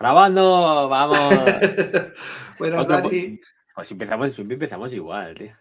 [0.00, 1.18] Grabando, vamos.
[2.58, 3.38] Buenas, Dani.
[3.74, 5.52] Pues empezamos, siempre empezamos igual, tío.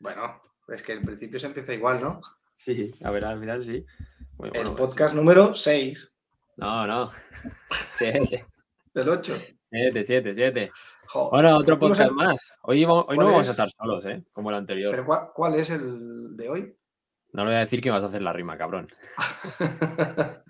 [0.00, 2.18] Bueno, es que en principio se empieza igual, ¿no?
[2.54, 3.84] Sí, a ver, al final sí.
[4.38, 6.12] Muy El bueno, podcast número 6
[6.56, 7.10] No, no.
[7.92, 8.46] Siete,
[8.94, 9.36] del 8.
[9.60, 10.72] siete, siete, siete.
[11.08, 12.52] Joder, Bueno, otro ¿cómo se- podcast más.
[12.62, 13.48] Hoy, vamos- hoy no ¿Cuál vamos es?
[13.48, 14.24] a estar solos, ¿eh?
[14.32, 14.92] Como el anterior.
[14.92, 16.74] ¿Pero cuál, cuál es el de hoy?
[17.32, 18.88] No le voy a decir que vas a hacer la rima, cabrón.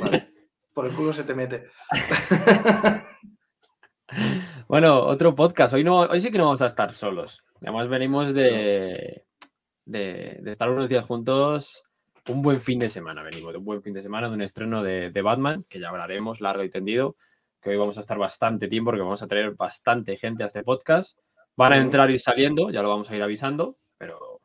[0.00, 0.33] Vale,
[0.74, 1.70] Por el culo se te mete.
[4.66, 5.74] Bueno, otro podcast.
[5.74, 7.44] Hoy, no, hoy sí que no vamos a estar solos.
[7.60, 9.24] Además, venimos de,
[9.84, 11.84] de, de estar unos días juntos.
[12.28, 14.82] Un buen fin de semana, venimos de un buen fin de semana, de un estreno
[14.82, 17.16] de, de Batman, que ya hablaremos largo y tendido.
[17.60, 20.62] Que hoy vamos a estar bastante tiempo porque vamos a traer bastante gente a este
[20.62, 21.18] podcast.
[21.56, 24.40] Van a entrar y saliendo, ya lo vamos a ir avisando, pero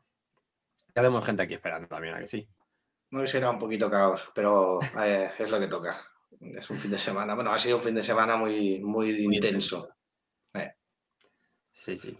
[0.94, 2.46] ya tenemos gente aquí esperando también, ¿a que sí?
[3.10, 5.96] No será un poquito caos, pero eh, es lo que toca.
[6.40, 7.34] Es un fin de semana.
[7.34, 9.90] Bueno, ha sido un fin de semana muy, muy intenso.
[11.72, 12.18] Sí, sí.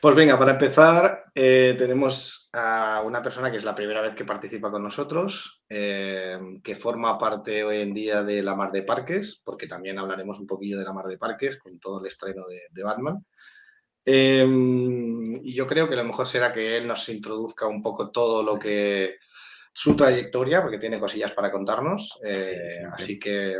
[0.00, 4.24] Pues venga, para empezar, eh, tenemos a una persona que es la primera vez que
[4.24, 9.42] participa con nosotros, eh, que forma parte hoy en día de la Mar de Parques,
[9.44, 12.60] porque también hablaremos un poquillo de la Mar de Parques con todo el estreno de,
[12.70, 13.24] de Batman.
[14.06, 14.46] Eh,
[15.42, 18.58] y yo creo que lo mejor será que él nos introduzca un poco todo lo
[18.58, 19.16] que
[19.76, 22.18] su trayectoria, porque tiene cosillas para contarnos.
[22.24, 23.58] eh, así que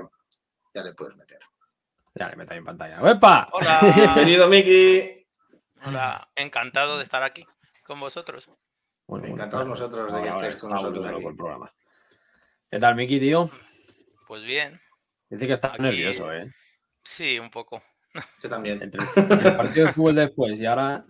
[0.73, 1.41] ya le puedes meter.
[2.15, 3.11] Ya le meto ahí en pantalla.
[3.11, 3.49] ¡Epa!
[3.53, 5.27] Hola, Bienvenido, Miki.
[5.85, 7.45] hola, encantado de estar aquí
[7.85, 8.49] con vosotros.
[9.09, 11.25] Encantados nosotros de que Ahora estés con nosotros aquí.
[11.27, 11.75] el programa.
[12.71, 13.51] ¿Qué tal, Miki, tío?
[14.27, 14.81] Pues bien,
[15.29, 16.51] Dice que está Aquí- nervioso, ¿eh?
[17.03, 17.83] sí, un poco.
[18.41, 18.81] Yo también.
[18.81, 21.03] Entre el, entre el partido de fútbol después y ahora.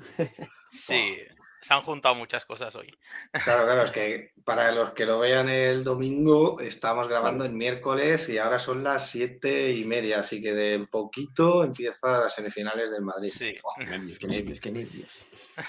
[0.70, 1.18] Sí,
[1.64, 2.94] se han juntado muchas cosas hoy.
[3.42, 8.28] Claro, claro, es que para los que lo vean el domingo, estamos grabando el miércoles
[8.28, 13.00] y ahora son las siete y media, así que de poquito empieza las semifinales del
[13.00, 13.30] Madrid.
[13.34, 13.58] Sí.
[13.62, 15.08] Buah, Nervios, qué nervios, qué nervios.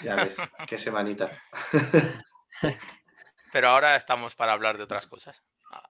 [0.04, 0.36] ya ves,
[0.68, 1.32] qué semanita.
[3.54, 5.42] Pero ahora estamos para hablar de otras cosas.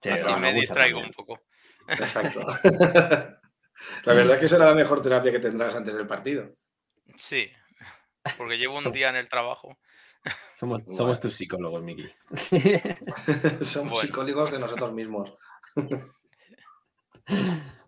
[0.04, 1.16] Sí, Así me distraigo también.
[1.18, 1.44] un poco.
[1.88, 2.46] Exacto.
[4.04, 6.56] La verdad que será la mejor terapia que tendrás antes del partido.
[7.18, 7.52] Sí,
[8.38, 9.80] porque llevo un día en el trabajo.
[10.56, 10.98] Somos, Bueno.
[10.98, 12.10] somos tus psicólogos, Miki.
[13.62, 13.96] Somos Bueno.
[13.98, 15.34] psicólogos de nosotros mismos.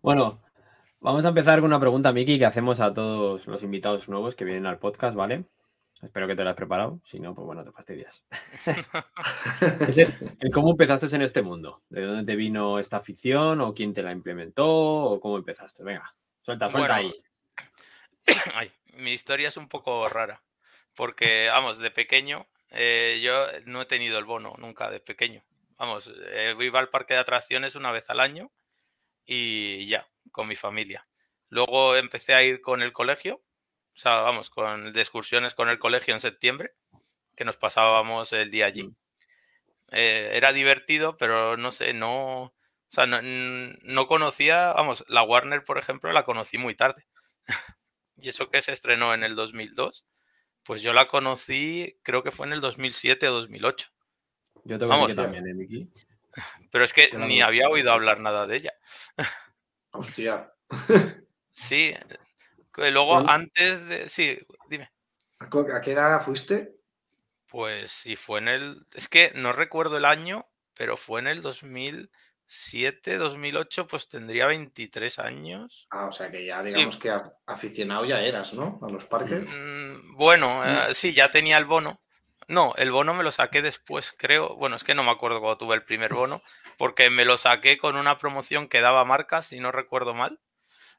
[0.01, 0.41] bueno,
[0.99, 4.45] vamos a empezar con una pregunta, Miki, que hacemos a todos los invitados nuevos que
[4.45, 5.45] vienen al podcast, ¿vale?
[6.01, 6.99] Espero que te la has preparado.
[7.03, 8.23] Si no, pues bueno, te fastidias.
[9.87, 11.81] Es el, el cómo empezaste en este mundo.
[11.89, 13.61] ¿De dónde te vino esta afición?
[13.61, 14.67] ¿O quién te la implementó?
[14.67, 15.83] ¿O cómo empezaste?
[15.83, 17.13] Venga, suelta, suelta Bueno, ahí.
[18.53, 20.43] Ay, mi historia es un poco rara,
[20.97, 25.43] porque, vamos, de pequeño eh, yo no he tenido el bono nunca de pequeño.
[25.77, 28.51] Vamos, eh, iba al parque de atracciones una vez al año
[29.25, 31.07] y ya, con mi familia.
[31.49, 33.43] Luego empecé a ir con el colegio,
[33.95, 36.73] o sea, vamos, con de excursiones con el colegio en septiembre,
[37.35, 38.83] que nos pasábamos el día allí.
[38.83, 38.95] Mm.
[39.91, 42.53] Eh, era divertido, pero no sé, no, o
[42.89, 47.07] sea, no, no conocía, vamos, la Warner, por ejemplo, la conocí muy tarde.
[48.19, 50.03] Y eso que se estrenó en el 2002,
[50.67, 53.89] pues yo la conocí, creo que fue en el 2007 o 2008.
[54.65, 55.89] Yo tengo vamos, que también, ¿eh, Miki?
[56.71, 58.73] Pero es que ni había oído hablar nada de ella.
[59.91, 60.53] Hostia.
[61.53, 61.95] Sí,
[62.73, 63.31] que luego ¿Cuándo?
[63.31, 64.09] antes de...
[64.09, 64.37] Sí,
[64.69, 64.91] dime.
[65.39, 66.75] ¿A co- ¿A qué edad fuiste?
[67.47, 68.85] Pues sí, fue en el...
[68.93, 71.41] Es que no recuerdo el año, pero fue en el
[72.47, 75.87] 2007, 2008, pues tendría 23 años.
[75.91, 78.79] Ah, o sea que ya digamos que af- aficionado ya eras, ¿no?
[78.81, 79.43] A los parques.
[79.43, 82.01] Mm, Bueno, eh, sí, ya tenía el bono.
[82.47, 84.55] No, el bono me lo saqué después, creo.
[84.55, 86.41] Bueno, es que no me acuerdo cuando tuve el primer bono,
[86.77, 90.39] porque me lo saqué con una promoción que daba marcas, si no recuerdo mal.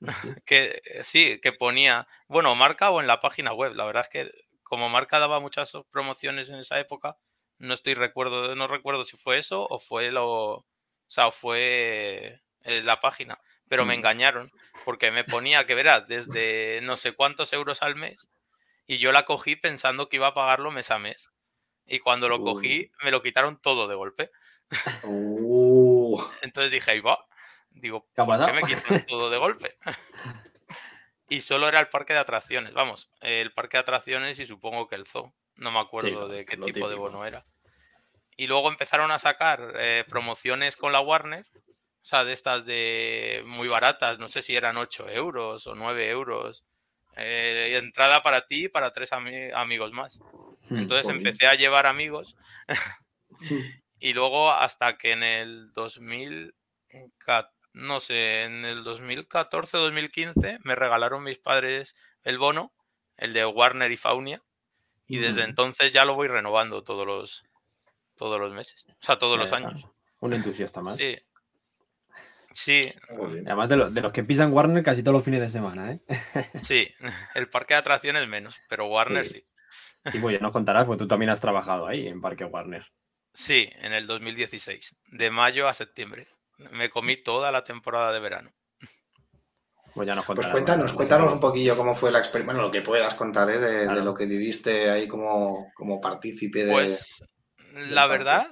[0.44, 3.74] Que eh, sí, que ponía, bueno, marca o en la página web.
[3.74, 4.30] La verdad es que
[4.62, 7.16] como marca daba muchas promociones en esa época,
[7.58, 10.66] no estoy recuerdo, no recuerdo si fue eso o fue lo,
[11.08, 13.98] o sea, fue eh, la página, pero me Mm.
[13.98, 14.52] engañaron
[14.84, 18.28] porque me ponía que verás desde no sé cuántos euros al mes
[18.86, 21.30] y yo la cogí pensando que iba a pagarlo mes a mes.
[21.86, 24.30] Y cuando lo cogí, me lo quitaron todo de golpe.
[25.02, 27.26] Uh, Entonces dije, ahí va.
[27.70, 29.78] Digo, ¿Qué ha ¿por qué me quitan todo de golpe?
[31.28, 34.96] y solo era el parque de atracciones, vamos, el parque de atracciones y supongo que
[34.96, 35.34] el zoo.
[35.56, 37.44] No me acuerdo de qué tipo de bono era.
[38.38, 41.46] Y luego empezaron a sacar eh, promociones con la Warner,
[42.02, 46.08] o sea, de estas de muy baratas, no sé si eran 8 euros o 9
[46.10, 46.64] euros.
[47.16, 50.22] eh, entrada para ti y para tres ami- amigos más.
[50.70, 50.78] Hmm.
[50.78, 52.36] Entonces empecé a llevar amigos
[53.98, 56.54] y luego hasta que en el 2000,
[57.18, 62.72] ca- no sé, en el 2014-2015 me regalaron mis padres el bono,
[63.16, 64.42] el de Warner y Faunia,
[65.08, 67.44] y desde entonces ya lo voy renovando todos los,
[68.18, 69.86] todos los meses, o sea, todos los años.
[70.20, 70.96] Un entusiasta más.
[70.96, 71.16] Sí.
[72.52, 72.92] Sí.
[73.46, 76.00] Además de, los que pisan Warner casi todos los fines de semana, ¿eh?
[76.62, 76.88] Sí,
[77.34, 79.44] el parque de atracciones menos, pero Warner sí.
[80.10, 80.18] sí.
[80.18, 82.84] pues ya nos contarás, porque tú también has trabajado ahí en Parque Warner.
[83.32, 86.26] Sí, en el 2016, de mayo a septiembre.
[86.72, 88.50] Me comí toda la temporada de verano.
[89.94, 92.82] Pues ya nos Pues cuéntanos, cuéntanos un poquillo cómo fue la experiencia, bueno, lo que
[92.82, 93.58] puedas contar ¿eh?
[93.58, 96.72] de, lo que viviste ahí como, como partícipe de...
[96.72, 97.24] Pues
[97.78, 98.50] la verdad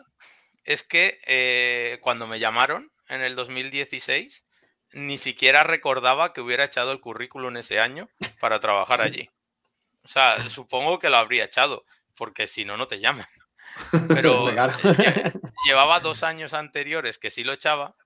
[0.65, 4.45] es que eh, cuando me llamaron en el 2016,
[4.93, 8.09] ni siquiera recordaba que hubiera echado el currículum ese año
[8.41, 9.31] para trabajar allí.
[10.03, 11.85] O sea, supongo que lo habría echado,
[12.17, 13.27] porque si no, no te llaman.
[14.09, 14.49] Pero
[15.67, 17.97] llevaba dos años anteriores que sí lo echaba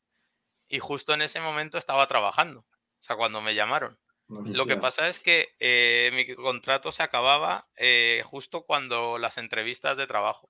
[0.69, 2.61] y justo en ese momento estaba trabajando.
[2.61, 3.99] O sea, cuando me llamaron.
[4.29, 9.97] Lo que pasa es que eh, mi contrato se acababa eh, justo cuando las entrevistas
[9.97, 10.49] de trabajo.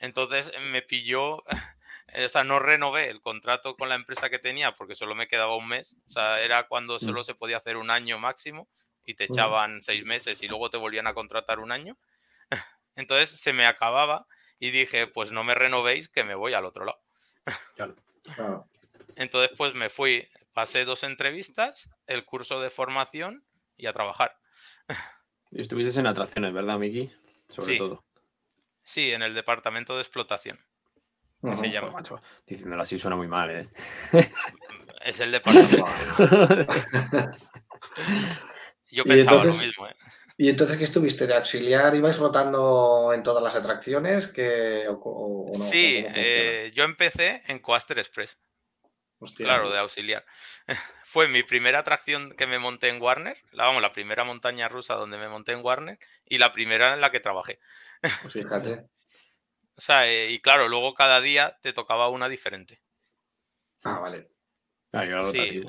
[0.00, 1.36] Entonces me pilló,
[2.14, 5.56] o sea, no renové el contrato con la empresa que tenía porque solo me quedaba
[5.56, 5.96] un mes.
[6.08, 7.00] O sea, era cuando mm.
[7.00, 8.68] solo se podía hacer un año máximo
[9.04, 11.96] y te echaban seis meses y luego te volvían a contratar un año.
[12.96, 14.26] Entonces se me acababa
[14.58, 17.00] y dije, pues no me renovéis, que me voy al otro lado.
[19.16, 23.44] Entonces, pues me fui, pasé dos entrevistas, el curso de formación
[23.76, 24.36] y a trabajar.
[25.50, 27.10] Y estuviste en atracciones, ¿verdad, Miki?
[27.48, 28.04] Sobre todo.
[28.90, 30.58] Sí, en el departamento de explotación.
[31.54, 32.02] se llama.
[32.44, 33.68] diciéndolo así suena muy mal, ¿eh?
[35.04, 35.84] Es el departamento.
[38.90, 39.94] Yo pensaba lo mismo, ¿eh?
[40.36, 41.94] ¿Y entonces qué estuviste de auxiliar?
[41.94, 44.26] ¿Ibais rotando en todas las atracciones?
[44.26, 45.64] Que, o, no?
[45.64, 48.38] Sí, eh, yo empecé en Coaster Express.
[49.36, 50.24] Claro, de auxiliar.
[51.10, 54.94] Fue mi primera atracción que me monté en Warner, la, vamos, la primera montaña rusa
[54.94, 57.58] donde me monté en Warner y la primera en la que trabajé.
[58.22, 58.86] Pues fíjate.
[59.76, 62.80] o sea, eh, y claro, luego cada día te tocaba una diferente.
[63.82, 64.30] Ah, vale.
[64.92, 65.64] Ah, sí.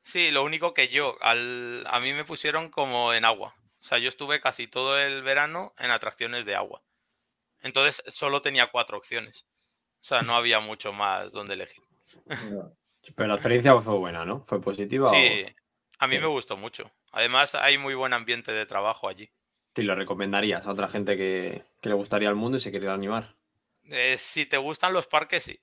[0.00, 3.56] sí, lo único que yo, al, a mí me pusieron como en agua.
[3.80, 6.84] O sea, yo estuve casi todo el verano en atracciones de agua.
[7.62, 9.44] Entonces solo tenía cuatro opciones.
[10.02, 11.82] O sea, no había mucho más donde elegir.
[13.14, 14.44] Pero la experiencia fue buena, ¿no?
[14.46, 15.10] ¿Fue positiva?
[15.10, 15.44] Sí,
[15.98, 16.90] a mí me gustó mucho.
[17.12, 19.30] Además, hay muy buen ambiente de trabajo allí.
[19.72, 23.34] ¿Te lo recomendarías a otra gente que, le gustaría el mundo y se quería animar?
[23.84, 25.60] Eh, si te gustan los parques, sí.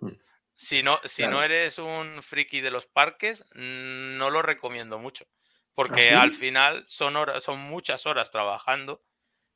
[0.00, 0.08] Mm.
[0.54, 5.26] si no, si no eres un friki de los parques, no lo recomiendo mucho.
[5.74, 9.02] Porque ¿Ah, al final son, horas, son muchas horas trabajando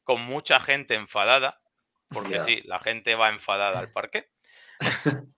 [0.05, 1.61] con mucha gente enfadada,
[2.09, 4.31] porque sí, la gente va enfadada al parque.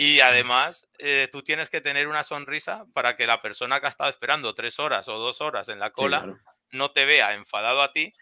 [0.00, 3.88] y además, eh, tú tienes que tener una sonrisa para que la persona que ha
[3.88, 6.38] estado esperando tres horas o dos horas en la cola
[6.70, 8.14] no te vea enfadado a ti,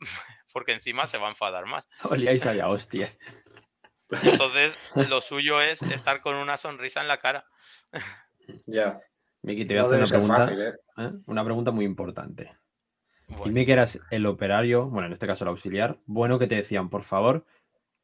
[0.52, 1.88] porque encima se va a enfadar más.
[2.02, 3.18] Olíais allá, hostias.
[4.10, 4.76] Entonces,
[5.08, 7.46] lo suyo es estar con una sonrisa en la cara.
[8.66, 9.00] Ya.
[9.40, 10.74] Miki, te voy a hacer una pregunta, ¿eh?
[10.98, 11.12] ¿eh?
[11.24, 12.54] una pregunta muy importante.
[13.42, 16.90] Dime que eras el operario, bueno, en este caso el auxiliar, bueno que te decían,
[16.90, 17.46] por favor,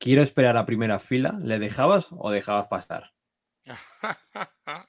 [0.02, 3.12] quiero esperar a primera fila, ¿le dejabas o dejabas pasar?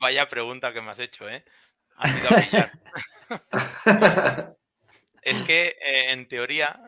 [0.00, 1.44] Vaya pregunta que me has hecho, ¿eh?
[1.96, 2.72] Has ido a pillar.
[5.22, 6.78] es que, eh, en teoría,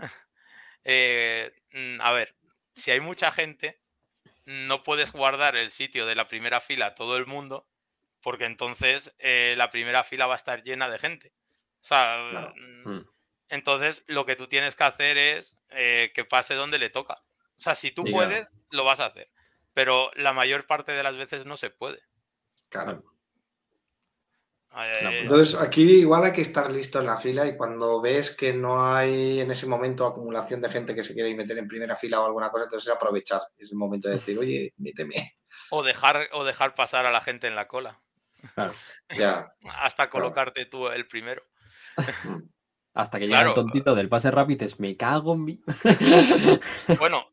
[0.84, 2.34] mm, a ver,
[2.74, 3.80] si hay mucha gente,
[4.44, 7.66] no puedes guardar el sitio de la primera fila a todo el mundo
[8.22, 11.32] porque entonces eh, la primera fila va a estar llena de gente.
[11.82, 13.01] O sea, mm, mm.
[13.52, 17.22] Entonces lo que tú tienes que hacer es eh, que pase donde le toca.
[17.58, 19.30] O sea, si tú puedes, lo vas a hacer.
[19.74, 22.00] Pero la mayor parte de las veces no se puede.
[22.70, 23.04] Claro.
[24.74, 28.90] Entonces, aquí igual hay que estar listo en la fila y cuando ves que no
[28.90, 32.26] hay en ese momento acumulación de gente que se quiere meter en primera fila o
[32.26, 33.42] alguna cosa, entonces aprovechar.
[33.58, 35.36] Es el momento de decir, oye, méteme.
[35.68, 38.00] O dejar, o dejar pasar a la gente en la cola.
[39.10, 39.52] Ya.
[39.82, 41.44] Hasta colocarte tú el primero.
[42.94, 45.60] Hasta que llega el tontito del pase rápido es me cago en mí.
[46.98, 47.26] bueno,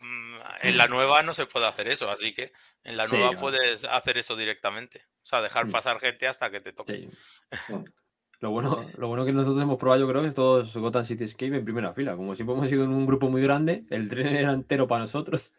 [0.00, 3.84] mm, en la nueva no se puede hacer eso, así que en la nueva puedes
[3.84, 5.04] hacer eso directamente.
[5.22, 5.70] O sea, dejar mm.
[5.70, 7.08] pasar gente hasta que te toque.
[8.38, 11.24] Lo bueno, lo bueno que nosotros hemos probado, yo creo que es todos Gotham City
[11.24, 12.16] Escape en primera fila.
[12.16, 15.54] Como siempre hemos ido en un grupo muy grande, el tren era entero para nosotros.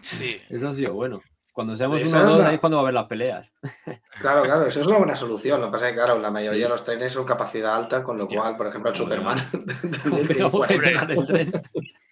[0.00, 0.40] Sí.
[0.48, 1.20] Eso ha sido bueno.
[1.52, 3.46] Cuando seamos uno o dos, ahí es cuando va a haber las peleas.
[4.20, 5.60] Claro, claro, eso es una buena solución.
[5.60, 8.16] Lo que pasa es que, claro, la mayoría de los trenes son capacidad alta, con
[8.18, 9.38] lo cual, por ejemplo, el Superman.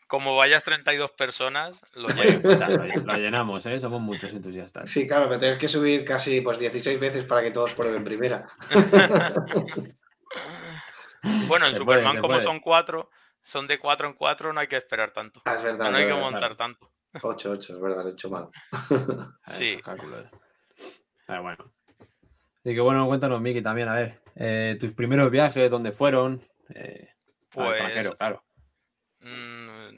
[0.08, 3.78] como vayas 32 personas, lo lo, llenamos, ¿eh?
[3.78, 4.90] Somos muchos entusiastas.
[4.90, 8.48] Sí, claro, pero tienes que subir casi pues 16 veces para que todos prueben primera.
[11.48, 12.40] Bueno, en Se Superman, como puede.
[12.40, 13.10] son cuatro,
[13.42, 15.42] son de cuatro en cuatro, no hay que esperar tanto.
[15.44, 15.90] Ah, es verdad.
[15.90, 16.30] No hay que verdad.
[16.30, 16.90] montar tanto.
[17.22, 18.48] 8, 8, es verdad, lo he hecho mal.
[19.44, 19.78] Sí.
[19.82, 20.26] Cálculos.
[21.26, 21.72] Pero bueno.
[21.98, 24.22] Así que bueno, cuéntanos, Miki, también, a ver.
[24.36, 26.42] eh, tus primeros viajes, ¿dónde fueron?
[26.74, 28.44] Eh, al Pues extranjero, claro.
[29.20, 29.88] mm,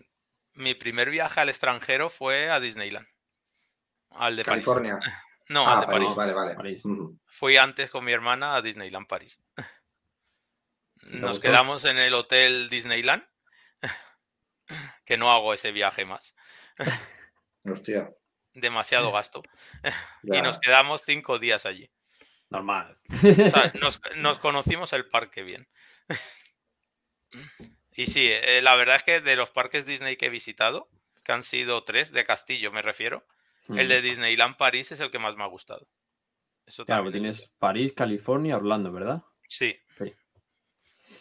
[0.54, 3.06] mi primer viaje al extranjero fue a Disneyland.
[4.10, 4.64] Al de París.
[4.64, 5.00] California.
[5.48, 6.54] No, ah, al de París, vale, vale.
[6.54, 6.82] París.
[7.26, 9.38] Fui antes con mi hermana a Disneyland París.
[11.04, 13.26] Nos quedamos en el hotel Disneyland,
[15.04, 16.34] que no hago ese viaje más.
[17.64, 18.10] Hostia.
[18.54, 19.42] Demasiado gasto.
[20.22, 20.38] ya.
[20.38, 21.90] Y nos quedamos cinco días allí.
[22.50, 22.98] Normal.
[23.10, 23.16] O
[23.50, 25.68] sea, nos, nos conocimos el parque bien.
[27.94, 30.88] Y sí, eh, la verdad es que de los parques Disney que he visitado,
[31.24, 33.26] que han sido tres, de Castillo me refiero,
[33.68, 35.88] el de Disneyland París es el que más me ha gustado.
[36.66, 36.84] Eso.
[36.84, 39.22] Claro, también tienes París, California, Orlando, ¿verdad?
[39.48, 39.76] Sí,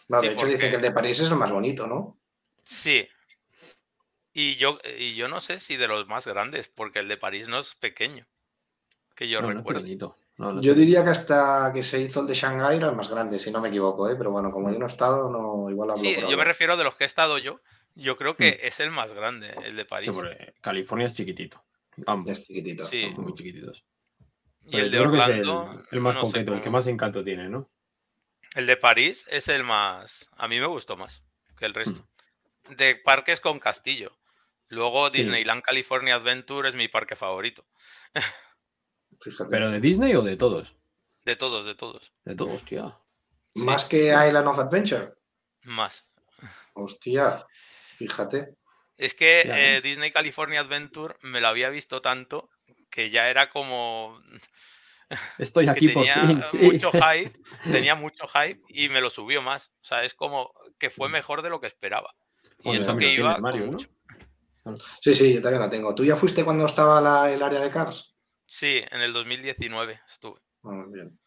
[0.08, 2.18] No, de sí, hecho, dicen porque- que el de París es el más bonito, ¿no?
[2.62, 3.08] sí.
[4.32, 7.48] Y yo, y yo no sé si de los más grandes, porque el de París
[7.48, 8.26] no es pequeño,
[9.14, 9.82] que yo no, recuerdo.
[10.38, 13.10] No, no Yo diría que hasta que se hizo el de Shanghái era el más
[13.10, 14.16] grande, si no me equivoco, ¿eh?
[14.16, 16.76] pero bueno, como yo no he estado, no, igual hablo Sí, por yo me refiero
[16.76, 17.60] de los que he estado yo,
[17.94, 20.10] yo creo que es el más grande, el de París.
[20.10, 21.62] Sí, California es chiquitito.
[22.06, 22.86] Ambos Es chiquitito.
[22.86, 23.12] Sí.
[23.14, 23.84] son muy chiquititos.
[24.64, 27.22] Y Pero el de que es Orlando, el, el más concreto, el que más encanto
[27.22, 27.68] tiene, ¿no?
[28.54, 30.30] El de París es el más.
[30.36, 31.22] A mí me gustó más
[31.56, 32.06] que el resto.
[32.68, 32.74] Mm.
[32.76, 34.12] De parques con castillo.
[34.72, 37.66] Luego Disneyland California Adventure es mi parque favorito.
[39.20, 39.50] Fíjate.
[39.50, 40.74] ¿Pero de Disney o de todos?
[41.26, 42.10] De todos, de todos.
[42.24, 42.98] De todos, hostia.
[43.54, 43.64] sí.
[43.64, 45.12] Más que Island of Adventure.
[45.64, 46.06] Más.
[46.72, 47.46] Hostia,
[47.98, 48.56] fíjate.
[48.96, 49.82] Es que eh.
[49.82, 52.48] Disney California Adventure me lo había visto tanto
[52.88, 54.22] que ya era como
[55.38, 56.42] Estoy que aquí por tenía fin.
[56.50, 56.56] sí.
[56.56, 59.70] mucho hype, tenía mucho hype y me lo subió más.
[59.82, 62.16] O sea, es como que fue mejor de lo que esperaba.
[62.64, 63.78] Y eso que iba tiene Mario, con ¿no?
[65.00, 65.94] Sí, sí, yo también la tengo.
[65.94, 68.14] ¿Tú ya fuiste cuando estaba la- el área de Cars?
[68.46, 70.40] Sí, en el 2019 estuve.
[70.64, 71.18] Ah, bien.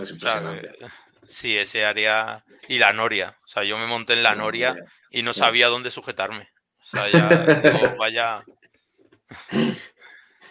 [0.00, 0.68] Es O sea, impresionante.
[0.78, 0.86] que-
[1.26, 3.36] sí, ese área y la noria.
[3.44, 4.76] O sea, yo me monté en la noria
[5.10, 6.48] y no sabía dónde sujetarme.
[6.80, 7.28] O sea, ya
[7.90, 8.42] digo, vaya.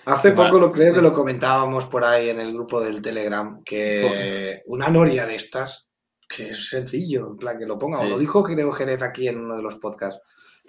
[0.05, 4.61] Hace poco lo creo que lo comentábamos por ahí en el grupo del Telegram, que
[4.65, 5.89] una noria de estas,
[6.27, 9.39] que es sencillo, en plan que lo ponga, o lo dijo creo Jerez aquí en
[9.39, 10.21] uno de los podcasts,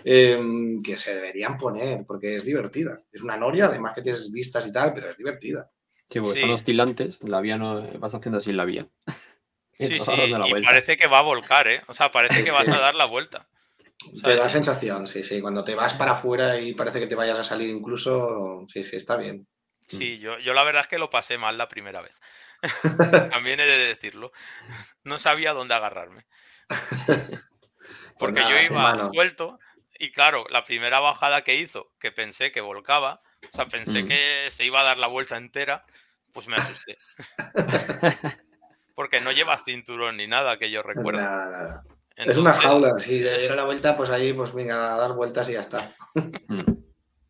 [0.05, 3.03] em, que se deberían poner, porque es divertida.
[3.13, 5.71] Es una noria, además que tienes vistas y tal, pero es divertida.
[6.11, 6.41] Sí, porque Sí.
[6.41, 8.87] son oscilantes, la vía no vas haciendo así en la vía.
[9.81, 11.83] Sí, sí, la y parece que va a volcar, ¿eh?
[11.89, 13.49] O sea, parece Es que vas a dar la vuelta.
[14.13, 15.41] O sea, Te da sensación, sí, sí.
[15.41, 18.97] Cuando te vas para afuera y parece que te vayas a salir incluso, sí, sí,
[18.97, 19.47] está bien.
[19.89, 22.15] Sí, yo, yo la verdad es que lo pasé mal la primera vez.
[23.31, 24.33] También he de decirlo.
[25.03, 26.27] No sabía dónde agarrarme.
[28.19, 29.59] Porque nada, yo iba suelto
[30.01, 34.09] y claro, la primera bajada que hizo, que pensé que volcaba, o sea, pensé Mm.
[34.09, 35.83] que se iba a dar la vuelta entera,
[36.33, 36.97] pues me asusté.
[38.95, 40.83] Porque no llevas cinturón ni nada que yo
[41.15, 41.21] recuerdo.
[41.21, 41.85] Nada, nada.
[42.17, 45.49] Es una jaula, si le diera la vuelta, pues ahí, pues venga, a dar vueltas
[45.49, 45.95] y ya está.
[46.49, 46.61] Mm.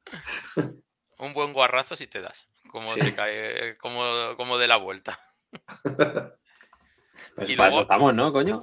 [1.18, 2.48] Un buen guarrazo si te das.
[2.70, 3.00] Como Sí.
[3.00, 5.20] se cae, como, como de la vuelta.
[7.36, 8.62] Pues Y para luego- eso estamos, ¿no, coño?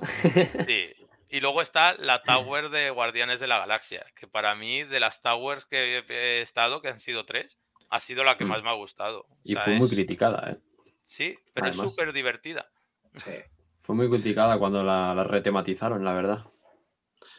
[0.67, 0.91] Sí.
[1.29, 5.22] Y luego está la Tower de Guardianes de la Galaxia, que para mí, de las
[5.22, 7.57] Towers que he estado, que han sido tres,
[7.89, 8.50] ha sido la que Mm.
[8.50, 9.22] más me ha gustado.
[9.29, 10.57] O Y sea, fue muy es- criticada, ¿eh?
[11.03, 11.91] Sí, pero es Además.
[11.91, 12.69] súper divertida.
[13.15, 13.31] Sí.
[13.79, 16.46] Fue muy criticada cuando la, la retematizaron, la verdad.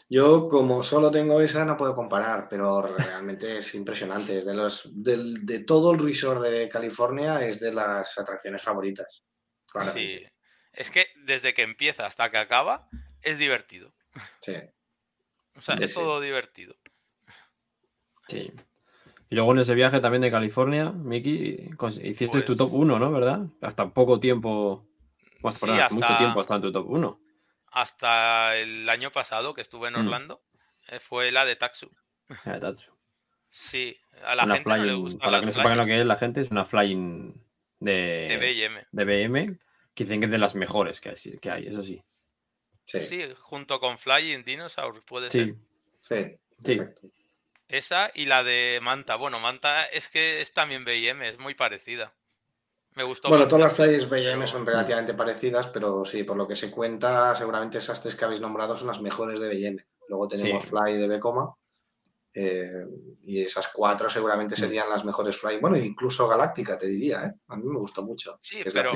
[0.09, 4.39] Yo, como solo tengo esa, no puedo comparar, pero realmente es impresionante.
[4.39, 9.23] Es de, los, del- de todo el resort de California, es de las atracciones favoritas.
[9.67, 10.19] claramente.
[10.29, 10.33] Sí.
[10.73, 12.89] Es que desde que empieza hasta que acaba,
[13.23, 13.93] es divertido.
[14.41, 14.55] Sí.
[15.57, 15.97] O sea, Sí, es sí.
[15.97, 16.77] todo divertido.
[18.29, 18.53] Sí.
[19.31, 21.71] Y luego en ese viaje también de California, Miki,
[22.03, 23.13] hiciste tu Pues- top 1, ¿no?
[23.13, 23.47] ¿Verdad?
[23.61, 24.87] Hasta poco tiempo.
[25.41, 27.21] Pues, Sí, perdón, hace mucho hasta- tiempo hasta en tu top 1.
[27.71, 29.99] Hasta el año pasado que estuve en Mm.
[30.07, 30.43] Orlando,
[30.89, 31.91] eh, fue la de Taxu.
[32.47, 32.91] Eh, Tatsu.
[33.49, 36.01] Sí, a la Una gente no le flying- gusta para que no sepan lo que
[36.01, 37.33] es la gente, es una flying
[37.81, 38.87] de, de B&M.
[38.93, 39.59] de BM,
[39.95, 42.03] que dicen que es de las mejores que hay, que hay eso sí.
[42.89, 45.55] Sí, Sí, junto con Flying Dinosaur puede Sí, ser.
[46.01, 46.39] sí.
[46.65, 46.73] Sí.
[46.73, 47.09] exacto.
[47.69, 49.17] Esa y la de Manta.
[49.17, 52.15] Bueno, Manta es que es también B&M, es muy parecida.
[52.95, 56.49] Me gustó Bueno, más todas las BM pero- son relativamente parecidas, pero sí, por lo
[56.49, 59.85] que se cuenta, seguramente esas tres que habéis nombrado son las mejores de BM.
[60.09, 60.69] Luego tenemos Sí.
[60.71, 61.55] Fly de Becoma
[62.35, 62.85] Eh,
[63.25, 65.59] y esas cuatro seguramente serían las mejores Fly.
[65.61, 67.33] Bueno, incluso Galáctica, te diría, ¿eh?
[67.49, 68.39] A mí me gustó mucho.
[68.43, 68.93] Sí, pero,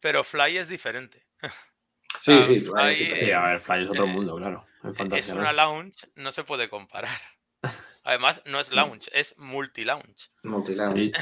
[0.00, 1.26] pero Fly es diferente.
[2.24, 4.66] Sí, Ah, sí, Fly, ahí- sí, Sí, a ver, Fly es otro Eh, mundo, claro.
[4.82, 5.52] En Es una ¿no?
[5.52, 7.20] lounge, no se puede comparar.
[8.04, 10.30] Además, no es lounge, es multi-lounge.
[10.94, 11.12] Sí.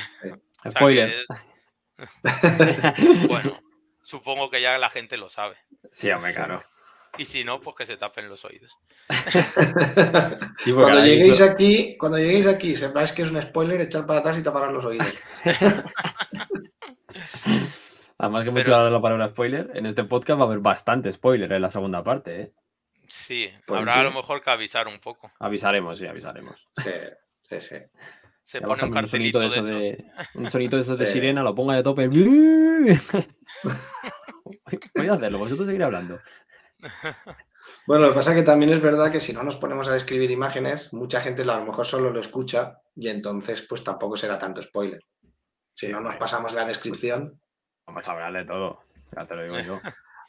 [0.64, 1.08] O sea Spoiler.
[1.10, 1.26] es-
[3.28, 3.60] bueno,
[4.02, 5.56] supongo que ya la gente lo sabe.
[5.90, 6.62] Sí, hombre, claro.
[7.18, 8.76] Y si no, pues que se tapen los oídos.
[10.58, 14.20] Sí, Cuando lleguéis hizo- aquí, cuando lleguéis aquí, sepáis que es un spoiler, echar para
[14.20, 15.12] atrás y tapar los oídos.
[18.22, 21.52] Además que hemos es- la palabra spoiler, en este podcast va a haber bastante spoiler
[21.52, 22.52] en la segunda parte, ¿eh?
[23.08, 24.00] Sí, Pues habrá sí.
[24.00, 25.30] a lo mejor que avisar un poco.
[25.40, 26.66] Avisaremos, sí, avisaremos.
[26.82, 26.90] Sí,
[27.42, 27.76] sí, sí.
[28.42, 29.60] Se Ya pone un cartelito de, de eso.
[29.60, 31.14] eso de, un sonito de esos de Sí.
[31.14, 32.08] sirena, lo ponga de tope.
[34.94, 36.18] Voy a hacerlo, vosotros seguir hablando.
[37.86, 39.92] Bueno, lo que pasa es que también es verdad que si no nos ponemos a
[39.94, 44.38] describir imágenes, mucha gente a lo mejor solo lo escucha y entonces pues tampoco será
[44.38, 45.00] tanto spoiler.
[45.74, 47.40] Si no nos pasamos la descripción,
[47.86, 48.80] Vamos a hablar de todo,
[49.14, 49.80] ya te lo digo yo.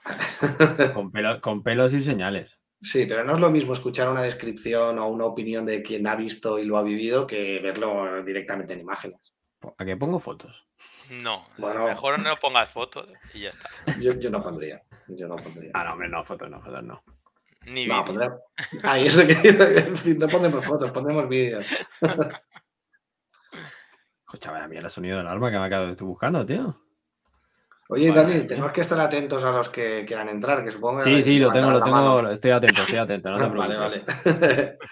[0.93, 2.60] Con, pelo- con pelos y señales.
[2.81, 6.15] sí, pero no es lo mismo escuchar una descripción o una opinión de quien ha
[6.17, 9.33] visto y lo ha vivido que verlo directamente en imágenes.
[9.77, 10.65] ¿A qué pongo fotos?
[11.22, 11.86] No, Bueno.
[11.86, 13.69] mejor no pongas fotos y ya está.
[14.01, 14.83] Yo, yo no pondría.
[15.07, 15.72] Yo no pondría.
[15.74, 17.01] Ah, no, hombre, no, fotos no, fotos no.
[17.65, 18.05] Ni No, vídeo.
[18.05, 18.29] pondré...
[18.83, 21.65] Ah, y eso que decir, no pondremos fotos, pondremos vídeos.
[24.25, 26.75] Escúchame, a mí el sonido del arma que me acabo de estoy buscando, tío.
[27.93, 28.47] Oye, Dani, mía.
[28.47, 31.51] tenemos que estar atentos a los que quieran entrar, que supongo que Sí, sí, lo
[31.51, 32.31] tengo, lo tengo, mano.
[32.31, 34.39] estoy atento, estoy atento, no te vale, preocupes.
[34.39, 34.77] vale.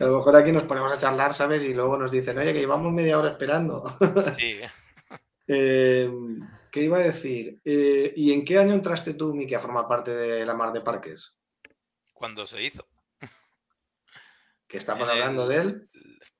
[0.00, 1.62] A lo mejor aquí nos ponemos a charlar, ¿sabes?
[1.62, 3.84] Y luego nos dicen, oye, que llevamos media hora esperando.
[4.38, 4.58] Sí,
[5.46, 6.10] Eh,
[6.70, 7.60] ¿Qué iba a decir?
[7.64, 10.80] Eh, ¿Y en qué año entraste tú, Miki, a formar parte de la Mar de
[10.80, 11.36] Parques?
[12.14, 12.86] cuando se hizo.
[14.68, 15.90] Que estamos hablando de él.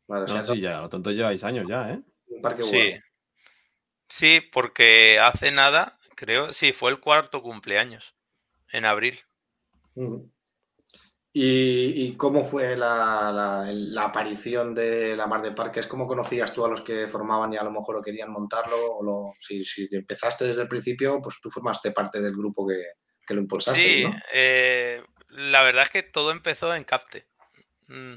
[0.06, 2.00] Vale, o sea, No, sí, ya, lo tonto lleváis años ya, ¿eh?
[2.28, 2.70] un parque Sí.
[2.70, 3.02] bueno.
[4.08, 8.14] Sí, porque hace nada, creo, sí, fue el cuarto cumpleaños,
[8.70, 9.20] en abril.
[9.94, 10.30] Ujú.
[11.36, 15.86] ¿Y, y cómo fue la, la- la aparición de la Mar de Parques?
[15.88, 18.76] ¿Cómo conocías tú a los que formaban y a lo mejor lo querían montarlo?
[18.98, 22.64] O lo, si, si te empezaste desde el principio, pues tú formaste parte del grupo
[22.66, 22.80] que,
[23.26, 24.14] que lo impulsaste, Sí, ¿no?
[24.32, 27.26] eh, la verdad es que todo empezó en Capte.
[27.88, 28.14] Mm.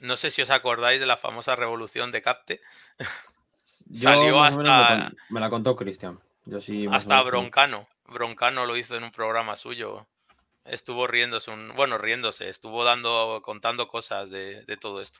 [0.00, 2.60] No sé si os acordáis de la famosa revolución de Capte.
[3.86, 6.20] Yo Salió me hasta- me, la contó Cristian.
[6.44, 6.86] Yo sí.
[6.92, 7.88] Hasta Broncano.
[8.06, 10.06] Broncano lo hizo en un programa suyo.
[10.64, 15.18] Estuvo riéndose, un, bueno, riéndose, estuvo dando, contando cosas de, de todo esto.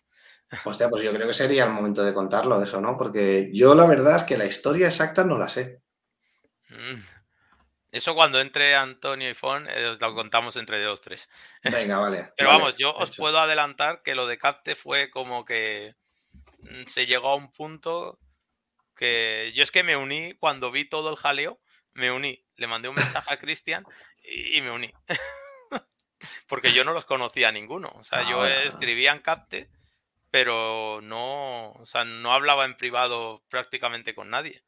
[0.64, 2.96] Hostia, pues yo creo que sería el momento de contarlo eso, ¿no?
[2.96, 5.82] Porque yo la verdad es que la historia exacta no la sé.
[6.68, 7.00] Mm.
[7.92, 11.28] Eso cuando entre Antonio y Fon, eh, os lo contamos entre los tres.
[11.62, 12.32] Venga, vale.
[12.36, 13.22] Pero vale, vamos, yo os hecho.
[13.22, 15.94] puedo adelantar que lo de Capte fue como que
[16.60, 18.18] mm, se llegó a un punto
[18.96, 21.60] que yo es que me uní cuando vi todo el jaleo,
[21.92, 23.84] me uní, le mandé un mensaje a Cristian
[24.22, 24.92] y, me uní.
[26.48, 27.90] Porque yo no los conocía a ninguno.
[27.94, 28.54] O sea, Ah, yo bueno.
[28.68, 29.68] escribía en Capte,
[30.30, 34.62] pero no, o sea, no hablaba en privado prácticamente con nadie.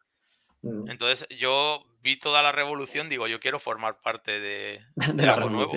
[0.63, 0.87] Ujú.
[0.89, 5.35] Entonces yo vi toda la revolución, digo, yo quiero formar parte de, de de la
[5.35, 5.73] algo nuevo.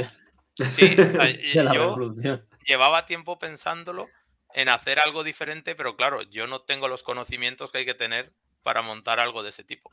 [0.56, 2.48] Sí, o sea, y De la yo revolución.
[2.66, 4.10] llevaba tiempo pensándolo
[4.54, 8.34] en hacer algo diferente, pero claro, yo no tengo los conocimientos que hay que tener
[8.64, 9.90] para montar algo de ese tipo.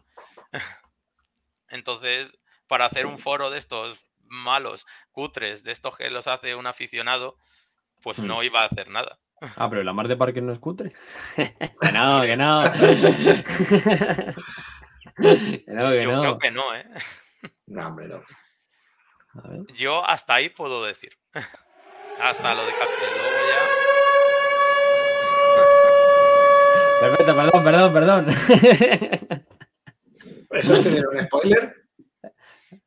[1.68, 2.32] Entonces,
[2.74, 7.36] para hacer un foro de estos malos, cutres, de estos que los hace un aficionado,
[8.02, 8.26] pues Hmm.
[8.26, 9.20] no iba a hacer nada.
[9.56, 10.90] Ah, pero la mar de parque no es cutre.
[11.36, 12.64] que no, que no.
[15.16, 16.20] que no, que Yo no.
[16.20, 16.84] creo que no, ¿eh?
[17.66, 18.16] No, hombre, no.
[19.40, 19.60] A ver.
[19.74, 21.16] Yo hasta ahí puedo decir.
[22.20, 22.72] hasta lo de.
[22.72, 23.62] Luego ya...
[27.06, 28.26] Perfecto, perdón, perdón, perdón.
[30.50, 31.83] ¿Eso es que un spoiler?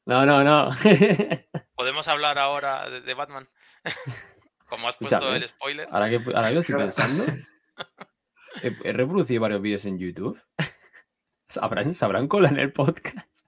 [0.08, 0.72] No, no, no.
[1.76, 3.48] ¿Podemos hablar ahora de, de Batman?
[4.67, 5.88] Como has puesto el spoiler.
[5.91, 7.26] Ahora que, ahora que lo estoy pensando,
[8.63, 10.39] he, he reproducido varios vídeos en YouTube.
[11.48, 13.46] ¿Sabrán, ¿Sabrán cola en el podcast?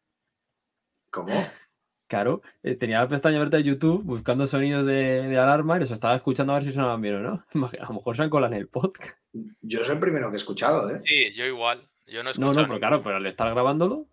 [1.12, 1.34] ¿Cómo?
[2.08, 5.91] Claro, eh, tenía la pestaña abierta de YouTube buscando sonidos de, de alarma y los
[5.91, 7.45] estaba escuchando a ver si sonaban bien o no.
[7.54, 9.17] A lo mejor se han colado en el podcast.
[9.62, 11.02] Yo soy el primero que he escuchado, ¿eh?
[11.06, 11.88] Sí, yo igual.
[12.08, 14.08] Yo no he No, escuchado no, pero claro, pero al estar grabándolo,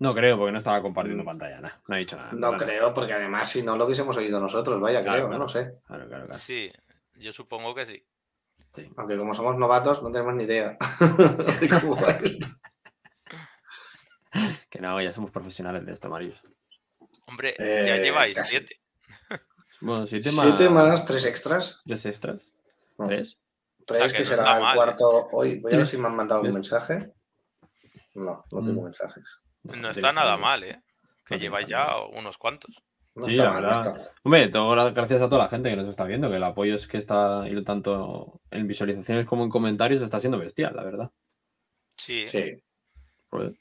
[0.00, 1.80] No creo, porque no estaba compartiendo pantalla, nada.
[1.86, 2.30] No ha dicho nada.
[2.32, 2.56] No nada.
[2.56, 5.38] creo, porque además si no lo hubiésemos oído nosotros, vaya, Claro, creo, claro.
[5.38, 5.74] no lo sé.
[5.86, 6.40] Claro, claro, claro.
[6.40, 6.72] Sí,
[7.16, 8.04] yo supongo que sí.
[8.74, 8.88] Sí.
[8.96, 10.76] Aunque como somos novatos, no tenemos ni idea
[11.60, 12.46] de cómo va esto.
[14.70, 16.40] Que no, ya somos profesionales de esto, Marius.
[17.26, 18.50] Hombre, Eh, ya lleváis casi.
[18.56, 18.76] siete.
[19.80, 20.46] Bueno, siete más.
[20.46, 21.80] Siete más, tres extras.
[21.84, 22.52] Tres extras.
[22.98, 23.38] No, Tres.
[23.86, 24.76] Tres, O sea, que que, no será el mal, ¿eh?
[24.76, 25.58] cuarto hoy.
[25.60, 26.70] Voy a ver si me han mandado algún Tres.
[26.72, 27.12] mensaje.
[28.14, 28.84] No, no tengo Mm.
[28.84, 29.42] mensajes.
[29.64, 30.80] No está nada mal, ¿eh?
[31.26, 32.82] Que No lleváis ya unos cuantos.
[33.14, 33.80] No Sí, está la mal, no verdad.
[33.86, 34.10] está mal.
[34.22, 36.74] Hombre, todo gra- gracias a toda la gente que nos está viendo, que el apoyo
[36.74, 41.10] es que está, y tanto en visualizaciones como en comentarios, está siendo bestial, la verdad.
[41.96, 42.56] Sí, Sí.
[43.30, 43.52] Joder.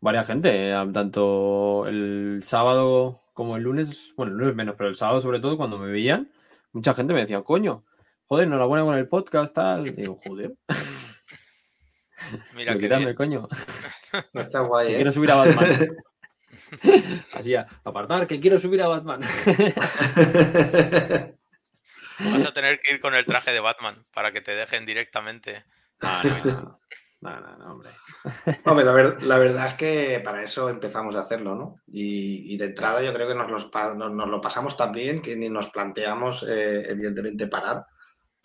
[0.00, 4.94] Varias gente, eh, tanto el sábado como el lunes, bueno, el lunes menos, pero el
[4.94, 6.30] sábado sobre todo, cuando me veían,
[6.72, 7.84] mucha gente me decía, coño,
[8.26, 9.86] joder, enhorabuena con el podcast, tal.
[9.86, 10.54] Y digo, joder,
[12.54, 13.48] mira pero que coño,
[14.32, 14.96] No está guay, que ¿eh?
[14.96, 15.96] quiero subir a Batman.
[17.34, 19.20] Así, a apartar, que quiero subir a Batman.
[22.18, 25.64] vas a tener que ir con el traje de Batman para que te dejen directamente.
[26.00, 26.80] No, no, no,
[27.20, 27.90] no, no, no, hombre.
[28.64, 31.76] Hombre, la, ver- la verdad es que para eso empezamos a hacerlo, ¿no?
[31.86, 34.92] Y, y de entrada yo creo que nos, los pa- nos, nos lo pasamos tan
[34.92, 37.84] bien que ni nos planteamos, eh, evidentemente, parar.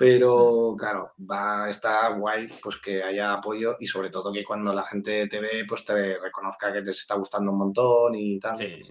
[0.02, 4.84] Pero claro, va, está guay pues que haya apoyo y sobre todo que cuando la
[4.84, 8.58] gente te ve, pues te reconozca que les está gustando un montón y tal.
[8.58, 8.82] Sí,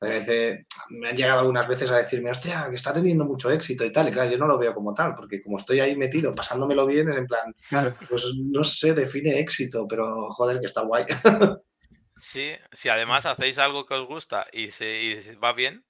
[0.00, 3.84] A veces me han llegado algunas veces a decirme, hostia, que está teniendo mucho éxito
[3.84, 4.08] y tal.
[4.08, 7.10] Y claro, yo no lo veo como tal, porque como estoy ahí metido, pasándomelo bien,
[7.10, 7.96] es en plan, claro.
[8.08, 11.06] pues no sé, define éxito, pero joder, que está guay.
[12.16, 15.84] Sí, si además hacéis algo que os gusta y se y va bien,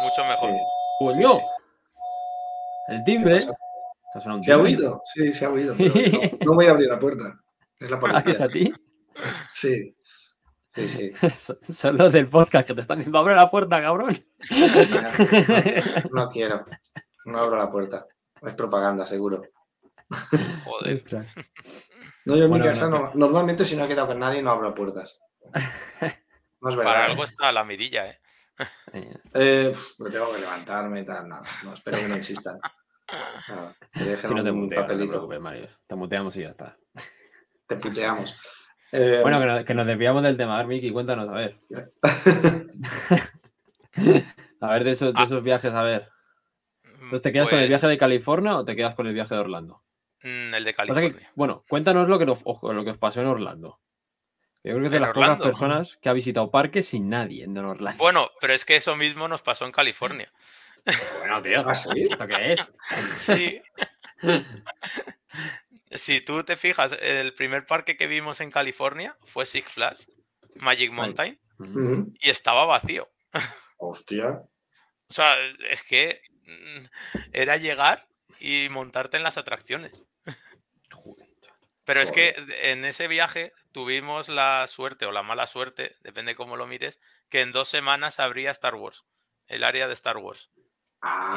[0.00, 0.50] mucho mejor.
[0.50, 0.56] Sí.
[1.00, 1.40] ¡Coño!
[2.86, 3.38] El timbre.
[4.42, 5.02] ¿Se ha oído?
[5.14, 5.74] Sí, se ha oído.
[5.76, 7.40] pero no, no voy a abrir la puerta.
[7.78, 8.44] Es la policía.
[8.44, 8.72] a ti.
[9.54, 9.96] Sí.
[10.74, 11.12] Sí, sí.
[11.72, 14.24] Son- los del podcast que te están diciendo, abre la puerta, cabrón.
[14.50, 14.66] No,
[16.24, 16.64] no quiero.
[17.24, 18.06] No abro la puerta.
[18.40, 19.42] Es propaganda, seguro.
[20.64, 21.02] Joder.
[22.24, 24.42] No, yo en Bueno, mi casa no, no- normalmente si no he quedado con nadie
[24.42, 25.20] no abro puertas.
[26.60, 26.92] No es verdad.
[26.92, 28.18] Para algo está la mirilla, ¿eh?
[28.92, 31.42] Eh, Eh, pues tengo que levantarme y tal, nada.
[31.64, 32.58] No, espero que no insistan.
[34.28, 35.68] Si no te un muteo, no te preocupes, Mario.
[35.86, 36.76] Te muteamos y ya está.
[37.66, 38.34] te puteamos.
[38.94, 40.54] Eh, Bueno, que nos, que nos desviamos del tema.
[40.56, 41.58] A ver, Miki, cuéntanos, a ver.
[44.60, 45.24] A ver, de esos, de Ah.
[45.24, 46.08] esos viajes, a ver.
[46.84, 49.34] Entonces, ¿te quedas con el Pues, viaje de California o te quedas con el viaje
[49.34, 49.82] de Orlando?
[50.22, 51.32] mm, El de que, California.
[51.34, 53.80] bueno, cuéntanos lo que, nos- ojo, lo que os pasó en Orlando.
[54.62, 57.42] Yo creo que es de ¿En las pocas personas que ha visitado parques sin nadie
[57.44, 57.98] en Orlando.
[58.02, 60.30] Bueno, pero es que eso mismo nos pasó en California.
[61.18, 61.68] Bueno, tío.
[61.68, 62.08] ¿Ah, sí?
[62.10, 62.60] ¿Esto qué es?
[63.16, 63.62] Sí.
[65.90, 70.08] si tú te fijas, el primer parque que vimos en California fue Six Flags,
[70.56, 71.40] Magic Mountain,
[72.20, 73.10] y estaba vacío.
[73.78, 74.42] Hostia.
[75.08, 75.36] O sea,
[75.70, 76.84] es que mm,
[77.32, 78.06] era llegar
[78.40, 80.02] y montarte en las atracciones.
[81.84, 86.56] Pero es que en ese viaje tuvimos la suerte o la mala suerte, depende cómo
[86.56, 89.04] lo mires, que en dos semanas abría Star Wars,
[89.48, 90.50] el área de Star Wars.
[91.02, 91.34] Ah,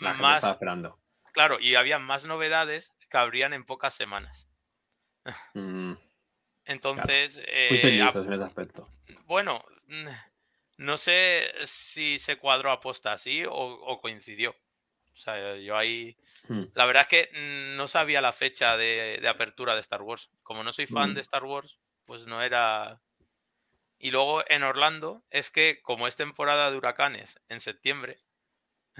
[0.00, 0.98] Y gente Más- esperando.
[1.32, 4.48] Claro, y había más novedades que abrían en pocas semanas.
[5.54, 5.92] Mm,
[6.64, 8.88] Entonces, eh, a- listos en ese aspecto.
[9.26, 9.64] bueno,
[10.78, 14.50] no sé si se cuadró aposta así o, o coincidió.
[15.12, 16.16] O sea, yo ahí...
[16.48, 16.62] Mm.
[16.74, 20.30] La verdad es que no sabía la fecha de, de apertura de Star Wars.
[20.42, 21.14] Como no soy fan Mm.
[21.14, 23.02] de Star Wars, pues no era...
[23.98, 28.18] Y luego en Orlando es que como es temporada de huracanes en septiembre,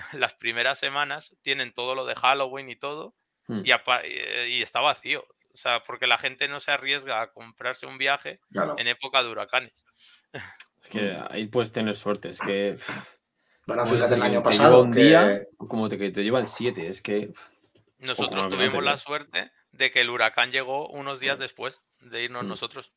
[0.12, 3.14] las primeras semanas tienen todo lo de Halloween y todo
[3.46, 3.62] Mm.
[3.64, 5.26] y, apa- y- está vacío.
[5.52, 8.76] O sea, porque la gente no se arriesga a comprarse un viaje Claro.
[8.78, 9.84] en época de huracanes.
[10.82, 12.30] Es que ahí puedes tener suerte.
[12.30, 12.76] Es que.
[13.66, 16.46] Bueno, fíjate el año te lleva pasado un que- día, como te, que te llevan
[16.46, 16.88] siete.
[16.88, 17.32] Es que.
[17.98, 22.48] Nosotros tuvimos la suerte de que el huracán llegó unos días después de irnos Mm.
[22.48, 22.92] nosotros.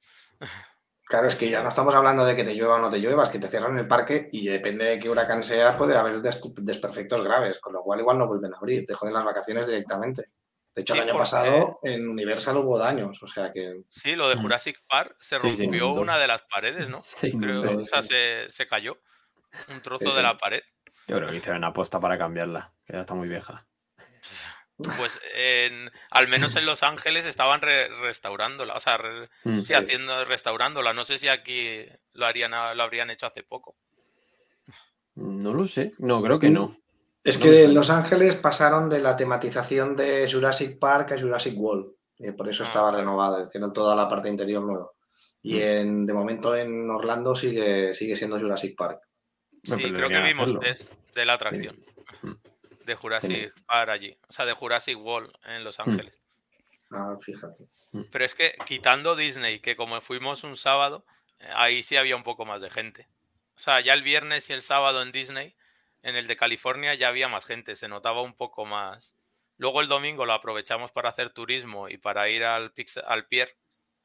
[1.06, 3.24] Claro, es que ya no estamos hablando de que te llueva o no te llueva,
[3.24, 6.42] es que te cierran el parque y depende de qué huracán sea, puede haber des-
[6.58, 10.24] desperfectos graves, con lo cual igual no vuelven a abrir, te joden las vacaciones directamente.
[10.74, 14.16] De hecho, Sí, el año porque- pasado en Universal hubo daños, o sea que Sí,
[14.16, 14.42] lo de Mm.
[14.42, 17.00] Jurassic Park se Sí, rompió una de las paredes, ¿no?
[17.02, 18.08] se Creo, o sea, sí.
[18.10, 18.98] se, se cayó
[19.70, 20.24] un trozo Sí, de sí.
[20.24, 20.62] la pared.
[21.08, 23.68] Yo creo que hicieron una aposta para cambiarla, que ya está muy vieja.
[24.98, 29.56] Pues en- al menos en Los Ángeles estaban re- restaurándola, o sea, re- Mm.
[29.58, 30.94] sí, haciendo restaurándola.
[30.94, 33.76] No sé si aquí lo harían, lo habrían hecho hace poco.
[35.16, 35.92] No lo sé.
[36.00, 36.76] No, creo que no.
[37.24, 37.74] Es No me que en.
[37.74, 41.94] Los Ángeles pasaron de la tematización de Jurassic Park a Jurassic World.
[42.20, 42.68] Y por eso Ah.
[42.68, 44.90] estaba renovada, hicieron toda la parte interior nueva.
[45.42, 49.00] Y en, de momento en Orlando sigue, sigue siendo Jurassic Park.
[49.64, 51.78] Sí, creo que vimos test de la atracción.
[52.86, 54.18] De Jurassic Park allí.
[54.28, 56.14] O sea, de Jurassic World en Los Ángeles.
[56.92, 57.66] Ah, fíjate.
[58.12, 61.06] Pero es que quitando Disney, que como fuimos un sábado,
[61.40, 63.08] eh, ahí sí había un poco más de gente.
[63.56, 65.56] O sea, ya el viernes y el sábado en Disney,
[66.02, 69.16] en el de California ya había más gente, se notaba un poco más.
[69.58, 72.74] Luego el domingo lo aprovechamos para hacer turismo y para ir al,
[73.06, 73.56] al Pier,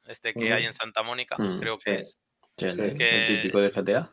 [0.05, 2.19] este que hay en Santa Mónica, Mm, creo que es.
[2.55, 4.11] Que- el típico de GTA.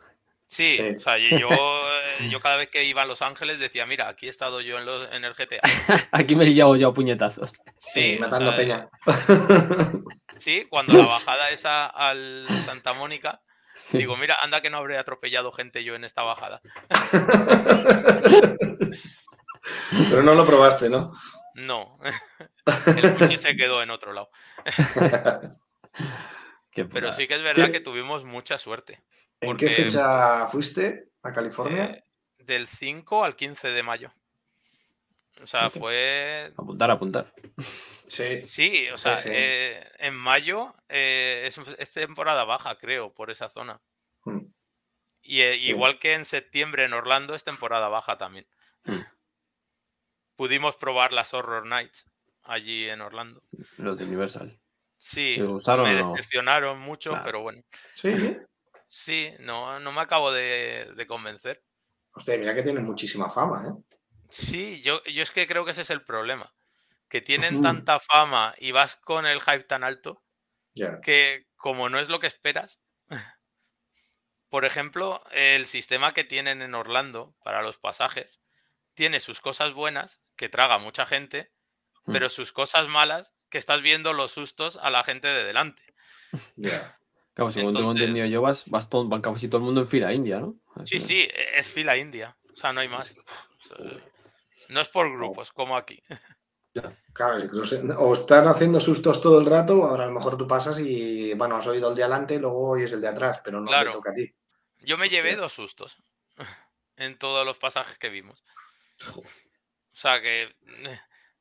[0.48, 0.94] Sí, Sí.
[0.96, 4.26] o sea, yo, yo- yo cada vez que iba a Los Ángeles decía, mira, aquí
[4.26, 5.61] he estado yo en, los, en el GTA.
[6.12, 7.52] Aquí me llevo yo a puñetazos.
[7.78, 8.88] Sí, matando sea, peña.
[10.37, 13.40] Sí, cuando la bajada esa al Santa Mónica,
[13.74, 13.98] Sí.
[13.98, 16.61] digo, mira, anda que no habré atropellado gente yo en esta bajada.
[20.09, 21.12] Pero no lo probaste, ¿no?
[21.54, 21.98] No,
[22.87, 24.30] el coche se quedó en otro lado.
[26.70, 27.72] Qué Pero sí que es verdad ¿Qué?
[27.72, 29.02] que tuvimos mucha suerte.
[29.40, 31.85] ¿En Porque, qué fecha fuiste a California?
[31.87, 32.05] eh,
[32.38, 34.12] del 5 al 15 de mayo.
[35.42, 36.53] O sea, fue...
[36.57, 37.35] Apuntar, apuntar.
[38.09, 38.46] sí.
[38.46, 39.29] Sí, o sea, sí.
[39.31, 43.81] eh, en mayo eh, es, es temporada baja, creo, por esa zona.
[44.25, 44.46] Mm.
[45.22, 48.46] Y eh, igual que en septiembre en Orlando es temporada baja también.
[48.85, 49.01] Mm.
[50.37, 52.07] Pudimos probar las Horror Nights
[52.44, 53.42] allí en Orlando.
[53.79, 54.59] Los de Universal.
[54.99, 56.12] Sí, ¿Te gustaron me no?
[56.12, 57.25] decepcionaron mucho, Claro.
[57.25, 57.62] pero bueno.
[57.94, 58.38] Sí.
[58.87, 61.62] Sí, no, no me acabo de, de convencer.
[62.12, 63.96] Hostia, mira que tiene muchísima fama, ¿eh?
[64.31, 66.55] Sí, yo, yo es que creo que ese es el problema.
[67.09, 70.25] Que tienen tanta fama y vas con el hype tan alto
[71.03, 72.81] que como no es lo que esperas.
[74.49, 78.40] Por ejemplo, el sistema que tienen en Orlando para los pasajes
[78.94, 81.53] tiene sus cosas buenas, que traga mucha gente,
[82.07, 85.83] pero sus cosas malas, que estás viendo los sustos a la gente de delante.
[86.57, 86.99] Ya.
[87.37, 90.12] Claro, según tengo entendido yo, vas, vas todo, van casi todo el mundo en fila
[90.12, 90.57] india, ¿no?
[90.87, 92.35] Sí, sí, e- es fila india.
[92.53, 93.14] O sea, no hay más.
[94.70, 96.03] No es por grupos, como aquí.
[97.12, 100.46] Claro, incluso, o están haciendo sustos todo el rato, o ahora a lo mejor tú
[100.49, 103.66] pasas y, bueno, has oído el de adelante, luego oyes el de atrás, pero no
[103.66, 103.90] Claro.
[103.90, 104.35] te toca a ti.
[104.81, 105.96] Yo me llevé dos sustos
[106.96, 108.42] en todos los pasajes que vimos.
[109.14, 109.22] O
[109.92, 110.55] sea que,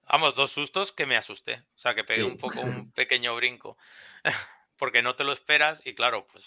[0.09, 1.65] vamos, dos sustos que me asusté.
[1.75, 2.27] O sea que pegué Sí.
[2.27, 3.77] un poco un pequeño brinco.
[4.77, 6.45] Porque no te lo esperas y claro, pues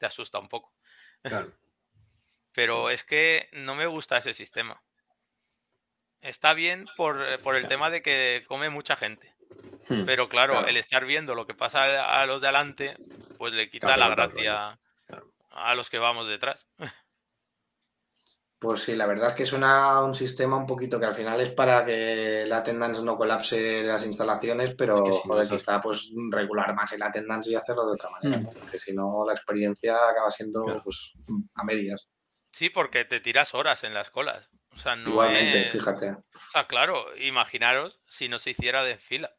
[0.00, 0.72] te asusta un poco.
[1.22, 1.52] Claro.
[2.52, 4.80] Pero es que no me gusta ese sistema.
[6.20, 9.32] Está bien por, eh, por el tema de que come mucha gente.
[9.88, 10.04] Hmm.
[10.04, 10.68] Pero claro, Claro.
[10.68, 12.96] el estar viendo lo que pasa a los de adelante,
[13.38, 15.32] pues le quita Claro, la gracia Claro.
[15.50, 16.66] a los que vamos detrás.
[18.60, 21.50] Pues sí, la verdad es que suena un sistema un poquito que al final es
[21.50, 26.10] para que la attendance no colapse las instalaciones, pero Es que sí, joder, quizá pues
[26.30, 28.42] regular más el attendance y hacerlo de otra manera, Mm.
[28.44, 28.50] ¿no?
[28.50, 30.82] porque si no la experiencia acaba siendo Claro.
[30.84, 31.12] pues
[31.54, 32.06] a medias.
[32.52, 34.50] Sí, porque te tiras horas en las colas.
[34.74, 36.10] O sea, no Igualmente, es- fíjate.
[36.10, 39.34] O sea, claro, imaginaros si no se hiciera de fila.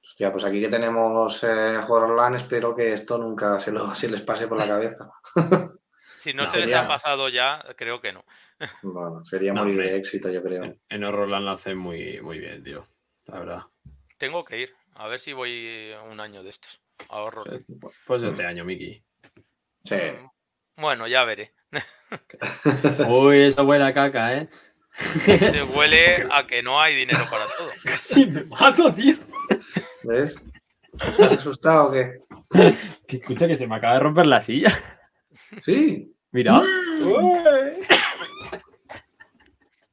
[0.02, 4.22] Hostia, pues aquí que tenemos eh, Horrorland, espero que esto nunca se, lo, se les
[4.22, 5.10] pase por la cabeza.
[6.20, 8.26] Si no, No, se les ha pasado ya, creo que no.
[8.82, 10.64] Bueno, sería No, morir de éxito, yo creo.
[10.64, 12.86] En, en Horrorland lo hacen muy, muy bien, tío.
[13.24, 13.62] La verdad.
[14.18, 14.74] Tengo que ir.
[14.96, 16.82] A ver si voy un año de estos.
[17.08, 17.44] Ahorro.
[18.06, 19.02] Pues este año, Miki.
[19.82, 19.96] Sí.
[20.76, 21.54] Bueno, ya veré.
[23.08, 24.48] Uy, esa buena caca, ¿eh?
[24.94, 27.70] Se huele a que no hay dinero para todo.
[27.84, 29.16] Casi me mato, tío.
[30.02, 30.46] ¿Ves?
[31.16, 32.20] ¿Te has asustado o qué?
[33.06, 34.68] Que escucha que se me acaba de romper la silla.
[35.62, 36.14] Sí.
[36.32, 36.62] Mira.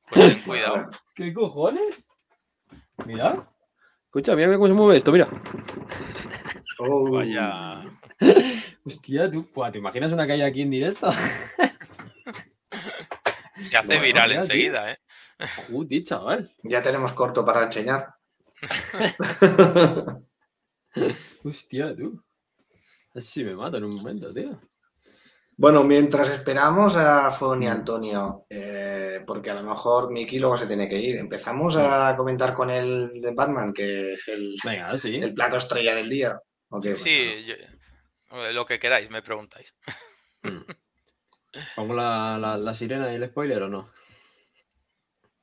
[0.10, 0.89] Pues ten cuidado.
[1.13, 2.06] ¿Qué cojones?
[3.06, 3.46] Mira.
[4.06, 5.28] Escucha, mira cómo se mueve esto, mira.
[6.80, 7.12] Oh.
[7.12, 7.84] Vaya.
[8.86, 11.12] Hostia, tú, ¿te imaginas una calle aquí en directo?
[13.60, 14.52] Se hace Bueno, viral mira, tío.
[14.54, 14.98] enseguida, ¿eh?
[15.70, 16.56] Joder, chaval.
[16.63, 18.15] Ya tenemos corto para enseñar.
[21.43, 22.24] Hostia, tú.
[23.13, 24.58] Así me mato en un momento, tío.
[25.60, 30.67] Bueno, mientras esperamos a Fon y Antonio, eh, porque a lo mejor Miki luego se
[30.67, 35.15] tiene que ir, empezamos a comentar con el de Batman, que es el, Venga, sí.
[35.15, 36.39] el plato estrella del día.
[36.96, 37.56] Sí, yo-
[38.38, 39.74] eh, lo que queráis, me preguntáis.
[40.43, 40.60] Mm.
[41.76, 43.91] ¿Pongo la, la, la sirena y el spoiler o no?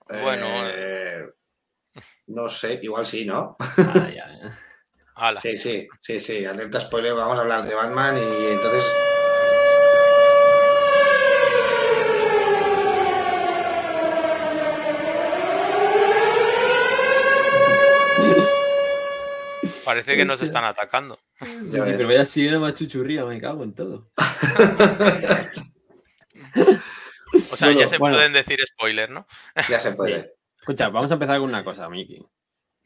[0.07, 1.25] Bueno, Eh,
[2.29, 3.57] no sé, igual sí, ¿no?
[3.59, 4.59] Ah, ya, ya.
[5.17, 5.41] Ala.
[5.41, 8.85] Sí, sí, sí, sí, alerta spoiler, vamos a hablar de Batman y entonces...
[19.95, 21.19] Parece que nos están atacando.
[21.41, 24.11] Sí, sí, pero vaya sirena más chuchurría, me cago en todo.
[27.53, 28.17] O sea, ya se bueno.
[28.17, 29.27] pueden decir spoiler, ¿no?
[29.69, 30.35] Ya se puede.
[30.61, 32.25] Escucha, vamos a empezar con una cosa, Miki.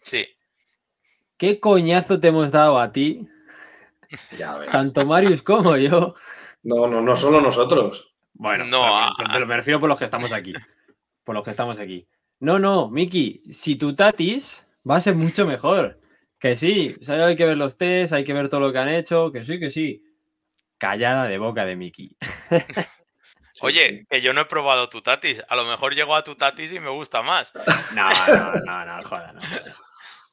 [0.01, 0.27] Sí.
[1.37, 3.29] ¿Qué coñazo te hemos dado a ti,
[4.37, 4.71] Ya ves.
[4.71, 6.15] tanto Marius como yo?
[6.63, 8.13] No, no, no solo nosotros.
[8.33, 10.53] Bueno, No, pero a- me- pero me refiero por los que estamos aquí.
[11.25, 12.09] Por los que estamos aquí.
[12.41, 16.01] No, no, Miki, si tu tatis va a ser mucho mejor.
[16.39, 18.79] Que sí, o sea, hay que ver los test, hay que ver todo lo que
[18.79, 20.03] han hecho, que sí, que sí.
[20.79, 22.17] Callada de boca de Miki.
[23.55, 25.43] Sí, Oye, que yo no he probado tu tatis.
[25.49, 27.53] A lo mejor llego a tu tatis y me gusta más.
[27.93, 29.41] No, no, no, no, joda, no.
[29.43, 29.75] joda.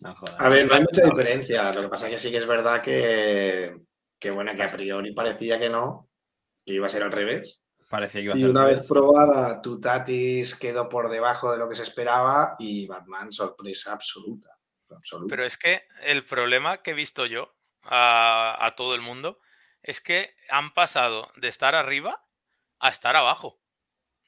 [0.02, 0.36] No joda.
[0.38, 1.72] A ver, no hay mucha diferencia.
[1.74, 3.78] Lo que pasa es que sí que es verdad que,
[4.20, 6.08] que bueno, que a priori parecía que no,
[6.63, 7.63] que iba a ser al revés.
[7.89, 8.50] Parecía que iba a Y ser.
[8.52, 12.86] una al vez probada, tu Tatis quedó por debajo de lo que se esperaba y
[12.86, 14.55] Batman, sorpresa absoluta.
[15.30, 19.39] Pero es que el problema que he visto yo a, a todo el mundo
[19.84, 22.24] es que han pasado de estar arriba
[22.80, 23.60] a estar abajo.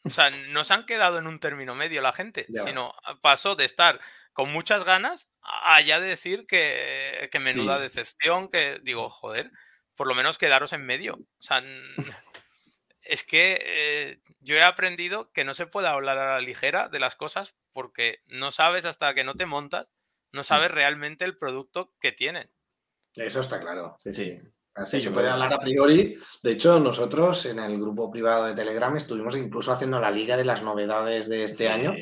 [0.03, 2.63] O sea, no se han quedado en un término medio la gente, Ya.
[2.63, 3.99] sino pasó de estar
[4.33, 7.83] con muchas ganas a ya decir que, que menuda Sí.
[7.83, 9.51] decepción, que digo, joder,
[9.95, 11.15] por lo menos quedaros en medio.
[11.15, 11.63] O sea,
[13.01, 16.99] es que eh, yo he aprendido que no se puede hablar a la ligera de
[16.99, 19.87] las cosas porque no sabes hasta que no te montas,
[20.31, 22.49] no sabes realmente el producto que tienen.
[23.13, 23.97] Eso está claro.
[23.99, 24.23] Sí, sí.
[24.25, 24.39] Sí.
[24.75, 26.19] Así Sí, se puede hablar a priori.
[26.43, 30.45] De hecho, nosotros en el grupo privado de Telegram estuvimos incluso haciendo la liga de
[30.45, 31.95] las novedades de este Sí, año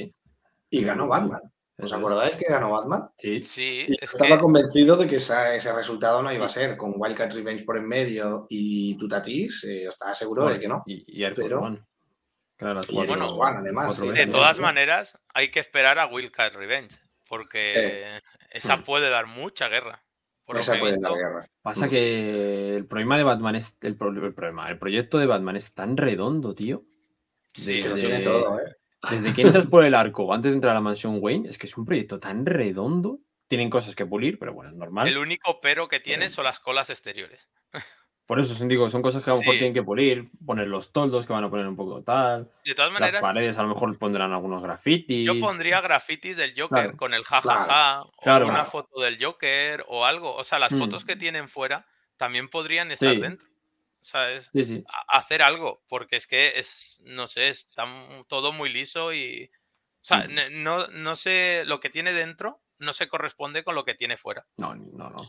[0.70, 1.40] y ganó Batman.
[1.78, 3.10] ¿Os acordáis que ganó Batman?
[3.18, 6.50] Sí, Sí, Y es estaba que convencido de que esa- ese resultado no iba a
[6.50, 6.76] ser.
[6.76, 10.84] Con Wildcat Revenge por en medio y Tutatis, eh, estaba seguro de que no.
[10.86, 11.86] Y, y Air Force Pero- One.
[12.58, 16.98] Claro, Y One, además, de todas maneras hay que esperar a Wildcat Revenge
[17.38, 18.20] porque
[18.52, 18.84] esa Mm.
[18.84, 20.02] puede dar mucha guerra.
[20.46, 21.50] Por Esa puede dar guerra.
[21.62, 23.78] Pasa que el problema de Batman es.
[23.82, 26.84] El, pro- el problema, el proyecto de Batman es tan redondo, tío.
[27.54, 28.76] Sí, Es que lo tiene todo, ¿eh?
[29.10, 31.68] Desde que entras por el arco antes de entrar a la mansión Wayne, es que
[31.68, 33.20] es un proyecto tan redondo.
[33.48, 35.08] Tienen cosas que pulir, pero bueno, es normal.
[35.08, 37.48] El único pero que tiene Eh, son las colas exteriores.
[38.26, 39.60] Por eso son, digo, son cosas que a lo mejor Sí.
[39.60, 42.52] tienen que pulir, poner los toldos que van a poner un poco tal.
[42.66, 45.24] De todas Las maneras, paredes a lo mejor pondrán algunos grafitis.
[45.26, 48.46] yo pondría grafitis del Joker Claro, con el jajaja o claro.
[48.46, 48.70] una Claro.
[48.72, 50.36] foto del Joker o algo.
[50.36, 50.80] O sea, las Mm.
[50.80, 51.86] fotos que tienen fuera
[52.18, 53.22] también podrían estar Sí.
[53.22, 53.48] dentro.
[54.02, 57.86] O sea, es Sí, hacer algo, porque es que es, no sé, está
[58.28, 59.52] todo muy liso y...
[60.02, 60.34] O sea, Mm.
[60.34, 64.18] ne- no, no sé, lo que tiene dentro no se corresponde con lo que tiene
[64.18, 64.46] fuera.
[64.58, 65.28] No, no, no.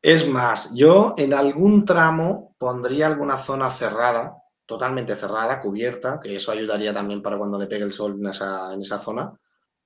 [0.00, 6.52] Es más, yo en algún tramo pondría alguna zona cerrada, totalmente cerrada, cubierta, que eso
[6.52, 9.32] ayudaría también para cuando le pegue el sol en esa, en esa zona,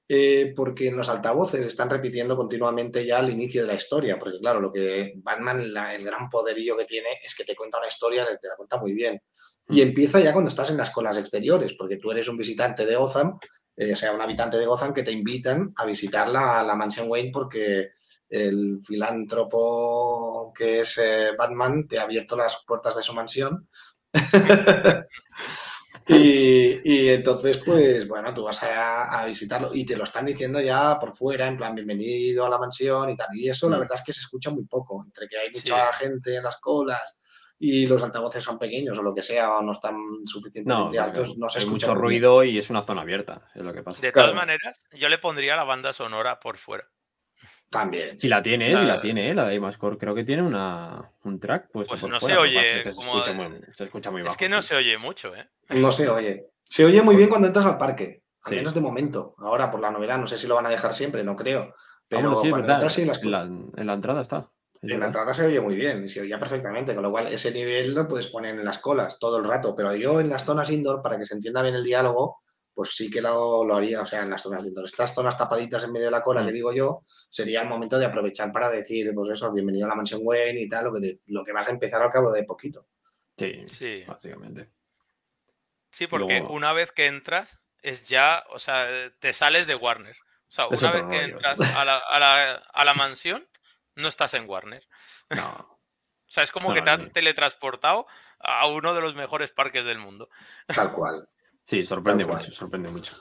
[0.08, 4.38] eh, porque en los altavoces están repitiendo continuamente ya el inicio de la historia, porque
[4.38, 7.88] claro, lo que Batman, la- el gran poderío que tiene es que te cuenta una
[7.88, 9.22] historia, te la cuenta muy bien.
[9.68, 9.88] Y Mm.
[9.88, 13.38] empieza ya cuando estás en las colas exteriores, porque tú eres un visitante de Gotham,
[13.76, 17.08] eh, o sea, un habitante de Gotham que te invitan a visitar la, la mansión
[17.10, 17.92] Wayne porque
[18.32, 23.68] el filántropo que es eh, Batman te ha abierto las puertas de su mansión.
[26.08, 30.60] y, y entonces, pues bueno, tú vas a, a visitarlo y te lo están diciendo
[30.60, 33.28] ya por fuera, en plan, bienvenido a la mansión y tal.
[33.34, 33.80] Y eso, la Mm.
[33.80, 36.04] verdad es que se escucha muy poco, entre que hay mucha Sí.
[36.04, 37.18] gente en las colas
[37.58, 41.48] y los altavoces son pequeños o lo que sea, o no están suficientemente altos, no
[41.48, 42.02] se hay escucha mucho bien.
[42.02, 44.00] ruido y es una zona abierta, es lo que pasa.
[44.02, 44.30] De Claro.
[44.32, 46.88] todas maneras, yo le pondría la banda sonora por fuera.
[47.72, 48.18] También.
[48.20, 51.02] Si la tiene, O sea, si la tiene, la de Imascore, creo que tiene una,
[51.24, 54.20] un track Pues por no se fuera, oye se, como- escucha muy, se escucha muy
[54.22, 54.30] bajo.
[54.32, 54.68] Es que no sí.
[54.68, 55.48] se oye mucho, ¿eh?
[55.70, 56.50] No se oye.
[56.62, 58.56] Se oye muy bien cuando entras al parque, al Sí.
[58.56, 59.34] menos de momento.
[59.38, 61.74] Ahora, por la novedad, no sé si lo van a dejar siempre, no creo.
[61.74, 61.74] Ah,
[62.08, 62.76] Pero bueno, sí, cuando verdad.
[62.76, 64.50] entras, sí, las en, la, en la entrada está.
[64.74, 67.28] es En la entrada se oye muy bien y se oía perfectamente, con lo cual
[67.28, 70.44] ese nivel lo puedes poner en las colas todo el rato, pero yo en las
[70.44, 72.42] zonas indoor, para que se entienda bien el diálogo,
[72.74, 74.86] pues sí que lo, lo haría, o sea, en las zonas indoor.
[74.86, 76.46] Estas zonas tapaditas en medio de la cola, Mm.
[76.46, 79.94] que digo yo, sería el momento de aprovechar para decir, pues eso, bienvenido a la
[79.94, 82.44] mansión Wayne y tal, lo que, de- lo que vas a empezar al cabo de
[82.44, 82.86] poquito.
[83.36, 84.04] Sí, Sí.
[84.06, 84.70] básicamente.
[85.90, 88.86] Sí, porque Luego- una vez que entras, es ya, o sea,
[89.18, 90.16] te sales de Warner.
[90.48, 93.46] O sea, una vez que entras a la, a, la, a la mansión,
[93.96, 94.86] no estás en Warner.
[95.30, 95.68] No.
[96.24, 98.06] O sea, es como No, que te han teletransportado
[98.38, 100.30] a uno de los mejores parques del mundo.
[100.66, 101.28] Tal cual.
[101.62, 103.16] Sí, sorprende mucho, sorprende mucho.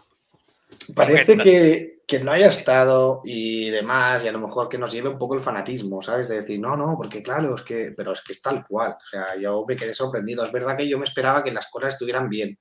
[0.96, 5.10] Parece que, que no haya estado y demás, y a lo mejor que nos lleve
[5.10, 6.28] un poco el fanatismo, ¿sabes?
[6.28, 8.94] De decir, no, no, porque claro, es que, pero es que es tal cual.
[8.94, 10.44] O sea, yo me quedé sorprendido.
[10.44, 12.58] Es verdad que yo me esperaba que las cosas estuvieran bien.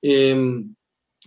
[0.00, 0.74] Em,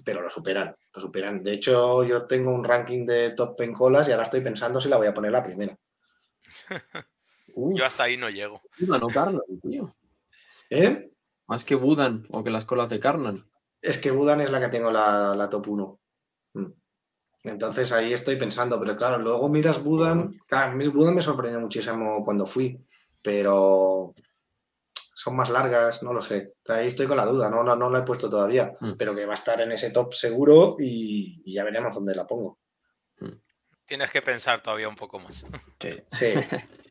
[0.03, 1.41] pero lo superan, lo superan.
[1.41, 4.89] De hecho, yo tengo un ranking de top en colas y ahora estoy pensando si
[4.89, 5.77] la voy a poner la primera.
[7.55, 8.61] Uf, Yo hasta ahí no llego.
[8.79, 9.95] Budan o Karnan, tío.
[10.69, 11.09] ¿Eh?
[11.47, 13.45] Más que Budan o que las colas de Karnan.
[13.85, 15.99] Es que Budan es la que tengo la, la top 1.
[16.53, 16.65] Mm.
[17.43, 20.31] Entonces ahí estoy pensando, pero claro, luego miras Budan.
[20.47, 22.83] Claro, a mí Budan me sorprendió muchísimo cuando fui,
[23.21, 24.13] pero
[25.17, 26.55] son más largas, no lo sé.
[26.67, 28.93] Ahí estoy con la duda, no, no, no la he puesto todavía, Mm.
[28.97, 32.25] pero que va a estar en ese top seguro y, y ya veremos dónde la
[32.27, 32.59] pongo.
[33.85, 35.45] Tienes que pensar todavía un poco más.
[35.79, 35.97] Sí.
[36.11, 36.33] Sí.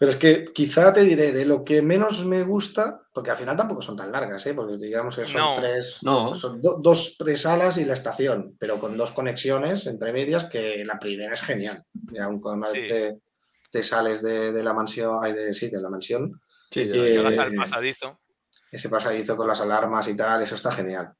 [0.00, 3.54] Pero es que quizá te diré de lo que menos me gusta, porque al final
[3.54, 4.54] tampoco son tan largas, ¿eh?
[4.54, 5.54] porque digamos que son No.
[5.56, 6.34] tres, No.
[6.34, 10.98] son do- dos presalas y la estación, pero con dos conexiones entre medias que la
[10.98, 11.84] primera es genial.
[12.10, 12.88] Y aun con una vez Sí.
[12.88, 13.18] te,
[13.70, 16.40] te sales de, de la mansión, ay, de, sí, de la mansión,
[16.70, 18.20] Sí, de Eh, Llegas al pasadizo.
[18.72, 21.12] ese pasadizo con las alarmas y tal, eso está genial.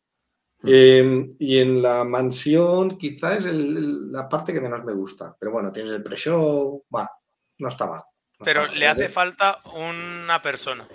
[0.62, 0.68] Mm.
[0.72, 5.36] Eh, y en la mansión quizá es el- el- la parte que menos me gusta,
[5.38, 7.10] pero bueno, tienes el pre-show, va,
[7.58, 8.02] no está mal.
[8.40, 10.86] No Pero le hace falta una persona.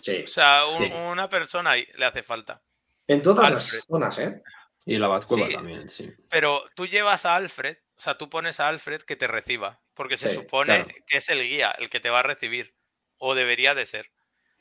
[0.00, 0.24] Sí.
[0.24, 0.92] O sea, un- Sí.
[0.92, 2.62] una persona ahí le hace falta.
[3.06, 3.74] En todas Alfred.
[3.78, 4.42] las zonas, ¿eh?
[4.84, 5.52] Y la Batcueva Sí.
[5.54, 6.10] también, sí.
[6.28, 10.16] Pero tú llevas a Alfred, o sea, tú pones a Alfred que te reciba, porque
[10.16, 10.88] se Sí, supone claro.
[11.06, 12.74] que es el guía el que te va a recibir,
[13.18, 14.10] o debería de ser.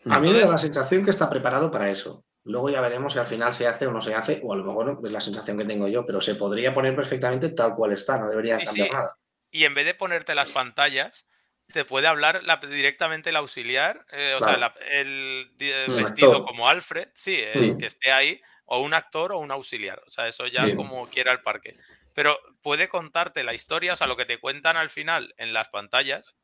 [0.06, 2.24] A mí me da la sensación que está preparado para eso.
[2.44, 4.64] Luego ya veremos si al final se hace o no se hace, o a lo
[4.64, 8.18] mejor es la sensación que tengo yo, pero se podría poner perfectamente tal cual está,
[8.18, 8.94] no debería Sí, cambiar sí.
[8.94, 9.16] nada.
[9.52, 11.26] Y en vez de ponerte las pantallas,
[11.74, 16.46] te puede hablar la- directamente el auxiliar, eh, o sea, la- el eh, vestido actor.
[16.46, 17.78] como Alfred, sí, el Sí.
[17.80, 20.02] que esté ahí, o un actor o un auxiliar.
[20.08, 20.76] O sea, eso ya Sí.
[20.76, 21.76] como quiera el parque.
[22.14, 25.70] Pero puede contarte la historia, o sea, lo que te cuentan al final en las
[25.70, 26.36] pantallas,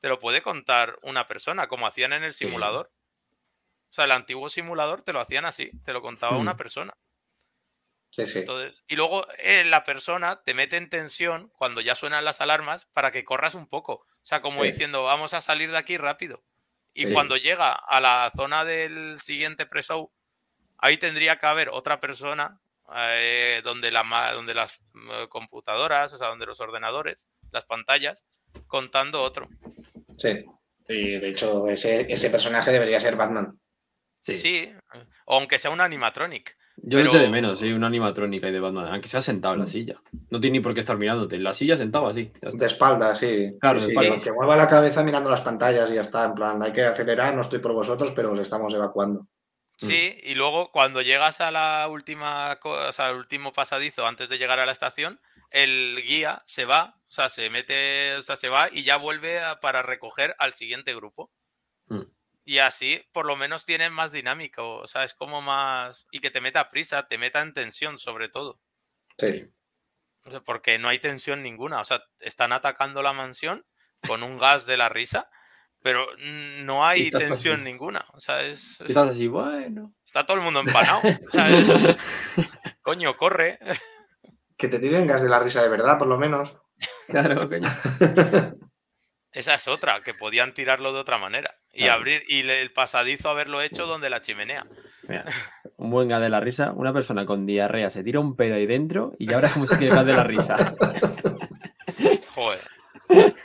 [0.00, 2.44] te lo puede contar una persona, como hacían en el Sí.
[2.44, 2.90] simulador.
[3.90, 6.94] O sea, el antiguo simulador te lo hacían así, te lo contaba una persona.
[8.14, 8.40] Sí, sí.
[8.40, 12.84] Entonces, y luego eh, la persona te mete en tensión cuando ya suenan las alarmas
[12.92, 13.94] para que corras un poco.
[13.94, 14.70] O sea, como Sí.
[14.70, 16.44] diciendo, vamos a salir de aquí rápido.
[16.92, 17.14] Y Sí.
[17.14, 20.12] cuando llega a la zona del siguiente pre-show,
[20.76, 22.60] ahí tendría que haber otra persona
[22.94, 24.02] eh, donde, la,
[24.34, 24.74] donde las
[25.10, 28.24] eh, computadoras, o sea, donde los ordenadores, las pantallas,
[28.66, 29.48] contando otro.
[30.18, 30.44] Sí.
[30.88, 33.58] Y de hecho, ese, ese personaje debería ser Batman.
[34.20, 34.34] Sí.
[34.34, 34.72] Sí.
[35.24, 36.58] o aunque sea un animatronic.
[36.84, 38.88] Yo lo eché pero- de menos, sí, una animatrónica ahí de Batman.
[38.92, 39.68] Aunque se ha sentado en la Mm.
[39.68, 40.00] silla.
[40.30, 41.36] No tiene ni por qué estar mirándote.
[41.36, 42.32] En la silla sentado así.
[42.40, 43.50] De espalda, sí.
[43.60, 44.22] Claro, Sí, de sí, espalda.
[44.24, 46.24] Que mueva la cabeza mirando las pantallas y ya está.
[46.24, 49.26] En plan, hay que acelerar, no estoy por vosotros, pero os estamos evacuando.
[49.78, 54.28] Sí, y luego cuando llegas a la última, co- o sea, al último pasadizo antes
[54.28, 55.20] de llegar a la estación,
[55.50, 59.40] el guía se va, o sea, se mete, o sea, se va y ya vuelve
[59.40, 61.30] a- para recoger al siguiente grupo.
[61.88, 62.02] Mm.
[62.44, 66.06] Y así, por lo menos, tiene más dinámica, o sea, es como más...
[66.10, 68.60] Y que te meta prisa, te meta en tensión, sobre todo.
[69.18, 69.48] Sí.
[70.24, 71.80] O sea, porque no hay tensión ninguna.
[71.80, 73.64] O sea, están atacando la mansión
[74.06, 75.30] con un gas de la risa,
[75.82, 76.06] pero
[76.64, 78.04] no hay tensión ninguna.
[78.12, 79.94] O sea, es, es- Estás así, bueno.
[80.04, 81.00] está todo el mundo empanado.
[81.28, 81.96] O sea, es-
[82.82, 83.58] coño, corre.
[84.56, 86.56] Que te tiren gas de la risa de verdad, por lo menos.
[87.06, 87.68] Claro, coño.
[89.32, 91.54] Esa es otra, que podían tirarlo de otra manera.
[91.72, 91.94] Y Claro.
[92.00, 94.66] abrir, y le- el pasadizo haberlo hecho donde la chimenea.
[95.08, 95.24] Mira,
[95.78, 96.72] un buen gas de la risa.
[96.72, 99.94] Una persona con diarrea se tira un pedo ahí dentro y ya se queda el
[99.96, 100.74] gas de la risa.
[102.34, 102.60] Joder.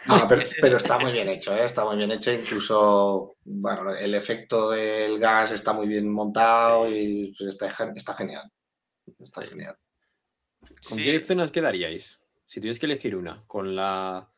[0.05, 1.63] No, pero, está muy bien hecho, ¿eh?
[1.65, 2.31] está muy bien hecho.
[2.31, 8.49] Incluso, bueno, el efecto del gas está muy bien montado y pues, está, está genial.
[9.19, 9.47] Está Sí.
[9.49, 9.75] genial.
[10.87, 12.19] ¿Con Sí, qué escenas quedaríais?
[12.45, 13.43] Si tuvierais que elegir una.
[13.47, 14.29] ¿Con la,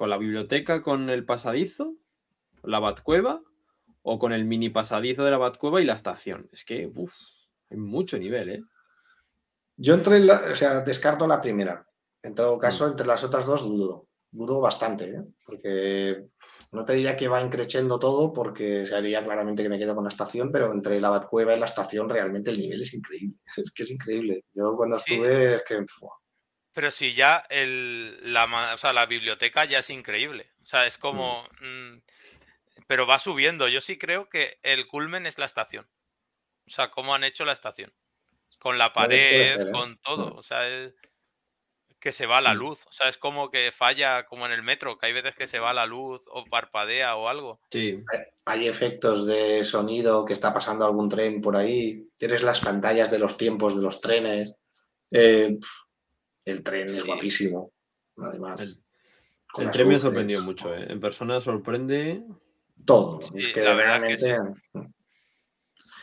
[0.00, 1.94] con la biblioteca con el pasadizo?
[2.62, 3.42] ¿La Batcueva?
[4.00, 6.48] ¿O con el mini pasadizo de la Batcueva y la estación?
[6.54, 7.12] Es que, uff,
[7.68, 8.62] hay mucho nivel, ¿eh?
[9.76, 11.86] Yo entre la, o sea, descarto la primera.
[12.22, 14.06] En todo caso, entre las otras dos dudo.
[14.30, 15.22] Dudo bastante, ¿eh?
[15.44, 16.28] porque
[16.72, 20.04] no te diría que va increciendo todo, porque se haría claramente que me quedo con
[20.04, 23.36] la estación, pero entre la Batcueva y la estación realmente el nivel es increíble.
[23.58, 24.44] Es que es increíble.
[24.54, 25.12] Yo cuando Sí.
[25.12, 26.14] estuve es que ¡fua!
[26.72, 30.50] Pero si ya el, la, o sea, la biblioteca ya es increíble.
[30.62, 31.44] O sea, es como...
[31.60, 31.98] mm,
[32.86, 33.68] pero va subiendo.
[33.68, 35.88] Yo sí creo que el culmen es la estación.
[36.66, 37.92] O sea, cómo han hecho la estación.
[38.58, 39.70] Con la pared, ser, ¿eh?
[39.72, 40.34] con todo.
[40.34, 40.38] Mm.
[40.38, 40.94] O sea, es
[41.98, 42.58] que se va la Mm.
[42.58, 42.86] luz.
[42.86, 45.58] O sea, es como que falla como en el metro, que hay veces que se
[45.58, 47.60] va la luz o parpadea o algo.
[47.70, 48.02] Sí.
[48.46, 52.08] hay efectos de sonido que está pasando algún tren por ahí.
[52.16, 54.54] Tienes las pantallas de los tiempos de los trenes.
[55.12, 55.58] Eh,
[56.44, 57.72] el tren es guapísimo.
[58.16, 58.60] Además,
[59.58, 60.86] El- tren me ha sorprendido mucho, ¿eh?
[60.88, 62.24] En persona sorprende.
[62.84, 63.20] Todo.
[63.22, 64.60] Sí, es que la verdad que realmente.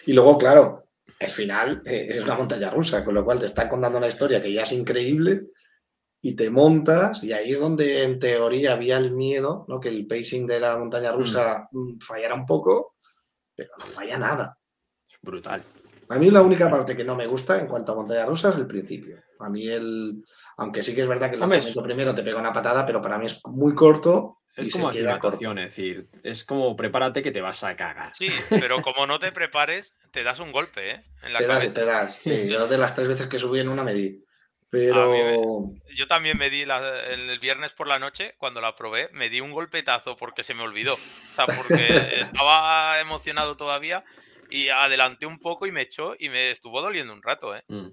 [0.05, 0.85] Y luego, claro,
[1.19, 4.41] el final eh, es una montaña rusa, con lo cual te están contando una historia
[4.41, 5.47] que ya es increíble
[6.21, 9.79] y te montas y ahí es donde en teoría había el miedo, ¿no?
[9.79, 12.95] Que el pacing de la montaña rusa mm, fallara un poco,
[13.55, 14.57] pero no falla nada.
[15.09, 15.63] Es brutal.
[16.09, 18.55] A mí la única parte que no me gusta en cuanto a montaña rusa es
[18.55, 19.17] el principio.
[19.39, 20.23] A mí el,
[20.57, 23.17] aunque sí que es verdad que el lanzamiento primero te pega una patada, pero para
[23.17, 25.37] mí es muy corto Es y como se queda corto.
[25.51, 28.15] es decir, es como prepárate que te vas a cagar.
[28.15, 31.03] Sí, pero como no te prepares, te das un golpe, ¿eh?
[31.23, 31.73] En la Te das, cabeza.
[31.73, 32.15] te das.
[32.15, 34.23] Sí, yo de las tres veces que subí en una me di.
[34.69, 39.29] Pero Yo también me di la- el viernes por la noche, cuando la probé, me
[39.29, 40.95] di un golpetazo porque se me olvidó.
[40.95, 40.97] O
[41.35, 41.77] sea, porque
[42.21, 44.03] estaba emocionado todavía
[44.49, 47.63] y adelanté un poco y me echó y me estuvo doliendo un rato, ¿eh?
[47.67, 47.87] Mm.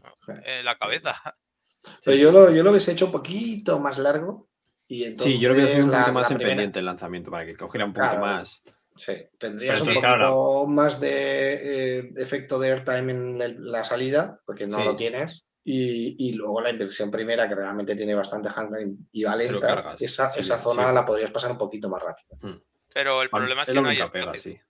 [0.45, 1.15] En la cabeza.
[2.05, 4.49] Pero yo lo, yo lo hubiese hecho un poquito más largo.
[4.87, 7.31] Y entonces Sí, yo lo a hacer un poquito más en primera- pendiente el lanzamiento
[7.31, 8.27] para que cogiera un poquito Claro.
[8.27, 8.63] más.
[8.97, 10.67] Sí, tendrías un claro.
[10.67, 14.85] más de eh, efecto de airtime en el- la salida, porque no Sí.
[14.85, 15.47] lo tienes.
[15.67, 20.31] Y, y luego la inversión primera, que realmente tiene bastante handling y va lenta, esa,
[20.31, 20.63] sí, esa sí.
[20.63, 22.61] zona la podrías pasar un poquito más rápido.
[22.93, 24.61] Pero el problema es Es que no hay pega, espacio.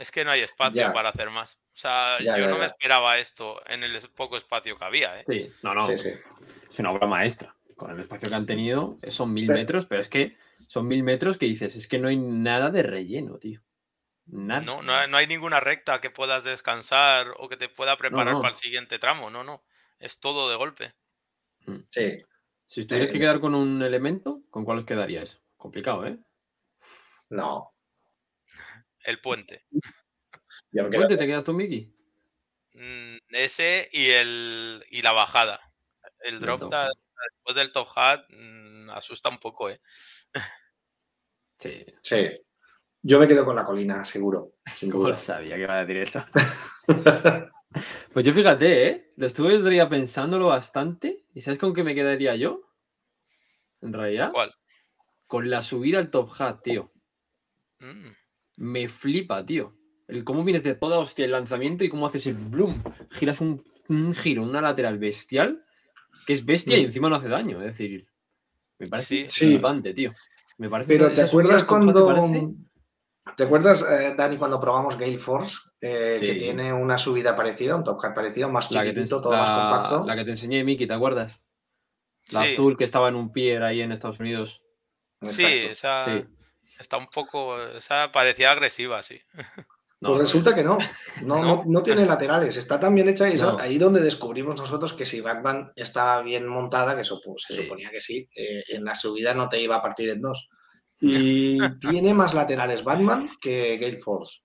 [0.00, 0.92] Es que no hay espacio Ya.
[0.94, 1.56] para hacer más.
[1.74, 5.20] O sea, Ya, yo ya, no me esperaba esto en el poco espacio que había,
[5.20, 5.24] ¿eh?
[5.28, 5.86] Sí, no, no.
[5.86, 6.08] Sí, sí.
[6.70, 7.54] Es una obra maestra.
[7.76, 10.36] Con el espacio que han tenido, eh, son mil Pero- metros, pero es que
[10.68, 13.60] son mil metros que dices, es que no hay nada de relleno, tío.
[14.26, 14.62] Nada.
[14.62, 18.34] No, no, hay- no hay ninguna recta que puedas descansar o que te pueda preparar
[18.34, 18.40] no.
[18.40, 19.28] para el siguiente tramo.
[19.28, 19.62] No, no.
[19.98, 20.94] Es todo de golpe.
[21.90, 22.16] Sí.
[22.68, 25.40] Si os tuvierais Eh, que quedar con un elemento, ¿con cuál os quedaríais?
[25.58, 26.16] Complicado, ¿eh?
[27.28, 27.74] No.
[29.10, 29.64] El puente.
[30.72, 31.92] Me quedo- ¿Puente te quedas tú, Miki?
[32.74, 35.60] Mm, Ese y el y la bajada.
[36.20, 36.88] El drop da-
[37.34, 39.80] después del top hat mm, asusta un poco, ¿eh?
[41.58, 41.84] Sí.
[42.00, 42.30] Sí.
[43.02, 44.52] Yo me quedo con la colina, seguro.
[44.76, 45.12] Sin ¿Cómo duda.
[45.14, 46.24] lo sabía que iba a decir eso?
[48.12, 49.12] Pues yo fíjate, ¿eh?
[49.16, 51.24] Lo estuve el pensándolo bastante.
[51.34, 52.62] ¿Y sabes con qué me quedaría yo?
[53.80, 54.52] En realidad, ¿Cuál?
[55.28, 56.92] con la subida al top hat, tío.
[57.78, 58.08] Mm,
[58.60, 59.74] Me flipa, tío.
[60.06, 62.82] El cómo vienes de toda hostia el lanzamiento y cómo haces el bloom.
[63.12, 65.64] Giras un, un giro, una lateral bestial,
[66.26, 66.86] que es bestia y Mm.
[66.86, 67.58] encima no hace daño.
[67.60, 68.06] Es decir,
[68.78, 69.26] me parece Sí.
[69.30, 69.46] Sí.
[69.46, 70.12] flipante, tío.
[70.58, 72.54] Me parece Pero ¿te acuerdas al top hat, ¿te cuando...
[73.36, 75.56] ¿Te acuerdas, eh, Dani, cuando probamos Gale Force?
[75.82, 79.22] eh, que tiene una subida parecida, un top hat parecido, más La que, te, chiquitito,
[79.22, 80.04] todo más compacto.
[80.06, 81.40] la que te enseñé, Miki, ¿te acuerdas?
[82.32, 82.52] La Sí.
[82.52, 84.62] azul que estaba en un pier ahí en Estados Unidos.
[85.22, 85.70] Sí, Exacto.
[85.70, 86.24] esa Sí.
[86.80, 87.60] Está un poco.
[87.62, 89.20] Esa parecía agresiva, sí.
[89.34, 89.42] No,
[90.00, 90.78] Pues no, resulta que no.
[91.22, 92.56] No, no, tiene laterales.
[92.56, 96.94] Está tan bien hecha y ahí donde descubrimos nosotros que si Batman estaba bien montada,
[96.94, 97.62] que eso pues, se Sí.
[97.62, 100.48] suponía que sí, eh, en la subida no te iba a partir en dos.
[101.02, 104.40] Y tiene más laterales Batman que Gale Force.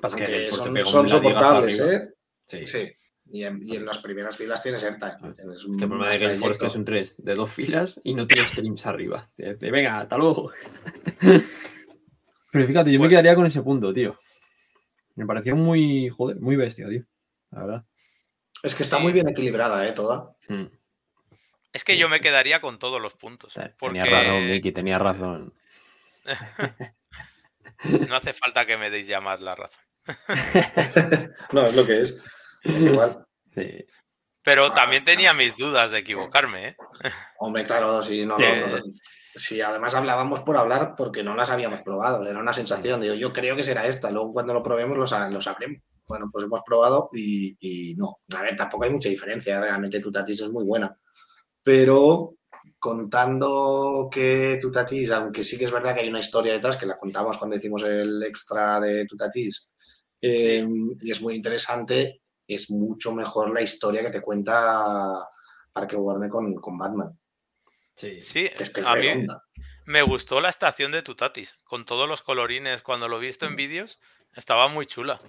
[0.00, 1.80] Pasa que son, soportables.
[1.80, 2.08] ¿eh?
[2.46, 2.66] Sí.
[2.66, 2.90] Sí.
[3.32, 5.12] Y en, y en las primeras filas tienes AirTime.
[5.22, 7.50] Ah, Tienes Que el problema de Gale Force es que es un 3 de dos
[7.50, 9.30] filas y no tiene streams arriba.
[9.36, 10.50] Te dice, venga, hasta luego.
[12.52, 14.18] Pero fíjate, yo me Pues- quedaría con ese punto, tío.
[15.14, 17.04] Me pareció muy, joder, muy bestia, tío.
[17.52, 17.84] La verdad.
[18.62, 19.02] Es que está Sí.
[19.02, 19.92] muy bien equilibrada, ¿eh?
[19.92, 20.34] Toda.
[20.48, 20.64] Mm.
[21.72, 23.54] Es que yo me quedaría con todos los puntos.
[23.78, 25.54] Porque Tenía razón, Miki, tenía razón.
[28.08, 29.84] no hace falta que me deis ya más la razón.
[31.52, 32.20] No, es lo que es.
[32.62, 33.24] Es igual.
[33.50, 33.84] Sí.
[34.42, 36.76] Pero Ah, también tenía mis dudas de equivocarme, ¿eh?
[37.38, 38.44] Hombre, claro, si no, Sí.
[38.44, 38.82] no- no-
[39.34, 43.00] si además hablábamos por hablar porque no las habíamos probado, era una sensación.
[43.00, 45.82] Digo, yo creo que será esta, luego cuando lo probemos lo, sa- lo sabremos.
[46.06, 48.16] Bueno, pues hemos probado y, y no.
[48.36, 50.96] A ver, tampoco hay mucha diferencia, realmente Tutatis es muy buena.
[51.62, 52.34] Pero
[52.78, 56.98] contando que Tutatis, aunque sí que es verdad que hay una historia detrás, que la
[56.98, 59.68] contamos cuando hicimos el extra de Tutatis,
[60.20, 60.66] eh,
[61.00, 62.19] y es muy interesante,
[62.54, 65.28] es mucho mejor la historia que te cuenta
[65.72, 67.18] Parque Warner con, con Batman.
[67.94, 68.22] Sí.
[68.22, 69.26] Sí, Que es que es a mí
[69.86, 72.80] me gustó la estación de Tutatis, con todos los colorines.
[72.82, 73.98] Cuando lo he visto en vídeos,
[74.34, 75.20] estaba muy chula.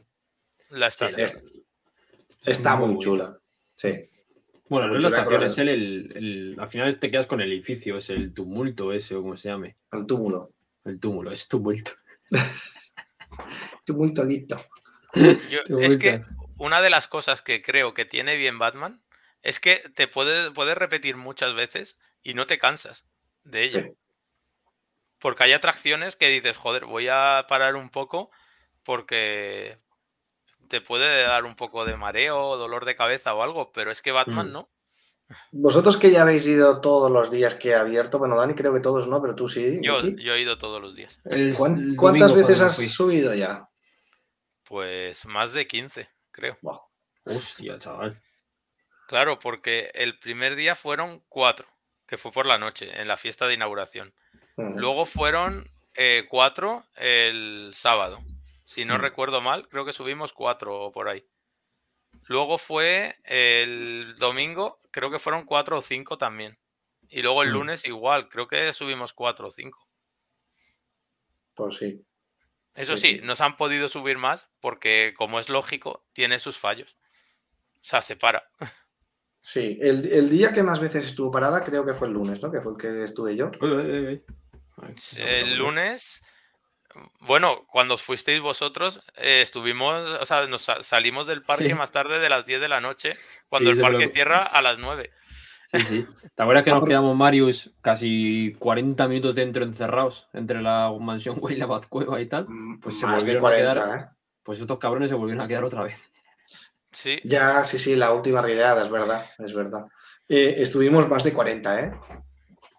[0.70, 1.20] La estación.
[1.20, 1.44] Es-
[2.46, 3.38] está muy chula.
[3.76, 4.02] Sí.
[4.70, 7.52] Bueno, no es la estación, es el, el- el- Al final te quedas con el
[7.52, 9.78] edificio, es el tumulto ese o como se llame.
[9.92, 10.52] El túmulo.
[10.86, 11.92] El túmulo, es tumulto.
[13.86, 14.58] Tumulto listo.
[15.50, 16.24] Yo- es que.
[16.62, 19.02] Una de las cosas que creo que tiene bien Batman
[19.42, 23.06] es que te puedes, puedes repetir muchas veces y no te cansas
[23.44, 23.80] de ello.
[23.82, 23.92] Sí.
[25.20, 28.30] Porque hay atracciones que dices, joder, voy a parar un poco
[28.84, 29.78] porque
[30.68, 34.12] te puede dar un poco de mareo, dolor de cabeza o algo, pero es que
[34.12, 34.54] Batman Mm.
[34.54, 34.70] no.
[35.52, 38.82] Vosotros que ya habéis ido todos los días que he abierto, bueno, Dani creo que
[38.82, 39.80] todos no, pero tú sí.
[39.82, 41.18] Yo, he ido todos los días.
[41.26, 43.70] El- ¿Cuán- el ¿Cuántas domingo veces has subido ya?
[44.66, 46.58] Pues más de 15, creo.
[47.26, 48.22] Hostia, chaval.
[49.08, 51.68] Claro, porque el primer día fueron cuatro
[52.08, 54.14] que fue por la noche, en la fiesta de inauguración.
[54.58, 55.66] Luego fueron
[55.96, 58.20] eh, cuatro el sábado.
[58.66, 59.02] Si no Mm.
[59.02, 61.26] recuerdo mal, creo que subimos cuatro o por ahí.
[62.28, 66.58] Luego fue el domingo, creo que fueron cuatro o cinco también.
[67.10, 67.54] Y luego el Mm.
[67.54, 69.88] lunes igual, creo que subimos cuatro o cinco.
[71.56, 72.06] Pues sí.
[72.76, 73.26] Eso Sí, sí, sí.
[73.26, 76.96] nos han podido subir más porque, como es lógico, tiene sus fallos.
[77.76, 78.44] O sea, se para.
[79.44, 82.52] Sí, el, el día que más veces estuvo parada creo que fue el lunes, ¿no?
[82.52, 83.50] Que fue el que estuve yo.
[85.18, 86.22] El lunes,
[87.22, 91.74] bueno, cuando fuisteis vosotros, eh, estuvimos, o sea, nos sa- salimos del parque Sí.
[91.74, 93.18] más tarde de las 10 de la noche,
[93.48, 95.12] cuando Sí, el se parque lo- cierra a las 9.
[95.74, 96.06] Sí, sí.
[96.36, 101.56] ¿Te acuerdas que nos quedamos, Marius, casi 40 minutos dentro encerrados entre la mansión güey
[101.56, 102.48] y la Bazcueva y tal?
[102.82, 104.16] Pues se más de volvieron a 40, quedar- ¿eh?
[104.44, 105.96] Pues estos cabrones se volvieron a quedar otra vez.
[106.92, 109.86] Sí, Ya, sí, sí, la última rideada, es verdad, es verdad.
[110.28, 111.94] Eh, estuvimos más de 40, ¿eh?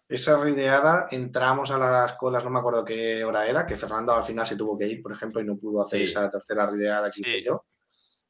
[0.09, 4.25] Esa rideada entramos a las colas, no me acuerdo qué hora era, que Fernando al
[4.25, 6.05] final se tuvo que ir, por ejemplo, y no pudo hacer Sí.
[6.05, 7.65] esa tercera rideada que hice yo.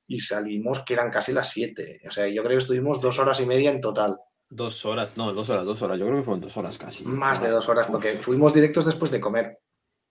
[0.07, 2.01] Y salimos que eran casi las 7.
[2.07, 4.19] O sea, yo creo que estuvimos dos horas y media en total.
[4.55, 5.99] Dos horas, no, dos horas, dos horas.
[5.99, 7.05] Yo creo que fueron dos horas casi.
[7.05, 9.59] Más de dos horas, porque fuimos directos después de comer.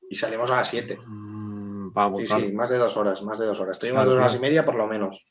[0.09, 0.97] Y salimos a las 7.
[1.05, 2.43] Mm, Vamos, Sí, claro.
[2.45, 3.75] sí, más de dos horas, más de dos horas.
[3.77, 4.45] Estuvimos Claro, dos horas claro.
[4.45, 5.23] y media por lo menos.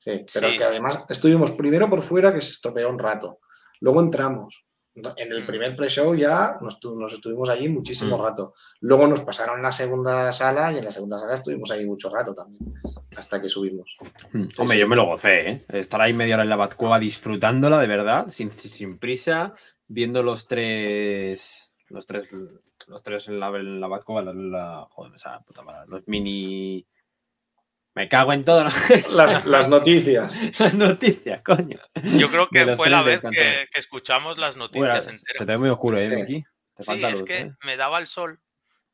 [0.00, 0.58] Sí, pero Sí.
[0.58, 3.38] que además estuvimos primero por fuera, que se estropeó un rato.
[3.80, 4.65] Luego entramos.
[4.96, 5.46] En el Mm.
[5.46, 8.22] primer pre-show ya nos, tu- nos estuvimos allí muchísimo Mm.
[8.22, 8.54] rato.
[8.80, 12.08] Luego nos pasaron a la segunda sala y en la segunda sala estuvimos ahí mucho
[12.08, 12.72] rato también,
[13.16, 13.94] hasta que subimos.
[14.32, 14.80] Mm, Hombre, sí.
[14.80, 15.64] yo me lo gocé, ¿eh?
[15.68, 19.54] Estar ahí media hora en la Batcueva disfrutándola de verdad, sin, sin prisa,
[19.86, 21.70] viendo los tres.
[21.88, 22.28] Los tres.
[22.88, 25.86] Los tres en la, en la Batcueva, la, la- joder, me sale la puta madre,
[25.88, 26.86] Los mini.
[27.96, 28.70] Me cago en todo, ¿no?
[29.16, 30.38] Las, las noticias.
[30.60, 31.78] Las noticias, coño.
[32.18, 35.38] yo creo que fue la vez que, escuchamos las Bueno, noticias se enteras.
[35.38, 36.14] te ve muy oscuro, ¿eh, Sí.
[36.16, 36.42] Miki?
[36.76, 37.52] Te Sí, falta es luz, que ¿eh?
[37.64, 38.38] me daba el sol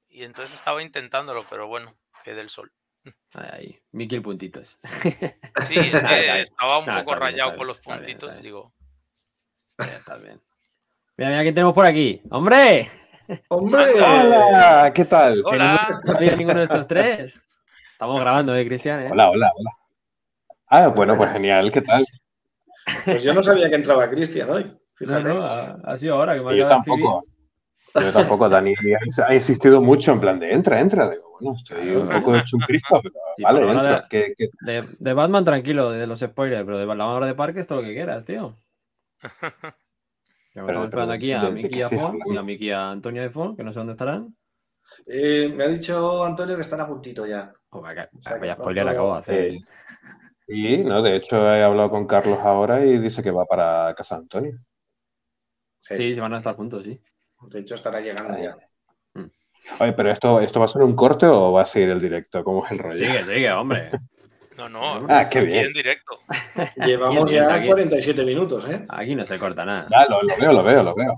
[0.08, 2.72] y entonces estaba intentándolo, pero bueno, que del sol.
[3.34, 3.76] Ahí.
[3.90, 4.78] Miki el puntitos.
[5.66, 8.42] Sí, es que estaba un poco bien, rayado con los está bien, puntitos, está bien.
[8.44, 8.72] digo.
[9.78, 10.40] Ya está bien.
[11.16, 12.22] Mira, mira quién tenemos por aquí.
[12.30, 12.88] ¡Hombre!
[13.48, 13.94] ¡Hombre!
[14.00, 15.42] Hola, ¿qué tal?
[15.44, 15.88] Hola.
[16.06, 17.34] no sabía ninguno de estos tres.
[18.02, 19.00] Estamos grabando, ¿eh, Cristian?
[19.00, 19.08] eh?
[19.12, 19.70] Hola, hola, hola.
[20.66, 22.04] Ah, bueno, pues genial, ¿qué tal?
[23.04, 24.76] Pues yo no sabía que entraba Cristian hoy.
[24.96, 25.28] Fíjate.
[25.28, 27.22] no, ha, ha sido ahora que me Yo tampoco.
[27.94, 28.74] Yo tampoco, Dani.
[29.28, 31.10] Ha insistido mucho en plan de entra, entra.
[31.10, 34.00] Digo, bueno, estoy un poco hecho un Cristo, pero Sí, vale, entra.
[34.00, 37.34] de- ¿Qué- qué- De, de Batman, tranquilo, de los spoilers, pero de la hora de
[37.36, 38.56] parques, todo lo que quieras, tío.
[40.54, 42.42] Ya me Pero- estamos esperando aquí a ¿de- de Miki y a Fon y a
[42.42, 44.34] Miki y a Antonio de Fon, que no sé dónde estarán.
[45.06, 47.52] Eh, me ha dicho Antonio que están a puntito ya.
[47.70, 49.52] Oh, vaya, O sea, vaya pronto- spoiler acabo de hacer.
[50.48, 54.16] y, no, de hecho, he hablado con Carlos ahora y dice que va para Casa
[54.16, 54.58] de Antonio.
[55.80, 57.00] Sí, Sí, se van a estar juntos, sí.
[57.48, 58.56] De hecho, estará llegando ya.
[59.78, 62.42] Oye, pero esto, ¿esto va a ser un corte o va a seguir el directo?
[62.44, 62.98] ¿Cómo es el rollo?
[62.98, 63.90] Sigue, sigue, hombre.
[64.54, 65.64] No, no, Ah, qué aquí bien.
[65.66, 66.18] en directo.
[66.76, 67.66] Llevamos ya aquí.
[67.68, 68.84] 47 minutos, ¿eh?
[68.90, 69.88] Aquí no se corta nada.
[69.90, 71.16] Ya, lo, lo veo, lo veo, lo veo.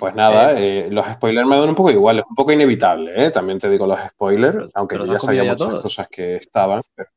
[0.00, 3.30] Pues nada, eh, los spoilers me dan un poco igual, es un poco inevitable, ¿eh?
[3.30, 5.82] También te digo los spoilers, Pero- aunque pero yo ¿te ya sabía muchas todos?
[5.82, 7.10] cosas que estaban, pero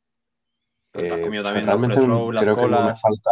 [0.91, 1.95] Pero te has eh, comido también realmente
[2.33, 3.31] las creo que no me falta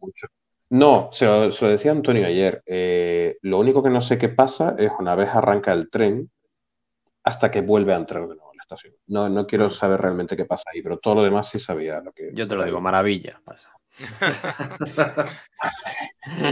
[0.00, 0.26] mucho.
[0.70, 4.28] No, se lo, se lo decía Antonio ayer, eh, lo único que no sé qué
[4.28, 6.28] pasa es una vez arranca el tren
[7.22, 8.94] hasta que vuelve a entrar de nuevo a la estación.
[9.08, 12.12] No, no quiero saber realmente qué pasa ahí, pero todo lo demás sí sabía lo
[12.12, 12.30] que...
[12.34, 13.40] Yo te lo digo, maravilla.
[13.44, 13.75] Pasa.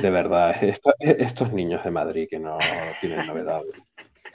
[0.01, 2.59] De verdad, esto- estos niños de Madrid que no
[3.01, 3.75] tienen novedades.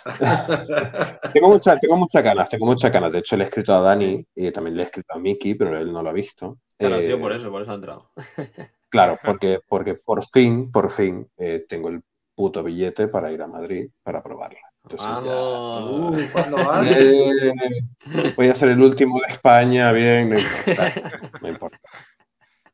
[1.34, 3.12] tengo, mucha, tengo muchas ganas, tengo muchas ganas.
[3.12, 5.78] De hecho, le he escrito a Dani y también le he escrito a Miki, pero
[5.78, 6.60] él no lo ha visto.
[6.78, 8.12] Claro, ha Eh, sido por eso, por eso ha entrado.
[8.91, 12.01] Claro, porque, porque por fin, por fin, eh, tengo el
[12.34, 14.57] puto billete para ir a Madrid para probarla.
[14.84, 16.16] Entonces ya- Vamos.
[16.16, 16.16] Uh.
[16.89, 20.93] Eh, voy a ser el último de España, bien, no importa,
[21.39, 21.78] no importa.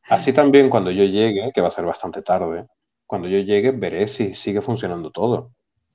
[0.10, 2.68] Así también cuando yo llegue, que va a ser bastante tarde,
[3.08, 5.52] cuando yo llegue veré si sigue funcionando todo.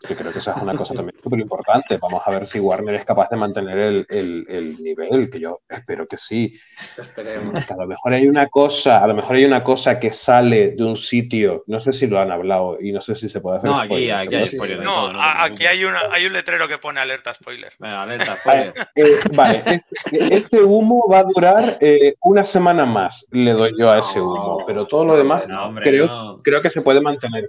[0.06, 1.98] Que creo que esa es una cosa también súper importante.
[1.98, 5.60] Vamos a ver si Warner es capaz de mantener el, el- el nivel, que yo
[5.68, 6.58] espero que sí.
[6.96, 7.66] Esperemos.
[7.66, 10.70] Que a lo mejor hay una cosa, a lo mejor hay una cosa que sale
[10.70, 13.58] de un sitio, no sé si lo han hablado y no sé si se puede
[13.58, 13.68] hacer.
[13.70, 15.20] No, aquí, spoiler, aquí ¿se hay spoiler de No, todo.
[15.20, 17.72] aquí hay, una, hay un letrero que pone alerta spoiler.
[17.78, 18.88] Venga, alerta, Vale, spoiler.
[18.94, 23.90] eh, vale, este, este humo va a durar eh, una semana más, le doy yo
[23.90, 26.40] a ese humo, pero todo lo demás No, hombre, creo, no.
[26.42, 27.48] creo que se puede mantener.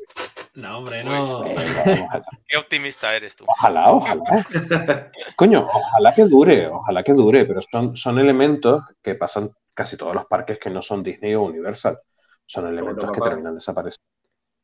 [0.54, 1.44] No, hombre, no.
[1.44, 3.46] Venga, vamos a- Qué optimista eres tú.
[3.48, 4.24] Ojalá, ojalá.
[5.36, 10.14] Coño, ojalá que dure, ojalá que dure, pero son, son elementos que pasan casi todos
[10.14, 12.00] los parques que no son Disney o Universal.
[12.46, 14.06] Son elementos que terminan desapareciendo.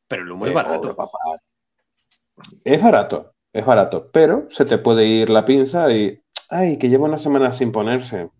[0.06, 0.96] Pero el humo es barato.
[2.64, 7.06] Es barato, es barato, pero se te puede ir la pinza y, ay, que lleva
[7.06, 8.30] una semana sin ponerse.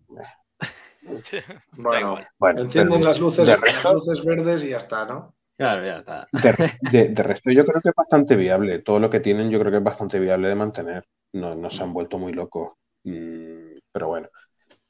[1.71, 2.19] Bueno.
[2.37, 5.33] Bueno, encienden las luces, las luces verdes y ya está, ¿no?
[5.59, 6.27] Claro, ya está.
[6.31, 6.53] de,
[6.91, 8.79] de- de resto yo creo que es bastante viable.
[8.79, 11.03] Todo lo que tienen yo creo que es bastante viable de mantener.
[11.33, 12.71] No, no se han vuelto muy locos.
[13.03, 14.29] Mm, pero bueno,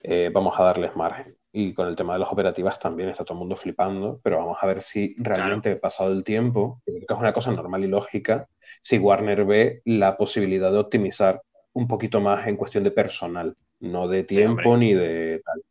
[0.01, 1.36] eh, vamos a darles margen.
[1.51, 4.59] Y con el tema de las operativas también está todo el mundo flipando, pero vamos
[4.61, 7.88] a ver si realmente, pasado el tiempo, que creo que es una cosa normal y
[7.88, 8.45] lógica,
[8.84, 11.41] si Warner ve la posibilidad de optimizar
[11.74, 15.61] un poquito más en cuestión de personal, no de tiempo ni de tal.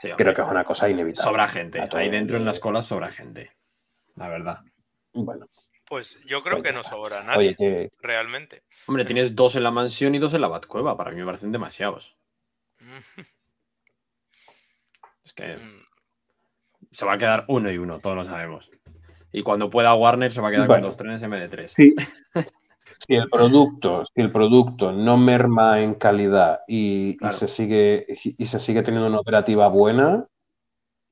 [0.00, 0.08] Sí.
[0.16, 1.30] Creo que es una cosa inevitable.
[1.30, 1.80] Sobra gente.
[1.92, 3.52] Ahí dentro en las colas sobra gente.
[4.18, 4.58] La verdad.
[5.12, 5.46] Bueno,
[5.88, 8.62] Pues yo creo que no sobra nadie, oye, que realmente.
[8.86, 10.96] Hombre, tienes dos en la mansión y dos en la Batcueva.
[10.96, 12.16] Para mí me parecen demasiados.
[15.24, 15.82] Es que Mm,
[16.90, 18.70] se va a quedar uno y uno, todos lo sabemos.
[19.30, 20.80] Y cuando pueda Warner se va a quedar Bueno.
[20.82, 21.72] con dos trenes en vez de tres.
[21.72, 21.94] Sí.
[22.90, 28.58] Si el producto, si el producto no merma en calidad y, se sigue y se
[28.58, 30.26] sigue teniendo una operativa buena,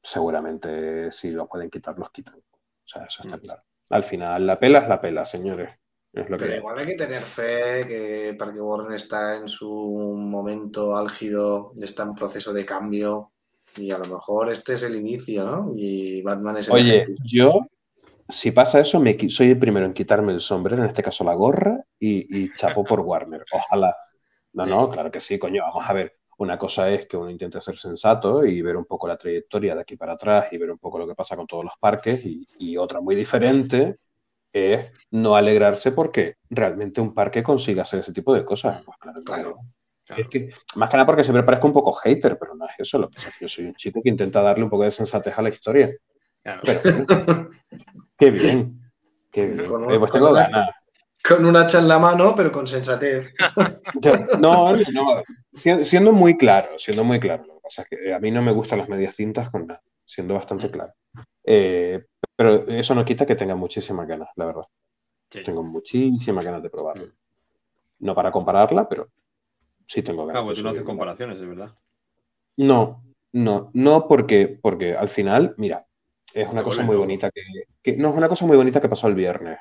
[0.03, 2.41] seguramente si lo pueden quitar, los quitan.
[2.87, 3.63] O sea, eso está claro.
[3.91, 5.71] Al final, la pela es la pela, señores.
[6.13, 6.59] Es lo que Pero hay.
[6.59, 9.69] igual hay que tener fe que Parque Warren está en su
[10.17, 13.33] momento álgido, está en proceso de cambio
[13.77, 15.73] y a lo mejor este es el inicio, ¿no?
[15.77, 17.17] Y Batman es el Oye, ejemplo.
[17.23, 17.67] yo,
[18.29, 21.35] si pasa eso, me, soy el primero en quitarme el sombrero, en este caso la
[21.35, 23.45] gorra, y, y chapo por Warner.
[23.53, 23.97] Ojalá.
[24.53, 25.63] No, no, claro que sí, coño.
[25.63, 26.19] Vamos a ver.
[26.39, 29.81] Una cosa es que uno intente ser sensato y ver un poco la trayectoria de
[29.81, 32.25] aquí para atrás y ver un poco lo que pasa con todos los parques.
[32.25, 33.97] Y, y otra muy diferente
[34.53, 38.83] es no alegrarse porque realmente un parque consiga hacer ese tipo de cosas.
[38.85, 39.57] Pues claro, Claro.
[40.07, 40.23] Claro.
[40.23, 42.97] Es que, más que nada porque siempre parezco un poco hater, pero no es eso.
[42.97, 44.93] Lo que pasa es que yo soy un chico que intenta darle un poco de
[44.93, 45.97] sensatez a la historia.
[46.43, 46.61] Claro.
[46.63, 46.81] Pero
[48.17, 48.81] qué bien.
[49.33, 49.67] Qué bien.
[49.67, 50.71] Con Eh, pues tengo ganas.
[51.29, 53.35] Con un hacha en la mano, pero con sensatez.
[54.41, 55.23] No, no,
[55.53, 57.45] si- siendo muy claro, siendo muy claro.
[57.47, 59.81] Lo que pasa es que a mí no me gustan las medias tintas con nada,
[60.05, 60.93] siendo bastante claro.
[61.45, 62.05] Eh,
[62.37, 64.63] pero eso no quita que tenga muchísimas ganas, la verdad.
[65.31, 65.43] Sí.
[65.45, 67.07] Tengo muchísimas ganas de probarlo.
[67.07, 67.11] Mm.
[68.01, 69.09] No para compararla, pero
[69.87, 70.33] sí tengo ganas.
[70.33, 71.71] Claro, pues tú no haces comparaciones, es verdad.
[72.59, 73.03] No,
[73.33, 75.87] no, no porque, porque al final, mira,
[76.35, 77.43] es una cosa muy bonita que,
[77.83, 79.59] que- no, es una cosa muy bonita que pasó el viernes.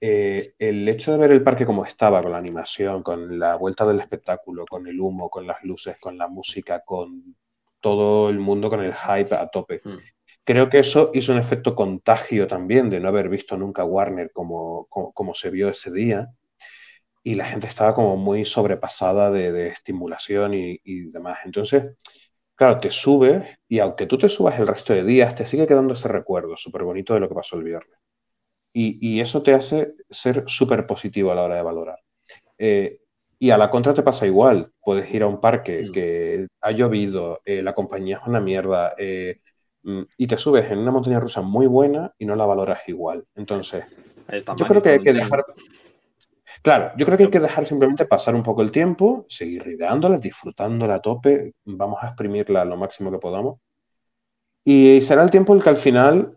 [0.00, 3.86] Eh, el hecho de ver el parque como estaba, con la animación, con la vuelta
[3.86, 7.36] del espectáculo, con el humo, con las luces, con la música, con
[7.80, 9.80] todo el mundo con el hype a tope.
[9.84, 9.98] Mm.
[10.44, 14.86] Creo que eso hizo un efecto contagio también de no haber visto nunca Warner como,
[14.88, 16.28] como, como se vio ese día.
[17.22, 21.38] Y la gente estaba como muy sobrepasada de, de estimulación y, y demás.
[21.44, 21.96] Entonces,
[22.54, 25.94] claro, te subes y aunque tú te subas el resto de días, te sigue quedando
[25.94, 27.98] ese recuerdo súper bonito de lo que pasó el viernes.
[28.78, 31.98] Y, y eso te hace ser súper positivo a la hora de valorar.
[32.58, 33.00] Eh,
[33.38, 34.70] y a la contra te pasa igual.
[34.84, 35.92] Puedes ir a un parque Mm.
[35.92, 39.40] que ha llovido, eh, la compañía es una mierda, eh,
[39.82, 43.24] mm, y te subes en una montaña rusa muy buena y no la valoras igual.
[43.34, 43.82] Entonces,
[44.58, 45.42] yo creo que hay que dejar.
[46.62, 50.18] Claro, yo creo que hay que dejar simplemente pasar un poco el tiempo, seguir rideándola,
[50.18, 53.58] disfrutándola a tope, vamos a exprimirla lo máximo que podamos.
[54.64, 56.35] Y será el tiempo el que al final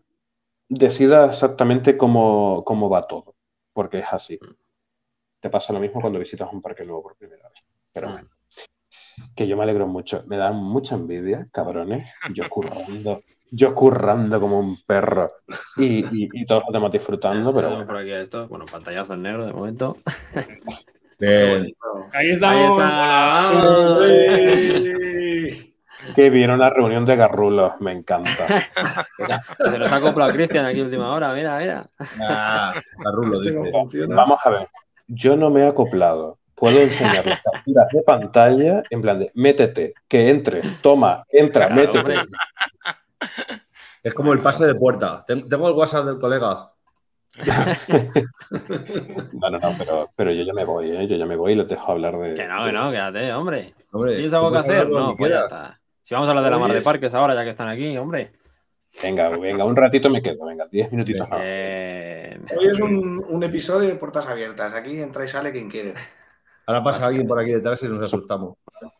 [0.69, 3.35] decida exactamente cómo, cómo va todo,
[3.73, 4.39] porque es así.
[5.39, 7.63] Te pasa lo mismo cuando visitas un parque nuevo por primera vez.
[7.91, 8.11] Pero Mm.
[8.11, 8.29] bueno,
[9.35, 10.23] que yo me alegro mucho.
[10.27, 12.09] Me dan mucha envidia, cabrones.
[12.33, 15.27] Yo currando, yo currando como un perro
[15.77, 17.85] y, y, y todos los demás disfrutando, pero bueno.
[17.85, 18.47] por aquí esto.
[18.47, 19.97] Bueno, pantallazo en negro de momento.
[21.19, 21.63] Bien.
[22.13, 22.81] Ahí Ahí estamos.
[22.81, 23.99] está.
[26.19, 28.45] Que viene una reunión de garrulos, me encanta.
[29.57, 31.31] Se nos ha acoplado Cristian aquí última hora.
[31.33, 31.85] Mira, mira.
[32.21, 34.05] Ah, Carrulo Este dice.
[34.07, 34.67] Vamos a ver,
[35.07, 36.37] yo no me he acoplado.
[36.55, 41.81] Puedo enseñar las capturas de pantalla en plan de métete, que entre, toma, entra, Claro,
[41.83, 41.99] métete.
[41.99, 42.15] hombre.
[44.03, 45.23] Es como el pase de puerta.
[45.25, 46.71] Ten- Tengo el WhatsApp del colega.
[49.31, 51.07] No, no, no, pero, pero yo ya me voy, ¿eh?
[51.07, 52.33] Yo ya me voy y les dejo hablar de.
[52.33, 53.73] Que no, que no, quédate, hombre.
[53.91, 54.89] Hombre, ¿Tienes algo que hacer?
[54.89, 55.78] No, pues ya está.
[56.09, 58.31] Si vamos a hablar de la mar de parques ahora, ya que están aquí, hombre.
[59.03, 61.29] Venga, venga, un ratito me quedo, venga, diez minutitos.
[61.29, 62.43] Bien.
[62.57, 64.73] Hoy es un, un episodio de puertas abiertas.
[64.73, 65.93] Aquí entra y sale quien quiere.
[66.65, 68.57] Ahora pasa alguien por aquí detrás y nos asustamos.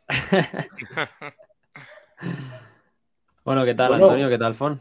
[3.44, 4.06] Bueno, ¿qué tal, Bueno.
[4.06, 4.30] Antonio?
[4.30, 4.80] ¿Qué tal, Fon?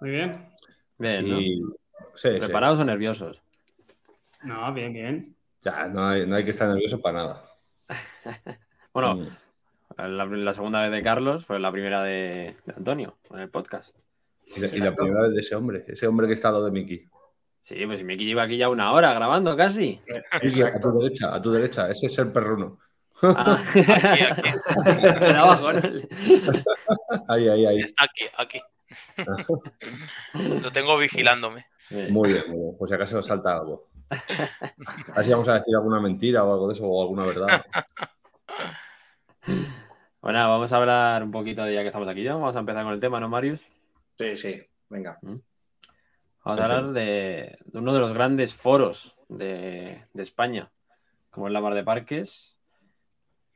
[0.00, 0.46] Muy bien.
[0.98, 1.40] Bien, ¿no?
[1.40, 1.60] Y...
[2.14, 2.38] Sí, sí.
[2.38, 3.42] ¿Preparados o nerviosos?
[4.44, 5.34] No, bien, bien.
[5.62, 7.44] Ya, no hay, no hay que estar nervioso para nada.
[8.92, 9.26] Bueno, Mm.
[9.96, 13.94] La, la segunda vez de Carlos, pues la primera de, de Antonio en el podcast.
[14.46, 15.02] Y la, y la Exacto.
[15.02, 17.08] primera vez de ese hombre, ese hombre que está al lado de Miki.
[17.60, 20.00] Sí, pues Miki lleva aquí ya una hora grabando casi.
[20.32, 22.78] A tu derecha, a tu derecha, ese es el perruno.
[23.22, 23.58] Ah.
[23.74, 23.80] Aquí,
[24.24, 24.42] aquí.
[25.20, 25.80] De abajo, ¿no?
[27.28, 27.78] Ahí, ahí, ahí.
[27.78, 28.60] Está aquí, aquí.
[30.60, 31.64] Lo tengo vigilándome.
[32.10, 32.76] Muy bien, muy bien.
[32.78, 33.88] Pues si acaso salta algo.
[34.10, 37.64] A ver si vamos a decir alguna mentira o algo de eso, o alguna verdad.
[40.24, 42.32] Bueno, vamos a hablar un poquito de ya que estamos aquí ya.
[42.32, 43.60] Vamos a empezar con el tema, ¿no, Marius?
[44.14, 44.58] Sí, sí,
[44.88, 45.18] venga.
[45.20, 45.42] Vamos
[46.44, 50.72] a hablar de, de uno de los grandes foros de, de España,
[51.28, 52.58] como es la Mar de Parques.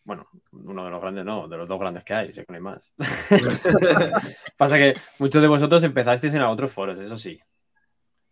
[0.04, 2.56] Bueno, uno de los grandes no, de los dos grandes que hay, sé que no
[2.56, 2.92] hay más.
[4.58, 7.40] Pasa que muchos de vosotros empezasteis en otros foros, eso sí.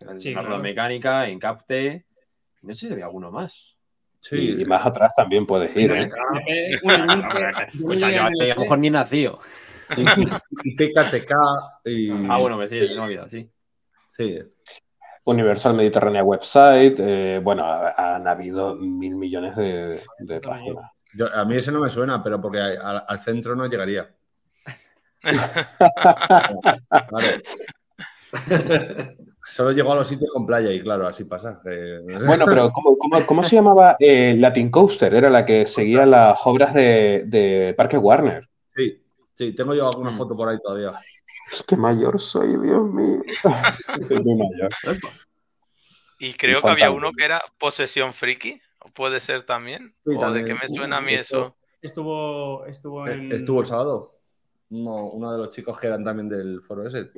[0.00, 0.58] En Sí, la claro.
[0.58, 2.04] mecánica, en Capte.
[2.60, 3.75] No sé si había alguno más.
[4.28, 6.10] Sí, Y más atrás también puedes ir, ¿eh?
[6.48, 9.38] Eh, bueno, yo nunca- yo Escucha, llegué yo a a lo mejor ni nacido.
[9.96, 10.28] y, y-
[10.64, 11.32] y PKTK
[11.84, 12.10] y.
[12.28, 13.48] Ah, bueno, me sí, se me olvidado, sí.
[14.10, 14.40] Sí.
[15.24, 16.96] Universal Mediterránea Website.
[16.98, 20.90] eh, bueno, ha- han habido mil millones de, de páginas.
[21.14, 24.08] Yo- a mí ese no me suena, pero porque a- al, al centro no llegaría.
[27.08, 27.26] Claro.
[29.48, 31.60] Solo llegó a los sitios con playa y claro, así pasa.
[31.64, 33.96] Eh, Bueno, pero ¿cómo, cómo- cómo se llamaba?
[34.00, 38.48] Eh, Latin Coaster, era la que seguía las obras de, de Parque Warner.
[38.74, 39.00] Sí,
[39.34, 40.16] sí, tengo yo alguna Mm.
[40.16, 40.92] foto por ahí todavía.
[41.52, 43.22] Es que mayor soy, Dios mío.
[44.08, 44.68] Soy muy mayor.
[46.18, 48.60] Y creo Y que había uno que era Posesión Friki.
[48.80, 49.94] ¿O puede ser también?
[50.04, 50.44] Sí, ¿O también.
[50.44, 51.56] de qué me suena a mí eso?
[51.82, 53.30] Estuvo, estuvo en.
[53.32, 54.18] Eh, Estuvo el sábado.
[54.70, 57.10] Uno, uno de los chicos que eran también del foro ese.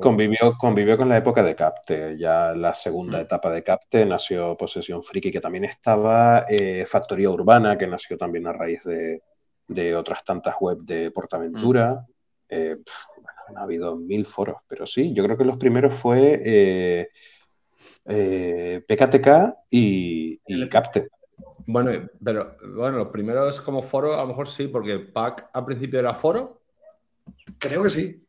[0.00, 2.16] Convivió, convivió con la época de Capte.
[2.18, 3.22] Ya la segunda Mm.
[3.22, 8.46] etapa de Capte nació Posesión Friki, que también estaba eh, Factoría Urbana, que nació también
[8.46, 9.22] a raíz de,
[9.68, 12.04] de otras tantas web de Portaventura.
[12.48, 12.98] Eh, pf,
[13.46, 17.08] bueno, ha habido mil foros, pero sí, yo creo que los primeros fue eh,
[18.06, 21.08] eh, PKTK y, y Capte.
[21.66, 21.90] Bueno,
[22.22, 26.12] pero bueno, los primeros como foro, a lo mejor sí, porque PAC al principio era
[26.12, 26.60] foro.
[27.58, 28.26] Creo que sí.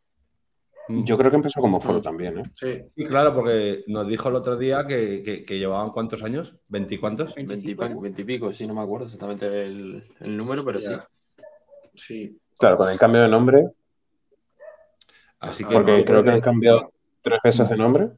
[0.91, 1.03] Mm.
[1.05, 2.43] Yo creo que empezó como foro también, ¿eh?
[2.53, 2.81] Sí.
[2.95, 7.33] Sí, claro, porque nos dijo el otro día que, que- que llevaban cuántos años, ¿veinticuántos?
[7.35, 8.01] 25, ¿no?
[8.01, 10.87] Veintipico, sí, no me acuerdo exactamente el, el número, pero sí.
[10.87, 11.07] Hostia.
[11.95, 12.37] Sí.
[12.57, 13.69] Claro, con el cambio de nombre,
[15.39, 18.09] Así que porque creo que han cambiado tres veces de nombre.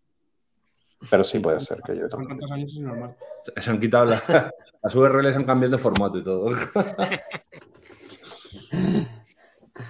[1.10, 2.30] Pero sí puede ser que yo también.
[2.30, 3.16] tantos años es normal.
[3.56, 4.24] se han quitado la-
[4.84, 6.52] las URLs, han cambiado de formato y todo.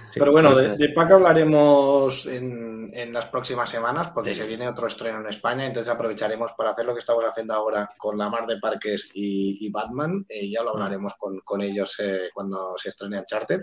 [0.08, 4.40] Sí, Pero bueno, de, de PAC hablaremos en, en las próximas semanas porque Sí.
[4.40, 7.90] se viene otro estreno en España, entonces aprovecharemos para hacer lo que estamos haciendo ahora
[7.98, 11.96] con la Mar de Parques y, y Batman, eh, ya lo hablaremos con, con ellos
[11.98, 13.60] eh, cuando se estrene Uncharted.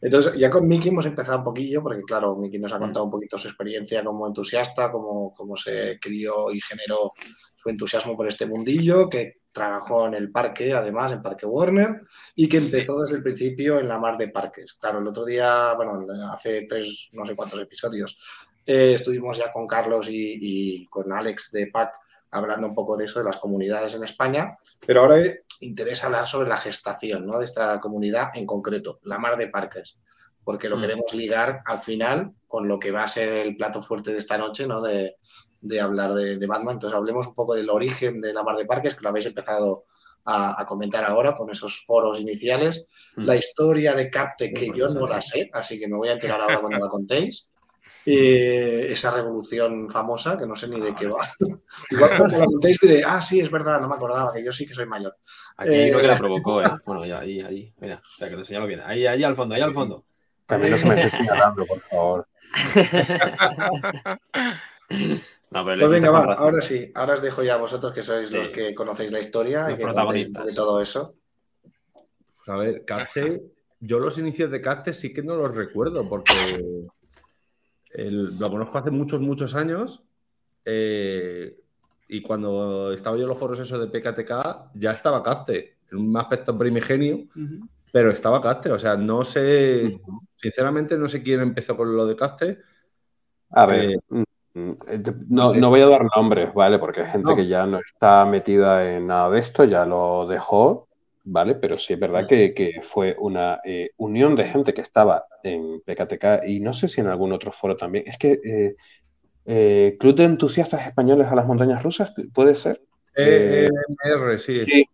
[0.00, 3.10] Entonces, ya con Miki hemos empezado un poquillo, porque claro, Miki nos ha contado un
[3.10, 7.10] poquito su experiencia como entusiasta, cómo, cómo se crió y generó
[7.56, 12.02] su entusiasmo por este mundillo, que trabajó en el parque, además, en Parque Warner,
[12.34, 14.74] y que empezó desde el principio en la mar de parques.
[14.74, 16.00] Claro, el otro día, bueno,
[16.32, 18.18] hace tres, no sé cuántos episodios,
[18.64, 21.92] eh, estuvimos ya con Carlos y, y con Alex de PAC
[22.30, 24.56] hablando un poco de eso, de las comunidades en España,
[24.86, 25.16] pero ahora
[25.60, 27.38] interesa hablar sobre la gestación ¿no?
[27.38, 29.98] de esta comunidad en concreto, la mar de parques,
[30.44, 30.80] porque lo Mm.
[30.82, 34.36] queremos ligar al final con lo que va a ser el plato fuerte de esta
[34.38, 34.80] noche, ¿no?
[34.82, 35.16] de,
[35.60, 36.74] de hablar de, de Batman.
[36.74, 39.84] Entonces hablemos un poco del origen de la mar de parques, que lo habéis empezado
[40.24, 42.86] a, a comentar ahora con esos foros iniciales.
[43.16, 43.24] Mm.
[43.24, 46.40] La historia de Capte, que yo no la sé, así que me voy a enterar
[46.40, 47.50] ahora cuando la contéis.
[48.10, 51.28] Eh, esa revolución famosa, que no sé ni de qué va.
[51.90, 54.66] Igual cuando la contéis diré, ah, sí, es verdad, no me acordaba, que yo sí
[54.66, 55.14] que soy mayor.
[55.58, 56.70] Aquí Eh, que la provocó, ¿eh?
[56.86, 57.74] Bueno, ya, ahí, ahí.
[57.78, 58.80] Mira, espera, que te señalo bien.
[58.80, 60.04] Ahí, ahí al fondo, ahí al fondo.
[60.48, 62.26] Mí no se me esté señalando, por favor.
[65.50, 66.44] No, pero le Pues venga, va, razón.
[66.44, 68.34] ahora sí, ahora os dejo ya a vosotros que sois Sí.
[68.34, 70.44] los que conocéis la historia Los y que protagonistas.
[70.46, 71.14] de todo eso.
[71.62, 73.42] Pues a ver, Capte,
[73.80, 76.34] yo los inicios de Capte sí que no los recuerdo porque
[77.92, 80.02] el- lo conozco hace muchos, muchos años
[80.64, 81.58] eh,
[82.08, 86.16] y cuando estaba yo en los foros esos de PKTK ya estaba Capte, en un
[86.18, 87.24] aspecto primigenio,
[87.90, 89.98] pero estaba Capte, o sea, no sé,
[90.36, 92.58] sinceramente no sé quién empezó con lo de Capte.
[93.50, 94.24] A ver, eh,
[94.66, 94.76] no
[95.28, 95.60] no, sé.
[95.60, 96.78] no voy a dar nombres, ¿vale?
[96.78, 97.36] Porque hay gente No.
[97.36, 100.88] que ya no está metida en nada de esto, ya lo dejó,
[101.24, 101.54] ¿vale?
[101.54, 105.80] Pero sí es verdad que, que fue una eh, unión de gente que estaba en
[105.84, 108.04] PKTK y no sé si en algún otro foro también.
[108.06, 108.76] Es que eh,
[109.46, 112.82] eh, Club de Entusiastas Españoles a las Montañas Rusas, ¿puede ser?
[113.16, 113.68] Eh, Eh,
[114.04, 114.64] EMR, sí.
[114.64, 114.86] Sí.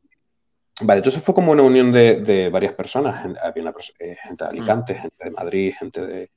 [0.80, 3.24] Vale, entonces fue como una unión de, de varias personas.
[3.42, 6.30] Había una eh, gente de Alicante, gente de Madrid, gente de,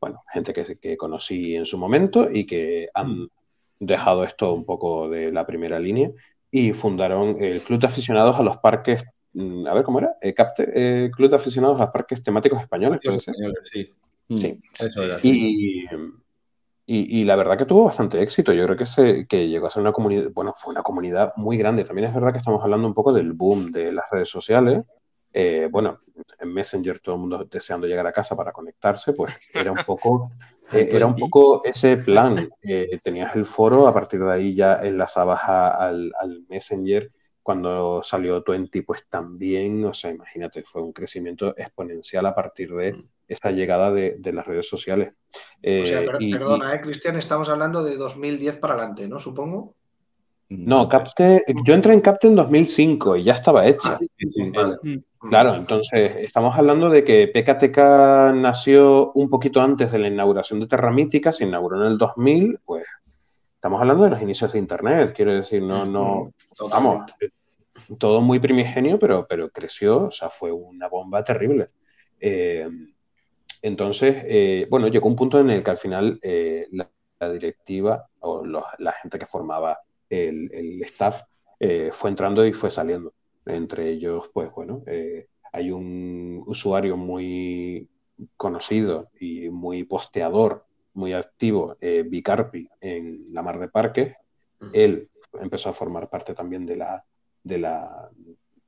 [0.00, 3.28] bueno, gente que, que conocí en su momento y que han
[3.78, 6.10] dejado esto un poco de la primera línea
[6.50, 10.34] y fundaron el Club de Aficionados a los Parques, mm, a ver cómo era, Eh,
[10.34, 13.00] Capte- eh, Club de Aficionados a los Parques Temáticos Españoles.
[13.04, 13.34] Puede ser?
[13.62, 13.94] sí.
[14.36, 14.60] Sí.
[14.78, 15.18] Eso era.
[15.22, 15.86] Y,
[16.86, 18.52] y- y la verdad que tuvo bastante éxito.
[18.52, 21.56] Yo creo que, se, que llegó a ser una comunidad, bueno, fue una comunidad muy
[21.56, 21.84] grande.
[21.84, 24.82] También es verdad que estamos hablando un poco del boom de las redes sociales.
[25.32, 26.00] Eh, bueno,
[26.38, 30.30] en Messenger todo el mundo deseando llegar a casa para conectarse, pues era un poco,
[30.72, 32.48] eh, era un poco ese plan.
[32.62, 37.10] Eh, tenías el foro, a partir de ahí ya enlazabas a- al, al Messenger.
[37.42, 43.02] Cuando salió Twenty, pues también, o sea, imagínate, fue un crecimiento exponencial a partir de
[43.26, 45.14] esa llegada de, de las redes sociales.
[45.76, 49.08] O sea, Eh, per- y- y- perdona, eh, Cristian, estamos hablando de 2010 para adelante,
[49.08, 49.18] ¿no?
[49.18, 49.76] Supongo.
[50.50, 53.98] No, Capte, yo entré en Capte en 2005 y ya estaba hecha.
[54.18, 54.50] Sí, sí.
[54.50, 54.76] Vale.
[55.20, 60.66] Claro, entonces estamos hablando de que PKTK nació un poquito antes de la inauguración de
[60.66, 62.84] Terra Mítica, se inauguró en el 2000, pues
[63.54, 66.32] estamos hablando de los inicios de Internet, quiero decir, no, no,
[66.70, 67.04] vamos,
[67.98, 71.68] todo muy primigenio, pero, pero creció, o sea, fue una bomba terrible.
[72.18, 72.66] Eh,
[73.62, 76.88] entonces, eh, bueno, llegó un punto en el que al final eh, la,
[77.18, 79.78] la directiva o los- la gente que formaba
[80.10, 81.22] el, el staff
[81.58, 83.12] eh, fue entrando y fue saliendo.
[83.46, 87.88] Entre ellos, pues bueno, eh, hay un usuario muy
[88.36, 94.14] conocido y muy posteador, muy activo, eh, Bicarpi, en la Mar de Parques.
[94.72, 95.08] Él
[95.40, 97.04] empezó a formar parte también de la,
[97.42, 98.10] de la,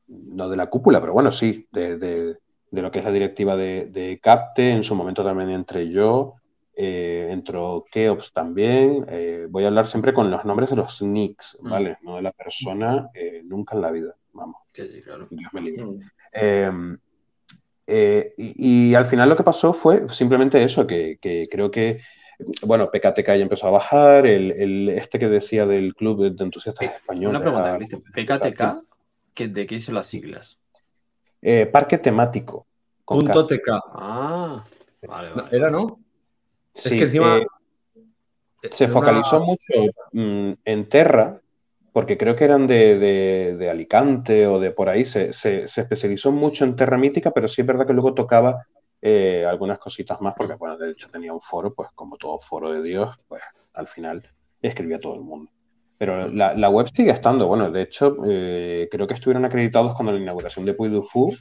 [0.08, 2.36] no de la cúpula, pero bueno, sí, de, de-
[2.70, 4.70] de lo que es la directiva de, de CAPTE.
[4.72, 6.36] En su momento también entré yo,
[6.74, 9.04] eh, entró Keops también.
[9.08, 11.70] Eh, voy a hablar siempre con los nombres de los nicks, Mm.
[11.70, 11.98] ¿vale?
[12.02, 14.56] No de la persona, eh, nunca en la vida, vamos.
[14.72, 15.26] Sí, sí, claro.
[15.30, 15.84] Dios me libre.
[15.84, 16.00] Mm.
[16.34, 16.70] Eh,
[17.86, 22.00] eh, y, y al final lo que pasó fue simplemente eso, que, que creo que,
[22.64, 26.94] bueno, PKTK ya empezó a bajar, el, el- este que decía del Club de Entusiastas
[26.96, 27.30] Españoles.
[27.30, 28.02] Una pregunta, ah, Cristian.
[28.02, 28.82] PKTK,
[29.34, 30.58] ¿qué- ¿de qué son las siglas?
[31.44, 32.66] eh, parque temático.
[33.04, 33.56] Punto K.
[33.56, 33.68] TK.
[33.94, 34.64] Ah,
[35.08, 35.30] vale.
[35.50, 35.98] ¿Era, no?
[36.74, 37.38] Sí, es que encima.
[37.38, 37.46] eh,
[38.70, 39.66] se era focalizó mucho
[40.12, 41.40] mm, en Terra,
[41.92, 45.80] porque creo que eran de, de- de Alicante o de por ahí, se, se- se
[45.82, 48.64] especializó mucho en Terra Mítica, pero sí es verdad que luego tocaba
[49.02, 52.72] eh, algunas cositas más, porque bueno, de hecho tenía un foro, pues como todo foro
[52.72, 53.42] de Dios, pues
[53.74, 54.22] al final
[54.62, 55.50] escribía todo el mundo.
[55.98, 60.12] Pero la, la web sigue estando, bueno, de hecho eh, creo que estuvieron acreditados cuando
[60.12, 61.32] la inauguración de Puy du Fou,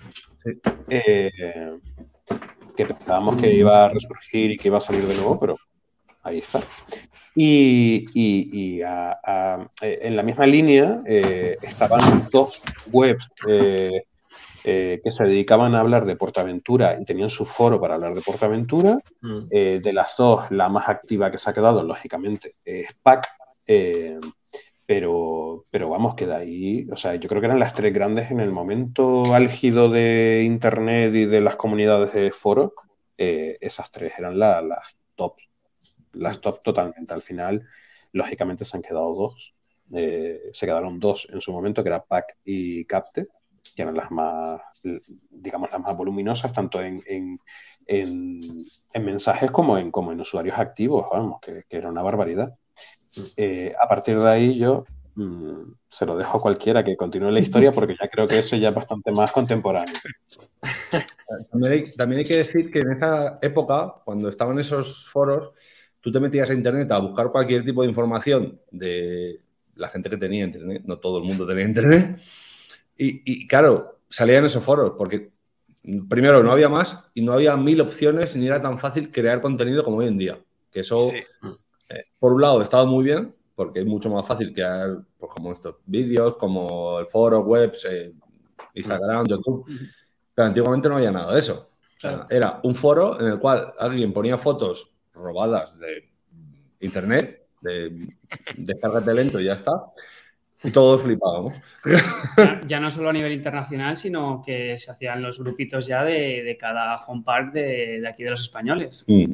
[0.43, 0.59] Sí.
[0.89, 1.29] eh,
[2.75, 5.57] que pensábamos que iba a resurgir y que iba a salir de nuevo, pero
[6.23, 6.59] ahí está.
[7.35, 12.61] Y, y- y a- a- eh, en la misma línea eh, estaban dos
[12.91, 14.03] webs eh,
[14.63, 18.21] eh, que se dedicaban a hablar de Portaventura y tenían su foro para hablar de
[18.21, 18.99] Portaventura.
[19.21, 19.47] Mm.
[19.47, 23.27] De las dos, la más activa que se ha quedado, lógicamente, es PAC.
[24.91, 28.29] Pero, pero vamos, que de ahí, o sea, yo creo que eran las tres grandes
[28.29, 32.73] en el momento álgido de Internet y de las comunidades de foro.
[33.17, 35.47] eh, esas tres eran la- las tops,
[36.13, 37.13] las top totalmente.
[37.13, 37.67] Al final,
[38.13, 39.55] lógicamente, se han quedado dos.
[39.93, 43.27] Eh, se quedaron dos en su momento, que era PAC y Capte,
[43.75, 44.61] que eran las más,
[45.29, 47.39] digamos, las más voluminosas, tanto en, en-
[47.87, 48.63] en-
[48.93, 52.55] en mensajes como en, como en usuarios activos, vamos, que, que era una barbaridad.
[53.35, 54.85] Eh, a partir de ahí yo
[55.15, 58.55] mm, se lo dejo a cualquiera que continúe la historia porque ya creo que eso
[58.55, 59.93] ya es bastante más contemporáneo.
[61.51, 65.51] También hay, también hay que decir que en esa época, cuando estaban esos foros,
[65.99, 69.39] tú te metías a internet a buscar cualquier tipo de información de
[69.75, 72.19] la gente que tenía internet, no todo el mundo tenía internet,
[72.97, 75.31] y, y, claro, salían esos foros, porque
[76.07, 79.83] primero no había más y no había mil opciones ni era tan fácil crear contenido
[79.83, 80.39] como hoy en día.
[80.71, 81.23] Que eso, Sí.
[81.93, 85.51] Eh, por un lado, estaba muy bien, porque es mucho más fácil crear, pues, como
[85.51, 88.13] estos vídeos, como el foro, webs, eh,
[88.73, 89.65] Instagram, YouTube.
[90.33, 91.69] Pero antiguamente no había nada de eso.
[91.97, 96.09] O sea, era un foro en el cual alguien ponía fotos robadas de
[96.79, 98.09] internet, de
[98.57, 99.71] descárgate lento y ya está.
[100.63, 101.59] Y todos flipábamos.
[102.37, 106.43] Ya, ya no solo a nivel internacional, sino que se hacían los grupitos ya de,
[106.43, 109.05] de cada home park de, de aquí de los españoles.
[109.07, 109.33] Mm.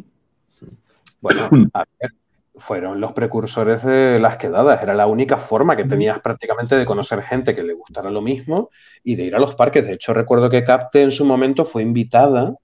[1.20, 2.12] Bueno, a ver,
[2.58, 4.82] fueron los precursores de las quedadas.
[4.82, 8.70] Era la única forma que tenías prácticamente de conocer gente que le gustara lo mismo
[9.04, 9.86] y de ir a los parques.
[9.86, 12.56] De hecho, recuerdo que Capte en su momento fue invitada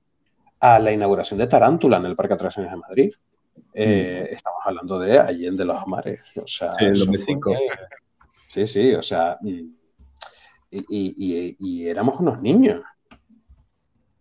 [0.60, 3.14] a la inauguración de Tarántula en el Parque Atracciones de Madrid.
[3.74, 6.22] Eh, Estamos hablando de Allende los Mares.
[6.38, 7.54] O sea, Sí, el eso 2005.
[7.54, 7.68] fue-
[8.50, 9.48] Sí, sí, o sea, mm,
[10.72, 12.82] y, y- y- y éramos unos niños.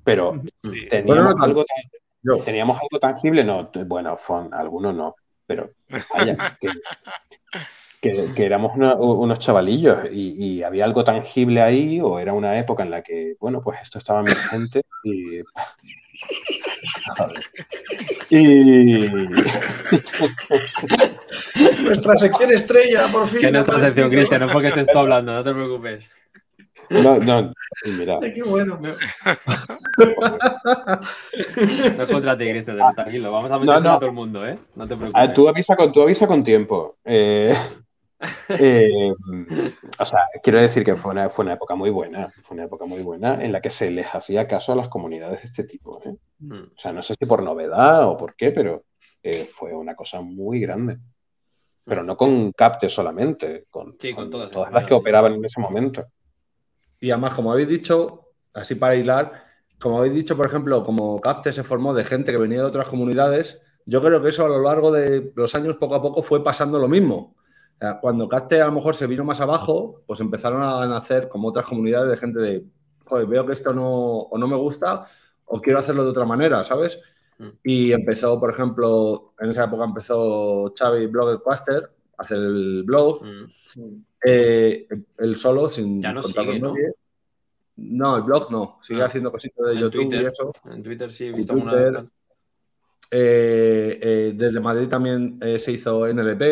[0.04, 0.88] Pero Sí.
[0.90, 1.64] teníamos Bueno, no algo.
[2.44, 3.44] ¿Teníamos algo tangible?
[3.44, 5.14] No, bueno, fon, algunos no,
[5.52, 5.70] pero
[6.14, 6.68] vaya, que,
[8.00, 12.58] que- que éramos una- unos chavalillos y, y había algo tangible ahí o era una
[12.58, 14.24] época en la que, bueno, pues esto estaba
[15.04, 15.42] y...
[17.16, 17.42] Joder.
[18.30, 19.08] Y...
[21.82, 23.40] Nuestra sección estrella, por fin.
[23.40, 24.10] Que nuestra sección.
[24.10, 26.04] Cristian, no porque te estoy hablando, no te preocupes.
[26.92, 27.52] No, no,
[27.86, 28.78] mira, Ay, Qué bueno.
[31.96, 33.32] No es contra ti, Cristian, tranquilo.
[33.32, 33.90] Vamos a meter no.
[33.90, 34.58] a todo el mundo, ¿eh?
[34.74, 35.34] No te a preocupes.
[35.34, 36.96] tú avisa con, tú avisa con tiempo.
[37.04, 37.54] Eh,
[38.48, 39.12] eh,
[39.98, 42.84] o sea, quiero decir que fue una, fue una época muy buena, fue una época
[42.84, 46.00] muy buena en la que se les hacía caso a las comunidades de este tipo.
[46.04, 46.14] ¿eh?
[46.38, 46.62] Mm.
[46.76, 48.84] O sea, no sé si por novedad o por qué, pero
[49.22, 50.98] eh, fue una cosa muy grande.
[51.84, 54.94] Pero no con Capte solamente, con, Sí, con todas, las que sí.
[54.94, 56.04] operaban en ese momento.
[57.02, 59.44] Y además, como habéis dicho, así para hilar,
[59.80, 62.86] como habéis dicho, por ejemplo, como Capte se formó de gente que venía de otras
[62.86, 66.44] comunidades, yo creo que eso a lo largo de los años poco a poco fue
[66.44, 67.34] pasando lo mismo.
[68.00, 71.66] Cuando Capte a lo mejor se vino más abajo, pues empezaron a nacer como otras
[71.66, 72.66] comunidades de gente de,
[73.04, 75.04] joder, veo que esto no, o no me gusta
[75.44, 77.00] o quiero hacerlo de otra manera, ¿sabes?
[77.38, 77.48] Mm.
[77.64, 84.04] Y empezó, por ejemplo, en esa época empezó Xavi Bloggercaster a hacer el blog, Mm.
[84.24, 84.86] Eh,
[85.18, 86.74] él solo, sin Ya no contar sigue, con ¿no?
[86.74, 86.92] nadie.
[87.76, 88.78] No, el blog no.
[88.82, 89.06] Sigue Ah.
[89.06, 90.22] haciendo cositas de YouTube Twitter.
[90.22, 90.52] y eso.
[90.70, 92.04] En Twitter sí he visto Twitter.
[93.10, 96.42] Eh, eh, desde Madrid también eh, se hizo NLP,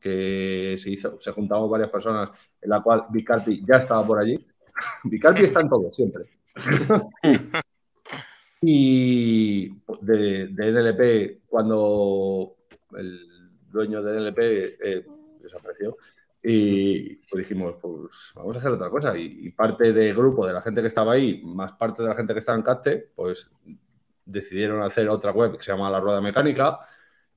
[0.00, 2.30] que se hizo, se juntaron varias personas,
[2.60, 4.44] en la cual Vicarpi ya estaba por allí.
[5.04, 6.24] Vicarpi está en todo, siempre.
[8.60, 9.68] y
[10.00, 12.56] de, de NLP, cuando
[12.96, 13.20] el
[13.70, 15.06] dueño de NLP eh,
[15.40, 15.96] desapareció,
[16.42, 19.16] y pues dijimos, pues vamos a hacer otra cosa.
[19.16, 22.16] Y, y parte del grupo de la gente que estaba ahí, más parte de la
[22.16, 23.50] gente que estaba en Capte, pues
[24.24, 26.80] decidieron hacer otra web que se llama La Rueda Mecánica,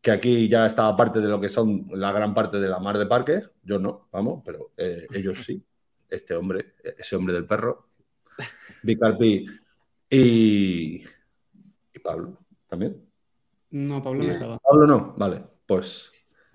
[0.02, 2.98] que aquí ya estaba parte de lo que son la gran parte de la mar
[2.98, 3.50] de parques.
[3.64, 5.64] Yo no, vamos, pero eh, ellos sí.
[6.08, 7.90] Este hombre, ese hombre del perro,
[8.84, 9.46] Vicarpi
[10.10, 11.04] y,
[11.94, 12.38] y Pablo
[12.68, 13.04] también.
[13.72, 14.60] No, Pablo no estaba.
[14.60, 16.12] Pablo no, vale, pues.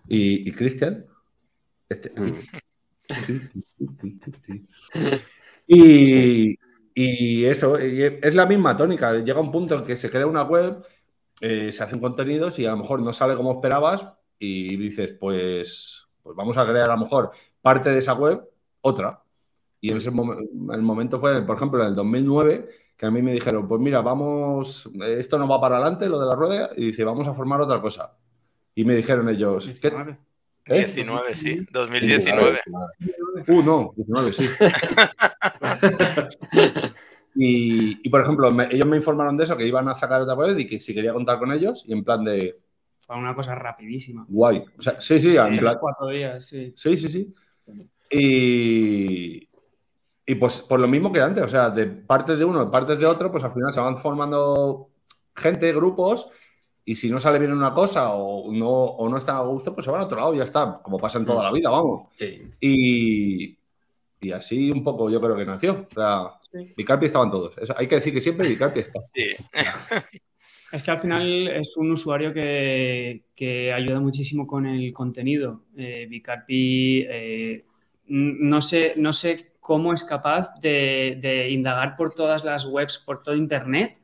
[0.08, 1.06] Y, y Cristian.
[1.90, 2.34] Este, aquí.
[5.66, 6.56] Y,
[6.94, 9.14] y eso, y es la misma tónica.
[9.18, 10.84] Llega un punto en que se crea una web,
[11.40, 14.06] eh, se hacen contenidos y a lo mejor no sale como esperabas
[14.38, 17.30] y dices, pues, pues vamos a crear a lo mejor
[17.62, 18.42] parte de esa web,
[18.80, 19.22] otra.
[19.80, 23.22] Y en ese momen- el momento fue, por ejemplo, en el 2009, que a mí
[23.22, 26.86] me dijeron, pues mira, vamos, esto no va para adelante, lo de la rueda, y
[26.86, 28.16] dice, vamos a formar otra cosa.
[28.74, 30.02] Y me dijeron ellos, ¿qué?
[30.74, 31.30] 19.
[31.30, 31.32] ¿Eh?
[31.32, 31.66] 19, sí.
[31.70, 32.58] 2019.
[33.48, 34.46] Uh, no, 19, sí.
[37.34, 40.34] y, y, por ejemplo, me- ellos me informaron de eso, que iban a sacar otra
[40.34, 42.58] web y que si quería contar con ellos, y en plan de
[43.06, 44.24] Fue una cosa rapidísima.
[44.28, 44.64] guay.
[44.78, 46.72] O sea, sí, sí, en Sí, plan, cuatro días, sí.
[46.76, 47.34] sí, sí, sí.
[48.10, 49.48] Y,
[50.26, 52.98] y pues por lo mismo que antes, o sea, de partes de uno, de partes
[52.98, 54.90] de otro, pues al final se van formando
[55.36, 56.28] gente, grupos,
[56.84, 59.84] y si no sale bien una cosa o no, o no están a gusto, pues
[59.84, 62.08] se van a otro lado y ya está, como pasa en toda la vida, vamos.
[62.16, 62.42] Sí.
[62.60, 63.58] Y,
[64.20, 65.86] y así un poco yo creo que nació.
[65.90, 66.72] O sea, Sí.
[66.76, 67.56] Vicarpi estaban todos.
[67.58, 69.00] Eso- hay que decir que siempre Vicarpi está.
[69.14, 69.30] Sí.
[70.72, 75.62] Es que al final es un usuario que, que ayuda muchísimo con el contenido.
[75.76, 77.64] Eh, Vicarpi, eh,
[78.06, 83.20] no, sé, no sé cómo es capaz de, de indagar por todas las webs, por
[83.20, 83.99] todo Internet,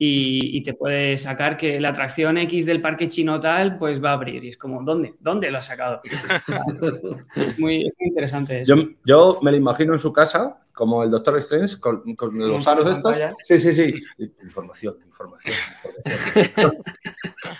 [0.00, 4.10] y, y te puede sacar que la atracción X del parque chino tal, pues va
[4.10, 4.44] a abrir.
[4.44, 5.14] Y es como, ¿dónde?
[5.18, 6.00] ¿Dónde lo ha sacado?
[6.04, 8.76] es, muy, es muy interesante eso.
[8.76, 12.66] Yo, yo me lo imagino en su casa, como el Doctor Strange, con, con los
[12.68, 13.16] aros estos.
[13.42, 13.94] Sí, sí, sí.
[14.44, 15.54] Información, información.
[16.04, 16.82] información.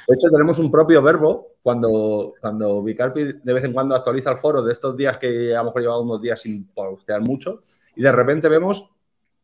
[0.06, 4.38] De hecho, tenemos un propio verbo cuando, cuando Vicarpi de vez en cuando actualiza el
[4.38, 7.62] foro de estos días que a lo mejor llevaba unos días sin postear mucho
[7.96, 8.88] y de repente vemos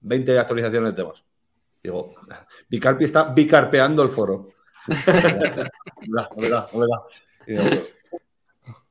[0.01, 1.24] 20 actualizaciones de temas.
[1.85, 2.15] Digo,
[2.70, 4.48] Vicarpi está bicarpeando el foro.
[4.89, 6.98] Verdad, verdad, verdad.
[7.47, 7.65] Y digo,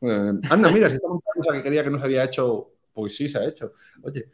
[0.02, 3.16] eh, anda, mira, si está una cosa que quería que no se había hecho, pues
[3.16, 3.72] sí se ha hecho.
[4.04, 4.30] Oye,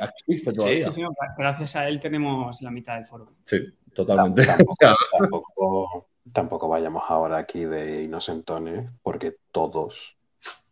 [0.00, 0.92] existe todavía.
[0.92, 3.32] Sí, sí, gracias a él tenemos la mitad del foro.
[3.44, 3.58] Sí,
[3.92, 4.46] totalmente.
[4.46, 4.76] Tampoco,
[5.18, 10.16] tampoco, tampoco vayamos ahora aquí de inocentones, porque todos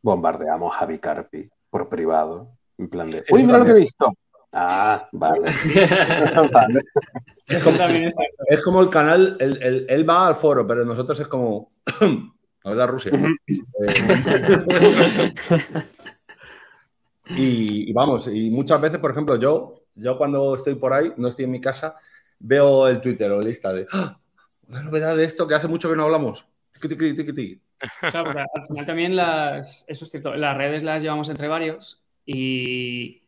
[0.01, 2.53] bombardeamos a Vicarpi por privado.
[2.79, 4.13] En plan de, uy, mira lo que he visto.
[4.53, 5.51] Ah, vale.
[6.53, 6.81] Vale.
[8.47, 11.73] Es como el canal, el- el- él va al foro, pero nosotros es como.
[12.65, 13.11] La verdad, Rusia.
[13.47, 13.57] Eh,
[17.31, 21.29] y, y vamos, y muchas veces, por ejemplo, yo, yo cuando estoy por ahí, no
[21.29, 21.97] estoy en mi casa,
[22.39, 23.87] veo el Twitter o lista de.
[23.93, 24.19] ¡Ah!
[24.69, 26.47] una novedad de esto que hace mucho que no hablamos.
[26.81, 27.61] Tiqui, tiqui, tiqui.
[28.01, 33.22] Claro, al final también las, eso es cierto, las redes las llevamos entre varios y,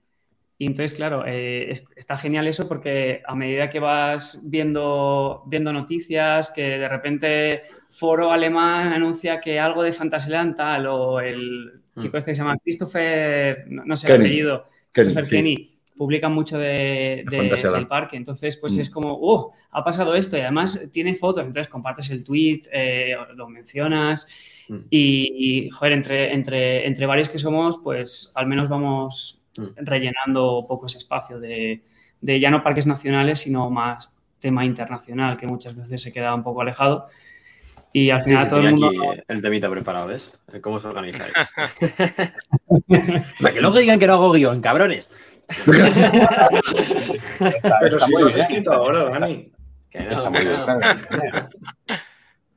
[0.59, 5.73] y entonces, claro, eh, es- está genial eso porque a medida que vas viendo, viendo
[5.73, 12.17] noticias, que de repente Foro Alemán anuncia que algo de Fantasyland tal, o el chico
[12.19, 14.25] este que se llama Christopher, no, no sé el Kenny.
[14.27, 15.37] apellido, Kenny, Christopher sí.
[15.37, 18.17] Kenny, publican mucho de, de- del parque.
[18.17, 18.81] Entonces, pues Mm.
[18.81, 19.53] es como, ¡uh!
[19.71, 21.45] Ha pasado esto y además tiene fotos.
[21.47, 24.27] Entonces compartes el tweet, eh, lo mencionas
[24.69, 24.77] Mm.
[24.91, 29.44] y, y, joder, entre, entre, entre varios que somos, pues al menos vamos Mm.
[29.77, 31.83] Rellenando un poco ese espacio de,
[32.21, 36.43] de ya no parques nacionales, sino más tema internacional, que muchas veces se queda un
[36.43, 37.07] poco alejado.
[37.93, 38.89] Y al Sí, final sí, todo el mundo...
[38.89, 38.99] aquí
[39.29, 40.33] el temita preparado, ¿ves?
[40.61, 41.33] ¿Cómo os organizáis?
[43.41, 45.11] Para que luego digan que no hago guion, cabrones.
[45.49, 46.49] Está,
[47.81, 48.41] Pero está si lo has bien.
[48.47, 49.53] escrito ahora, Dani.
[49.91, 50.57] Que no, Está muy bien.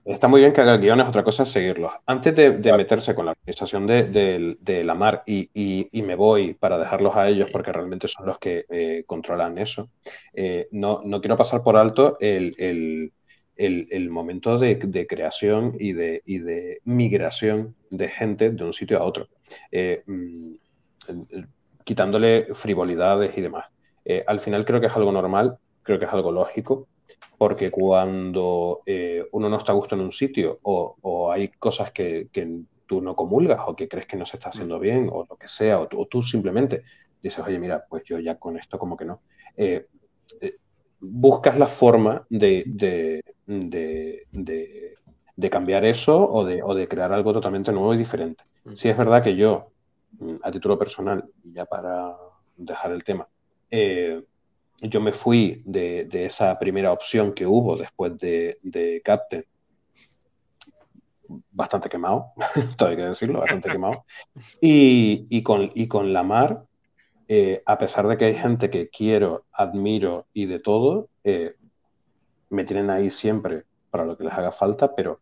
[0.07, 1.91] Está muy bien que haga guiones, otra cosa es seguirlos.
[2.05, 6.01] Antes de, de meterse con la organización de, de- de la mar y, y- y
[6.01, 9.89] me voy para dejarlos a ellos porque realmente son los que eh, controlan eso,
[10.33, 13.11] eh, no, no quiero pasar por alto el, el-
[13.57, 18.99] el- el momento de, creación y de, y de migración de gente de un sitio
[18.99, 19.27] a otro,
[19.71, 20.53] Eh, mm,
[21.83, 23.65] quitándole frivolidades y demás.
[24.27, 26.87] Al final creo que es algo normal, creo que es algo lógico
[27.37, 31.91] porque cuando eh, uno no está a gusto en un sitio o, o hay cosas
[31.91, 35.25] que, que tú no comulgas o que crees que no se está haciendo bien o
[35.29, 36.83] lo que sea, o tú, o tú simplemente
[37.21, 39.21] dices, oye, mira, pues yo ya con esto como que no,
[39.55, 39.85] eh,
[40.41, 40.55] eh,
[40.99, 44.87] buscas la forma de, de, de-
[45.49, 48.43] cambiar eso o de, o de crear algo totalmente nuevo y diferente.
[48.73, 49.71] Sí es verdad que yo,
[50.19, 52.15] mm, a título personal, y ya para
[52.57, 53.27] dejar el tema,
[53.71, 54.21] eh,
[54.81, 59.43] yo me fui de, esa primera opción que hubo después de, de Captain,
[61.51, 62.31] bastante quemado,
[62.77, 64.05] todo hay que decirlo, bastante quemado.
[64.61, 66.63] Y, y con, y con la mar,
[67.27, 71.55] eh, a pesar de que hay gente que quiero, admiro y de todo, eh,
[72.49, 75.19] me tienen ahí siempre para lo que les haga falta, pero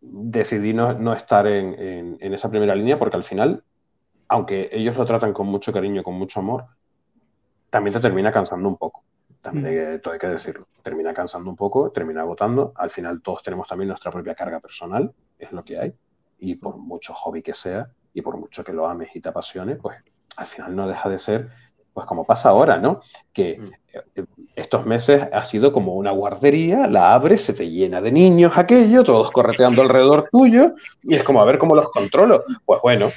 [0.00, 3.64] decidí no, no estar en- en esa primera línea porque al final,
[4.28, 6.66] aunque ellos lo tratan con mucho cariño, con mucho amor,
[7.74, 9.02] también te termina cansando un poco.
[9.42, 10.68] También hay que, todo hay que decirlo.
[10.80, 12.72] Termina cansando un poco, termina agotando.
[12.76, 15.92] Al final todos tenemos también nuestra propia carga personal, es lo que hay.
[16.38, 19.74] Y por mucho hobby que sea, y por mucho que lo ames y te apasione,
[19.74, 19.96] pues
[20.36, 21.48] al final no deja de ser,
[21.92, 23.00] pues como pasa ahora, ¿no?
[23.32, 23.70] Que Mm.
[24.14, 24.24] eh,
[24.54, 29.02] estos meses ha sido como una guardería, la abres, se te llena de niños aquello,
[29.02, 32.44] todos correteando alrededor tuyo, y es como a ver cómo los controlo.
[32.64, 33.08] Pues bueno,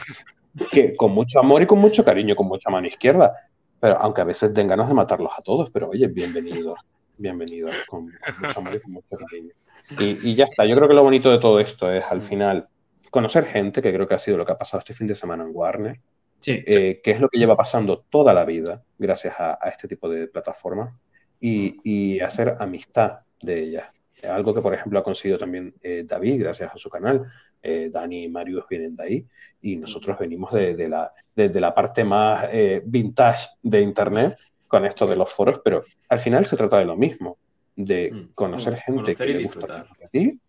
[0.71, 3.34] que con mucho amor y con mucho cariño, con mucha mano izquierda,
[3.80, 6.80] pero aunque a veces den ganas de matarlos a todos, pero oye, bienvenidos,
[7.18, 9.54] bienvenidos, con, con mucho amor y con mucho cariño.
[9.99, 12.68] Y, y ya está, yo creo que lo bonito de todo esto es al final
[13.10, 15.44] conocer gente, que creo que ha sido lo que ha pasado este fin de semana
[15.44, 15.99] en Warner,
[16.40, 19.88] Sí, eh, que es lo que lleva pasando toda la vida gracias a, a este
[19.88, 20.94] tipo de plataformas
[21.40, 23.86] y, y hacer amistad de ellas.
[24.28, 27.26] Algo que, por ejemplo, ha conseguido también eh, David gracias a su canal.
[27.62, 29.26] Eh, Dani y Marius vienen de ahí
[29.61, 34.38] y nosotros venimos de, de la, de, de la parte más eh, vintage de Internet
[34.67, 37.38] con esto de los foros, pero al final se trata de lo mismo,
[37.75, 38.34] de Mm.
[38.34, 38.77] conocer Mm.
[38.77, 40.39] gente Conocer que le gusta a ti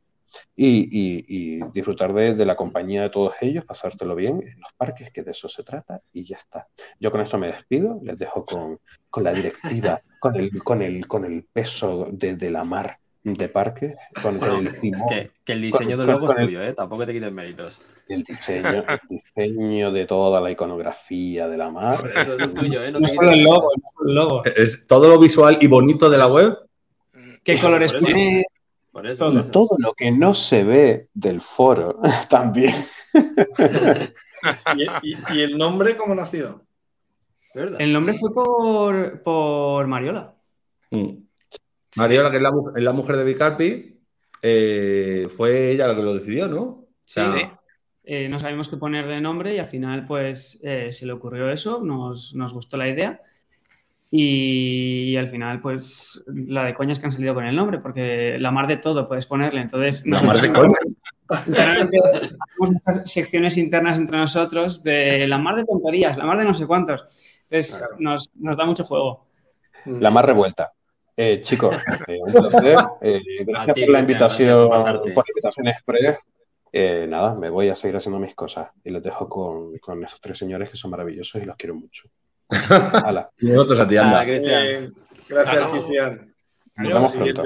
[0.56, 4.72] y, y- y disfrutar de, de la compañía de todos ellos, pasártelo bien en los
[4.76, 6.66] parques, que de eso se trata, y ya está.
[7.00, 8.78] Yo con esto me despido, les dejo con,
[9.08, 13.48] con la directiva, con el, con el, con el peso de, de la mar de
[13.48, 16.72] parques, con, con el timón, Que, que el diseño Con- del logo es tuyo, ¿eh?
[16.72, 17.80] Tampoco te quites méritos.
[18.08, 22.00] el diseño, el diseño de toda la iconografía de la mar.
[22.00, 22.90] Por eso es tuyo, ¿eh?
[22.92, 23.54] No no te solo quites el méritos.
[23.54, 24.42] logo, no solo el logo.
[24.56, 26.56] Es todo lo visual y bonito de la web.
[27.44, 28.44] ¿Qué colores tiene?
[28.92, 29.26] Por eso.
[29.26, 29.32] Todo.
[29.32, 29.50] por Y eso.
[29.50, 32.00] todo lo que no se ve del foro
[32.30, 32.74] también.
[34.76, 36.62] ¿Y, y- y el nombre cómo nació?
[37.54, 37.80] ¿Verdad?
[37.80, 40.34] El nombre fue por, por Mariola.
[40.90, 41.10] Mm.
[41.96, 44.00] Mariola, que es la, mu- es la mujer de Vicarpi,
[44.42, 46.60] eh, fue ella la que lo decidió, ¿no?
[46.62, 47.40] O sea, Sí.
[48.10, 51.50] Eh, no sabíamos qué poner de nombre y al final pues eh, se le ocurrió
[51.50, 53.20] eso, nos, nos gustó la idea
[54.10, 58.50] y, al final pues la de coñas que han salido con el nombre porque la
[58.50, 61.44] mar de todo puedes ponerle, entonces la nosotros mar de coña.
[61.46, 66.46] internamente hacemos muchas secciones internas entre nosotros de la mar de tonterías, la mar de
[66.46, 67.02] no sé cuántos,
[67.42, 67.96] entonces Claro.
[67.98, 69.26] nos, nos da mucho juego.
[69.84, 70.72] La más revuelta.
[71.20, 71.74] Eh, chicos,
[72.06, 72.76] eh, un placer.
[73.02, 76.18] Eh, gracias ti, por la invitación, por la invitación express.
[76.72, 80.20] Eh, nada, me voy a seguir haciendo mis cosas y los dejo con, con esos
[80.20, 82.08] tres señores que son maravillosos y los quiero mucho.
[83.04, 84.24] Hala, Y nosotros a ti, Ah, anda.
[84.24, 84.94] Cristian.
[85.28, 85.70] Gracias.
[85.70, 86.34] Cristian.
[86.76, 87.42] nos vemos pronto.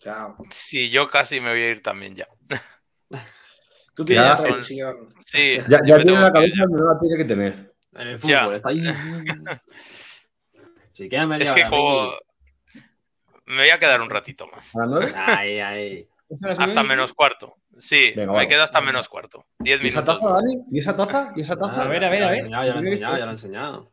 [0.00, 0.36] Chao.
[0.50, 2.26] Sí, yo casi me voy a ir también ya.
[3.94, 5.08] Tú Ya tienes son- pensión.
[5.20, 7.72] Sí, Ya, ya tiene tengo la cabeza donde no la tiene que tener.
[7.92, 8.40] En el Ya.
[8.40, 8.82] fútbol, está ahí.
[10.96, 12.12] Si queda media Es que hora, como...
[13.46, 14.74] Me voy a quedar un ratito más.
[14.74, 15.12] ¿A las nueve?
[15.14, 16.08] Ahí, ahí.
[16.28, 17.56] Eso es Hasta menos cuarto.
[17.78, 19.46] Sí, Venga, me quedo hasta menos cuarto.
[19.58, 20.20] Diez ¿Y esa minutos.
[20.22, 20.64] taza, Dani?
[20.70, 21.32] ¿Y esa taza?
[21.36, 21.82] ¿Y esa taza?
[21.82, 22.48] A ver, a ver, a ver.
[22.48, 23.92] ya lo he ¿No he visto enseñado, ya lo he enseñado.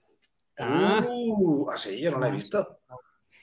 [0.57, 2.80] Ah, Uh, así, yo no la he visto.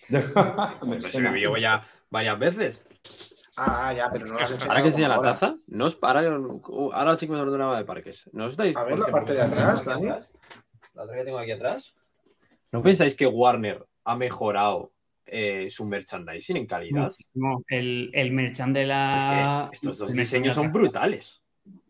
[0.09, 1.31] Me Pero si suena.
[1.31, 2.83] me vio ya varias veces.
[3.57, 4.71] Ah, ya, pero no las he enseñado.
[4.73, 5.33] Ahora que enseña la ahora.
[5.33, 6.23] taza, no es para.
[6.29, 8.29] uh, Ahora sí que me ordenaba de parques.
[8.33, 10.09] ¿No os dais A ver la parte de atrás, Dani.
[10.09, 10.33] atrás?
[10.95, 11.95] La otra que tengo aquí atrás.
[12.73, 14.93] ¿No pensáis que Warner ha mejorado
[15.27, 17.03] eh, su merchandising en calidad?
[17.05, 17.65] muchísimo.
[17.69, 19.69] El, el merchan de la.
[19.73, 21.43] Es que estos dos el merchan diseños son brutales.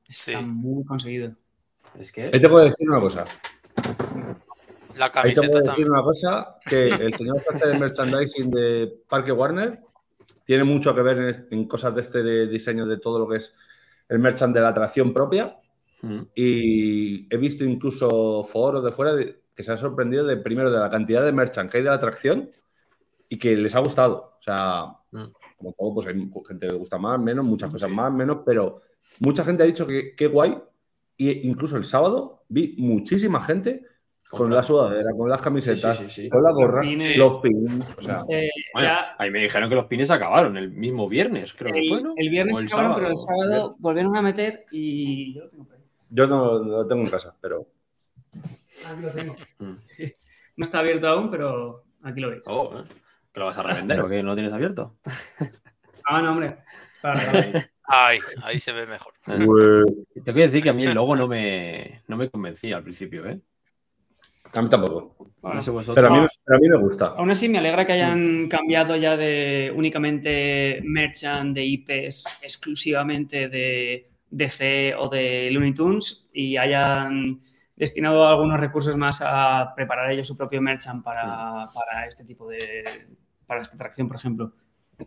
[0.09, 0.33] Sí.
[0.33, 1.33] Está muy conseguido.
[1.99, 2.25] Es que.
[2.33, 3.25] Ahí te puedo decir una cosa.
[4.97, 5.91] La Ahí te camiseta puedo decir también.
[5.91, 9.81] una cosa, que el señor que hace de merchandising de Parque Warner
[10.45, 13.37] tiene mucho que ver en, en cosas de este de diseño de todo lo que
[13.37, 13.55] es
[14.09, 15.55] el merchand de la atracción propia.
[16.03, 16.21] Mm.
[16.35, 20.81] Y he visto incluso foros de fuera de- que se han sorprendido de primero de
[20.81, 22.51] la cantidad de merchant que hay de la atracción
[23.29, 24.37] y que les ha gustado.
[24.41, 25.25] O sea, Mm.
[25.59, 26.15] como todo, pues hay
[26.49, 28.81] gente que le gusta más, menos, muchas cosas más, menos, pero
[29.19, 30.57] mucha gente ha dicho que qué guay.
[31.19, 33.85] Y incluso el sábado vi muchísima gente
[34.31, 36.29] con la sudadera, con las camisetas, Sí, sí, sí, sí.
[36.31, 36.83] con la gorra,
[37.17, 37.85] Los pins.
[37.99, 41.53] O sea, Eh, Bueno, ya- ahí me dijeron que los pines acabaron el mismo viernes,
[41.53, 42.15] creo que el, fue, ¿no?
[42.17, 45.75] el viernes se acabaron, pero el sábado volvieron a meter y yo lo tengo por
[45.75, 45.83] ahí.
[46.09, 47.67] yo no, no lo tengo en casa, pero
[48.87, 49.37] Aquí lo tengo.
[49.59, 49.77] Mm.
[50.57, 52.43] No está abierto aún, pero aquí lo veis.
[52.47, 52.85] Oh, ¿eh?
[53.33, 54.23] ¿Que lo vas a revender o qué?
[54.23, 54.99] ¿No lo tienes abierto?
[56.05, 56.57] Ah, no, hombre.
[57.01, 57.71] Para regalar.
[58.43, 59.13] Ahí, se ve mejor.
[59.25, 59.85] pues,
[60.25, 62.83] Te voy a decir que a mí el logo no me, no me convencía al
[62.83, 63.41] principio, ¿eh?
[64.53, 65.33] a mí tampoco.
[65.43, 65.95] No sé vosotros.
[65.95, 67.07] Pero a mí, pero a mí me gusta.
[67.17, 74.11] Aún así, me alegra que hayan cambiado ya de únicamente merchant de IPs exclusivamente de
[74.31, 77.41] DC o de Looney Tunes y hayan
[77.81, 82.85] destinado algunos recursos más a preparar ellos su propio merchant para, para este tipo de.
[83.47, 84.53] para esta atracción, por ejemplo.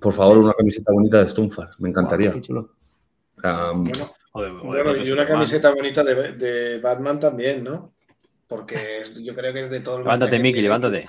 [0.01, 2.33] Por favor, una camiseta bonita de Stunfar, me encantaría.
[2.33, 2.75] Qué chulo.
[3.37, 3.71] O sea,
[4.33, 7.93] Bueno, y una camiseta bonita de, de Batman también, ¿no?
[8.47, 11.05] Porque es- yo creo que es de todo el Levántate, Miki, levántate.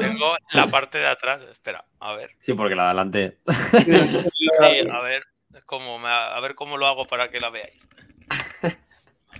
[0.00, 1.42] Tengo la parte de atrás.
[1.50, 2.30] Espera, a ver.
[2.38, 3.38] Sí, porque la de adelante.
[3.84, 3.90] Sí,
[4.92, 5.24] a ver
[5.66, 7.86] cómo me- a ver cómo lo hago para que la veáis.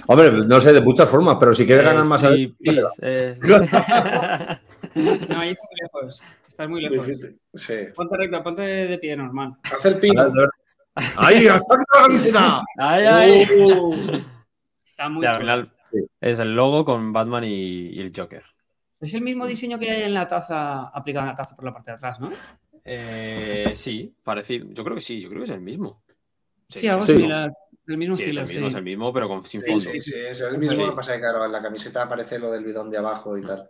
[0.06, 2.20] hombre, no sé, de muchas formas, pero si quieres ganar Eh, más...
[2.20, 2.56] sí,
[3.02, 3.34] eh.
[4.94, 6.24] No, ahí estás muy lejos.
[6.46, 7.06] Estás muy lejos.
[7.54, 7.74] Sí.
[7.94, 9.54] Ponte recto, ponte de pie normal.
[9.62, 10.30] Haz el pino.
[11.16, 12.62] ¡Ahí, sacado la camiseta!
[12.78, 13.42] ¡Ay, ay!
[14.84, 15.98] Está O muy sea, al final Sí.
[16.20, 18.42] es el logo con Batman y, y el Joker.
[19.00, 21.72] Es el mismo diseño que hay en la taza, aplicado en la taza por la
[21.72, 22.30] parte de atrás, ¿no?
[22.84, 24.66] Eh, sí, parecido.
[24.70, 26.02] Yo creo que sí, yo creo que es el mismo.
[26.68, 27.14] Sí, algo sí.
[27.14, 27.50] similar.
[27.86, 28.66] Del mismo Sí, es estilo, el mismo, sí.
[28.68, 29.80] es el mismo, pero con, sin Sí, fondo.
[29.82, 30.68] sí, sí, es el Sí.
[30.68, 30.84] mismo.
[30.86, 33.36] Lo que pasa es que, claro, en la camiseta aparece lo del bidón de abajo
[33.36, 33.68] y tal.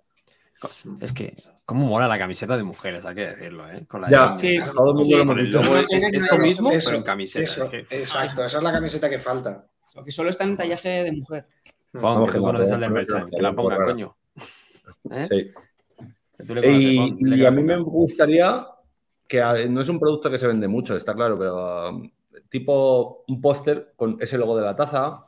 [1.00, 1.34] Es que,
[1.64, 3.04] ¿cómo mola la camiseta de mujeres?
[3.04, 3.84] Hay que decirlo, ¿eh?
[3.88, 4.56] Con la Ya, de- Sí.
[4.74, 5.62] todo el mundo Sí, lo con hemos el dicho.
[5.62, 7.44] logo es, es lo mismo, eso, pero en camiseta.
[7.44, 9.66] Eso, es que- exacto, esa es la camiseta que falta.
[9.96, 11.46] Lo que solo está en tallaje de mujer.
[11.92, 13.84] Juan, Vamos, que que tú conoces al que la que pongan.
[13.84, 14.16] coño.
[15.10, 15.26] ¿Eh?
[15.28, 15.50] Sí.
[16.46, 18.66] Conoces, Y, Juan, y a mí me gustaría
[19.28, 22.00] que no es un producto que se vende mucho, está claro, pero
[22.52, 25.24] tipo un póster con ese logo de la taza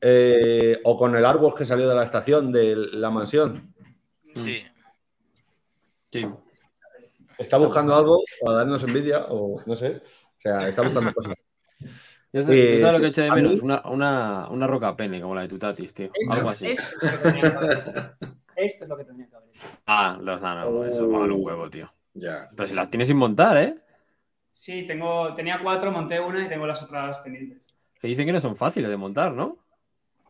[0.00, 3.74] eh, o con el árbol que salió de la estación de la mansión.
[4.34, 4.62] Sí.
[6.10, 6.26] Sí.
[7.36, 9.96] Está buscando algo para darnos envidia o no sé.
[9.98, 11.34] O sea, está buscando cosas.
[12.32, 15.20] Yo sé, Eh, sabes lo que eché de mí- menos, una, una, una roca pene
[15.20, 16.10] como la de tu tatis, tío.
[16.30, 16.68] Algo así.
[16.68, 18.16] Esto es lo que tendría que haber hecho.
[18.56, 19.66] Esto es lo que tendría que haber hecho.
[19.86, 21.92] Ah, los no, no, eso mola un huevo, tío.
[22.14, 22.48] Ya.
[22.56, 23.76] Pero si las tienes sin montar, ¿eh?
[24.58, 27.62] Sí, tengo, tenía cuatro, monté una y tengo las otras pendientes.
[28.00, 29.56] Que dicen que no son fáciles de montar, ¿no?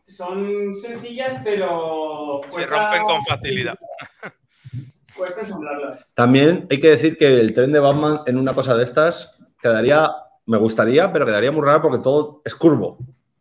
[0.05, 2.41] Son sencillas, pero.
[2.47, 3.75] Se rompen con facilidad.
[5.17, 6.13] Cuesta ensamblarlas.
[6.13, 10.11] También hay que decir que el tren de Batman en una cosa de estas quedaría,
[10.45, 12.99] me gustaría, pero quedaría muy raro porque todo es curvo.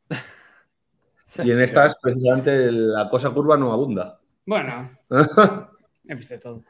[1.44, 4.18] Y en estas, precisamente, la cosa curva no abunda.
[4.46, 4.90] Bueno,
[6.08, 6.62] he visto todo.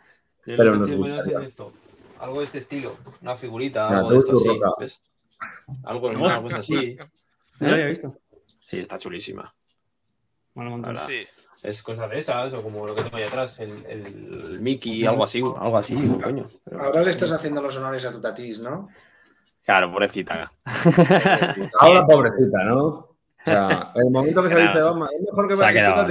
[0.44, 1.40] Pero nos gustaría.
[1.42, 1.72] esto.
[2.20, 2.96] Algo de este estilo.
[3.22, 4.60] Una figurita, algo de esto así.
[4.80, 5.02] ¿ves?
[5.84, 6.96] Algo, una cosa así.
[7.60, 8.16] No lo había visto.
[8.60, 9.52] Sí, está chulísima.
[10.54, 11.04] Ahora.
[11.06, 11.26] Sí.
[11.60, 15.24] Es cosa de esas, o como lo que tengo ahí atrás, el, el Mickey, algo
[15.24, 16.48] así, algo así, coño.
[16.64, 18.88] Pero- Ahora le estás haciendo los honores a tu tatis, ¿no?
[19.64, 20.52] Claro, pobrecita.
[21.80, 22.84] Ahora, pobrecita, ¿no?
[22.84, 26.08] O sea, el momento que dice se- Batman, es mejor que se ha me quedado.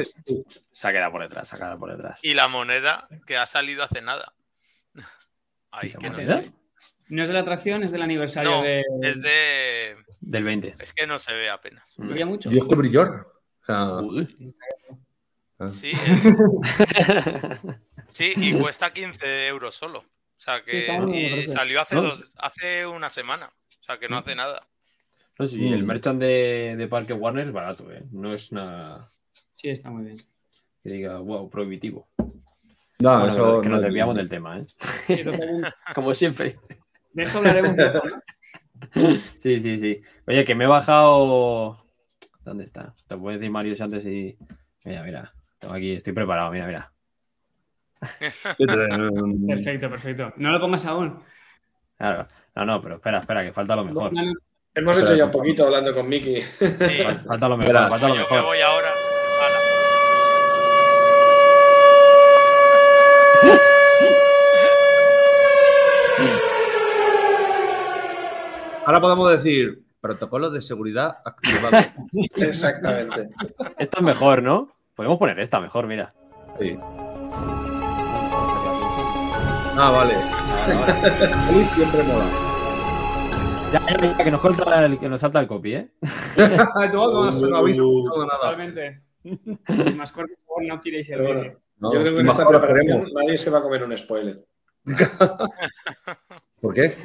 [0.72, 2.20] Se ha quedado por detrás, se ha quedado por detrás.
[2.24, 4.34] Y la moneda que ha salido hace nada.
[5.80, 6.52] Ay, ¿Esa que no sé.
[7.10, 8.84] No es de la atracción, es del aniversario No, de.
[9.02, 9.96] Es de.
[10.20, 10.76] Del 20.
[10.80, 11.94] Es que no se ve apenas.
[11.98, 12.50] ¿Brilla mucho?
[12.50, 13.42] Dios, qué brillor.
[13.62, 14.56] O sea, Uy.
[15.60, 15.70] ah.
[15.70, 16.38] Sí, es-
[18.08, 20.00] sí, y cuesta 15 euros solo.
[20.00, 20.78] O sea que
[21.16, 23.52] y salió hace No, dos, hace una semana.
[23.80, 24.68] O sea que no hace nada.
[25.40, 25.88] No, sí, el Mm.
[25.88, 28.04] merchant de, de Parque Warner es barato, ¿eh?
[28.12, 29.10] No es nada
[29.54, 30.18] Sí, está muy bien.
[30.84, 32.08] que diga, wow, prohibitivo.
[33.00, 34.66] No, Bueno, eso que no nos es- desviamos del tema, ¿eh?
[35.96, 36.58] Como siempre.
[37.14, 38.02] De esto hablaremos ¿no?
[39.40, 40.02] Sí, sí, sí.
[40.28, 41.84] Oye, que me he bajado.
[42.44, 42.94] ¿Dónde está?
[43.08, 44.38] Te puedo decir Mario antes y.
[44.86, 45.34] Mira, mira.
[45.60, 46.92] Tengo aquí, estoy preparado, mira, mira.
[49.48, 50.34] Perfecto, perfecto.
[50.38, 51.22] No lo pongas aún.
[51.98, 52.28] Claro.
[52.56, 54.12] No, no, pero espera, espera, que falta lo mejor.
[54.76, 56.40] Hemos hecho ya un poquito hablando con Miki.
[56.42, 57.90] Sí, Falta lo mejor, Espera.
[57.90, 58.44] falta lo yo me mejor.
[58.44, 58.88] voy ahora.
[59.42, 59.58] Hala.
[68.86, 71.86] Ahora podemos decir protocolo de seguridad activado.
[72.38, 73.30] Exactamente.
[73.78, 74.70] Esta es mejor, ¿no?
[74.96, 76.14] Podemos poner esta mejor, mira.
[76.58, 76.78] Sí.
[79.80, 80.16] Ah, vale.
[81.48, 82.26] Feliz siempre mola.
[83.74, 85.92] Ya, ya, ya, que nos corta el, que nos salta el copy, ¿eh?
[86.94, 88.40] no, no, no habéis escuchado nada.
[88.40, 89.02] totalmente.
[89.98, 91.60] Más corto, por favor, no tiréis el vídeo.
[91.80, 94.44] No, Yo creo que en mejor esta preparación nadie se va a comer un spoiler.
[96.62, 96.98] ¿Por qué?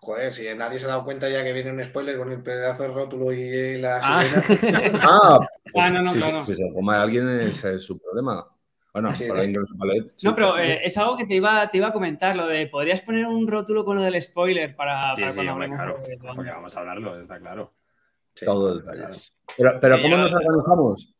[0.00, 2.82] Joder, si nadie se ha dado cuenta ya que viene un spoiler con el pedazo
[2.82, 4.22] de rótulo y la Ah.
[5.02, 5.38] Ah,
[5.76, 6.42] Ah, no, no, si, claro.
[6.42, 8.46] si se come a alguien es, es su problema.
[8.92, 10.12] Bueno, Sí, para alguien que no sepa leer.
[10.16, 10.26] sí.
[10.26, 13.00] No, pero eh, es algo que te iba, te iba a comentar, lo de podrías
[13.00, 16.34] poner un rótulo con lo del spoiler para, Sí, para sí, cuando hombre, hablemos claro.
[16.36, 17.72] Porque vamos a hablarlo, está claro.
[18.34, 18.44] Sí.
[18.46, 19.04] Todo detalle.
[19.56, 21.14] Pero, pero Sí, ¿cómo nos organizamos?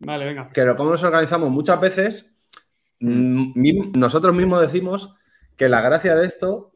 [0.00, 0.50] Vale, venga.
[0.54, 1.50] Pero ¿cómo nos organizamos?
[1.50, 2.32] Muchas veces
[3.00, 5.14] mm, nosotros mismos decimos
[5.56, 6.72] que la gracia de esto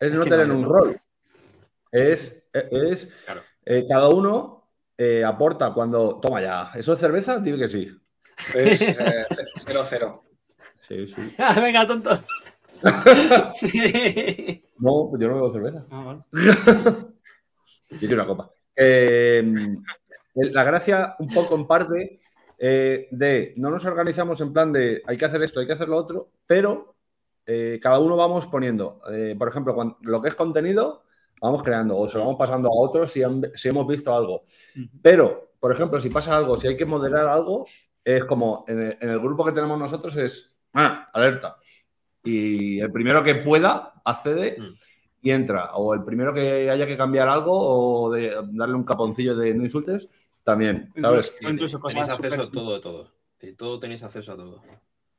[0.00, 1.00] es no tener no, un rol.
[1.92, 3.40] Es, es Claro.
[3.64, 4.68] eh, cada uno
[4.98, 6.18] eh, aporta cuando.
[6.20, 6.70] Toma ya.
[6.74, 7.38] ¿Eso es cerveza?
[7.38, 7.90] Dime que sí.
[8.54, 9.24] Es eh,
[9.64, 10.22] 0-0.
[10.80, 11.34] Sí, sí.
[11.38, 12.22] Ah, venga, tonto.
[13.54, 14.62] Sí.
[14.78, 15.86] No, yo no bebo cerveza.
[15.90, 16.20] Ah, vale.
[17.90, 18.50] Yo quiero una copa.
[18.74, 19.42] Eh,
[20.34, 22.20] la gracia, un poco en parte,
[22.58, 25.88] eh, de no nos organizamos en plan de hay que hacer esto, hay que hacer
[25.88, 26.94] lo otro, pero
[27.46, 31.02] eh, cada uno vamos poniendo, eh, por ejemplo, cuando- lo que es contenido,
[31.40, 34.42] vamos creando o se lo vamos pasando a otros si, han- si hemos visto algo.
[35.02, 37.66] Pero, por ejemplo, si pasa algo, si hay que moderar algo,
[38.04, 41.56] es como en el, en el grupo que tenemos nosotros es ah, alerta.
[42.24, 44.68] Y el primero que pueda accede Mm.
[45.22, 45.74] y entra.
[45.76, 49.62] O el primero que haya que cambiar algo o de darle un caponcillo de no
[49.62, 50.08] insultes,
[50.46, 51.32] también, ¿sabes?
[51.44, 53.12] O incluso Tenéis acceso a todo, de todo.
[53.58, 54.62] Todo tenéis acceso a todo.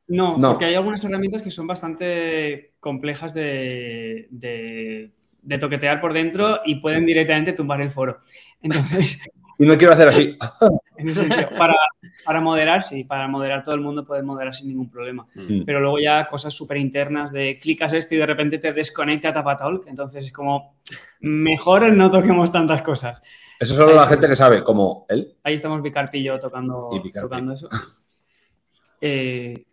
[0.08, 0.52] No, No.
[0.52, 6.76] porque hay algunas herramientas que son bastante complejas de, de- de toquetear por dentro y
[6.76, 8.20] pueden directamente tumbar el foro.
[8.62, 9.20] Entonces,
[9.60, 10.38] Y no quiero hacer así.
[10.98, 11.74] en ese sentido, para,
[12.24, 15.26] para moderar, sí, para moderar todo el mundo puedes moderar sin ningún problema.
[15.34, 15.64] Mm.
[15.66, 19.88] Pero luego ya cosas súper internas de clicas esto y de repente te desconecta Tapatalk.
[19.88, 20.76] Entonces es como,
[21.22, 23.24] mejor no toquemos tantas cosas.
[23.60, 25.36] Eso solo la gente que sabe, como él.
[25.44, 27.70] Ahí estamos Vicarpi y yo tocando, Y tocando eso.
[29.00, 29.66] Eh,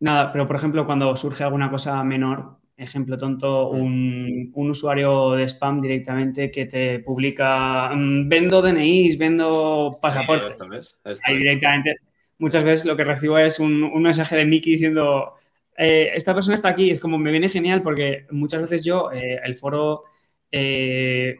[0.00, 5.44] nada, pero por ejemplo, cuando surge alguna cosa menor, ejemplo tonto, un, un usuario de
[5.48, 10.52] spam directamente que te publica mm, vendo DNIs, vendo pasaportes.
[10.52, 10.64] Esto,
[11.04, 11.32] Ahí esto.
[11.32, 11.96] directamente,
[12.38, 15.34] muchas veces lo que recibo es un, un mensaje de Miki diciendo,
[15.76, 19.40] eh, esta persona está aquí, es como me viene genial porque muchas veces yo, eh,
[19.44, 20.04] el foro,
[20.50, 21.36] eh,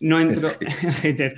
[0.00, 0.50] no entro,
[1.02, 1.34] hater,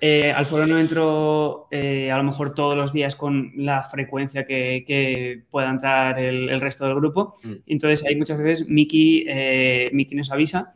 [0.00, 4.44] eh, al foro no entro eh, a lo mejor todos los días con la frecuencia
[4.44, 7.34] que, que pueda entrar el, el resto del grupo.
[7.42, 7.52] Mm.
[7.66, 10.74] Entonces hay muchas veces Miki, eh, Miki nos avisa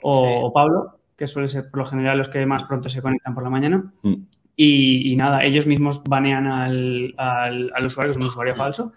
[0.00, 0.32] o, Sí.
[0.42, 3.44] o Pablo, que suele ser por lo general los que más pronto se conectan por
[3.44, 3.92] la mañana.
[4.02, 4.14] Mm.
[4.56, 8.92] Y, y nada, ellos mismos banean al, al- al usuario, que es un usuario falso,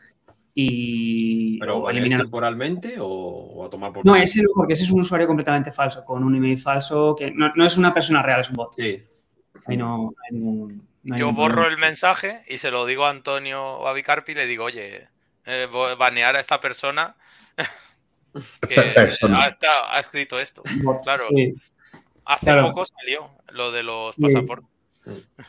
[0.57, 2.21] y ¿Pero o eliminan.
[2.21, 5.69] temporalmente o, o a tomar por No, ese no, porque ese es un usuario completamente
[5.71, 8.73] falso, con un email falso, que no, no es una persona real, es un bot.
[8.73, 9.03] Sí.
[9.67, 10.87] Ahí no, hay ningún.
[11.03, 11.73] no hay Yo ningún borro problema.
[11.75, 15.09] el mensaje y se lo digo a Antonio o a Vicarpi y le digo, oye,
[15.45, 15.67] eh,
[15.99, 17.15] banear a esta persona
[18.69, 19.43] que Persona.
[19.43, 20.63] ha, está- ha escrito esto.
[20.83, 21.25] Bot, Claro.
[21.35, 21.53] sí,
[22.27, 22.69] Hace Claro.
[22.69, 24.21] poco salió lo de los Sí.
[24.21, 24.69] pasaportes.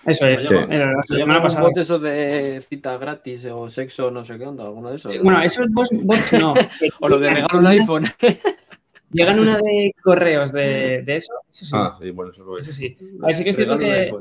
[0.07, 0.51] Eso es.
[0.51, 1.63] Era la ¿Se semana llama pasada.
[1.63, 4.65] bot eso de cita gratis o sexo, no sé qué onda?
[4.65, 5.13] ¿Alguno de esos?
[5.13, 6.55] Sí, bueno, esos bots, bots no.
[7.01, 8.05] O lo de regalo un iPhone.
[9.13, 11.73] Llegan una de correos de, de eso, eso sí.
[11.75, 12.77] Ah, sí, bueno, eso lo Eso es.
[12.77, 12.97] sí.
[13.23, 14.13] A ver, sí que es cierto que.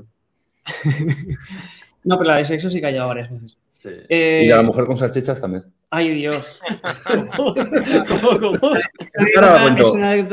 [2.03, 3.57] No, pero la de sexo sí que ha llegado varias veces.
[3.81, 3.89] Sí.
[4.09, 5.63] Eh, Y a la mujer con salchichas también.
[5.89, 6.59] Ay, Dios.
[7.35, 7.53] ¿Cómo,
[8.39, 8.75] cómo?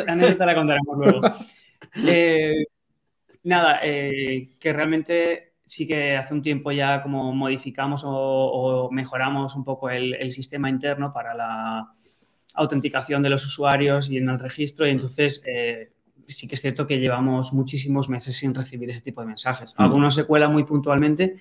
[0.06, 1.20] Anécdota, la contaremos luego.
[2.06, 2.64] Eh,
[3.44, 9.56] nada, eh, que realmente sí que hace un tiempo ya como modificamos o, o mejoramos
[9.56, 11.89] un poco el, el sistema interno para la
[12.55, 15.93] autenticación de los usuarios y en el registro y entonces eh,
[16.28, 19.74] sí que es cierto que llevamos muchísimos meses sin recibir ese tipo de mensajes.
[19.78, 21.36] Algunos se cuelan muy puntualmente,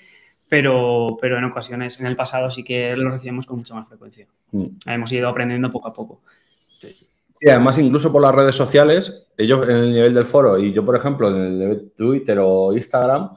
[0.48, 4.28] pero, pero en ocasiones, en el pasado sí que los recibimos con mucha más frecuencia.
[4.52, 4.66] Mm.
[4.88, 6.22] Hemos ido aprendiendo poco a poco.
[7.42, 10.86] Sí, además, incluso por las redes sociales, ellos en el nivel del foro y yo,
[10.86, 13.32] por ejemplo, en el de Twitter o Instagram,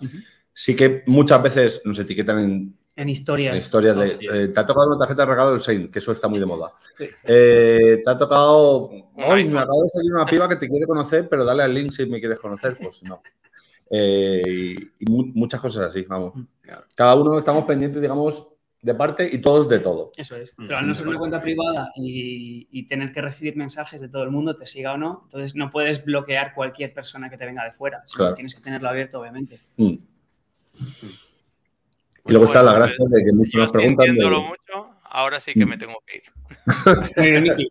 [0.52, 3.52] sí que muchas veces nos etiquetan en, En historias.
[3.52, 6.12] en historias de eh, te ha tocado una tarjeta de regalo del Sein, que eso
[6.12, 6.74] está muy de moda.
[6.92, 7.08] Sí.
[7.24, 8.90] Eh, te ha tocado.
[9.26, 11.90] Hoy me acabo de salir una piba que te quiere conocer, pero dale al link
[11.90, 12.76] si me quieres conocer.
[12.78, 13.22] Pues no.
[13.90, 14.42] Eh,
[14.98, 16.34] y y mu- muchas cosas así, vamos.
[16.60, 16.84] Claro.
[16.94, 18.48] Cada uno estamos pendientes, digamos,
[18.84, 20.12] de parte y todos de todo.
[20.16, 20.52] Eso es.
[20.58, 24.08] Mm, Pero al no ser una cuenta privada y, y tener que recibir mensajes de
[24.10, 27.46] todo el mundo, te siga o no, entonces no puedes bloquear cualquier persona que te
[27.46, 28.02] venga de fuera.
[28.04, 28.32] sino Claro.
[28.32, 29.58] que Tienes que tenerlo abierto, obviamente.
[29.78, 29.94] Mm.
[32.26, 34.04] Y luego está la Bueno, gracia de que muchos nos preguntan.
[34.04, 36.22] de- entiéndolo mucho, ahora sí que me tengo que ir.
[37.14, 37.68] Que sí,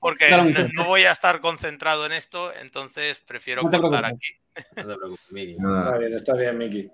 [0.00, 0.30] Porque
[0.74, 4.28] no, voy a estar concentrado en esto, entonces prefiero No cortar aquí.
[4.76, 5.52] no te preocupes, Miki.
[5.54, 6.90] Está bien, está bien, Miki.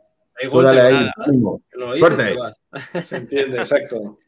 [0.50, 1.62] Tú dale te ahí, ánimo.
[1.72, 2.36] lo Suerte.
[3.02, 4.18] Se entiende, exacto.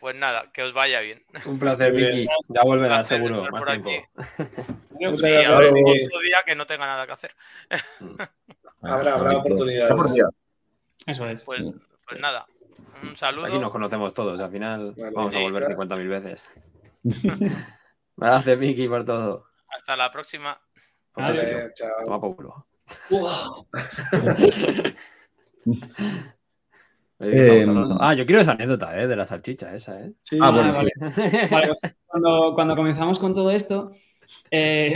[0.00, 1.22] Pues nada, que os vaya bien.
[1.46, 1.92] Un placer.
[1.92, 2.26] Miki.
[2.50, 3.90] Ya volverás seguro, más por tiempo.
[3.90, 4.44] aquí.
[4.94, 6.06] Sí, gracias, a ver, Miki.
[6.06, 7.34] otro día que no tenga nada que hacer.
[8.82, 9.94] Habrá- habrá oportunidades.
[11.06, 11.42] Eso es.
[11.44, 11.62] Pues,
[12.06, 12.46] pues nada,
[13.02, 13.60] un Aquí saludo.
[13.60, 15.82] nos conocemos todos, al final Vale, vamos a volver claro.
[15.82, 16.40] 50.000 veces.
[18.16, 19.46] Gracias, Miki, por todo.
[19.68, 20.60] Hasta la próxima.
[21.16, 21.88] Vale, chao.
[22.20, 23.66] Toma por culo.
[27.18, 29.06] ¿De qué estamos Em, ah, yo quiero esa anécdota, ¿eh?
[29.06, 30.12] De la salchicha esa, ¿eh?
[30.22, 30.76] Sí, Ah, bueno, sí.
[30.76, 30.92] vale.
[31.50, 33.90] Vale, pues, cuando, cuando comenzamos con todo esto,
[34.50, 34.94] eh,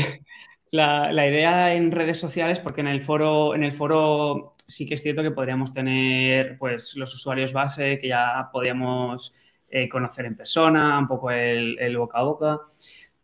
[0.70, 4.94] la, la idea en redes sociales, porque en el foro, en el foro sí que
[4.94, 9.32] es cierto que podríamos tener pues, los usuarios base que ya podíamos
[9.70, 12.60] eh, conocer en persona, un poco el, el boca a boca,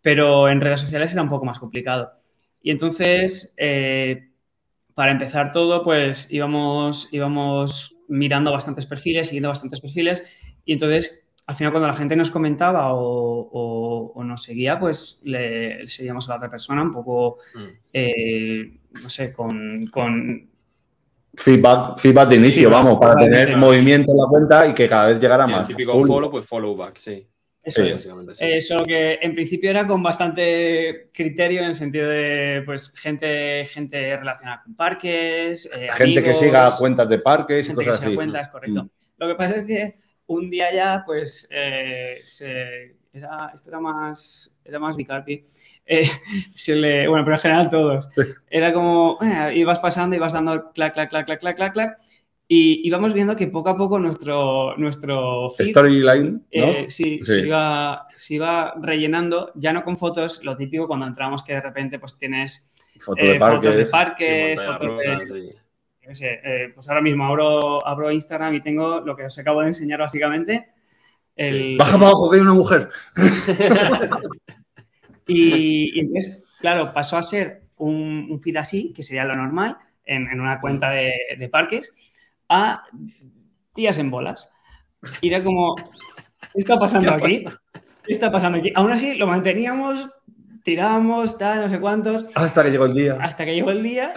[0.01, 2.13] pero en redes sociales era un poco más complicado.
[2.63, 4.31] Y entonces, eh,
[4.95, 10.23] para empezar todo, pues íbamos, íbamos mirando bastantes perfiles, siguiendo bastantes perfiles,
[10.65, 13.01] y entonces al final cuando la gente nos comentaba o,
[13.53, 17.61] o- o nos seguía, pues le seguíamos a la otra persona un poco, Mm.
[17.93, 20.49] eh, no sé, con, con-
[21.37, 25.07] Feedback, feedback de inicio, Feedback, vamos, para tener movimiento en la cuenta y que cada
[25.07, 25.67] vez llegara Y el más.
[25.67, 27.27] típico follow, pues follow back, sí.
[27.65, 27.89] Eso Sí.
[27.89, 27.93] es.
[27.95, 28.45] Básicamente, sí.
[28.45, 33.65] Eh, solo que en principio era con bastante criterio en el sentido de pues gente,
[33.65, 38.01] gente relacionada con parques, eh, Gente que siga cuentas de parques y gente que cosas
[38.01, 38.17] siga así.
[38.17, 38.85] cuentas, correcto.
[38.85, 38.89] Mm.
[39.19, 39.95] Lo que pasa es que
[40.27, 45.43] un día ya, pues, eh, se- era, esto era más, era más Bicarpi.
[45.87, 46.03] Eh,
[46.55, 48.09] se le, bueno, pero en general todos.
[48.51, 51.99] Era como, eh, ibas pasando, ibas dando clac, clac, clac, clac, clac, clac, clac,
[52.57, 56.41] y íbamos viendo que poco a poco nuestro, nuestro feed, Storyline, ¿no?
[56.51, 57.25] eh, sí, Sí.
[57.25, 61.61] Se, iba, se iba rellenando, ya no con fotos, lo típico cuando entramos que de
[61.61, 62.71] repente pues tienes
[63.01, 63.61] Fotos eh, de parques.
[63.71, 65.03] fotos de parques, fotos
[66.01, 69.63] qué sé, eh, pues ahora mismo abro, abro Instagram y tengo lo que os acabo
[69.63, 70.69] de enseñar básicamente.
[71.35, 72.89] El, Baja para abajo que hay una mujer.
[75.27, 79.79] y, y entonces, claro, pasó a ser un, un feed así, que sería lo normal,
[80.05, 81.93] en, en una cuenta de, de parques,
[82.49, 82.85] a
[83.75, 84.49] tías en bolas.
[85.21, 87.45] Y era como, ¿qué está pasando ¿Qué aquí?
[88.05, 88.71] ¿Qué está pasando aquí?
[88.75, 90.09] Aún así, lo manteníamos,
[90.63, 93.19] tirábamos, tal, no sé cuántos, Hasta que llegó el día.
[93.21, 94.13] hasta que llegó el día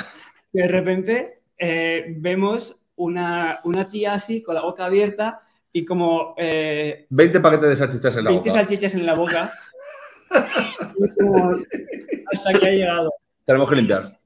[0.54, 5.42] que de repente eh, vemos una, una tía así con la boca abierta
[5.74, 8.60] y como eh, 20 paquetes de salchichas en la 20 boca.
[8.62, 9.52] salchichas en la boca.
[11.00, 11.52] Y como,
[12.34, 13.14] hasta que ha llegado.
[13.46, 14.20] Tenemos que limpiar.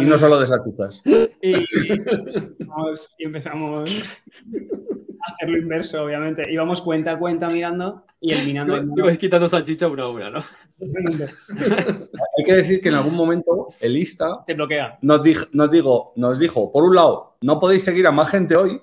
[0.00, 1.00] Y no solo de salchichas.
[1.04, 1.54] Y,
[2.66, 6.42] vamos- y empezamos a hacer lo inverso, obviamente.
[6.52, 8.74] Íbamos cuenta a cuenta mirando y eliminando.
[8.76, 9.04] el Tú mono.
[9.06, 10.44] vas quitando salchicha una a una, ¿no?
[10.80, 14.98] Hay que decir que en algún momento el Insta Te bloquea.
[15.02, 18.56] nos, dij- nos, digo, nos dijo, por un lado, no podéis seguir a más gente
[18.56, 18.80] hoy.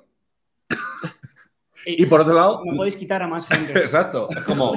[1.89, 3.71] Y por otro lado, no podéis quitar a más gente.
[3.79, 4.73] exacto, es como,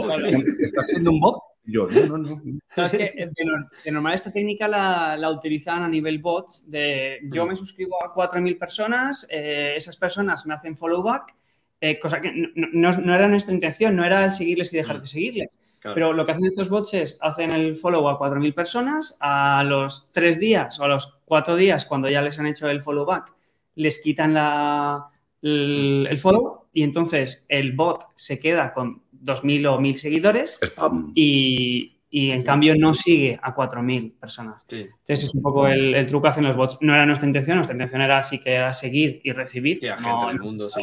[0.60, 1.38] ¿estás siendo un bot?
[1.70, 2.18] Y yo, no,
[2.76, 6.18] no, es que eh, de, nor- de normal esta técnica la, la utilizan a nivel
[6.18, 11.34] bots de yo me suscribo a 4.000 personas, eh, esas personas me hacen follow back,
[11.80, 15.00] eh, cosa que no, no- no era nuestra intención, no era el seguirles y dejar
[15.00, 15.58] de seguirles.
[15.80, 15.94] Claro.
[15.94, 20.08] Pero lo que hacen estos bots es hacen el follow a 4.000 personas, a los
[20.12, 23.32] 3 días o a los 4 días, cuando ya les han hecho el follow back,
[23.76, 25.06] les quitan la,
[25.40, 31.12] el, el follow y entonces el bot se queda con 2.000 o 1.000 seguidores Spam.
[31.14, 34.64] y, y en cambio no sigue a 4.000 personas.
[34.68, 36.78] Sí, Entonces es un poco el, el truco que hacen los bots.
[36.80, 39.78] No era nuestra intención, nuestra intención era sí que era seguir y recibir.
[39.80, 40.80] sí, a no- gente del mundo, sí.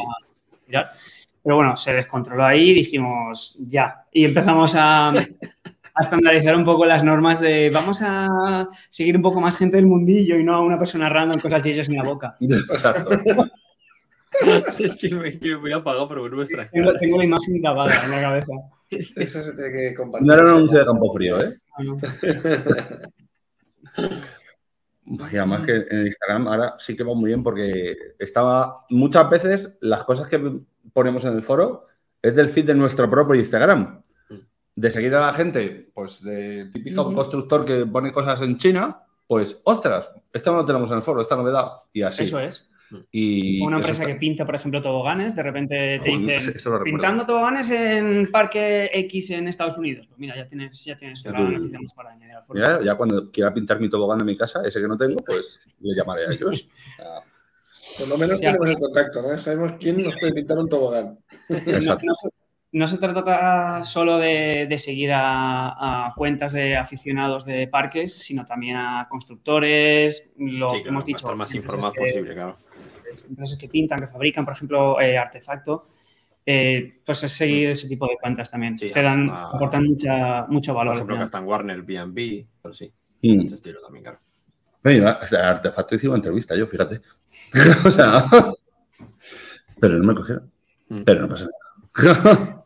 [0.66, 0.88] mirar.
[1.42, 4.04] Pero bueno, se descontroló ahí y dijimos ya.
[4.12, 9.40] Y empezamos a, a estandarizar un poco las normas de vamos a seguir un poco
[9.40, 12.36] más gente del mundillo y no a una persona random con salchichas en la boca.
[12.40, 13.10] Exacto.
[14.78, 16.98] es que me, que me voy a apagar por ver vuestra Tengo, cara.
[16.98, 18.52] tengo la imagen grabada en la cabeza.
[18.90, 20.26] Eso se tiene que compartir.
[20.26, 21.58] No era un anuncio de campo frío, ¿eh?
[21.74, 21.98] Ah, no.
[25.32, 29.78] Y además que en Instagram ahora sí que va muy bien porque estaba muchas veces
[29.80, 30.60] las cosas que
[30.92, 31.86] ponemos en el foro
[32.20, 34.02] es del feed de nuestro propio Instagram.
[34.74, 39.60] De seguir a la gente, pues de típico constructor que pone cosas en China, pues
[39.64, 41.68] ostras, esta no lo tenemos en el foro, esta novedad.
[41.92, 42.24] Y así.
[42.24, 42.70] Eso es.
[43.12, 46.72] Y O una empresa está- que pinta, por ejemplo, toboganes, de repente te Joder, dicen
[46.84, 50.06] pintando toboganes en Parque X en Estados Unidos.
[50.06, 52.34] Pues mira, ya tienes, ya tienes Ya otra tú- noticia más para añadir.
[52.50, 55.60] Mira, ya cuando quiera pintar mi tobogán en mi casa, ese que no tengo, pues
[55.80, 56.68] le llamaré a ellos.
[57.00, 57.20] Ah,
[57.98, 59.36] Por lo menos Sí, tenemos el contacto, ¿no?
[59.38, 61.18] Sabemos quién nos puede pintar un tobogán.
[61.48, 62.04] No, Exacto.
[62.06, 62.28] no se,
[62.72, 68.44] no se trata solo de, de seguir a, a cuentas de aficionados de parques, sino
[68.44, 71.16] también a constructores, lo Sí, que claro, hemos dicho.
[71.18, 72.58] estar más informado posible, claro.
[73.28, 75.88] Empresas que pintan, que fabrican, por ejemplo, eh, artefacto.
[76.50, 78.78] eh, pues es seguir ese tipo de cuentas también.
[78.78, 80.96] Sí, Te dan, ah, aportan mucha, mucho Por valor.
[80.96, 82.90] al ejemplo, en Warner, B&B, pero sí,
[83.22, 83.40] Mm.
[83.40, 84.18] este estilo también, claro.
[84.84, 87.00] Mira, o sea, artefacto hicimos entrevista yo, fíjate.
[87.84, 88.24] o sea,
[89.80, 90.50] pero no me cogieron.
[90.88, 91.02] Mm.
[91.02, 92.64] Pero no pasa nada.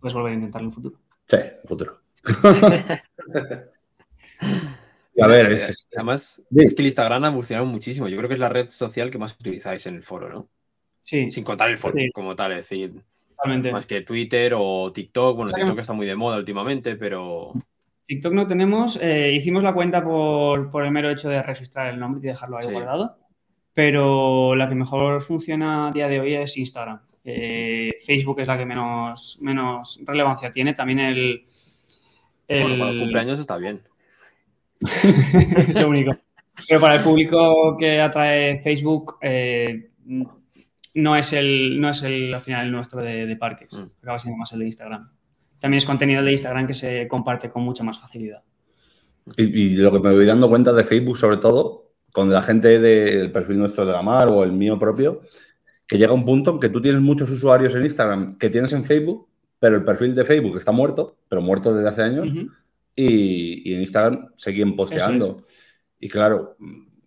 [0.00, 0.96] Puedes volver a intentarlo en el futuro.
[1.26, 1.36] sí,
[1.66, 2.00] futuro.
[5.22, 6.62] A ver, es, Además, Sí.
[6.64, 8.08] es que el Instagram ha evolucionado muchísimo.
[8.08, 10.48] Yo creo que es la red social que más utilizáis en el foro, ¿no?
[11.00, 12.10] Sí, Sin contar el foro Sí.
[12.12, 12.94] como tal, es decir,
[13.36, 13.70] totalmente.
[13.72, 15.36] más que Twitter o TikTok.
[15.36, 17.52] Bueno, TikTok está muy de moda últimamente, pero
[18.06, 18.98] TikTok no tenemos.
[19.00, 22.56] eh, hicimos la cuenta por, por el mero hecho de registrar el nombre y dejarlo
[22.58, 22.72] ahí Sí.
[22.72, 23.14] guardado.
[23.72, 27.00] Pero la que mejor funciona a día de hoy es Instagram.
[27.24, 30.72] Eh, Facebook es la que menos, menos relevancia tiene.
[30.74, 31.44] También el.
[32.48, 33.82] el- bueno, para los cumpleaños está bien.
[35.68, 36.16] es lo único.
[36.68, 42.40] Pero para el público que atrae Facebook, eh, no es el, no es el, al
[42.40, 43.78] final, el nuestro de, de parques.
[43.78, 44.02] Mm.
[44.02, 45.10] Acaba siendo más el de Instagram.
[45.58, 48.42] También es contenido de Instagram que se comparte con mucha más facilidad.
[49.36, 51.84] y, y lo que me voy dando cuenta de Facebook, sobre todo,
[52.14, 55.22] con la gente del perfil nuestro de la mar o el mío propio,
[55.86, 58.84] que llega un punto en que tú tienes muchos usuarios en Instagram que tienes en
[58.84, 59.28] Facebook,
[59.58, 62.30] pero el perfil de Facebook está muerto, pero muerto desde hace años.
[62.94, 65.44] Y, y en Instagram seguían posteando.
[65.98, 66.56] Y claro,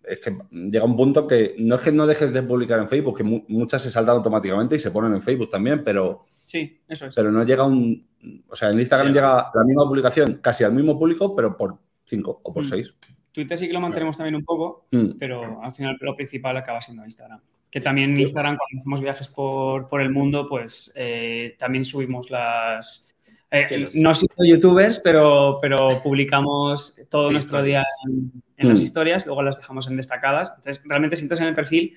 [0.04, 3.16] es que llega un punto que no es que no dejes de publicar en Facebook,
[3.18, 7.06] que mu- muchas se saltan automáticamente y se ponen en Facebook también, pero, Sí, eso
[7.06, 7.14] es.
[7.14, 8.08] pero no llega un...
[8.48, 9.14] O sea, en Instagram Sí.
[9.14, 12.68] llega la misma publicación casi al mismo público, pero por cinco o por Mm.
[12.68, 12.94] seis.
[13.32, 15.18] Twitter sí que lo mantenemos también un poco, Mm.
[15.18, 17.40] pero al final lo principal acaba siendo Instagram.
[17.70, 22.30] Que también en Instagram, cuando hacemos viajes por, por el mundo, pues eh, también subimos
[22.30, 23.07] las...
[23.50, 28.82] eh, no siendo youtubers, pero, pero publicamos todo Sí, nuestro día en, en las Mm.
[28.82, 30.52] historias, luego las dejamos en destacadas.
[30.56, 31.94] Entonces, realmente si entras en el perfil,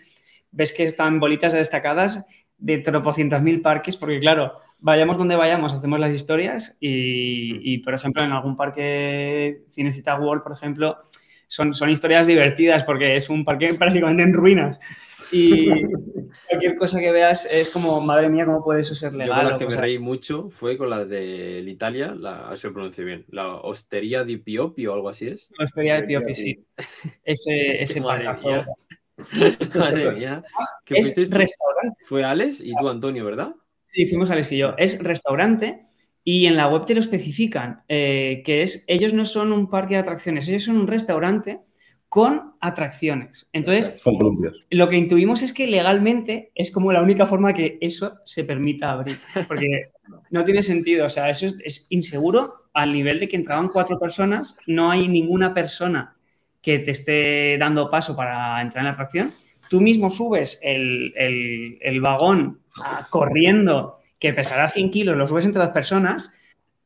[0.52, 2.26] ves que están bolitas de destacadas
[2.58, 7.94] de tropocientos mil parques, porque claro, vayamos donde vayamos, hacemos las historias y, y, por
[7.96, 10.98] ejemplo, en algún parque Cinecita World, por ejemplo,
[11.48, 14.80] son, son historias divertidas porque es un parque prácticamente en ruinas.
[15.32, 15.68] Y
[16.48, 19.40] cualquier cosa que veas es como, madre mía, ¿cómo puede eso ser Yo legal?
[19.40, 23.06] con las que me reí mucho fue con la de Italia, la, a lo pronuncio
[23.06, 25.50] bien, la Osteria di Pioppi o algo así es.
[25.58, 26.66] La de Piopi, sí.
[27.24, 28.68] Ese, ese Madre mía.
[29.76, 30.44] Madre mía.
[30.86, 32.04] ¿Qué Es fuisteis restaurante.
[32.06, 33.54] Fue Alex y tú, Antonio, ¿verdad?
[33.86, 34.74] Sí, fuimos Alex y yo.
[34.78, 35.82] Es restaurante
[36.24, 39.96] y en la web te lo especifican, eh, que es, ellos no son un parque
[39.96, 41.62] de atracciones, ellos son un restaurante
[42.12, 43.50] con atracciones.
[43.54, 44.02] Entonces,
[44.70, 48.92] lo que intuimos es que legalmente es como la única forma que eso se permita
[48.92, 49.18] abrir,
[49.48, 49.92] porque
[50.30, 53.98] no tiene sentido, o sea, eso es, es inseguro al nivel de que entraban cuatro
[53.98, 56.18] personas, no hay ninguna persona
[56.62, 59.32] que te esté dando paso para entrar en la atracción.
[59.70, 65.46] Tú mismo subes el, el- el vagón ah, corriendo, que pesará 100 kilos, lo subes
[65.46, 66.34] entre las personas,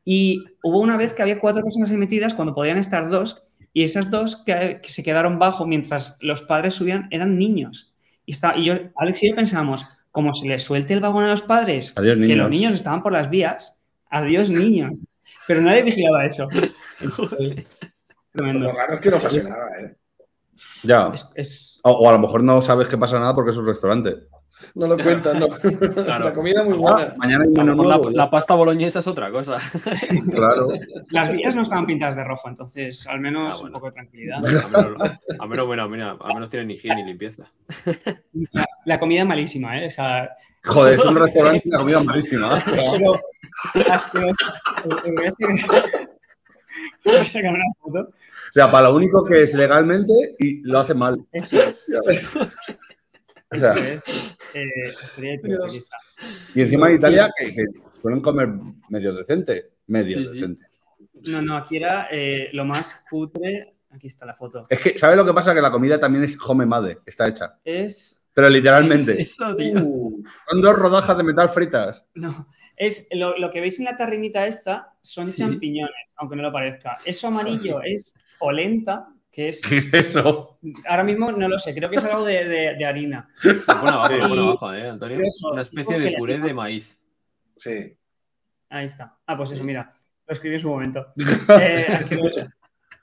[0.06, 3.42] y hubo una vez que había cuatro personas ahí metidas cuando podían estar dos,
[3.76, 7.94] y esas dos que, que se quedaron bajo mientras los padres subían eran niños.
[8.26, 11.28] Y, está, y yo, Alex y yo pensábamos, como se les suelte el vagón a
[11.28, 13.78] los padres, Adiós, que los niños estaban por las vías,
[14.10, 14.94] adiós niños.
[15.46, 16.48] Pero nadie vigilaba eso.
[17.02, 17.68] Entonces,
[18.32, 18.68] tremendo.
[18.68, 19.96] Lo raro es que no pase nada, ¿eh?
[20.84, 21.12] Ya.
[21.14, 23.66] Es, es- O, o a lo mejor no sabes que pasa nada porque es un
[23.68, 24.16] restaurante.
[24.74, 25.48] No lo cuentan, no.
[26.20, 27.14] La comida muy buena.
[27.18, 29.58] Mañana hay A lo menú mejor la, la pasta boloñesa es otra cosa.
[30.32, 30.68] Claro.
[31.10, 33.68] Las vías no estaban pintadas de rojo, entonces al menos Ah, bueno.
[33.68, 34.38] un poco de tranquilidad.
[34.38, 35.02] A menos,
[35.40, 37.44] a menos, bueno, mira, a menos tienen higiene y limpieza.
[38.86, 39.88] La comida es malísima, ¿eh?
[39.88, 40.30] O sea,
[40.64, 42.62] Joder, es un restaurante y la comida es malísima.
[42.66, 43.16] pero.
[43.76, 43.86] Eh,
[47.20, 48.00] a sacar una foto.
[48.00, 51.24] O sea, para lo único que es legalmente y lo hace mal.
[51.32, 51.92] Eso es.
[53.56, 54.04] O sea, Eso es.
[54.54, 54.94] Eh,
[56.54, 57.64] y encima en Italia que, que
[58.02, 58.50] suelen comer
[58.90, 59.72] medio decente.
[59.88, 60.34] Medio Sí, sí.
[60.34, 60.66] decente.
[61.28, 63.74] No, no, aquí era eh, lo más cutre.
[63.92, 64.66] Aquí está la foto.
[64.70, 65.54] Es que, ¿sabes lo que pasa?
[65.54, 67.58] Que la comida también es homemade, está hecha.
[67.64, 68.28] Es.
[68.34, 69.20] Pero literalmente.
[69.22, 69.82] Eso, tío.
[69.84, 72.04] Uf, Son dos rodajas de metal fritas.
[72.16, 72.50] No.
[72.76, 75.36] Es lo, lo que veis en la tarrinita esta son Sí.
[75.36, 76.98] champiñones, aunque no lo parezca.
[77.06, 79.62] Eso amarillo es polenta, que es.
[79.62, 80.58] ¿Qué es eso?
[80.88, 83.28] Ahora mismo no lo sé, creo que es algo de, de- de harina.
[83.44, 85.20] Lo pone abajo, lo pone Y- abajo, ¿eh, Antonio?
[85.28, 86.98] Eso, Una especie de puré de maíz.
[87.58, 87.98] sí.
[88.70, 89.16] Ahí está.
[89.28, 89.94] Ah, pues eso, mira.
[90.28, 91.06] Lo escribí en su momento.
[91.62, 92.48] Eh, asqueroso.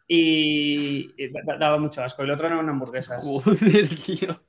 [0.09, 2.22] Y, y da- daba mucho asco.
[2.22, 3.18] El otro era una hamburguesa.
[3.20, 4.40] Joder, tío.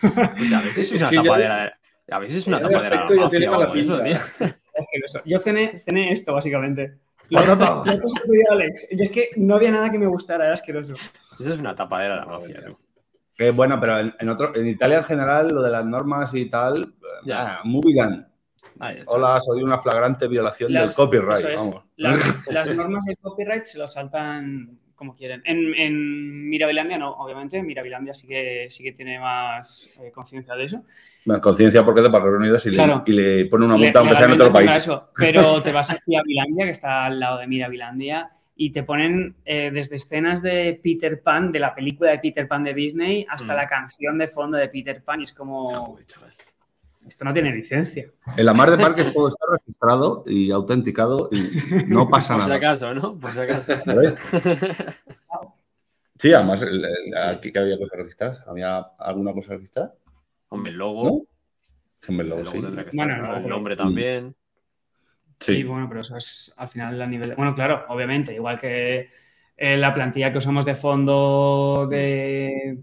[0.00, 1.78] Pues a veces es Es una que ya- tapadera.
[2.10, 4.16] A veces es una tapadera tiene mala eso, tío.
[5.24, 6.98] Yo cené, cené esto, básicamente.
[7.30, 8.86] Lo, lo otro se lo pedí a Alex.
[8.90, 10.92] Y es que no había nada que me gustara, era asqueroso.
[10.94, 12.60] Eso es una tapadera de la mafia.
[13.36, 16.46] Que bueno, pero en, en otro, en Italia en general, lo de las normas y
[16.48, 16.94] tal,
[17.24, 17.56] Ya.
[17.56, 18.26] ah, muy bien.
[19.06, 21.38] Hola, soy una flagrante violación Las- del copyright.
[21.38, 21.60] eso es.
[21.66, 21.84] vamos.
[21.96, 25.42] Las, las normas del copyright se lo saltan como quieren.
[25.44, 27.62] En, en Mirabilandia no, obviamente.
[27.62, 30.82] Mirabilandia sí que, sí que tiene más eh, conciencia de eso.
[31.24, 33.04] Bueno, conciencia porque es de Pablo Unidos y, Claro.
[33.06, 34.74] le, y le pone una multa aunque sea en otro país.
[34.74, 38.82] eso, pero te vas aquí a Bilandia, que está al lado de Mirabilandia, y te
[38.84, 43.26] ponen eh, desde escenas de Peter Pan, de la película de Peter Pan de Disney,
[43.28, 43.56] hasta Mm.
[43.56, 45.20] la canción de fondo de Peter Pan.
[45.20, 46.32] Y es como, Joder, chaval.
[47.06, 48.10] Esto no tiene licencia.
[48.36, 52.48] En la mar de parques todo está registrado y autenticado y no pasa Por si
[52.48, 52.58] nada.
[52.58, 53.18] acaso, ¿no?
[53.18, 53.72] Por si acaso.
[56.18, 58.42] Sí, además, el- el- aquí que había cosas registradas.
[58.46, 59.94] ¿Había alguna cosa registrada?
[60.48, 61.04] Hombre, el logo.
[61.04, 61.10] ¿No?
[62.08, 62.52] Hombre, El logo sí.
[62.60, 63.28] tendrá que estar, Bueno, ¿no?
[63.28, 64.34] no, el pero- nombre también.
[65.40, 65.62] Sí, Sí.
[65.64, 67.30] bueno, pero eso es al final a nivel.
[67.30, 69.10] de- Bueno, claro, obviamente, igual que
[69.58, 72.78] eh, la plantilla que usamos de fondo de,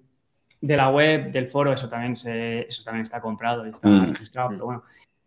[0.66, 4.12] de la web, del foro, eso también, se, eso también está comprado y está Mm.
[4.14, 4.84] registrado, pero bueno.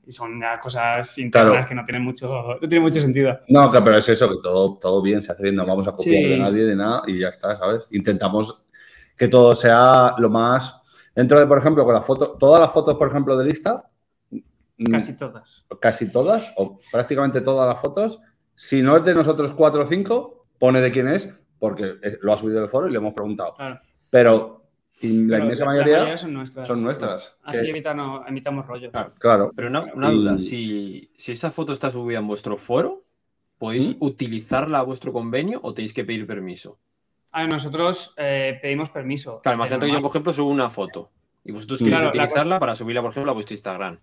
[0.08, 1.68] Son cosas internas Claro.
[1.68, 3.40] que no tienen mucho, no tienen mucho sentido.
[3.48, 5.92] No, que- pero es eso, que todo, todo bien, se hace bien, no vamos a
[5.92, 6.28] copiar Sí.
[6.30, 7.82] de nadie, de nada, y ya está, ¿sabes?
[7.90, 8.62] Intentamos
[9.16, 10.80] que todo sea lo más.
[11.14, 13.84] Dentro de, por ejemplo, con las fotos, todas las fotos, por ejemplo, de lista,
[14.30, 15.66] mm, Casi todas.
[15.80, 18.20] casi todas, o prácticamente todas las fotos,
[18.54, 22.36] si no es de nosotros cuatro o cinco, pone de quién es, porque lo ha
[22.38, 23.54] subido del foro y le hemos preguntado.
[23.54, 23.80] Claro.
[24.08, 24.56] Pero
[25.01, 26.66] y la inmensa la mayoría son nuestras.
[26.68, 27.36] son nuestras.
[27.44, 28.90] Así Que- evitamos, evitamos rollos.
[28.93, 29.12] Claro.
[29.18, 29.52] claro.
[29.55, 33.05] Pero una, una Y- duda, si, si esa foto está subida en vuestro foro,
[33.59, 34.05] ¿podéis ¿Mm?
[34.05, 36.78] utilizarla a vuestro convenio o tenéis que pedir permiso?
[37.32, 39.40] A ver, nosotros eh, pedimos permiso.
[39.43, 41.10] Claro, imagínate que yo, por ejemplo, subo una foto
[41.44, 43.98] y vosotros queréis Claro, la utilizarla para subirla, por ejemplo, a vuestro Instagram.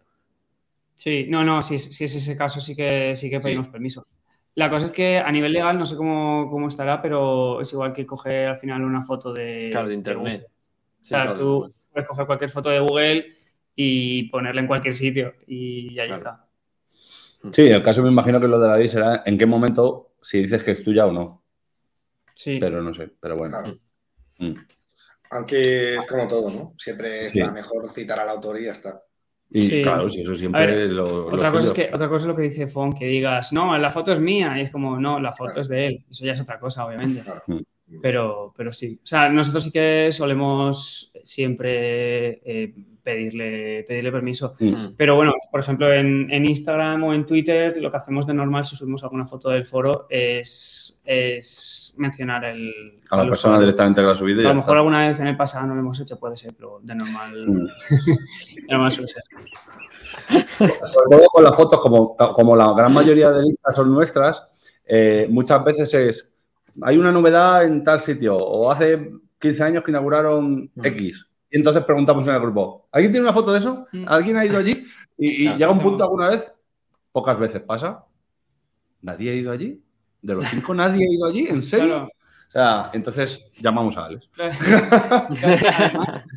[0.95, 4.05] Sí, no, no, si, si es ese caso sí que, sí que pedimos permiso.
[4.55, 7.91] La cosa es que a nivel legal no sé cómo, cómo estará, pero es igual
[7.93, 10.47] que coger al final una foto de, Claro, de internet.
[11.03, 13.25] O sea, tú puedes coger cualquier foto de Google
[13.75, 16.13] y ponerla en cualquier sitio y ahí Claro.
[16.15, 16.47] está.
[17.51, 20.41] Sí, el caso me imagino que lo de la ley será en qué momento, si
[20.43, 21.43] dices que es tuya o no.
[22.35, 23.59] Sí, Pero no sé, pero bueno.
[23.59, 23.77] Claro.
[24.39, 24.53] Mm.
[25.31, 26.73] Aunque es como todo, ¿no?
[26.77, 27.39] Siempre Sí.
[27.39, 29.01] está mejor citar al autor y ya está.
[29.49, 29.81] Y Sí.
[29.83, 32.27] claro, si eso siempre ver, es lo, lo otra, cosa es que, otra cosa es
[32.29, 35.19] lo que dice Fon, que digas, no, la foto es mía, y es como, no,
[35.19, 36.05] la foto es de él.
[36.09, 37.21] Eso ya es otra cosa, obviamente.
[37.21, 37.43] Claro.
[38.01, 38.99] Pero, pero sí.
[39.03, 44.55] O sea, nosotros sí que solemos siempre eh, pedirle, pedirle permiso.
[44.59, 44.93] Mm.
[44.97, 48.65] Pero bueno, por ejemplo, en, en Instagram o en Twitter, lo que hacemos de normal
[48.65, 52.99] si subimos alguna foto del foro es, es mencionar el.
[53.09, 53.59] A la persona usuario.
[53.61, 54.77] directamente que la ha subido y A lo mejor está.
[54.79, 57.65] alguna vez en el pasado no lo hemos hecho, puede ser, pero de normal, Mm.
[58.67, 59.23] de normal suele ser.
[60.57, 64.45] Sobre todo con las fotos, como, como la gran mayoría de listas son nuestras,
[64.85, 66.32] eh, muchas veces es,
[66.81, 70.85] hay una novedad en tal sitio, o hace 15 años que inauguraron Mm.
[70.85, 71.25] X.
[71.51, 73.85] Y entonces preguntamos en el grupo, ¿alguien tiene una foto de eso?
[73.91, 74.05] Mm.
[74.07, 74.83] ¿Alguien ha ido allí?
[75.17, 76.51] Y, llega un punto alguna vez,
[77.11, 78.03] pocas veces pasa,
[79.01, 79.81] ¿nadie ha ido allí?
[80.21, 81.47] ¿De los cinco nadie ha ido allí?
[81.47, 81.87] ¿En serio?
[81.87, 82.09] Claro.
[82.47, 84.29] O sea, entonces llamamos a Alex.
[84.37, 85.43] además,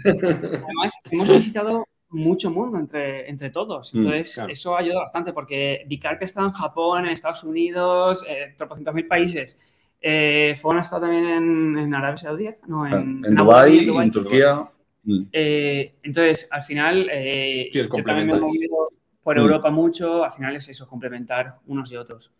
[0.04, 3.92] además, hemos visitado mucho mundo entre, entre todos.
[3.94, 4.52] Mm, Entonces, claro.
[4.52, 9.60] eso ayuda bastante porque Vicarpe está en Japón, en Estados Unidos, eh, tropocientos mil países.
[10.08, 14.60] Eh, Fon ha estado también en, en Arabia Saudí, no, en, Dubái, en en Turquía.
[15.02, 15.22] Mm.
[15.32, 18.88] Eh, entonces, al final, eh, Sí, yo también me he movido
[19.20, 19.40] por Mm.
[19.40, 22.30] Europa mucho, al final es eso, complementar unos y otros.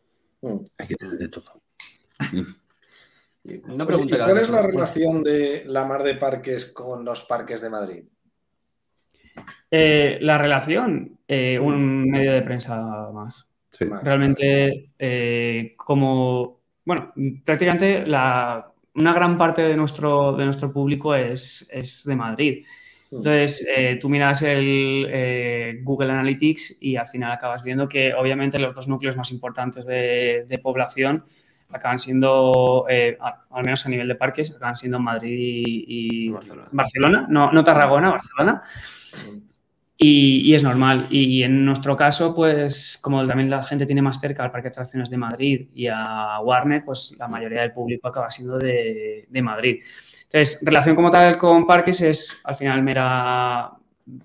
[0.42, 0.58] Mm.
[0.78, 1.60] Hay que tener de todo.
[3.42, 4.16] Y Una Oye, pregunta.
[4.16, 8.04] ¿y ¿Cuál es la relación de la mar de parques con los parques de Madrid?
[9.72, 13.48] Eh, la relación, eh, un medio de prensa más.
[13.70, 13.86] Sí.
[14.04, 16.55] Realmente, eh, como,
[16.86, 17.12] bueno,
[17.44, 22.64] prácticamente la, una gran parte de nuestro, de nuestro público es, es de Madrid.
[23.10, 28.58] Entonces, eh, tú miras el eh, Google Analytics y al final acabas viendo que obviamente
[28.58, 31.24] los dos núcleos más importantes de, de población
[31.70, 36.68] acaban siendo, eh, al menos a nivel de parques, acaban siendo Madrid y, y Barcelona.
[36.72, 38.62] Barcelona, no, no Tarragona, Barcelona.
[39.98, 41.06] Y, y es normal.
[41.10, 44.72] Y en nuestro caso, pues como también la gente tiene más cerca al Parque de
[44.72, 49.42] Atracciones de Madrid y a Warner, pues la mayoría del público acaba siendo de, de
[49.42, 49.80] Madrid.
[50.24, 53.70] Entonces, relación como tal con parques es al final mera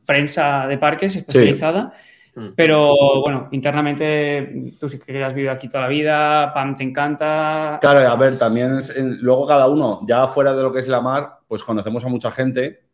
[0.06, 1.94] prensa de parques especializada.
[2.36, 2.48] Mm.
[2.56, 7.78] Pero bueno, internamente tú sí que has vivido aquí toda la vida, Pam te encanta.
[7.82, 10.88] Claro, a ver, también es, en- luego cada uno, ya fuera de lo que es
[10.88, 12.86] la mar, pues conocemos a mucha gente.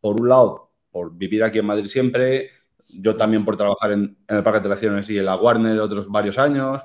[0.00, 2.50] Por un lado, por vivir aquí en Madrid siempre,
[2.88, 6.08] yo también por trabajar en, en el Parque de Atracciones y en la Warner otros
[6.08, 6.82] varios años,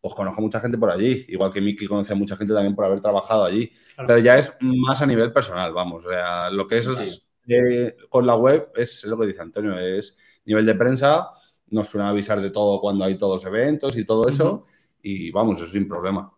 [0.00, 1.24] pues conozco a mucha gente por allí.
[1.28, 3.70] Igual que Miki conoce a mucha gente también por haber trabajado allí.
[3.94, 4.06] Claro.
[4.06, 6.04] Pero ya es más a nivel personal, vamos.
[6.04, 7.22] O sea, lo que es Sí.
[7.48, 11.28] eh, con la web es lo que dice Antonio, es nivel de prensa,
[11.68, 14.64] nos suelen avisar de todo cuando hay todos eventos y todo eso,
[15.02, 16.32] y vamos, eso sin problema.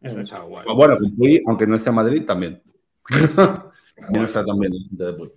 [0.00, 0.32] Eso es.
[0.32, 0.64] Guay.
[0.74, 2.62] Bueno, Puy, aunque no esté en Madrid, también.
[3.96, 5.32] También está también la gente de Puy,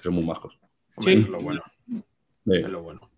[0.00, 0.58] que son muy majos.
[0.96, 1.20] Hombre, Sí.
[1.22, 1.62] Es lo bueno.
[1.86, 2.02] Sí.
[2.44, 3.10] Es lo bueno.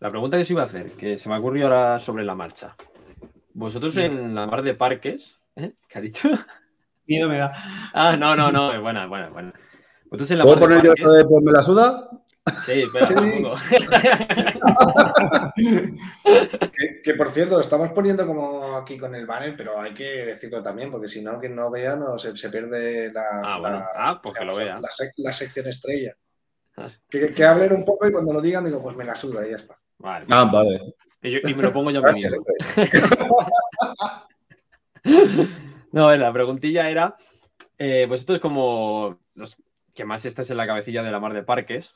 [0.00, 2.34] La pregunta que os iba a hacer, que se me ha ocurrido ahora sobre la
[2.34, 2.76] marcha.
[3.54, 5.72] Vosotros en la mar de parques, ¿eh?
[5.88, 6.28] ¿qué ha dicho?
[7.06, 7.52] Miedo me da.
[7.92, 9.52] Ah, no, no, no, es buena, buena, buena.
[10.06, 12.10] Vosotros en la ¿Puedo mar de poner yo eso de pues me la suda?
[12.66, 13.14] Sí, espera Sí.
[13.14, 13.56] un poco.
[15.54, 20.62] Que, que, por cierto, estamos poniendo como aquí con el banner, pero hay que decirlo
[20.62, 23.78] también, porque si no, quien no vea no se, se pierde la, Ah, bueno.
[23.78, 24.74] la- Ah, pues que lo vea.
[24.78, 26.14] la sec- la sección estrella.
[26.76, 26.88] Ah.
[27.08, 29.50] Que, que hablen un poco y cuando lo digan digo, pues me la suda y
[29.50, 29.78] ya está.
[29.98, 30.26] Vale.
[30.28, 30.94] Ah, vale.
[31.22, 32.32] Y, yo- y me lo pongo yo Gracias.
[32.32, 32.44] mismo.
[35.92, 37.14] No, la preguntilla era,
[37.78, 39.56] eh, vosotros como los
[39.94, 41.94] que más estáis en la cabecilla de la mar de parques,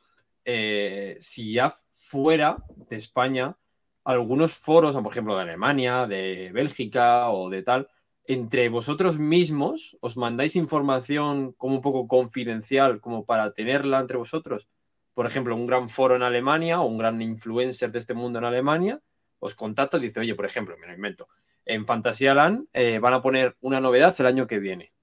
[0.50, 3.54] eh, si ya fuera de España,
[4.02, 7.88] algunos foros, por ejemplo de Alemania, de Bélgica o de tal,
[8.24, 14.68] entre vosotros mismos os mandáis información como un poco confidencial, como para tenerla entre vosotros.
[15.12, 18.46] Por ejemplo, un gran foro en Alemania o un gran influencer de este mundo en
[18.46, 19.02] Alemania
[19.40, 21.28] os contacta y dice, oye, por ejemplo, me lo invento,
[21.66, 24.94] en Fantasyland eh, van a poner una novedad el año que viene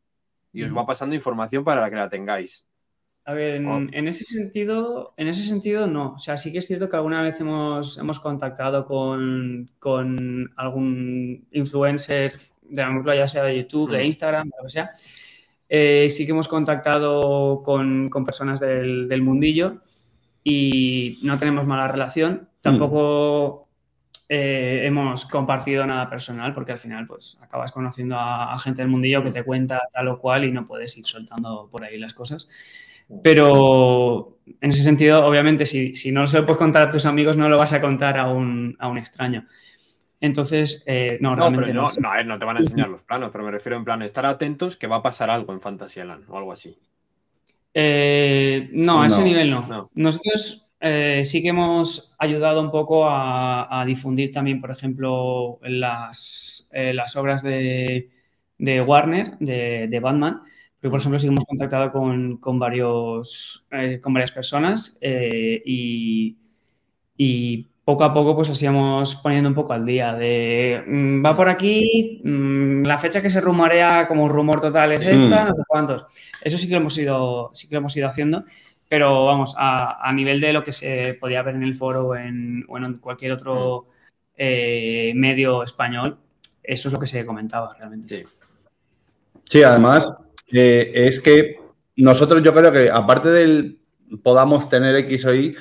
[0.52, 2.66] y os va pasando información para que la tengáis.
[3.28, 3.78] A ver, en, Oh.
[3.92, 6.14] en ese sentido, en ese sentido no.
[6.14, 11.48] O sea, sí que es cierto que alguna vez hemos, hemos contactado con, con algún
[11.52, 12.34] influencer,
[12.70, 14.06] llamémoslo ya sea de YouTube, de Mm.
[14.06, 14.92] Instagram, de lo que sea.
[15.68, 19.82] Eh, sí que hemos contactado con, con personas del, del mundillo
[20.44, 22.48] y no tenemos mala relación.
[22.62, 23.68] Tampoco
[24.30, 28.92] eh, hemos compartido nada personal porque al final pues acabas conociendo a, a gente del
[28.92, 32.14] mundillo que te cuenta tal o cual y no puedes ir soltando por ahí las
[32.14, 32.48] cosas.
[33.23, 37.38] Pero en ese sentido, obviamente, si, si no se lo puedes contar a tus amigos,
[37.38, 39.45] no lo vas a contar a un, a un extraño.
[40.22, 41.88] Entonces, eh, no, No, realmente pero no.
[41.88, 43.86] no, no, a ver, no te van a enseñar los planos, pero me refiero en
[43.86, 46.77] plan estar atentos que va a pasar algo en Fantasyland o algo así.
[47.73, 49.68] Eh, no, a ese nivel no.
[49.68, 49.91] no.
[49.94, 56.69] Nosotros eh, sí que hemos ayudado un poco a, a difundir también, por ejemplo, las,
[56.72, 58.10] eh, las obras de,
[58.57, 60.41] de Warner, de, de Batman.
[60.86, 65.60] Porque, por ejemplo, sí que hemos contactado con, con varios, eh, con varias personas eh,
[65.66, 66.38] y,
[67.18, 71.36] y poco a poco pues así vamos poniendo un poco al día de mm, va
[71.36, 75.48] por aquí, mm, la fecha que se rumorea como rumor total es esta, Mm.
[75.48, 76.06] no sé cuántos.
[76.40, 78.44] Eso sí que lo hemos ido, sí que lo hemos ido haciendo,
[78.88, 82.16] pero vamos, a, a nivel de lo que se podía ver en el foro o
[82.16, 83.88] en, o en cualquier otro
[84.38, 86.20] eh, medio español,
[86.62, 88.24] eso es lo que se comentaba realmente.
[88.24, 88.32] Sí.
[89.48, 90.12] Sí, además,
[90.52, 91.58] eh, es que
[91.96, 93.80] nosotros yo creo que aparte del
[94.24, 95.56] podamos tener X o Y,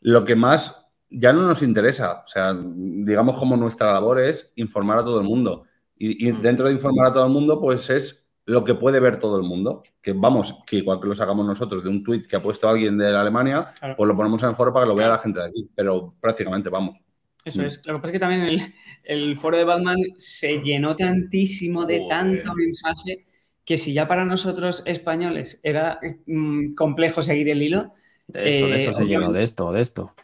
[0.00, 4.98] lo que más ya no nos interesa, o sea, digamos como nuestra labor es informar
[4.98, 5.64] a todo el mundo.
[5.96, 6.40] Y, y Mm.
[6.40, 9.42] dentro de informar a todo el mundo, pues es lo que puede ver todo el
[9.42, 9.82] mundo.
[10.00, 12.96] Que vamos, que igual que lo sacamos nosotros de un tweet que ha puesto alguien
[12.98, 13.94] de Alemania, Claro.
[13.96, 15.68] pues lo ponemos en el foro para que lo vea la gente de aquí.
[15.74, 16.96] Pero prácticamente vamos.
[17.44, 17.64] Eso Mm.
[17.64, 17.82] es.
[17.86, 18.62] Lo que pasa es que también el,
[19.04, 22.08] el foro de Batman se llenó tantísimo de Joder.
[22.10, 23.26] tanto mensaje
[23.68, 27.92] que si ya para nosotros españoles era mm, complejo seguir el hilo.
[28.26, 30.14] De esto, de esto eh, se llenó, obviamente- de esto, de esto.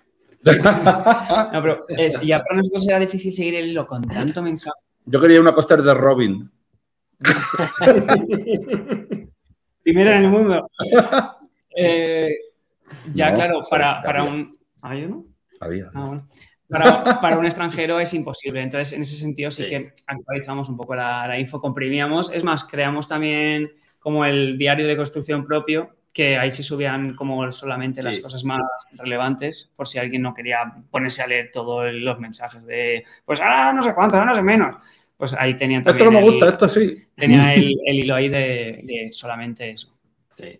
[1.53, 4.81] No, pero eh, si ya para nosotros era difícil seguir el hilo con tanto mensaje.
[5.05, 6.51] Yo quería una póster de Robin.
[9.83, 10.71] Primero en el mundo.
[11.77, 12.35] Eh,
[13.13, 14.57] ya, No, claro, para, para un.
[14.81, 15.27] ¿Hay uno?
[15.61, 15.91] Había.
[15.93, 16.29] Ah, bueno.
[16.79, 18.61] Para, para un extranjero es imposible.
[18.63, 19.69] Entonces, en ese sentido, sí, Sí.
[19.69, 22.31] que actualizamos un poco la, la info, comprimíamos.
[22.33, 27.51] Es más, creamos también como el diario de construcción propio, que ahí se subían como
[27.51, 28.61] solamente las cosas más
[28.93, 30.59] relevantes, por si alguien no quería
[30.91, 34.43] ponerse a leer todos los mensajes de, pues ahora no sé cuánto, ahora no sé
[34.43, 34.77] menos.
[35.17, 37.03] Pues ahí tenían Esto también no me el- gusta, esto sí.
[37.17, 39.97] tenía el, el hilo ahí de, de solamente eso.
[40.35, 40.59] Sí.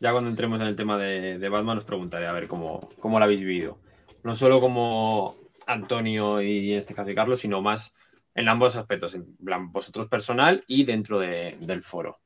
[0.00, 3.18] Ya cuando entremos en el tema de, de Batman os preguntaré a ver cómo, cómo
[3.18, 3.78] lo habéis vivido.
[4.24, 5.36] No solo como
[5.66, 7.94] Antonio y en este caso y Carlos, sino más
[8.34, 12.18] en ambos aspectos, en plan vosotros personal y dentro de- del foro.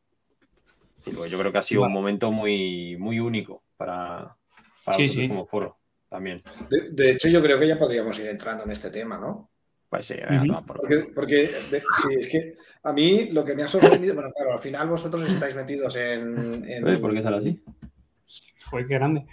[1.00, 4.36] Sí, yo creo que ha sido un momento muy, muy único para,
[4.84, 5.28] para Sí, vosotros sí.
[5.28, 6.40] como foro también.
[6.70, 9.50] De, de hecho, yo creo que ya podríamos ir entrando en este tema, ¿no?
[9.88, 10.16] Pues sí,
[10.66, 11.36] por Porque, porque
[11.70, 14.88] de- sí, es que a mí lo que me ha sorprendido, bueno, claro, al final
[14.88, 16.62] vosotros estáis metidos en.
[16.68, 17.62] en- ¿Ves por qué sale así?
[18.66, 19.26] Joder, qué grande.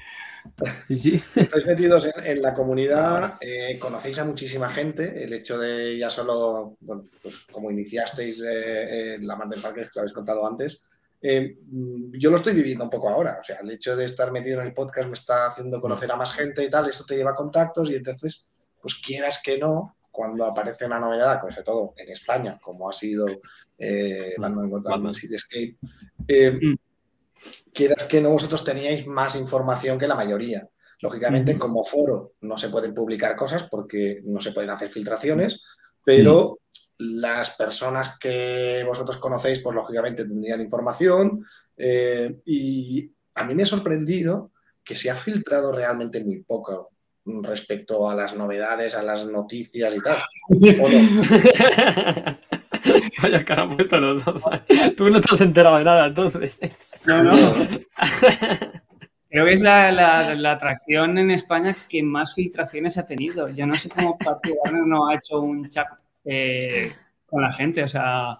[0.88, 1.22] Sí, sí.
[1.36, 5.24] Estáis metidos en, en la comunidad, eh, conocéis a muchísima gente.
[5.24, 9.82] El hecho de ya solo, bueno, pues como iniciasteis eh, eh, la Mar del Parque,
[9.82, 10.86] que lo habéis contado antes,
[11.22, 13.38] mm, yo lo estoy viviendo un poco ahora.
[13.42, 16.16] O sea, el hecho de estar metido en el podcast me está haciendo conocer a
[16.16, 16.90] más gente y tal.
[16.90, 18.48] Esto te lleva a contactos y entonces,
[18.82, 23.28] pues quieras que no, cuando aparece una novedad, sobre todo en España, como ha sido
[23.78, 25.14] eh, Batman Gotham Batman.
[25.14, 25.78] Cityscape,
[26.28, 26.76] eh, Mm.
[27.76, 30.68] Quieras que no, vosotros teníais más información que la mayoría.
[31.02, 35.62] Lógicamente, como foro no se pueden publicar cosas porque no se pueden hacer filtraciones,
[36.04, 36.60] pero
[36.98, 41.46] las personas que vosotros conocéis, pues lógicamente tendrían información
[41.76, 44.52] eh, y a mí me ha sorprendido
[44.84, 46.92] que se ha filtrado realmente muy poco
[47.26, 50.18] respecto a las novedades, a las noticias y tal.
[50.50, 51.22] ¿O no?
[53.22, 54.44] Vaya cara han puesto los dos.
[54.96, 56.60] Tú no te has enterado de nada, entonces.
[57.08, 57.54] No, no.
[59.30, 63.50] Creo que es la, la- la atracción en España que más filtraciones ha tenido.
[63.50, 64.18] Yo no sé cómo
[64.64, 65.88] Warner no ha hecho un chat
[66.24, 66.94] eh,
[67.26, 67.84] con la gente.
[67.84, 68.38] O sea,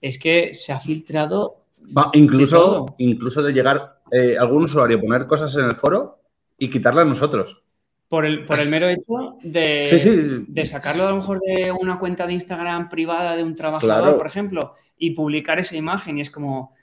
[0.00, 1.64] es que se ha filtrado.
[1.96, 2.94] Va, De incluso, todo.
[2.98, 6.20] incluso de llegar eh, algún usuario a poner cosas en el foro
[6.58, 7.62] y quitarlas nosotros.
[8.08, 10.44] Por el, por el mero hecho de, Sí, sí.
[10.48, 14.18] de sacarlo a lo mejor de una cuenta de Instagram privada de un trabajador, Claro.
[14.18, 16.18] por ejemplo, y publicar esa imagen.
[16.18, 16.74] Y es como.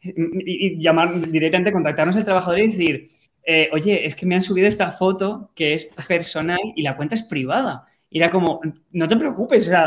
[0.00, 3.08] Y, llamar directamente, contactarnos al trabajador y decir,
[3.44, 7.14] eh, oye, es que me han subido esta foto que es personal y la cuenta
[7.14, 7.84] es privada.
[8.10, 8.60] Y era como,
[8.92, 9.86] no te preocupes, o sea,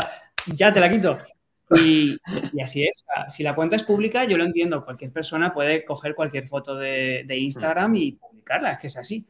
[0.54, 1.18] ya te la quito.
[1.74, 2.16] Y,
[2.52, 3.04] y así es.
[3.28, 4.84] Si la cuenta es pública, yo lo entiendo.
[4.84, 9.26] Cualquier persona puede coger cualquier foto de, de Instagram y publicarla, es que es así.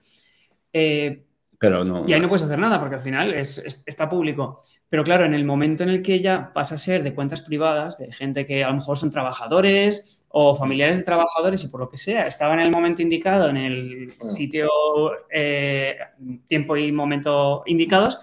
[0.72, 1.22] Eh,
[1.58, 2.02] Pero no.
[2.06, 4.62] y ahí no puedes hacer nada porque al final es, es- está público.
[4.88, 7.96] Pero claro, en el momento en el que ya pasa a ser de cuentas privadas,
[7.98, 11.90] de gente que a lo mejor son trabajadores o familiares de trabajadores y por lo
[11.90, 14.68] que sea, estaba en el momento indicado, en el sitio,
[15.30, 15.96] eh,
[16.46, 18.18] tiempo y momento indicados,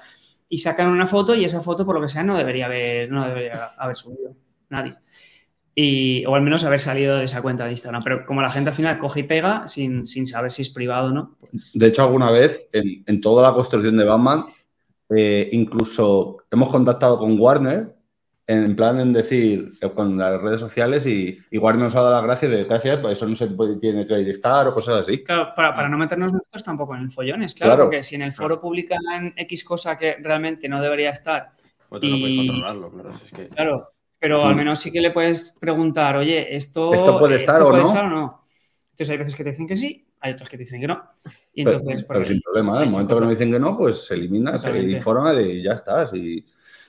[0.49, 3.27] y sacan una foto y esa foto, por lo que sea, no debería haber, no
[3.27, 4.35] debería haber subido
[4.69, 4.95] nadie.
[5.75, 8.01] Y, o al menos haber salido de esa cuenta de Instagram.
[8.03, 11.09] Pero como la gente al final coge y pega sin, sin saber si es privado
[11.09, 14.45] o no, pues De hecho, alguna vez en, en toda la construcción de Batman,
[15.15, 17.95] eh, incluso hemos contactado con Warner
[18.51, 22.23] en plan en decir eh, con las redes sociales y, Warner nos ha dado las
[22.23, 25.23] gracias de gracias, pues eso no se puede, tiene que estar o cosas así.
[25.23, 27.83] Claro, para, para no meternos nosotros tampoco en el follones, claro, Claro.
[27.85, 28.99] porque si en el foro publican
[29.37, 31.51] X cosa que realmente no debería estar,
[31.89, 33.13] Pues tú no puedes controlarlo, claro.
[33.19, 33.47] si es que...
[33.49, 34.57] claro, pero al Mm.
[34.57, 37.89] menos sí que le puedes preguntar, oye, ¿esto, ¿Esto puede estar o puede no?
[37.89, 38.41] estar o no?
[38.91, 41.03] Entonces hay veces que te dicen que sí, hay otros que te dicen que no.
[41.53, 42.79] Y Pero, entonces, pero pues, sin problema, ¿eh?
[42.79, 45.73] ahí el momento que nos dicen que no, pues se elimina, se informa y ya
[45.73, 46.07] está.
[46.07, 46.43] sí.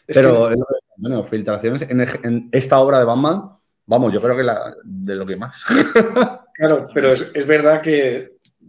[0.07, 3.51] Es Pero, es lo que- bueno, filtraciones en, esta obra de Batman,
[3.87, 5.65] vamos, yo creo que la, de lo que más.
[6.53, 8.17] Claro, pero es, es verdad que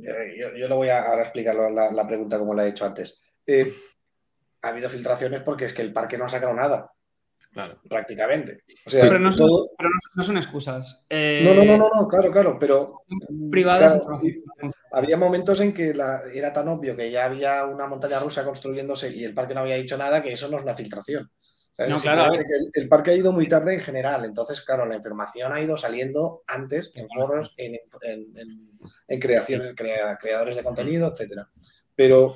[0.02, 2.86] eh, yo, yo lo voy a ahora explicar la, la pregunta como la he hecho
[2.86, 3.22] antes.
[3.46, 3.70] Eh,
[4.62, 6.90] ha habido filtraciones porque es que el parque no ha sacado nada,
[7.52, 7.82] Claro.
[7.90, 8.64] prácticamente.
[8.86, 11.04] O sea, pero, no son, todo- pero no, no son excusas.
[11.10, 13.02] Eh, no, no, no, no, no, claro, claro, pero
[13.50, 14.22] Privadas, claro,
[14.94, 19.10] había momentos en que la- era tan obvio que ya había una montaña rusa construyéndose
[19.14, 21.30] y el parque no había dicho nada que eso no es una filtración.
[21.82, 21.94] ¿Sabes?
[21.94, 24.96] No, claro, que el, el parque ha ido muy tarde en general, entonces, claro, la
[24.96, 28.70] información ha ido saliendo antes en foros, en, en- en-
[29.08, 31.50] en creaciones, crea- creadores de contenido, etcétera.
[31.96, 32.36] Pero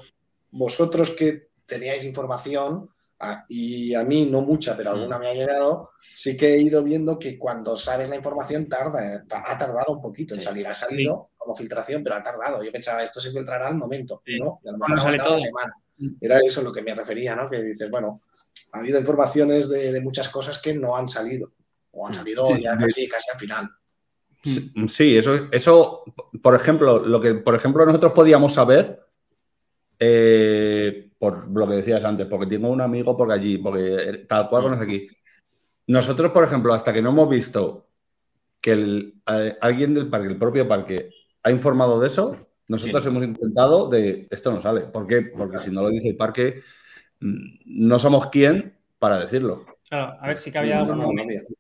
[0.52, 2.90] vosotros que teníais información,
[3.48, 7.18] y a mí no mucha, pero alguna me ha llegado, sí que he ido viendo
[7.18, 10.68] que cuando sabes la información tarda, ta- ha tardado un poquito en salir.
[10.68, 12.62] Ha salido como filtración, pero ha tardado.
[12.64, 14.22] Yo pensaba, esto se filtrará al momento.
[14.38, 14.60] ¿no?
[14.64, 15.38] Y a lo mejor sale todo.
[15.38, 15.74] semana.
[15.98, 16.10] Mm.
[16.20, 17.50] Era eso lo que me refería, ¿no?
[17.50, 18.22] Que dices, bueno,
[18.76, 21.53] ha habido informaciones de, de muchas cosas que no han salido,
[21.91, 23.69] o han salido Sí, ya de- casi, casi al final.
[24.88, 26.03] Sí, eso, eso,
[26.43, 29.02] por ejemplo, lo que por ejemplo nosotros podíamos saber,
[29.99, 34.64] eh, por lo que decías antes, porque tengo un amigo por allí, porque tal cual
[34.64, 35.07] conoce aquí.
[35.88, 37.88] Nosotros, por ejemplo, hasta que no hemos visto
[38.61, 41.10] que el- eh, alguien del parque, el propio parque,
[41.43, 42.35] ha informado de eso,
[42.68, 43.10] nosotros Sí.
[43.10, 44.81] hemos intentado de esto no sale.
[44.81, 45.22] ¿Por qué?
[45.22, 46.61] Porque si no lo dice el parque,
[47.20, 49.66] no somos quien para decirlo.
[49.90, 51.54] Claro, a ver, sí que había No, algún momento.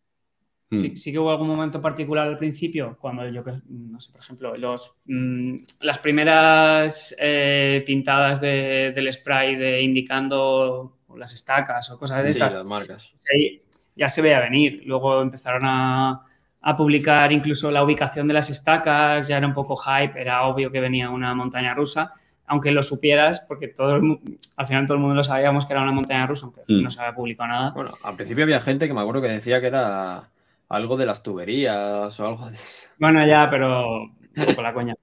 [0.71, 0.77] Mm.
[0.77, 4.57] Sí, sí que hubo algún momento particular al principio, cuando yo, no sé, por ejemplo,
[4.57, 12.23] los, mm, las primeras eh, pintadas de- del spray de indicando las estacas o cosas
[12.23, 13.11] de Sí, estas, las marcas.
[13.15, 13.61] sí,
[13.95, 14.81] ya se veía venir.
[14.85, 16.25] Luego empezaron a,
[16.61, 20.71] a publicar incluso la ubicación de las estacas, ya era un poco hype, era obvio
[20.71, 22.11] que venía una montaña rusa,
[22.47, 24.19] aunque lo supieras, porque todo el
[24.57, 26.83] al final todo el mundo lo sabíamos que era una montaña rusa, aunque Mm.
[26.83, 27.71] no se había publicado nada.
[27.71, 30.29] Bueno, al principio había gente que me acuerdo que decía que era
[30.69, 32.57] algo de las tuberías o algo de
[32.99, 34.93] Bueno, ya, pero un poco la coña.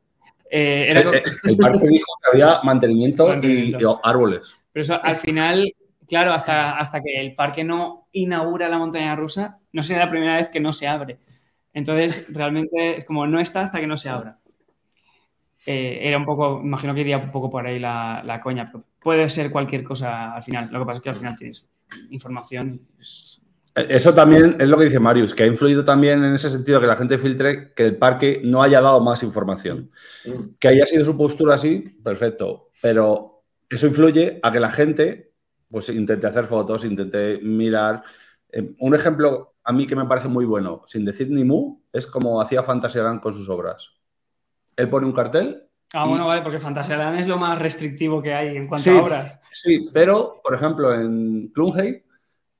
[0.51, 1.12] Eh, era El, co-
[1.48, 4.01] el- parque dijo que había mantenimiento, y- Mantenimiento.
[4.02, 4.55] y árboles.
[4.73, 5.73] pero eso al final,
[6.06, 10.36] claro, hasta, hasta que el parque no inaugura la montaña rusa, no sería la primera
[10.36, 11.16] vez que no se abre.
[11.73, 14.36] Entonces, realmente es como no está hasta que no se abra.
[15.66, 18.84] Eh, era un poco, imagino que iría un poco por ahí la, la coña, pero
[19.01, 20.68] puede ser cualquier cosa al final.
[20.72, 21.68] Lo que pasa es que al final tienes
[22.10, 22.80] información.
[23.01, 23.40] es-
[23.74, 26.86] Eso también es lo que dice Marius, que ha influido también en ese sentido que
[26.86, 29.90] la gente filtre que el parque no haya dado más información.
[30.59, 32.70] Que haya sido su postura así, perfecto.
[32.82, 35.32] Pero eso influye a que la gente
[35.70, 38.02] pues intente hacer fotos, intente mirar.
[38.51, 42.06] Eh, un ejemplo a mí que me parece muy bueno, sin decir ni mu, es
[42.06, 43.89] como hacía Fantasyland con sus obras.
[44.77, 45.65] Él pone un cartel.
[45.94, 48.90] Ah, Y- bueno, vale, porque Fantasyland es lo más restrictivo que hay en cuanto Sí.
[48.90, 49.40] a obras.
[49.51, 52.01] Sí, pero, por ejemplo, en Klunheim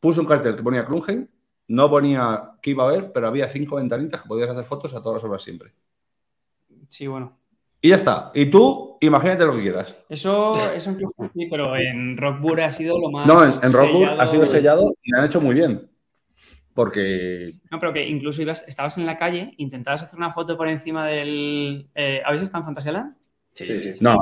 [0.01, 1.27] puso un cartel que ponía Klunheim,
[1.69, 5.03] no ponía que iba a haber, pero había cinco ventanitas que podías hacer fotos a
[5.03, 5.73] todas las obras siempre.
[6.89, 7.39] Sí, bueno.
[7.81, 8.31] Y ya está.
[8.35, 9.97] Y tú, imagínate lo que quieras.
[10.09, 13.27] Eso, eso incluso sí, pero en Rockburg ha sido lo más.
[13.27, 14.21] No, en, en sellado.
[14.21, 15.89] ha sido sellado y lo han hecho muy bien.
[16.75, 17.53] Porque.
[17.71, 21.07] No, pero que incluso ibas, estabas en la calle, intentabas hacer una foto por encima
[21.07, 21.89] del.
[21.95, 23.17] eh, ¿Habéis estado en Fantasyland?
[23.53, 23.95] Sí, sí.
[24.01, 24.19] No,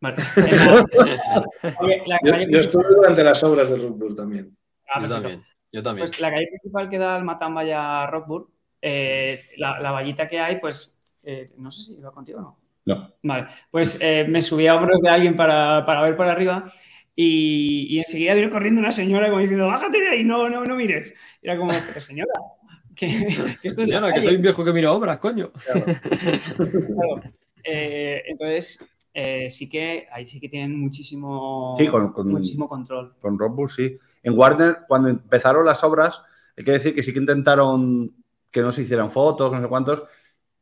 [0.00, 0.16] Vale.
[2.06, 2.18] La,
[2.48, 4.56] Yo, estuve durante las obras de Rookburg también.
[4.88, 5.42] Ah, Yo también.
[5.72, 6.06] Yo también.
[6.08, 8.48] Pues la calle principal que da al Matamba y a Rockburg,
[8.80, 12.58] eh, la, la vallita que hay, pues eh, no sé si iba contigo o no.
[12.86, 13.12] no.
[13.22, 16.72] Vale, pues eh, me subí a hombros de alguien para, para ver por arriba
[17.16, 20.76] y, y enseguida vino corriendo una señora como diciendo, bájate de ahí, no, no, no
[20.76, 21.12] mires.
[21.42, 22.32] Y era como, pero señora,
[22.96, 23.06] que,
[23.60, 24.26] que esto es Señora, que calle".
[24.26, 25.50] soy un viejo que mira obras, coño.
[26.56, 27.22] Claro.
[27.62, 28.78] Eh, entonces,
[29.12, 33.14] eh, sí que ahí sí que tienen muchísimo, Sí, con- con- muchísimo control.
[33.20, 33.96] Con Rockwood sí.
[34.22, 36.22] En Warner, cuando empezaron las obras,
[36.56, 38.14] hay que decir que sí que intentaron
[38.50, 40.02] que no se hicieran fotos, no sé cuántos.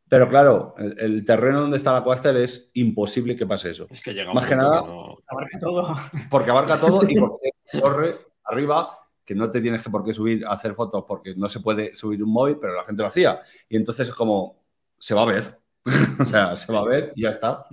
[0.09, 3.87] Pero claro, el, el terreno donde está la Coaster es imposible que pase eso.
[3.91, 5.95] Es que llega un Más que nada- no- Abarca todo.
[6.31, 10.47] Porque abarca todo y porque corre arriba, que no te tienes que por qué subir
[10.47, 13.41] a hacer fotos porque no se puede subir un móvil, pero la gente lo hacía.
[13.69, 14.57] Y entonces es como,
[14.99, 15.59] se va a ver.
[16.21, 17.67] o sea, se va a ver y ya está.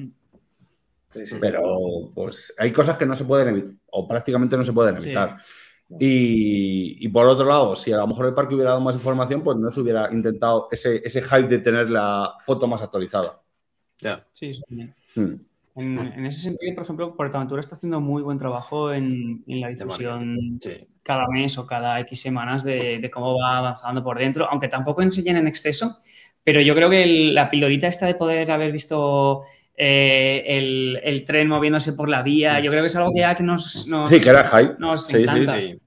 [1.12, 1.36] Sí, sí.
[1.40, 5.14] Pero pues hay cosas que no se pueden evitar, o prácticamente no se pueden Sí.
[6.00, 9.44] Y, y por otro lado, si a lo mejor el parque hubiera dado más información,
[9.44, 13.42] pues no se hubiera intentado ese, ese hype de tener la foto más actualizada.
[14.02, 14.26] Ya.
[14.34, 14.96] Sí, también.
[15.16, 15.36] Hmm.
[15.78, 19.68] En, en ese sentido, por ejemplo, Portaventura está haciendo muy buen trabajo en, en la
[19.70, 20.88] difusión Sí.
[21.04, 25.02] cada mes o cada X semanas de, de cómo va avanzando por dentro, aunque tampoco
[25.02, 25.98] enseñen en exceso,
[26.44, 29.44] pero yo creo que el- la pildorita esta de poder haber visto
[29.78, 33.36] eh, el, el tren moviéndose por la vía, yo creo que es algo que ya
[33.36, 34.76] que nos, nos, Sí, que era hype.
[34.80, 35.56] nos Sí, sí, encanta.
[35.56, 35.80] Sí.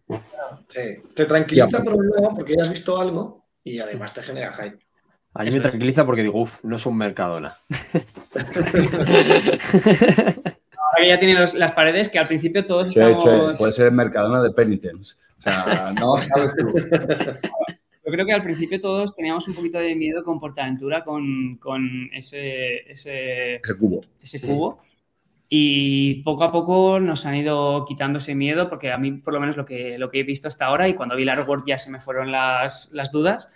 [0.69, 0.81] Sí.
[1.15, 4.79] Te tranquiliza por un lado porque ya has visto algo y además te genera hype.
[5.35, 5.71] A mí Eso me es.
[5.71, 7.57] tranquiliza porque digo, uff, no es un Mercadona.
[10.91, 13.59] Ahora que ya tiene los- las paredes que al principio todos estamos...
[13.59, 15.15] puede ser el Mercadona de Penitence.
[15.39, 16.73] O sea, no sabes tú.
[18.09, 22.09] Yo creo que al principio todos teníamos un poquito de miedo con Portaventura, con, con
[22.15, 24.01] ese, ese, Ese cubo.
[24.23, 24.47] ese Sí.
[24.47, 24.79] cubo.
[25.51, 29.41] Y poco a poco nos han ido quitando ese miedo, porque a mí, por lo
[29.41, 31.77] menos, lo que, lo que he visto hasta ahora, y cuando vi la Airport ya
[31.77, 33.51] se me fueron las, las dudas,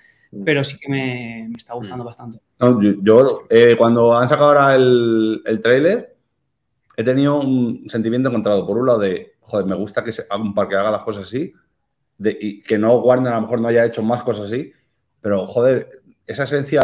[0.45, 2.39] pero sí que me, me está gustando bastante.
[2.61, 6.15] No, yo, yo, eh, cuando han sacado ahora el, el tráiler,
[6.95, 8.67] he tenido un sentimiento encontrado.
[8.67, 11.53] Por un lado de joder, me gusta que se un parque haga las cosas así,
[12.23, 14.73] de- y que no Warner a lo mejor no haya hecho más cosas así,
[15.21, 16.83] pero joder, esa esencia,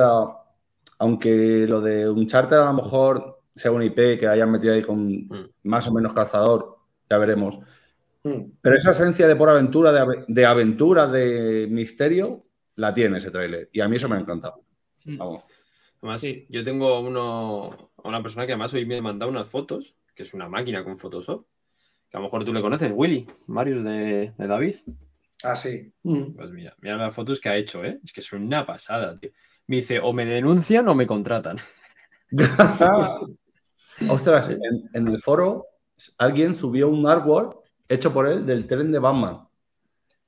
[0.99, 5.29] aunque lo de Uncharted a lo mejor sea un IP que hayan metido ahí con
[5.65, 6.79] más o menos calzador,
[7.11, 7.59] ya veremos.
[8.25, 8.53] Mm.
[8.61, 12.45] Pero esa esencia de por aventura, de, de aventura, de misterio,
[12.77, 13.69] la tiene ese tráiler.
[13.73, 14.63] Y a mí eso me ha encantado.
[15.05, 15.17] Mm.
[15.19, 15.45] Vamos.
[16.01, 16.47] Además, Sí.
[16.49, 17.71] yo tengo uno,
[18.05, 20.85] a una persona que además hoy me ha mandado unas fotos, que es una máquina
[20.85, 21.45] con Photoshop,
[22.11, 24.75] que a lo mejor tú le conoces, Willy, Marius de, de David.
[25.45, 25.93] Ah, sí.
[26.03, 26.35] Mm.
[26.35, 28.01] Pues mira, mira las fotos que ha hecho, ¿eh?
[28.05, 29.31] Es que son una pasada, tío.
[29.67, 31.59] Me dice, o me denuncian o me contratan.
[34.09, 34.61] Ostras, en,
[34.93, 35.67] en el foro
[36.19, 37.59] alguien subió un artwork
[37.89, 39.49] hecho por él del tren de Batman.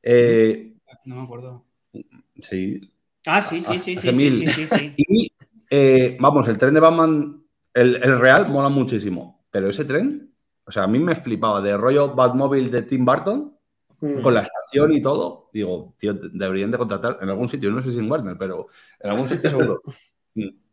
[0.02, 0.74] Eh,
[1.04, 1.64] No me acuerdo.
[2.42, 2.80] sí.
[3.26, 4.94] Ah, sí, sí, sí, sí, sí, sí, sí.
[4.96, 5.32] Y
[5.70, 9.44] eh, vamos, el tren de Batman, el, el real, mola muchísimo.
[9.50, 10.34] Pero ese tren,
[10.64, 13.56] o sea, a mí me flipaba de rollo Batmobile de Tim Burton,
[14.00, 14.22] Mm.
[14.22, 15.50] con la estación y todo.
[15.52, 18.66] Digo, tío, de- deberían de contratar en algún sitio, no sé si en Warner, pero
[18.98, 19.82] en algún sitio seguro.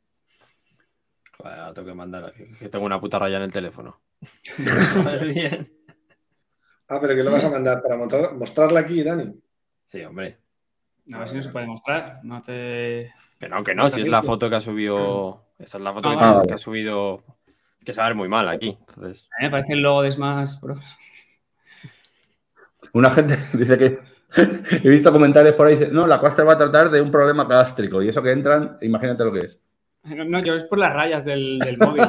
[1.38, 4.00] Joder, ahora tengo que mandar, que que tengo una puta raya en el teléfono.
[4.96, 5.72] Joder, bien.
[6.90, 9.34] Ah, pero que lo vas a mandar para mostrar- mostrarla aquí, Dani.
[9.86, 10.40] Sí, hombre.
[11.14, 12.20] A ver si no se puede mostrar.
[12.24, 13.14] No te.
[13.40, 15.46] Que no, que no, si es la foto que ha subido.
[15.60, 16.48] Esta es la foto Ah, que, vale.
[16.48, 17.24] que ha subido.
[17.86, 18.78] Que se va a ver muy mal aquí.
[18.90, 20.80] Entonces, A mí me parece el logo de Smash Bros.
[22.94, 24.00] Una gente dice que.
[24.84, 27.46] He visto comentarios por ahí, dice, no, la Cluster va a tratar de un problema
[27.46, 29.60] gástrico y eso que entran, imagínate lo que es.
[30.04, 32.04] No, yo es por las rayas del, del móvil.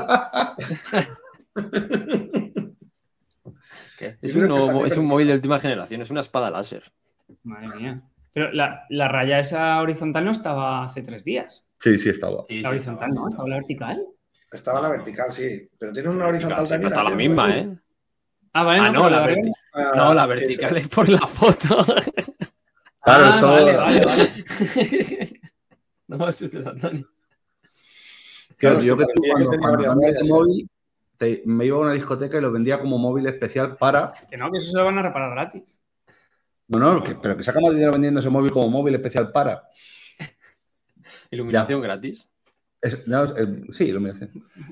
[4.23, 6.85] Es, un, nuevo- es móvil de última generación, es una espada láser.
[7.43, 8.03] Madre mía.
[8.33, 11.67] Pero la, la raya esa horizontal no estaba hace tres días.
[11.81, 12.45] Sí, sí, estaba.
[12.47, 14.07] Sí, La sí, horizontal, estaba, Estaba la vertical.
[14.53, 15.69] Estaba la vertical, sí.
[15.79, 16.93] Pero tiene una horizontal también.
[16.93, 17.69] Está la misma, ¿eh?
[18.53, 20.29] Ah, vale, Ah, no, no, la, de arriba- verti- Ah, no, la eso.
[20.29, 21.85] vertical es por la foto.
[23.01, 23.49] Claro, Ah, eso.
[23.49, 24.33] Vale, vale, vale.
[26.09, 27.09] no me asustes, Antonio.
[28.57, 30.69] Claro, Claro, yo que tú cuando, cuando de móvil,
[31.17, 34.13] te- me iba a una discoteca y lo vendía como móvil especial para.
[34.29, 35.81] Que no, que eso se lo van a reparar gratis.
[36.67, 39.63] No, no, que- pero que saca más dinero vendiendo ese móvil como móvil especial para.
[41.31, 42.29] Iluminación gratis.
[42.83, 44.31] Es- no, es- eh, sí, iluminación.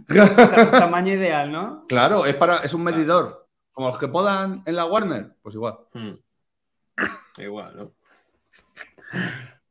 [0.09, 1.87] Ta- Tamaño ideal, ¿no?
[1.89, 3.46] Claro, es para, es un medidor.
[3.77, 5.75] Como los que podan en la Warner, pues igual.
[5.93, 6.15] Hmm.
[7.37, 7.93] Igual, ¿no?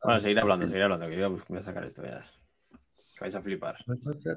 [0.04, 2.22] Bueno, seguir hablando, seguir hablando, que yo voy a, sacar esto ya.
[3.16, 3.78] Que vais a flipar.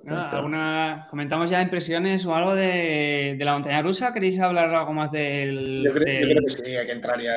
[0.07, 1.07] ¿alguna...
[1.11, 4.15] ¿Comentamos ya impresiones o algo de, de la montaña rusa?
[4.15, 5.83] ¿Queréis hablar algo más del...?
[5.85, 7.37] Yo creo, yo creo que sí, hay que entrar ya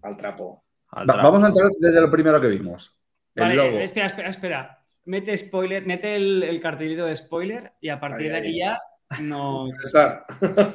[0.00, 0.64] al trapo.
[0.92, 1.28] Al Va- trapo.
[1.30, 2.96] vamos a entrar desde lo primero que vimos.
[3.34, 3.78] El Vale, logo.
[3.80, 4.78] espera, espera, espera.
[5.04, 8.58] Mete spoiler, mete el, el cartelito de spoiler y a partir Ahí, de aquí ahí.
[8.60, 8.80] ya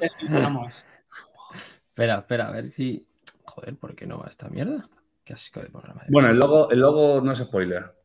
[0.01, 0.83] desfilamos.
[1.89, 3.07] Espera, espera, a ver si.
[3.45, 4.83] Joder, ¿por qué no va esta mierda?
[5.23, 6.01] Qué asco de programa.
[6.01, 7.95] de Bueno, el logo, el logo no es spoiler.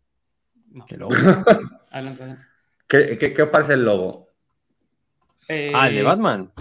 [0.70, 1.08] No,
[1.90, 2.44] adelante, adelante.
[2.86, 4.28] ¿Qué, qué- qué os parece el logo?
[5.48, 6.52] Eh, Ah, el de Batman.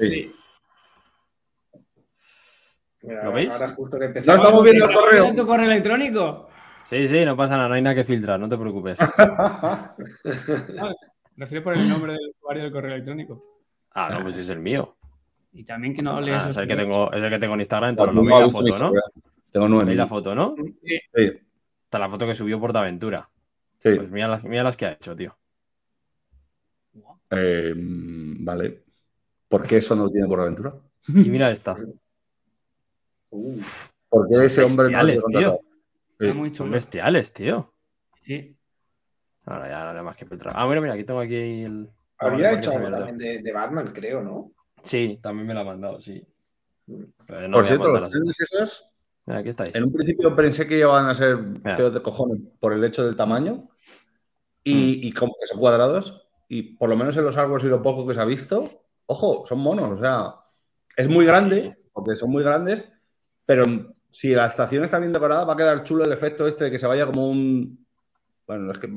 [0.00, 0.34] Sí.
[3.02, 3.52] Mira, ¿Lo veis?
[3.52, 4.44] Ahora justo que No empezamos.
[4.44, 5.24] estamos viendo el ¿Estás correo.
[5.26, 6.48] en tu correo electrónico?
[6.84, 8.98] Sí, sí, no pasa nada, no hay nada que filtrar, no te preocupes.
[11.36, 13.44] Refiero por el nombre del usuario del correo electrónico.
[13.92, 14.96] Ah, no, pues es el mío.
[15.52, 17.54] Y también que no Ah, leas es, los el que tengo, es el que tengo
[17.54, 18.92] en Instagram, entonces No, veis la foto, ¿no?
[19.50, 19.84] Tengo nueve.
[19.86, 20.54] ¿Veis la foto, no?
[20.82, 21.00] Sí,
[21.84, 23.28] Está la foto que subió Portaventura.
[23.80, 23.94] sí.
[23.96, 25.36] Pues mira las, mira las que ha hecho, tío.
[27.30, 28.82] Eh, vale.
[29.48, 30.74] ¿Por qué eso no lo tiene por aventura?
[31.08, 31.76] Y mira esta.
[33.30, 35.54] Uf, ¿Por qué ese hombre no lo tiene bestiales?
[36.18, 36.38] Está Sí.
[36.62, 37.74] muy bestiales, tío.
[38.20, 38.56] Sí.
[39.46, 40.54] Ahora ya no hay más que filtrar.
[40.56, 41.88] Ah, bueno, mira, aquí tengo aquí el.
[42.18, 44.52] Había hecho algo también de, de Batman, creo, ¿no?
[44.82, 46.24] Sí, también me la ha mandado, sí.
[47.26, 48.88] Pero no Por cierto, los trenes esos,
[49.26, 49.74] Mira, aquí estáis.
[49.74, 51.76] en un principio pensé que iban a ser Mira.
[51.76, 53.68] feos de cojones por el hecho del tamaño
[54.64, 56.26] y, y como que son cuadrados.
[56.48, 58.68] Y por lo menos en los árboles y lo poco que se ha visto,
[59.06, 59.98] ojo, son monos.
[59.98, 60.34] O sea,
[60.96, 62.90] es muy grande, porque son muy grandes,
[63.46, 63.64] pero
[64.10, 66.78] si la estación está bien decorada, va a quedar chulo el efecto este de que
[66.78, 67.81] se vaya como un.
[68.46, 68.88] Bueno, es que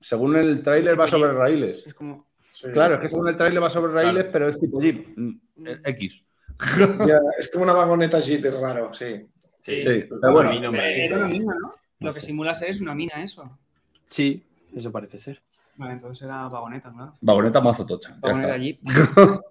[0.00, 1.84] según el tráiler va sobre raíles.
[1.86, 2.28] Es como.
[2.52, 2.68] Sí.
[2.72, 5.16] Claro, es que según el tráiler va sobre raíles, pero es tipo Jeep.
[5.16, 5.40] mm,
[5.84, 6.24] X.
[7.08, 9.26] Ya, es como una vagoneta jeep, es raro, sí.
[9.60, 10.52] Sí, Sí, pero bueno.
[10.60, 11.68] no me- Era una mina, ¿no?
[12.00, 13.58] No Lo que simula ser es una mina, eso.
[14.06, 15.42] Sí, eso parece ser.
[15.76, 17.14] Vale, entonces era vagoneta, claro.
[17.20, 18.10] Vagoneta mazo tocha.
[18.10, 18.58] ya Vagoneta está.
[18.58, 18.80] Jeep.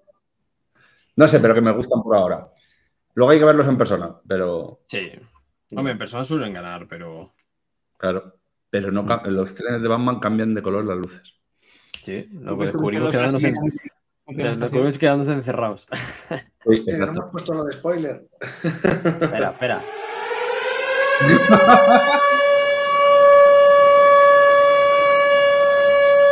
[1.16, 2.48] No sé, pero que me gustan por ahora.
[3.14, 5.10] Luego hay que verlos en persona, pero Sí.
[5.76, 7.34] Hombre, en persona suelen ganar, pero.
[7.96, 8.39] claro.
[8.70, 11.34] Pero no los trenes de Batman cambian de color las luces.
[12.04, 13.52] Sí, lo que descubrimos los que ahora no así sé.
[14.26, 15.86] mecánicos Los juegos quedándose encerrados.
[16.62, 18.28] No hemos puesto lo de spoiler.
[18.62, 19.82] espera, espera.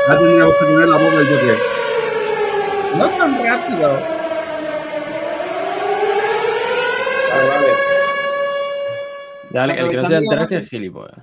[0.09, 1.59] Ya tendríamos que tener la voz del Joker.
[2.97, 3.89] No tan rápido.
[7.31, 7.69] Vale, vale.
[9.51, 11.19] Dale, el que no se entera es el gilipollas.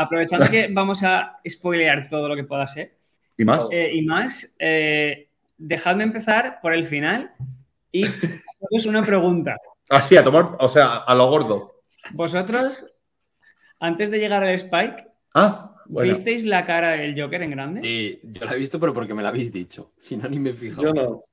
[0.00, 2.92] Aprovechando que vamos a spoilear todo lo que pueda ser
[3.36, 3.68] ¿Y más?
[3.72, 7.32] eh, y más, eh, dejadme empezar por el final
[7.90, 9.56] y haceros una pregunta.
[9.88, 11.82] Así, a tomar, o sea, a lo gordo.
[12.12, 12.92] Vosotros,
[13.80, 16.08] antes de llegar al Spike, Ah, bueno.
[16.10, 17.80] ¿visteis la cara del Joker en grande?
[17.82, 19.92] Sí, yo la he visto, pero porque me la habéis dicho.
[19.96, 20.80] Si no, ni me fijo.
[20.82, 21.24] Yo no.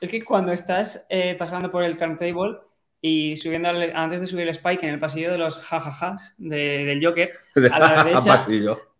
[0.00, 2.58] Es que cuando estás eh, pasando por el turntable
[3.00, 6.84] y subiendo al- antes de subir el Spike en el pasillo de los jajajas de-
[6.84, 7.30] del Joker,
[7.72, 8.44] a la derecha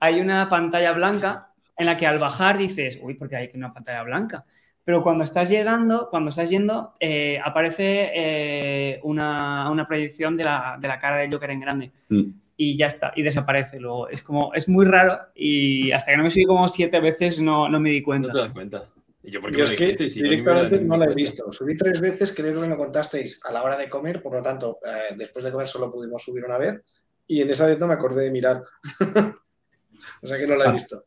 [0.01, 4.03] hay una pantalla blanca en la que al bajar dices, uy, porque hay una pantalla
[4.03, 4.45] blanca.
[4.85, 10.79] Pero cuando estás llegando, cuando estás yendo, eh, aparece eh, una, una proyección de la,
[10.81, 11.91] de la cara del Joker en grande.
[12.09, 12.23] Mm.
[12.57, 14.09] Y ya está, y desaparece luego.
[14.09, 17.69] Es como, es muy raro y hasta que no me subí como siete veces no,
[17.69, 18.33] no me di No cuenta.
[18.33, 18.85] te das cuenta.
[19.29, 21.53] ¿Y yo por qué Yo me es que directamente no la he visto.
[21.53, 24.41] Subí tres veces, creo que me lo contasteis a la hora de comer, por lo
[24.43, 26.81] tanto, eh, después de comer solo pudimos subir una vez
[27.27, 28.63] y en esa vez no me acordé de mirar.
[30.23, 30.73] o sea que no la he Ah.
[30.73, 31.05] visto.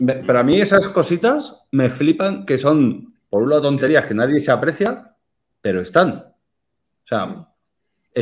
[0.00, 4.12] Me- Pero a mí esas cositas me flipan que son, por un lado, tonterías que
[4.12, 5.16] nadie se aprecia,
[5.62, 6.10] pero están.
[6.10, 7.48] O sea,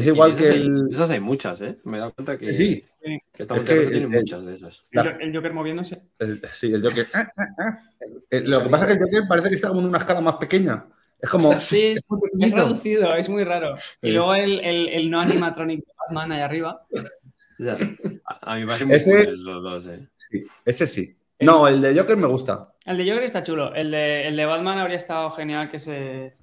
[0.00, 0.88] es igual esas que hay- el.
[0.90, 1.78] Esas hay muchas, ¿eh?
[1.84, 4.82] Me he dado cuenta que, Sí, que esta Es que tiene el- muchas de esas.
[4.92, 6.02] El, el Joker moviéndose.
[6.18, 7.06] el- sí, el Joker.
[8.30, 10.20] Eh, Lo que pasa es que el Joker parece que está como en una escala
[10.20, 10.84] más pequeña.
[11.20, 11.52] Es como.
[11.60, 13.76] Sí, es, muy es reducido, es muy raro.
[14.02, 16.86] Y luego el, el- el no animatronic de Batman ahí arriba.
[17.56, 17.78] Ya.
[18.24, 20.08] A, a mí me parecen muy Ese- los dos, ¿eh?
[20.16, 21.16] Sí, ese sí.
[21.38, 22.72] No, el de Joker me gusta.
[22.84, 23.72] El de Joker está chulo.
[23.74, 26.34] El de, el de Batman habría estado genial que se.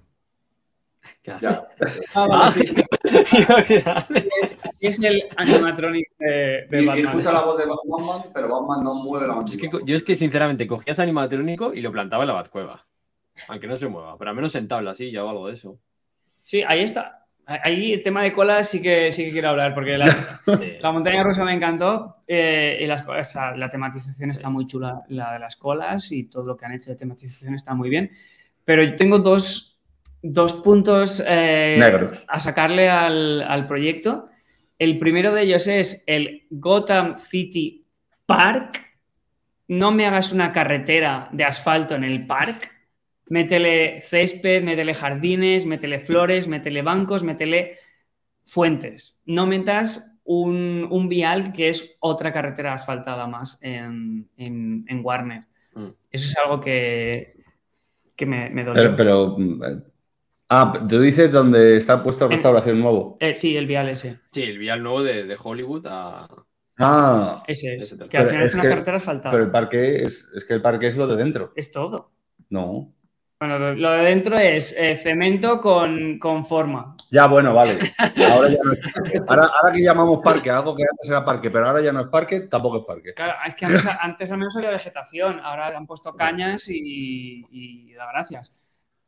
[1.22, 1.46] ¿Qué hace?
[1.46, 1.68] Ya.
[2.14, 2.66] Ah, vale, Ah, sí.
[3.66, 3.76] sí.
[4.42, 7.46] Es- Así es el animatronic de, de Batman.
[7.46, 10.68] voz de Batman, pero Batman no mueve la Es que co- yo es que sinceramente
[10.68, 12.86] cogías animatrónico y lo plantaba en la Batcueva.
[13.48, 15.80] Aunque no se mueva, pero al menos en tabla sí, ya o algo de eso.
[16.44, 17.18] Sí, ahí está.
[17.46, 20.06] Ahí el tema de colas sí que, sí que quiero hablar, porque la,
[20.82, 24.68] la montaña rusa me encantó eh, y las, colas, o sea, la tematización está muy
[24.68, 27.90] chula, la de las colas y todo lo que han hecho de tematización está muy
[27.90, 28.12] bien.
[28.64, 29.71] Pero yo tengo dos,
[30.22, 32.24] dos puntos eh, Negros.
[32.28, 34.30] a sacarle al, al proyecto.
[34.78, 37.86] El primero de ellos es el Gotham City
[38.26, 38.82] Park.
[39.68, 42.68] No me hagas una carretera de asfalto en el parque.
[43.28, 47.78] Métele césped, métele jardines, métele flores, métele bancos, métele
[48.46, 49.22] fuentes.
[49.26, 55.44] No metas un, un vial que es otra carretera asfaltada más en, en- en Warner.
[55.76, 55.88] Mm.
[56.12, 57.36] Eso es algo que,
[58.18, 58.96] que me, me dolió.
[58.96, 59.38] Pero, pero,
[60.54, 63.16] Ah, tú dices donde está puesto restauración nuevo.
[63.22, 64.20] Eh, sí, el vial ese.
[64.32, 66.28] Sí, el vial nuevo de, de Hollywood a.
[66.78, 67.96] Ah, Ese es.
[68.10, 69.32] Que al final es, es una que- carretera asfaltada.
[69.32, 71.54] pero el parque es, es que el parque es lo de dentro.
[71.56, 72.12] Es todo.
[72.50, 72.94] No.
[73.40, 76.96] Bueno, lo, lo de dentro es eh, cemento con, con forma.
[77.12, 77.78] Ya, bueno, vale.
[78.32, 78.80] Ahora, ya no es-
[79.28, 82.08] ahora, ahora que llamamos parque, algo que antes era parque, pero ahora ya no es
[82.08, 83.14] parque, tampoco es parque.
[83.16, 87.46] Claro, es que antes, antes al menos había vegetación, ahora le han puesto cañas y,
[87.50, 88.52] y da gracias.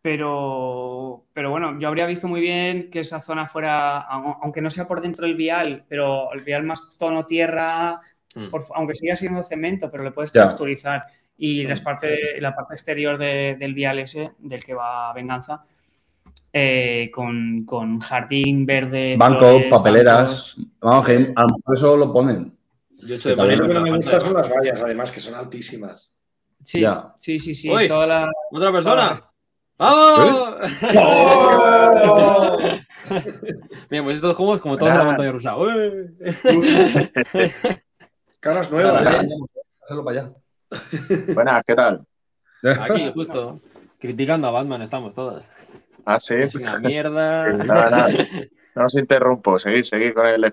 [0.04, 4.70] Pero, pero bueno, yo habría visto muy bien que esa zona fuera, au- aunque no
[4.70, 8.02] sea por dentro del vial, pero el vial más tono tierra,
[8.36, 8.50] Mm.
[8.50, 10.44] por- aunque siga siendo cemento, pero le puedes Ya.
[10.44, 11.06] texturizar.
[11.38, 15.64] Y las parte, la parte exterior de- del vial ese, del que va Venganza,
[16.52, 19.16] eh, con, con jardín verde.
[19.18, 20.56] Bancos, flores, papeleras.
[20.58, 20.58] bancos.
[20.82, 22.58] Vamos, que a lo mejor eso lo ponen.
[23.08, 25.34] Yo he hecho de lo que no me gusta son las vallas, además, que son
[25.36, 26.18] altísimas.
[26.62, 27.14] Sí, Ya.
[27.18, 27.72] sí, sí, sí.
[27.72, 27.88] Uy.
[27.88, 29.14] Toda la, ¿Otra persona?
[29.78, 30.72] Todas- ¡Vamos!
[30.98, 32.58] ¡Oh!
[33.90, 35.58] Mira, pues estos juegos como todos en la montaña rusa.
[35.58, 36.16] ¡Uy!
[38.40, 39.24] Caras nuevas.
[39.24, 39.28] ¿eh?
[39.90, 40.32] Hazlo para allá.
[41.34, 42.06] Buenas, ¿qué tal?
[42.82, 43.54] Aquí, justo.
[44.00, 45.46] Criticando a Batman estamos todos.
[46.06, 46.36] Ah, sí.
[46.36, 47.52] Es una mierda.
[47.54, 48.10] Nada, nada.
[48.76, 50.44] No os interrumpo, seguid, seguid con el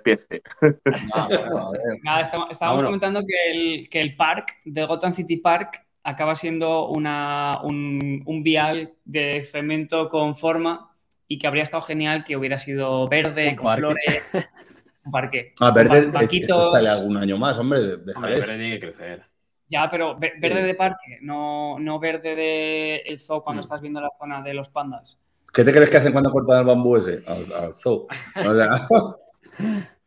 [1.14, 1.80] a ver.
[2.02, 2.88] Nada, estamos, estábamos Ah, bueno.
[2.88, 8.42] comentando que el, que el park, del Gotham City Park, acaba siendo una, un, un
[8.42, 10.94] vial de cemento con forma
[11.28, 13.80] y que habría estado genial que hubiera sido verde, Un con parque.
[13.80, 14.28] flores,
[15.04, 15.54] un parque.
[15.60, 16.72] Ah, verde, Ba- banquitos.
[16.72, 19.24] sale algún año más, hombre, de- Hombre, tiene que crecer.
[19.68, 20.66] Ya, pero ve- verde Sí.
[20.66, 23.64] de parque, no, no verde de el zoo cuando Mm.
[23.64, 25.20] estás viendo la zona de los pandas.
[25.52, 27.22] ¿Qué te crees que hacen cuando cortan el bambú ese?
[27.26, 28.06] Al, al zoo.
[28.36, 28.88] O sea,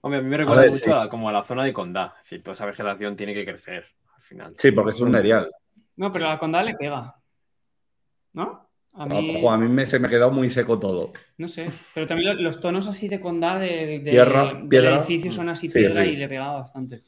[0.00, 0.90] Hombre, a mí me recuerda ver, mucho sí.
[0.92, 2.14] a, como a la zona de Condá.
[2.22, 3.86] Decir, toda esa vegetación tiene que crecer
[4.28, 4.54] final.
[4.56, 5.50] sí, porque es un erial.
[5.96, 7.14] No, pero a la condal le pega.
[8.34, 8.68] ¿No?
[8.94, 11.12] A Ojo, mí, a mí me, se me ha quedado muy seco todo.
[11.36, 11.66] no sé.
[11.94, 14.96] Pero también lo- los tonos así de del, del- Tierra, del piedra.
[14.98, 16.10] edificio son así Sí, piedra sí.
[16.10, 16.98] y le pegaba bastante.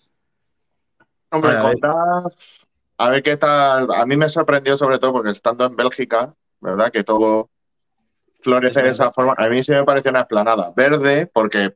[1.31, 1.73] Hombre, A
[2.99, 3.89] a ver qué tal.
[3.95, 6.91] A mí me sorprendió sobre todo porque estando en Bélgica, ¿verdad?
[6.93, 7.51] Que todo
[8.43, 9.35] florece Es de esa forma.
[9.39, 10.73] A mí sí me pareció una esplanada.
[10.77, 11.75] Verde, porque,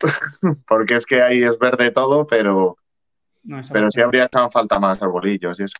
[0.66, 2.78] porque es que ahí es verde todo, pero,
[3.46, 5.76] No, pero sí habría estado en falta más arbolillos y eso.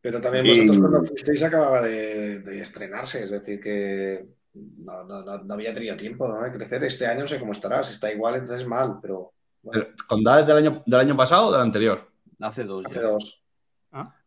[0.00, 5.22] Pero también Y- vosotros cuando fuisteis acababa de, de estrenarse, es decir, que no, no-
[5.22, 6.42] no- no había tenido tiempo ¿no?
[6.42, 6.82] de crecer.
[6.84, 9.32] Este año no sé cómo estará, si está igual, entonces mal, pero
[9.62, 12.08] bueno, ¿Condades del año, del año pasado o del anterior?
[12.40, 12.84] Hace dos.
[12.86, 13.06] hace ya.
[13.08, 13.42] dos.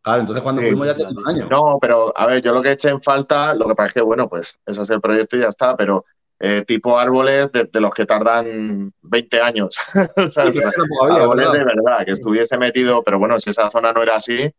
[0.02, 1.48] Claro, entonces cuando Sí, fuimos ya tenía un año.
[1.50, 4.00] No, pero a ver, yo lo que eché en falta, lo que pasa es que,
[4.00, 6.04] bueno, pues ese es el proyecto y ya está, pero
[6.42, 9.76] eh, tipo árboles de, de los que tardan 20 años.
[9.94, 11.52] árboles ¿verdad?
[11.52, 14.50] de verdad, que estuviese metido, pero bueno, si esa zona no era así,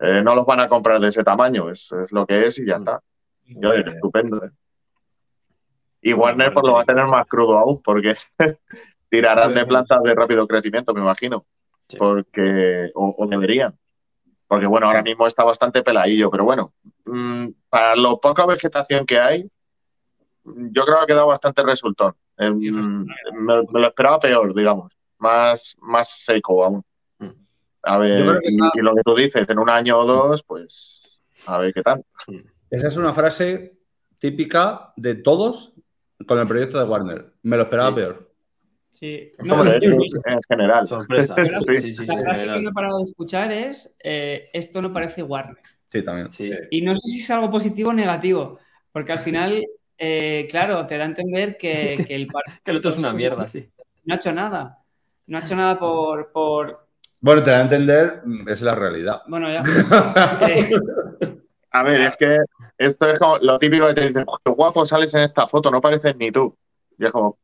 [0.00, 2.66] eh, no los van a comprar de ese tamaño, es, es lo que es y
[2.66, 3.00] ya está.
[3.46, 4.44] Yo, Bueno, estupendo.
[4.44, 4.50] ¿eh?
[6.02, 8.14] Y Warner pues lo va a tener más crudo aún, porque
[9.10, 11.44] tirarán de plantas de rápido crecimiento, me imagino.
[11.88, 11.96] Sí.
[11.96, 13.76] Porque, o, o deberían.
[14.46, 16.72] Porque bueno, ahora mismo está bastante peladillo, pero bueno,
[17.06, 19.48] mm, para lo poca vegetación que hay, mm,
[20.56, 22.14] yo creo que ha quedado bastante resultón.
[22.38, 26.82] Eh, Y mm, me, me lo esperaba peor, digamos, más, más seco aún.
[27.18, 27.28] Mm.
[27.82, 31.20] A ver, y, esa- y lo que tú dices, en un año o dos, pues
[31.46, 32.04] a ver qué tal.
[32.70, 33.78] Esa es una frase
[34.18, 35.72] típica de todos
[36.26, 37.32] con el proyecto de Warner.
[37.42, 37.94] Me lo esperaba Sí.
[37.96, 38.28] peor.
[38.90, 39.32] Sí.
[39.44, 40.88] No, en general.
[40.88, 41.34] Sorpresa.
[41.60, 41.76] Sí.
[41.78, 42.06] sí, sí.
[42.06, 45.56] la frase que no he parado de escuchar es eh, esto no parece Warner.
[45.88, 46.30] Sí, también.
[46.32, 46.50] Sí.
[46.70, 48.58] Y no sé si es algo positivo o negativo,
[48.92, 49.64] porque al final,
[49.98, 53.12] eh, claro, te da a entender que, que el parque Que el otro es una
[53.12, 53.68] mierda, sí.
[54.04, 54.78] no ha hecho nada.
[55.26, 56.32] No ha hecho nada por.
[56.32, 56.86] por
[57.20, 59.22] Bueno, te da a entender, mm, es la realidad.
[59.26, 59.62] bueno, ya.
[60.48, 60.70] Eh,
[61.70, 62.38] A ver, es que
[62.78, 65.70] esto es como lo típico que te dicen, "Jo, qué guapo sales en esta foto,
[65.70, 66.56] no pareces ni tú.
[66.98, 67.36] Y es como,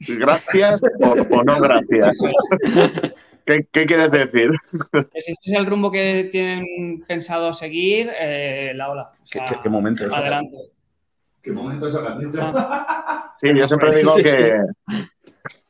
[0.00, 2.18] gracias o, o no gracias.
[3.46, 4.50] ¿Qué, qué quieres decir?
[5.20, 9.02] si este es el rumbo que tienen pensado seguir, eh, la ola.
[9.12, 10.12] O ¿Qué, sea, qué- qué momento es?
[10.12, 10.56] Adelante.
[11.44, 12.32] ¿Qué momento es el
[13.36, 14.22] Sí, yo siempre digo Sí.
[14.22, 14.58] que,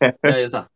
[0.01, 0.71] Ya, ya está.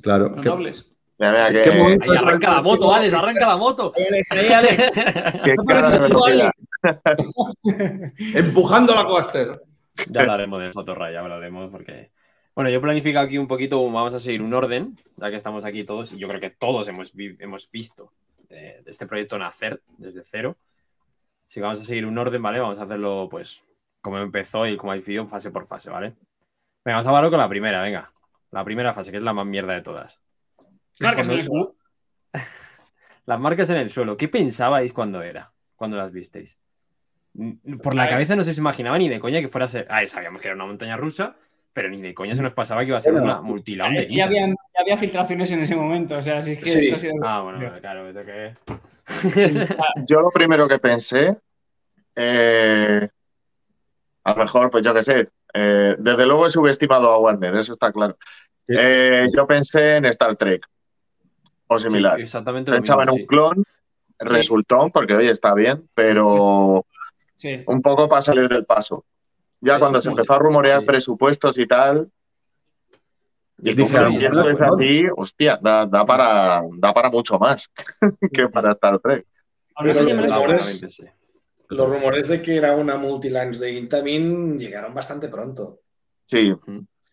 [0.00, 0.30] Claro.
[0.30, 0.86] Los ¿Qué, dobles.
[1.18, 3.92] ya vea, ¿Qué que, Ahí arranca la moto, Alex, arranca la moto.
[4.08, 4.90] Alex, ahí, Alex.
[5.44, 6.50] que cara de.
[8.34, 9.60] Empujando la coaster.
[10.08, 12.10] Ya hablaremos de Fotorray, ya hablaremos porque.
[12.54, 15.64] Bueno, yo he planificado aquí un poquito, vamos a seguir un orden, ya que estamos
[15.64, 18.12] aquí todos, y yo creo que todos hemos, vi- hemos visto
[18.48, 20.56] eh, este proyecto nacer desde cero.
[21.48, 22.58] Así que vamos a seguir un orden, ¿vale?
[22.60, 23.62] Vamos a hacerlo, pues,
[24.00, 26.14] como empezó y como ha ido, fase por fase, ¿vale?
[26.84, 28.10] Venga, vamos a hablar con la primera, venga.
[28.50, 30.20] La primera fase, que es la más mierda de todas.
[31.00, 31.74] Marcas en el Cuando-
[33.26, 35.52] Las marcas en el suelo, ¿qué pensabais cuando era?
[35.76, 36.58] Cuando las visteis?
[37.82, 39.86] Por la cabeza no se os imaginaba ni de coña que fuera a ser.
[39.88, 41.36] Ah, sabíamos que era una montaña rusa,
[41.72, 44.24] pero ni de coña se nos pasaba que iba a ser una multilaun de Ya
[44.24, 46.18] había, ya había filtraciones en ese momento.
[46.18, 46.78] O sea, si es que Sí.
[46.86, 47.14] esto ha sido.
[47.24, 48.54] Ah, bueno, claro, eso que.
[50.08, 51.36] Yo lo primero que pensé,
[52.16, 53.08] eh,
[54.24, 57.72] a lo mejor, pues yo qué sé, eh, desde luego he subestimado a Warner, eso
[57.72, 58.16] está claro.
[58.68, 58.76] Sí.
[58.78, 60.64] Eh, yo pensé en Star Trek
[61.66, 62.16] o similar.
[62.16, 63.26] Sí, exactamente Pensaba en un sí.
[63.26, 63.64] clon,
[64.18, 66.84] resultó, porque oye, está bien, pero
[67.36, 67.62] Sí.
[67.66, 69.04] un poco para salir del paso.
[69.60, 70.86] Ya cuando se empezó a rumorear sí.
[70.86, 72.10] presupuestos y tal,
[73.62, 77.70] y esto no, es así, hostia, da, da para, da para mucho más
[78.32, 79.26] que para Star Trek.
[79.74, 81.04] Así, Pero yo me lo- sí.
[81.70, 85.80] Los rumores de que era una multilines de Intamin llegaron bastante pronto.
[86.26, 86.52] Sí,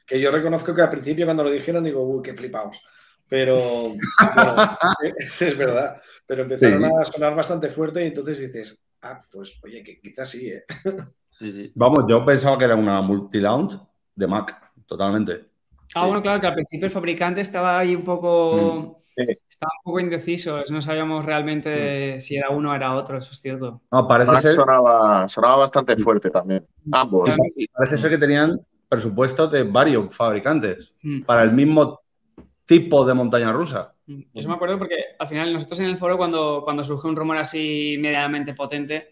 [0.05, 2.79] Que yo reconozco que al principio cuando lo dijeron digo, uy, qué flipaos.
[3.29, 3.57] Pero
[4.35, 4.55] bueno,
[5.39, 6.01] es verdad.
[6.25, 6.89] Pero empezaron Sí.
[7.01, 10.63] a sonar bastante fuerte y entonces dices, ah, pues oye, que quizás sí, ¿eh?
[11.39, 11.71] Sí, sí.
[11.75, 13.77] Vamos, yo pensaba que era una multi-lounge
[14.15, 15.45] de Mac, totalmente.
[15.93, 18.97] Ah, bueno, claro, que al principio el fabricante estaba ahí un poco.
[19.17, 19.37] Mm, sí.
[19.49, 20.63] Estaba un poco indeciso.
[20.69, 23.81] No sabíamos realmente si era uno o era otro, eso es cierto.
[23.91, 26.65] No, parece Max ser, sonaba, sonaba bastante fuerte también.
[26.91, 27.29] Ambos.
[27.73, 31.23] Parece ser que tenían presupuestos de varios fabricantes Mm.
[31.23, 31.99] para el mismo
[32.65, 33.93] tipo de montaña rusa.
[34.05, 37.15] Mm, Eso me acuerdo porque al final nosotros en el foro, cuando, cuando surgió un
[37.15, 39.09] rumor así medianamente potente,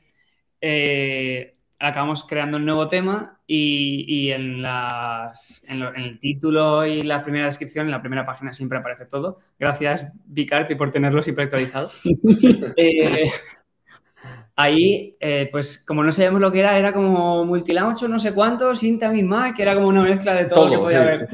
[0.62, 6.86] eh, acabamos creando un nuevo tema y, y en, las, en, lo- en el título
[6.86, 9.40] y la primera descripción, en la primera página siempre aparece todo.
[9.60, 11.92] Gracias, Bicarpi, por tenerlo siempre actualizado.
[12.78, 13.30] Eh,
[14.56, 18.34] ahí, eh, pues como no sabíamos lo que era, era como multilaunch o no sé
[18.34, 21.04] cuántos, Intamin Mac, que era como una mezcla de todo, lo que Todo, podía sí.
[21.04, 21.28] haber.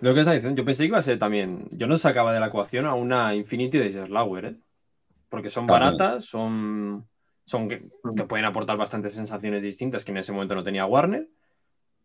[0.00, 1.68] Lo que está diciendo, yo pensé que iba a ser también.
[1.70, 4.56] Yo no sacaba de la ecuación a una Infinity de Slauer, ¿eh?
[5.28, 5.96] Porque son También.
[5.96, 7.08] baratas, son.
[7.44, 8.14] Son que Mm.
[8.14, 11.28] te pueden aportar bastantes sensaciones distintas que en ese momento no tenía Warner.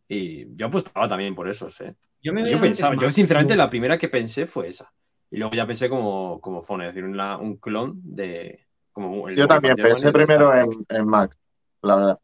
[0.07, 1.95] Y yo apostaba también por esos, ¿eh?
[2.21, 4.91] Yo me Yo pensaba, yo sinceramente la primera que pensé fue esa.
[5.29, 8.65] Y luego ya pensé como, como Fone, es decir, una- un clon de.
[8.91, 11.37] Como el Yo también pensé primero en, en Mac,
[11.81, 12.19] la verdad.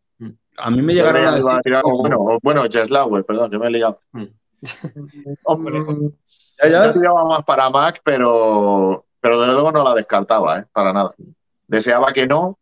[0.58, 3.72] A mí me llegaron a decir tirar bueno, o- bueno, Jeslauer, perdón, yo me he
[3.72, 4.00] liado.
[4.14, 4.24] Mm.
[5.44, 5.80] Hombre,
[6.64, 6.84] Ya, ya.
[6.86, 10.66] yo tiraba más para Mac, pero, pero desde luego no la descartaba, ¿eh?
[10.72, 11.14] para nada.
[11.68, 12.58] Deseaba que no,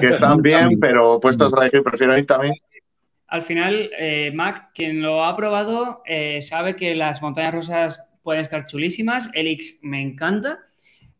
[0.00, 2.54] que están bien, pero puestos a elegir prefiero ir también.
[3.28, 8.42] Al final, eh, Mac, quien lo ha probado, eh, sabe que las montañas rusas pueden
[8.42, 9.30] estar chulísimas.
[9.32, 10.60] Elix me encanta.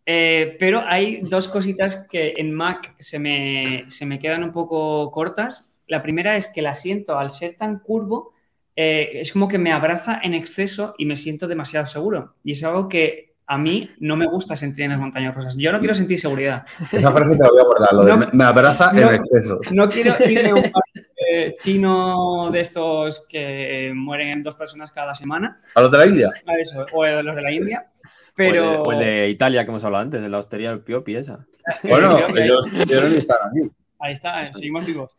[0.05, 5.11] Eh, pero hay dos cositas que en Mac se me, se me quedan un poco
[5.13, 5.75] cortas.
[5.87, 8.33] La primera es que el asiento, al ser tan curvo,
[8.75, 12.35] eh, es como que me abraza en exceso y me siento demasiado seguro.
[12.43, 15.55] Y es algo que a mí no me gusta sentir en las montañas rusas.
[15.57, 16.65] Yo no quiero sentir seguridad.
[16.91, 18.17] Esa frase te la voy a guardar, lo de No.
[18.19, 19.01] me, me abraza No.
[19.11, 19.61] en exceso.
[19.71, 25.15] No quiero irme a un parque chino de estos que mueren en dos personas cada
[25.15, 26.31] semana, ¿A los de la India?
[26.47, 28.71] a eso, o de los de la India, O el, pero...
[28.71, 31.47] de, o el de Italia que hemos hablado antes, de la hostería del Piopi esa.
[31.85, 33.71] Bueno, ellos quieren estar aquí.
[34.01, 35.17] Ahí está, seguimos vivos.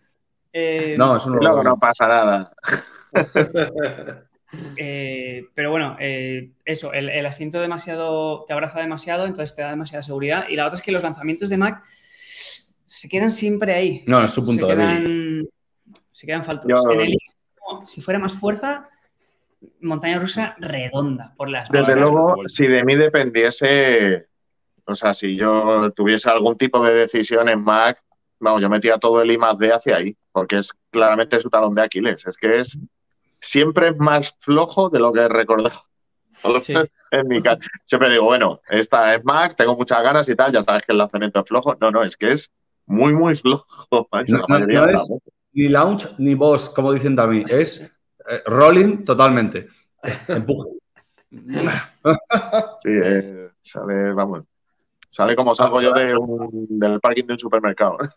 [0.51, 2.51] Eh, No, eso no Luego lo no pasa nada.
[4.77, 9.69] eh, pero bueno, eh, eso, el, el asiento demasiado, te abraza demasiado, entonces te da
[9.71, 10.45] demasiada seguridad.
[10.49, 11.83] Y la otra es que los lanzamientos de Mac
[12.85, 14.03] se quedan siempre ahí.
[14.07, 15.43] No, es su punto se de quedan,
[16.11, 16.69] se quedan faltos.
[16.69, 17.17] Yo- En el
[17.83, 18.89] si fuera más fuerza,
[19.81, 24.27] montaña rusa redonda por las Desde luego, si de mí dependiese,
[24.85, 27.99] o sea, si yo tuviese algún tipo de decisión en Mac,
[28.39, 31.73] vamos, yo metía todo el I más D hacia ahí, porque es claramente su talón
[31.73, 32.25] de Aquiles.
[32.25, 32.77] Es que es
[33.43, 35.83] siempre es más flojo de lo que he recordado.
[36.63, 36.73] Sí.
[37.11, 40.61] En mi caso, siempre digo, bueno, esta es Mac, tengo muchas ganas y tal, ya
[40.61, 41.77] sabes que el lanzamiento es flojo.
[41.79, 42.51] No, no, es que es
[42.87, 43.65] muy, muy flojo.
[44.11, 45.09] macho, No, la no, mayoría no de es-.
[45.53, 47.45] Ni launch ni boss, como dicen también.
[47.47, 49.67] Es eh, rolling totalmente.
[50.27, 50.71] Empuje.
[51.29, 53.49] Sí, eh,
[54.13, 54.43] vamos,
[55.13, 57.97] sale como salgo yo de un- del parking de un supermercado.
[57.99, 58.15] Es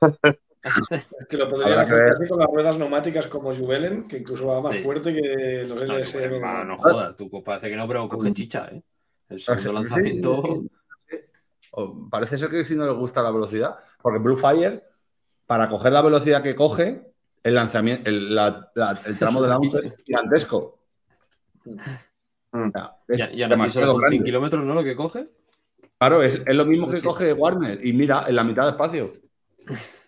[1.28, 4.74] que lo podrían hacer casi con las ruedas neumáticas como Juvelen, que incluso va más
[4.76, 4.82] Sí.
[4.82, 6.40] fuerte que los No, LSM.
[6.40, 8.82] no, no, no jodas, tú parece que no, pero coge chicha, ¿eh?
[9.28, 10.42] El segundo lanzamiento.
[11.72, 14.82] O Parece ser que si no le gusta la velocidad, porque Blue Fire,
[15.44, 17.12] para coger la velocidad que coge,
[17.42, 20.78] el lanzamiento, el, la- la- el tramo de es gigantesco.
[21.66, 24.24] O sea, es Ya, y ahora sí demasiado solo son 100 grande.
[24.24, 24.74] kilómetros, ¿no?
[24.74, 25.28] Lo que coge.
[25.98, 27.02] Claro, es, es lo mismo que Sí.
[27.02, 27.84] coge Warner.
[27.86, 29.12] Y mira, en la mitad de espacio.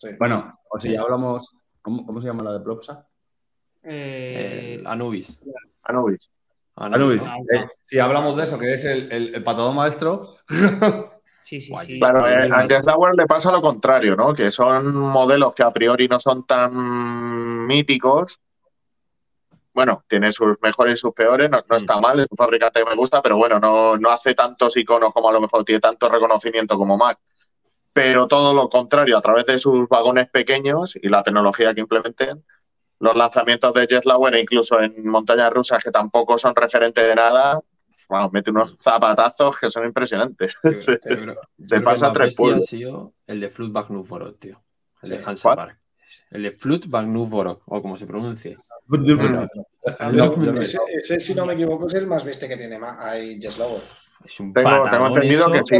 [0.00, 0.10] Sí.
[0.16, 1.56] Bueno, o si ya hablamos.
[1.82, 3.04] ¿Cómo, cómo se llama la de Plopsa?
[3.82, 5.36] Eh, El Anubis.
[5.82, 6.30] Anubis.
[6.76, 7.24] Anubis.
[7.26, 10.28] Ah, Eh, si hablamos de eso, que es el, el, el patadón maestro.
[11.40, 11.98] sí, sí, sí.
[11.98, 12.60] Claro, Sí, eh, a.
[12.68, 14.32] Jeslauer le pasa lo contrario, ¿no?
[14.34, 18.38] Que son modelos que a priori no son tan míticos.
[19.78, 22.90] Bueno, tiene sus mejores y sus peores, no, no está mal, es un fabricante que
[22.90, 26.08] me gusta, pero bueno, no, no hace tantos iconos como a lo mejor tiene tanto
[26.08, 27.20] reconocimiento como Mac.
[27.92, 32.44] Pero todo lo contrario, a través de sus vagones pequeños y la tecnología que implementen,
[32.98, 37.60] los lanzamientos de Jeslauer, e incluso en montañas rusas que tampoco son referentes de nada,
[38.08, 40.56] vamos, mete unos zapatazos que son impresionantes.
[40.64, 40.92] Yo yo
[41.56, 42.64] yo que pasa tres pueblos.
[42.64, 43.86] ha sido el de Flutbach
[44.40, 44.60] tío.
[45.02, 45.22] El de.
[45.24, 45.56] Hansa ¿Cuál?
[45.56, 45.77] Park.
[46.30, 48.56] El de Flutbach Nuvorok, o como se pronuncie.
[48.88, 49.48] No, Pero
[50.52, 53.82] no, ese, ese, si no me equivoco, es el más bestia que tiene hay Jeslower.
[54.24, 55.76] Es un Tengo- tengo entendido que sí.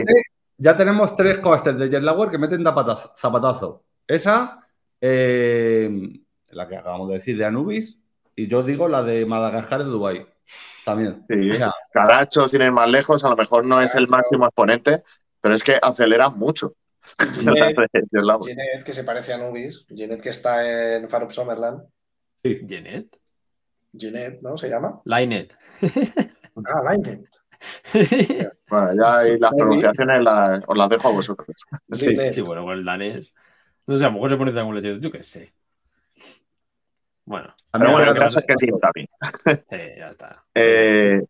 [0.58, 3.12] Ya tenemos tres coasters de Jetlauer que meten zapatazo.
[3.16, 3.84] zapatazo.
[4.06, 4.66] Esa,
[5.00, 7.98] eh, la que acabamos de decir de Anubis,
[8.34, 10.26] y yo digo la de Madagascar de Dubai
[10.84, 11.24] También.
[11.28, 11.50] Sí.
[11.50, 15.02] O sea, Caracho, sin ir más lejos, a lo mejor no es el máximo exponente,
[15.40, 16.72] pero es que acelera mucho.
[17.18, 17.76] Jeanette,
[18.84, 19.84] que se parece a Nubis.
[19.88, 21.82] Jeanette, que está en Farup Summerland.
[22.42, 23.18] Jeanette.
[23.92, 24.56] Jeanette, ¿no?
[24.56, 25.00] ¿Se llama?
[25.04, 25.56] Linet.
[26.64, 27.24] Ah, Linet.
[28.68, 31.56] Bueno, ya ahí las pronunciaciones las- os las dejo a vosotros.
[31.86, 32.32] Linet.
[32.32, 33.32] Sí, bueno, con el danés.
[33.86, 35.52] No sé, a lo mejor se pone algún lechero, yo qué sé.
[37.24, 39.08] Bueno, a mí Pero bueno, el caso es que sí, también.
[39.68, 40.44] sí, ya está.
[40.54, 41.22] Eh,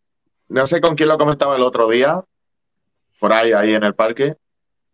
[0.49, 2.23] no sé con quién lo comentaba el otro día,
[3.19, 4.35] por ahí, ahí en el parque,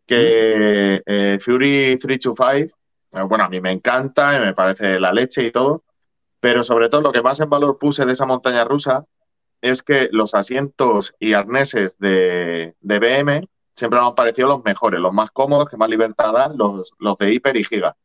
[0.05, 2.77] que eh, Fury 325,
[3.11, 5.83] eh, bueno, a mí me encanta, y me parece la leche y todo,
[6.39, 9.05] pero sobre todo lo que más en valor puse de esa montaña rusa
[9.61, 14.99] es que los asientos y arneses de, de BM siempre me han parecido los mejores,
[14.99, 17.95] los más cómodos, que más libertad dan, los, los de Hyper y Giga.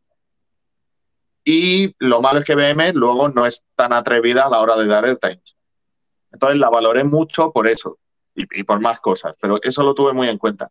[1.45, 4.87] Y lo malo es que BM luego no es tan atrevida a la hora de
[4.87, 5.57] dar airtimes.
[6.33, 7.99] Entonces la valoré mucho por eso
[8.35, 10.71] y, y por más cosas, pero eso lo tuve muy en cuenta.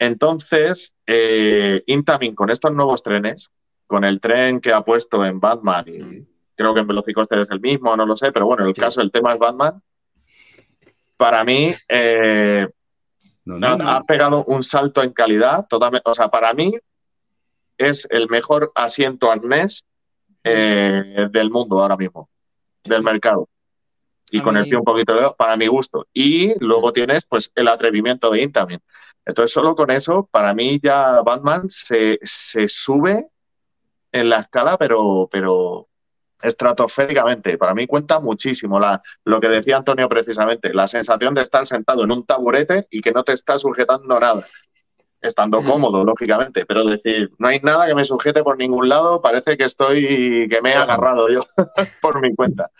[0.00, 3.52] Entonces, eh, Intamin con estos nuevos trenes,
[3.86, 6.26] con el tren que ha puesto en Batman, y Mm.
[6.56, 8.80] creo que en Velocicoaster es el mismo, no lo sé, pero bueno, en el Sí.
[8.80, 9.82] caso, el tema es Batman,
[11.18, 12.66] para mí eh,
[13.44, 13.90] No, ha, no.
[13.90, 15.66] ha pegado un salto en calidad.
[15.68, 16.72] Totalmente, o sea, para mí
[17.76, 19.84] es el mejor asiento arnés
[20.44, 22.30] eh, del mundo ahora mismo,
[22.84, 23.48] del mercado.
[24.30, 26.06] Y A con el pie un poquito para mi gusto.
[26.14, 28.78] Y luego tienes pues el atrevimiento de Intamin.
[29.30, 33.28] Entonces, solo con eso, para mí ya Batman se, se sube
[34.10, 35.88] en la escala, pero, pero
[36.42, 37.56] estratosféricamente.
[37.56, 42.02] Para mí cuenta muchísimo la, lo que decía Antonio precisamente, la sensación de estar sentado
[42.02, 44.44] en un taburete y que no te está sujetando nada.
[45.20, 49.56] Estando cómodo, lógicamente, pero decir, no hay nada que me sujete por ningún lado, parece
[49.56, 51.46] que estoy, que me he agarrado yo
[52.02, 52.72] por mi cuenta.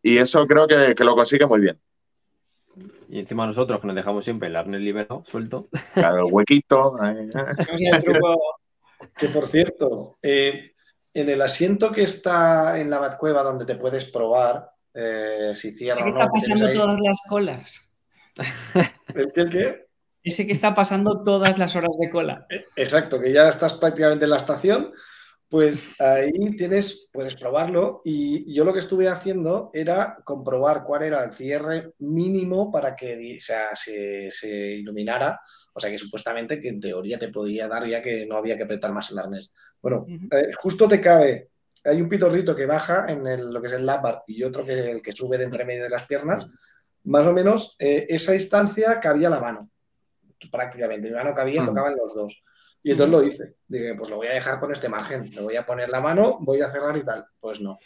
[0.00, 1.78] Y eso creo que, que lo consigue muy bien.
[3.12, 5.68] Y encima nosotros que nos dejamos siempre el arnés liberado, suelto.
[5.92, 6.96] Claro, el huequito.
[7.04, 7.28] eh,
[8.02, 8.38] truco.
[9.16, 10.72] Que por cierto, eh,
[11.12, 16.00] en el asiento que está en la Batcueva donde te puedes probar eh, si cierra
[16.00, 16.20] Ese o que no.
[16.20, 17.94] está que tienes pasando ahí- todas las colas.
[19.14, 19.86] ¿El qué, el qué?
[20.24, 22.46] Ese que está pasando todas las horas de cola.
[22.76, 24.90] Exacto, que ya estás prácticamente en la estación,
[25.52, 28.00] pues ahí tienes, puedes probarlo.
[28.06, 33.36] Y yo lo que estuve haciendo era comprobar cuál era el cierre mínimo para que
[33.38, 35.38] o sea, se, se iluminara.
[35.74, 38.62] O sea que supuestamente que en teoría te podía dar ya que no había que
[38.64, 39.52] apretar más el arnés.
[39.82, 41.50] Bueno, eh, justo te cabe.
[41.84, 44.64] Hay un pitorrito que baja en el- lo que es el lap bar y otro
[44.64, 46.46] que es el que sube de entre medio de las piernas.
[47.04, 49.68] Más o menos eh, esa distancia cabía la mano.
[50.50, 51.08] Prácticamente.
[51.08, 51.66] Mi mano cabía, Mm.
[51.66, 52.42] tocaban los dos.
[52.82, 53.54] Y entonces lo hice.
[53.68, 55.30] Dije, pues lo voy a dejar con este margen.
[55.34, 57.24] Me voy a poner la mano, voy a cerrar y tal.
[57.40, 57.78] Pues no.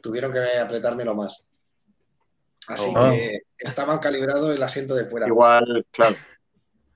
[0.00, 1.48] Tuvieron que apretármelo más.
[2.68, 3.10] Así Oh.
[3.10, 5.26] que estaba calibrado el asiento de fuera.
[5.26, 6.16] igual, claro.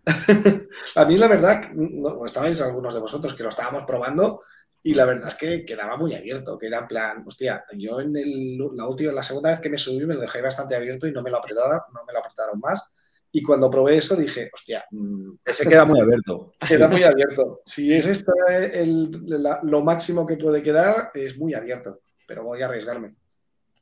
[0.96, 4.42] A mí la verdad, no, estabais algunos de vosotros que lo estábamos probando
[4.82, 8.16] y la verdad es que quedaba muy abierto, que era en plan, hostia, yo en
[8.16, 11.12] el- la última, la segunda vez que me subí me lo dejé bastante abierto y
[11.12, 12.92] no me lo apretaron, no me lo apretaron más.
[13.34, 16.52] Y cuando probé eso dije, hostia, mm, Ese queda muy abierto.
[16.68, 17.62] queda muy abierto.
[17.64, 22.60] Si es esto el- la- lo máximo que puede quedar, es muy abierto, pero voy
[22.62, 23.14] a arriesgarme.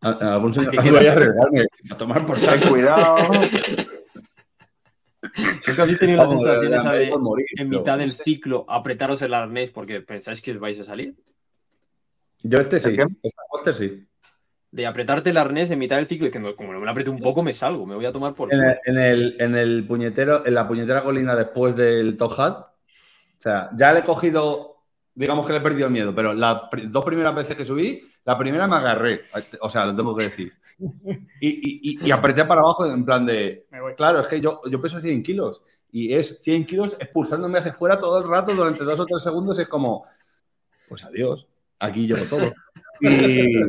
[0.03, 0.93] A- a Algún señor, ¿Qué queda?
[0.99, 2.69] voy a arriesgarme a tomar por saco.
[2.71, 3.17] cuidado.
[5.69, 9.35] Nunca habéis tenido la sensación esa de morir, en pero- mitad del ciclo apretaros el
[9.35, 11.15] arnés porque pensáis que os vais a salir?
[12.43, 12.97] Yo este sí.
[13.23, 14.07] Esta póster sí.
[14.73, 17.19] De apretarte el arnés en mitad del ciclo diciendo, como no me lo apriete un
[17.19, 20.47] poco, me salgo, me voy a tomar por En el, en el, en el puñetero,
[20.47, 22.57] en la puñetera colina después del Top Hat.
[22.59, 24.77] O sea, ya le he cogido,
[25.15, 28.39] digamos que le he perdido el miedo, pero las dos primeras veces que subí, la
[28.39, 29.23] primera me agarré.
[29.61, 30.53] O sea, lo tengo que decir.
[31.41, 33.67] Y, y- y- y apreté para abajo en plan de.
[33.97, 37.99] Claro, es que yo, yo peso 100 kilos y es 100 kilos expulsándome hacia fuera
[37.99, 39.59] todo el rato durante dos o tres segundos.
[39.59, 40.05] Es como,
[40.89, 41.47] pues adiós,
[41.79, 42.53] aquí llevo todo.
[43.01, 43.61] Y,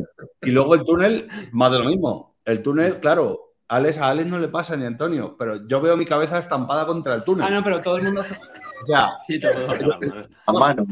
[0.42, 2.36] y luego el túnel, más de lo mismo.
[2.44, 5.96] El túnel, claro, Alex, a Alex no le pasa ni a Antonio, pero yo veo
[5.96, 7.46] mi cabeza estampada contra el túnel.
[7.46, 8.20] Ah, no, pero todo el mundo.
[8.20, 10.28] O sea, Sí, todo, todo, todo.
[10.46, 10.86] A mano.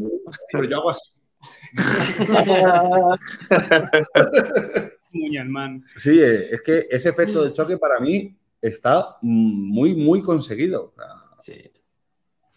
[0.51, 1.03] pero yo hago así.
[5.97, 10.95] Sí, eh, es que ese efecto de choque para mí está muy, muy conseguido.
[11.41, 11.69] Sí.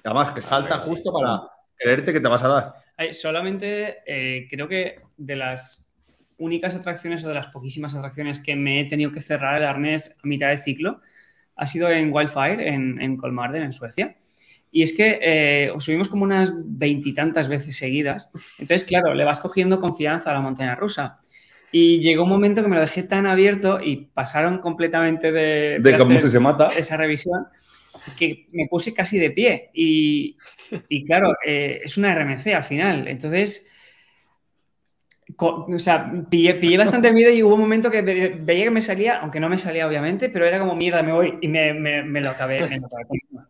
[0.04, 1.42] Además, que salta justo para
[1.76, 2.74] creerte que te vas a dar.
[2.96, 5.90] Ay, solamente eh, creo que de las
[6.38, 10.18] únicas atracciones o de las poquísimas atracciones que me he tenido que cerrar el arnés
[10.24, 11.00] a mitad de ciclo
[11.56, 14.18] ha sido en Wildfire, en, en Colmarden, en Suecia.
[14.72, 18.32] Y es que eh, subimos como unas veintitantas veces seguidas.
[18.58, 21.20] Entonces, claro, le vas cogiendo confianza a la montaña rusa.
[21.72, 25.98] Y llegó un momento que me lo dejé tan abierto y pasaron completamente de, De
[25.98, 26.70] cómo se mata.
[26.76, 27.46] esa revisión
[28.18, 29.70] que me puse casi de pie.
[29.76, 30.38] Y,
[30.90, 33.08] y claro, eh, es una RMC al final.
[33.08, 33.68] Entonces,
[35.38, 38.82] o sea, pillé, pillé bastante miedo y hubo un momento que ve- veía que me
[38.82, 42.04] salía, aunque no me salía obviamente, pero era como mierda, me voy y me, me-
[42.04, 42.68] me lo acabé.
[42.68, 43.08] me lo acabé.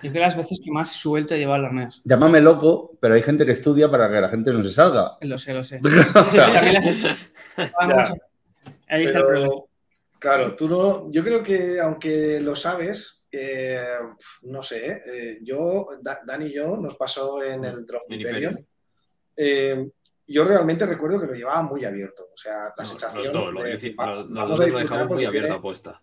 [0.00, 2.00] Es de las veces que más suelto he llevado arnés.
[2.04, 5.10] Llámame loco, pero hay gente que estudia para que la gente no se salga.
[5.22, 5.80] Lo sé, lo sé.
[5.82, 6.62] O sea,
[7.76, 8.14] Ah.
[8.88, 9.52] Ahí está el problema.
[10.20, 11.10] Claro, tú no.
[11.10, 13.82] Yo creo que aunque lo sabes, eh,
[14.42, 18.02] no sé, eh, yo, Da- Dani y yo nos pasó en el Drop.
[18.08, 18.64] Hyperion.
[19.36, 19.84] Eh,
[20.28, 22.28] yo realmente recuerdo que lo llevaba muy abierto.
[22.32, 23.24] O sea, la No, sensación.
[23.24, 26.02] los dos, lo, de decir, va- los- vamos a lo dejamos muy abierta apuesta.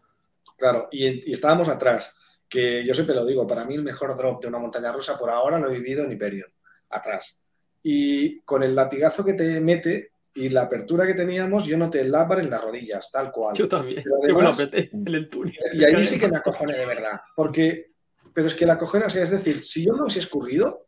[0.57, 2.15] Claro, y, y estábamos atrás.
[2.47, 5.29] Que yo siempre lo digo, para mí el mejor drop de una montaña rusa por
[5.31, 6.47] ahora lo he vivido en Hyperion,
[6.89, 7.39] atrás.
[7.81, 12.11] Y con el latigazo que te mete y la apertura que teníamos, yo noté el
[12.11, 13.55] lábar en las rodillas, tal cual.
[13.55, 14.03] Yo también.
[14.03, 15.55] Pero Yo me lo además- apreté en el túnel.
[15.73, 17.91] Y ahí sí que me acojoné de verdad, porque
[18.33, 20.87] pero es que la cojera, o sea, es decir, si yo no hubiese escurrido,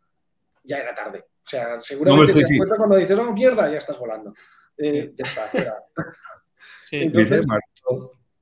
[0.64, 1.24] ya era tarde.
[1.48, 4.34] O sea, seguramente sí, te das cuenta cuando dices, no, mierda, ya estás volando.
[4.77, 5.77] Eh, ya está.
[6.92, 7.45] Entonces,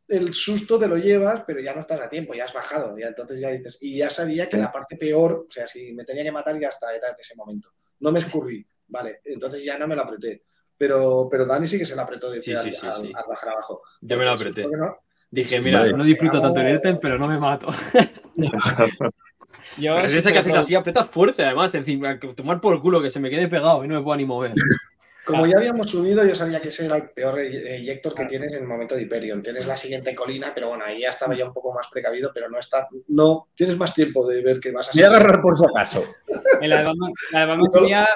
[0.08, 2.98] el susto te lo llevas, pero ya no estás a tiempo, ya has bajado.
[2.98, 6.04] Ya, entonces ya dices, y ya sabía que la parte peor, o sea, si me
[6.04, 7.70] tenía que matar, ya está, era en ese momento.
[8.00, 10.44] No me escurrí, vale, entonces ya no me la apreté.
[10.78, 13.12] Pero, pero Dani sí que se la apretó de Sí, al, sí, sí, al- sí.
[13.16, 13.82] al bajar abajo.
[14.02, 14.68] Yo me la el apreté.
[14.68, 14.98] no-
[15.32, 15.94] Dije, mira, vale.
[15.94, 16.72] no disfruto tanto Vamos.
[16.72, 17.68] Airten, pero no me mato.
[19.78, 23.20] Yo Pero esa que haces así, apretas fuerte además, encima, tomar por culo, que se
[23.20, 24.54] me quede pegado y no me pueda ni mover.
[25.26, 28.62] Como ya habíamos subido, yo sabía que ese era el peor eyector que tienes en
[28.62, 29.42] el momento de Hyperion.
[29.42, 32.48] Tienes la siguiente colina, pero bueno, ahí ya estaba ya un poco más precavido, pero
[32.48, 35.58] no está, no, tienes más tiempo de ver que vas a Voy a agarrar por
[35.58, 36.06] si acaso.
[36.62, 38.08] El sería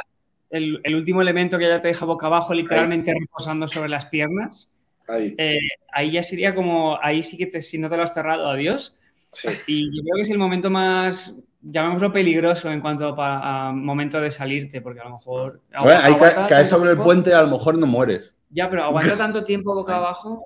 [0.52, 4.72] el, el último elemento que ya te deja boca abajo, literalmente reposando sobre las piernas.
[5.08, 5.58] Ahí, Eh,
[5.92, 8.99] ahí ya sería como, ahí sí que te- si no te lo has cerrado, adiós.
[9.32, 9.50] Sí.
[9.68, 14.32] Y yo creo que es el momento más, llamémoslo peligroso en cuanto a, momento de
[14.32, 15.62] salirte, porque a lo mejor...
[15.74, 17.86] A ver, ahí aguanta ca- caes tanto sobre el puente y a lo mejor no
[17.88, 18.32] mueres.
[18.50, 20.46] Ya, pero aguanta tanto tiempo boca abajo.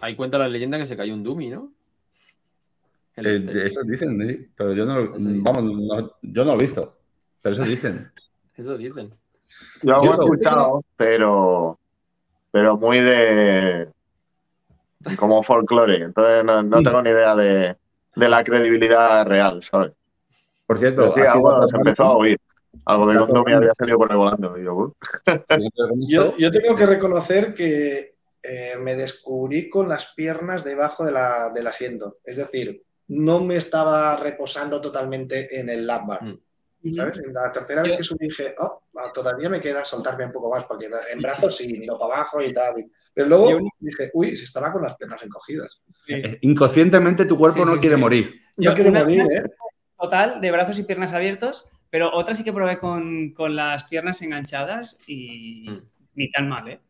[0.00, 1.72] Ahí cuenta la leyenda que se cayó un Dummy, ¿no?
[3.16, 6.98] Eh, eso dicen, sí, pero yo no, lo- vamos, no- yo no lo he visto.
[7.40, 8.10] Pero eso dicen.
[8.56, 9.12] Eso dicen.
[9.82, 11.76] Yo Yo he lo- escuchado, pero,
[12.52, 13.88] pero muy de
[15.16, 16.04] como folclore.
[16.04, 17.76] Entonces no, no tengo ni idea de,
[18.16, 19.92] de la credibilidad real, ¿sabes?
[20.66, 22.38] Por cierto, Sí, ha sido algo se empezó a oír.
[22.86, 24.58] Algo de Está que un Domi todo había salido por ahí volando.
[24.58, 24.94] Y yo, "Uh".
[26.08, 28.14] Yo, yo tengo que reconocer que
[28.46, 32.18] eh, me descubrí con las piernas debajo de la- del asiento.
[32.24, 36.22] Es decir, no me estaba reposando totalmente en el lap bar.
[36.22, 36.92] Mm.
[36.92, 37.18] ¿Sabes?
[37.20, 40.50] En la tercera vez que subí dije, oh, ah, todavía me queda soltarme un poco
[40.50, 42.74] más, porque en brazos sí, miro para abajo y tal.
[43.14, 45.80] Pero luego Yo- dije, uy, si estaba con las piernas encogidas.
[46.08, 48.00] Eh, Inconscientemente tu cuerpo Sí, no sí, quiere sí.
[48.00, 48.40] morir.
[48.56, 49.42] No Yo quiero una- morir, ¿eh?
[49.98, 54.20] Total, de brazos y piernas abiertos, pero otra sí que probé con, con las piernas
[54.22, 55.82] enganchadas y Mm.
[56.14, 56.80] ni tan mal, ¿eh?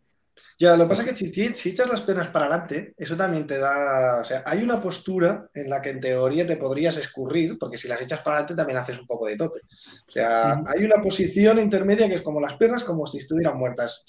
[0.58, 3.16] Ya, lo que pasa es que si, si- si echas las piernas para adelante, eso
[3.16, 4.20] también te da.
[4.20, 7.86] O sea, hay una postura en la que en teoría te podrías escurrir, porque si
[7.88, 9.60] las echas para adelante también haces un poco de tope.
[10.08, 14.04] O sea, hay una posición intermedia que es como las piernas, como si estuvieran muertas.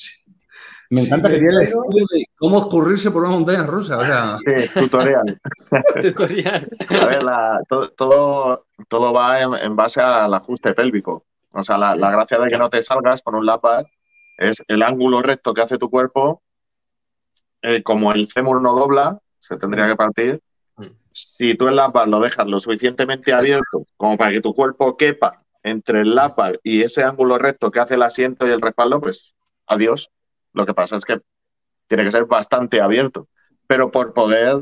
[0.95, 3.97] Me Sí, encanta que tiene el estudio de cómo escurrirse por una montaña rusa.
[3.97, 5.39] O sea, Sí, tutorial.
[6.01, 6.69] Tutorial.
[6.89, 11.25] A ver, la- to- todo, todo va en, en base al ajuste pélvico.
[11.51, 13.85] O sea, la, la gracia de que no te salgas con un lap bar
[14.37, 16.41] es el ángulo recto que hace tu cuerpo.
[17.61, 20.41] eh, como el fémur no dobla, se tendría que partir.
[20.77, 20.85] Mm.
[21.11, 24.95] Si tú el lap bar lo dejas lo suficientemente abierto como para que tu cuerpo
[24.97, 28.61] quepa entre el lap bar y ese ángulo recto que hace el asiento y el
[28.61, 29.35] respaldo, pues
[29.67, 30.09] adiós.
[30.55, 31.19] Lo que pasa es que
[31.87, 33.27] tiene que ser bastante abierto.
[33.67, 34.57] Pero por poder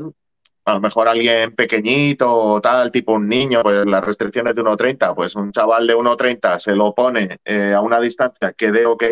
[0.66, 5.14] a lo mejor alguien pequeñito o tal, tipo un niño, pues las restricciones de 1,30,
[5.14, 9.04] pues un chaval de 1,30 se lo pone eh, a una distancia que dé ok,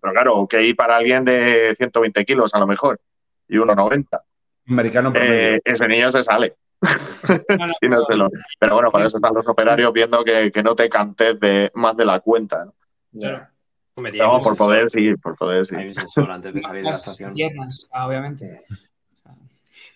[0.00, 3.00] pero claro, ok para alguien de 120 kilos a lo mejor
[3.48, 4.22] y 1,90.
[4.66, 5.12] americano.
[5.14, 6.54] Eh, ese niño se sale.
[7.82, 8.30] No, se lo-
[8.60, 11.96] Pero bueno, para eso están los operarios viendo que, que no te cantes de más
[11.96, 12.64] de la cuenta.
[12.66, 12.74] ¿no?
[13.12, 13.50] Ya.
[13.96, 15.74] Un por poder, sí, por poder, sí.
[15.74, 17.32] Hay un sensor antes de salir de la estación.
[17.34, 18.64] piernas, ah, obviamente.
[18.70, 19.32] O sea,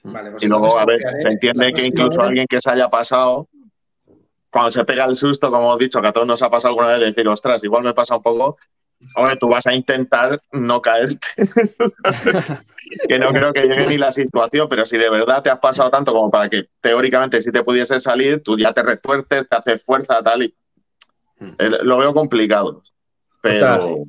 [0.04, 3.48] Vale, pues Y luego, a ver, se entiende que incluso alguien que se haya pasado,
[4.50, 6.88] cuando se pega el susto, como hemos dicho, que a todos nos ha pasado alguna
[6.88, 8.56] vez, decir, ostras, igual me pasa un poco,
[9.16, 11.26] hombre, tú vas a intentar no caerte.
[13.08, 15.90] que no creo que llegue ni la situación, pero si de verdad te has pasado
[15.90, 19.84] tanto como para que teóricamente si te pudiese salir, tú ya te retuerces, te haces
[19.84, 20.54] fuerza, tal, y
[21.40, 21.52] Mm.
[21.58, 22.82] eh, lo veo complicado.
[23.40, 24.04] Pero,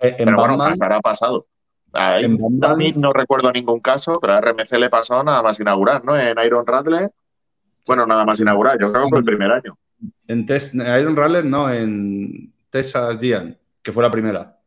[0.00, 1.46] Eh, en pero bueno, Batman, pasará pasado.
[1.92, 5.42] Ahí, en Batman- a mí no recuerdo ningún caso, pero a RMC le pasó nada
[5.42, 6.18] más inaugurar, ¿no?
[6.18, 7.10] En Iron Radle,
[7.86, 9.78] bueno, nada más inaugurar, yo creo que fue el primer año.
[10.26, 14.58] en en Iron Rally, no, en Texas Gian, que fue la primera.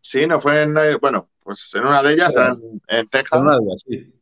[0.00, 3.30] Sí, no fue en, eh, bueno, pues en una de ellas, Pero- en, en Texas.
[3.30, 4.12] Fue una de ellas, sí.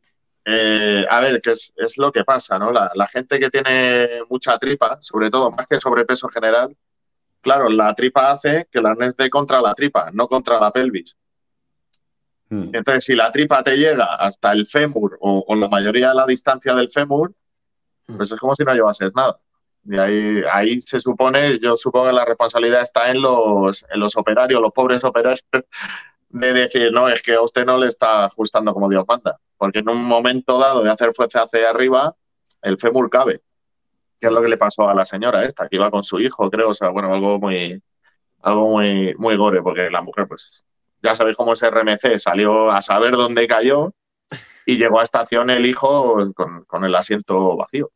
[0.47, 2.71] Eh, a ver, que es, es lo que pasa, ¿no?
[2.71, 6.75] La, la gente que tiene mucha tripa, sobre todo más que sobrepeso general,
[7.45, 11.15] claro, la tripa hace que el arnés dé contra la tripa, no contra la pelvis.
[12.49, 12.69] Mm.
[12.73, 16.25] Entonces, si la tripa te llega hasta el fémur o, o la mayoría de la
[16.25, 17.35] distancia del fémur,
[18.07, 19.39] pues es como si no llevases nada.
[19.83, 24.17] Y ahí, ahí se supone, yo supongo que la responsabilidad está en los, en los
[24.17, 25.45] operarios, los pobres operarios,
[26.29, 29.37] de decir, no, es que a usted no le está ajustando como Dios manda.
[29.55, 32.15] Porque en un momento dado de hacer fuerza hacia arriba,
[32.63, 33.41] el fémur cabe.
[34.19, 36.49] Que es lo que le pasó a la señora esta, que iba con su hijo,
[36.49, 36.69] creo.
[36.69, 37.81] O sea, bueno, algo muy,
[38.41, 40.63] algo muy, muy gore, porque la mujer, pues,
[41.01, 43.93] ya sabéis cómo es RMC, salió a saber dónde cayó
[44.65, 47.91] y llegó a estación el hijo con, con el asiento vacío.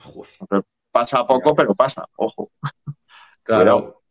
[0.00, 0.64] Joder.
[0.90, 2.50] Pasa poco, pero pasa, ojo.
[3.42, 4.02] Claro.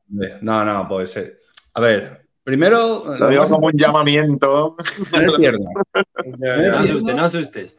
[0.42, 1.40] No, no, puede ser.
[1.76, 3.16] A ver, primero.
[3.18, 4.76] Lo digo como un llamamiento.
[5.12, 5.74] Tener piernas.
[6.40, 7.78] No asustes, no asustes.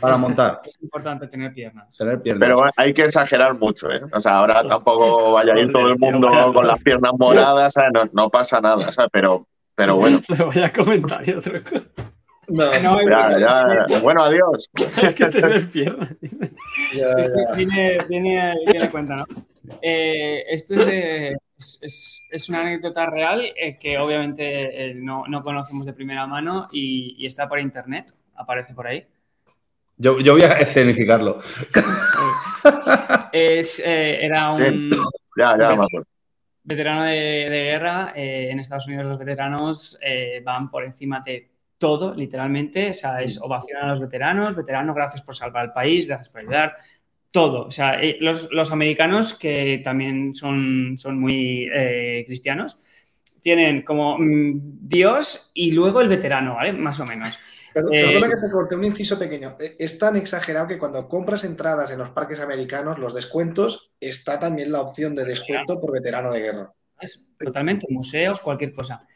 [0.00, 0.60] Para montar.
[0.64, 1.96] Es importante tener piernas.
[1.96, 2.40] Tener piernas.
[2.46, 4.00] Pero hay que exagerar mucho, ¿eh?
[4.12, 7.90] O sea, ahora tampoco vaya a ir todo el mundo con las piernas moradas, ¿sabes?
[7.94, 9.10] No, no pasa nada, ¿sabes?
[9.12, 10.20] Pero, pero bueno.
[10.28, 11.86] Le voy a comentar y otra cosa.
[12.46, 12.70] No,
[13.08, 13.38] Ya,
[13.88, 13.98] ya.
[14.00, 14.68] Bueno, adiós.
[15.02, 16.10] Hay que tener piernas.
[17.56, 19.24] Viene, viene, viene cuenta, ¿no?
[19.80, 25.24] Eh, esto es, de- es, es- es una anécdota real eh, que obviamente eh, no,
[25.26, 29.06] no conocemos de primera mano y, y está por internet, aparece por ahí.
[29.96, 31.38] Yo, yo voy a escenificarlo.
[33.32, 34.90] Es, eh, era un
[35.36, 35.56] Ya,
[36.62, 37.12] veterano de,
[37.50, 38.12] de guerra.
[38.16, 42.90] eh, en Estados Unidos los veteranos eh, van por encima de todo, literalmente.
[42.90, 46.40] O sea, es ovación a los veteranos, veteranos, gracias por salvar al país, gracias por
[46.40, 46.76] ayudar.
[47.30, 47.66] Todo.
[47.66, 52.78] O sea, eh, los, los americanos, que también son, son muy eh, cristianos,
[53.40, 56.72] tienen como mm, Dios y luego el veterano, ¿vale?
[56.72, 57.36] Más o menos.
[57.74, 59.56] Eh, perdona que te corte un inciso pequeño.
[59.58, 64.38] Eh, Es tan exagerado que cuando compras entradas en los parques americanos, los descuentos, está
[64.38, 66.72] también la opción de descuento por veterano de guerra.
[67.00, 69.06] Es totalmente, museos, cualquier cosa.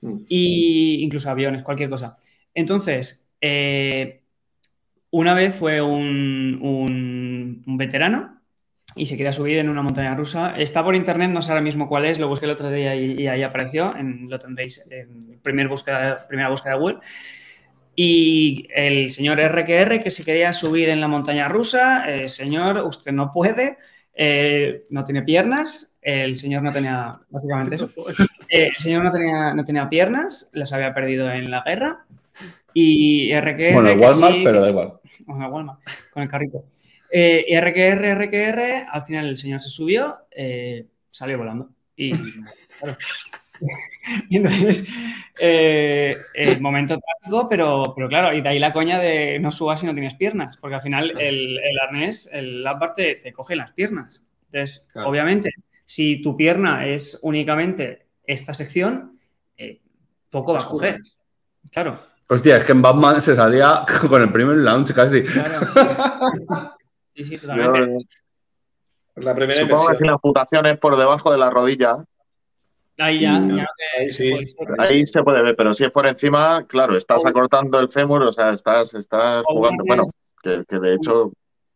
[0.00, 0.16] Mm.
[0.28, 2.16] Y incluso aviones, cualquier cosa.
[2.54, 4.22] Entonces, eh,
[5.10, 8.40] una vez fue un, un- un veterano
[8.96, 10.56] y se quería subir en una montaña rusa.
[10.58, 13.12] Está por internet, no sé ahora mismo cuál es, lo busqué el otro día y,
[13.12, 16.98] y ahí apareció, en- lo tendréis en primer búsqueda, primera búsqueda de Google.
[18.00, 23.10] Y el señor RQR que se quería subir en la montaña rusa, eh, señor, usted
[23.10, 23.76] no puede,
[24.14, 27.90] eh, no tiene piernas, el señor no tenía, básicamente eso.
[28.50, 32.06] Eh, el señor no tenía, no tenía piernas, las había perdido en la guerra.
[32.72, 33.74] Y RQR.
[33.74, 34.92] Bueno, el Walmart, sí- pero da igual.
[35.26, 35.80] Bueno, el Walmart,
[36.12, 36.64] con el carrito.
[37.10, 41.68] Eh, y RQR, RQR, al final el señor se subió, eh, salió volando.
[41.96, 42.12] Y,
[42.78, 42.96] claro.
[44.28, 44.86] Y entonces,
[45.38, 49.80] eh, eh, momento trágico, pero, pero claro, y de ahí la coña de no subas
[49.80, 53.56] si no tienes piernas, porque al final el, el arnés, el lámpar te, te coge
[53.56, 54.26] las piernas.
[54.50, 55.08] Entonces, Claro.
[55.10, 55.50] obviamente,
[55.84, 59.18] si tu pierna es únicamente esta sección,
[59.56, 59.80] eh,
[60.30, 60.98] poco va a coger.
[61.70, 61.98] Claro,
[62.30, 65.22] Hostia, es que en Batman se salía con el primer launch casi.
[65.22, 66.76] claro.
[67.14, 68.04] Sí, sí, totalmente.
[69.16, 70.06] La primera supongo que si inversión.
[70.06, 72.04] la amputación es por debajo de la rodilla,
[72.98, 73.66] Ahí ya, ya
[73.98, 75.06] ahí sí.
[75.06, 78.50] se puede ver, pero si es por encima, claro, estás acortando el fémur, o sea,
[78.52, 79.84] estás, estás jugando.
[79.86, 80.02] Bueno,
[80.42, 81.32] que, que de hecho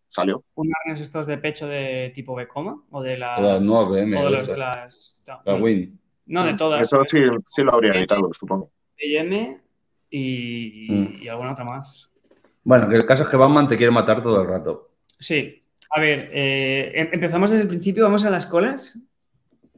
[0.09, 0.43] salió.
[0.55, 3.41] un arnés estos de pecho de tipo Becoma o de las.
[3.41, 5.17] Las nuevas BM, o de los las.
[5.27, 5.99] no, La Win.
[6.27, 6.83] No, de todas.
[6.83, 8.71] Eso sí, sí lo habría evitado, supongo.
[9.01, 9.61] BM
[10.11, 11.23] y, Mm.
[11.23, 12.11] y alguna otra más.
[12.65, 14.91] Bueno, que el caso es que Batman te quiere matar todo el rato.
[15.19, 15.61] Sí.
[15.95, 18.99] A ver, eh, em- empezamos desde el principio, vamos a las colas.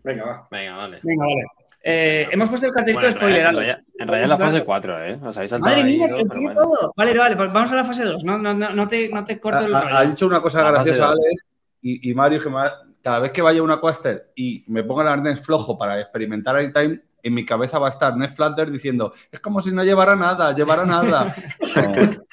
[0.05, 0.49] Venga, va.
[0.51, 1.01] Venga, vale.
[1.03, 1.43] Venga, vale.
[1.87, 3.67] Eh, hemos puesto el cartelito Bueno, de en realidad, en spoiler.
[3.67, 5.19] realidad- en realidad la fase 4, ¿eh?
[5.23, 6.61] Os habéis saltado Madre mía, que pero tiene bueno.
[6.63, 6.93] todo.
[6.97, 8.25] Vale, vale, pues vamos a la fase 2.
[8.25, 9.97] No, no, no, no te, no te corto el Ha, rollo.
[9.97, 11.09] ha- dicho una cosa La graciosa.
[11.11, 11.45] Alex,
[11.83, 14.83] y, y Mario, que me ha- cada vez que vaya a una Quaster y me
[14.83, 18.31] ponga el arnés flojo para experimentar el time, en mi cabeza va a estar Ned
[18.31, 21.35] Flatter diciendo, es como si no llevara nada, llevara nada.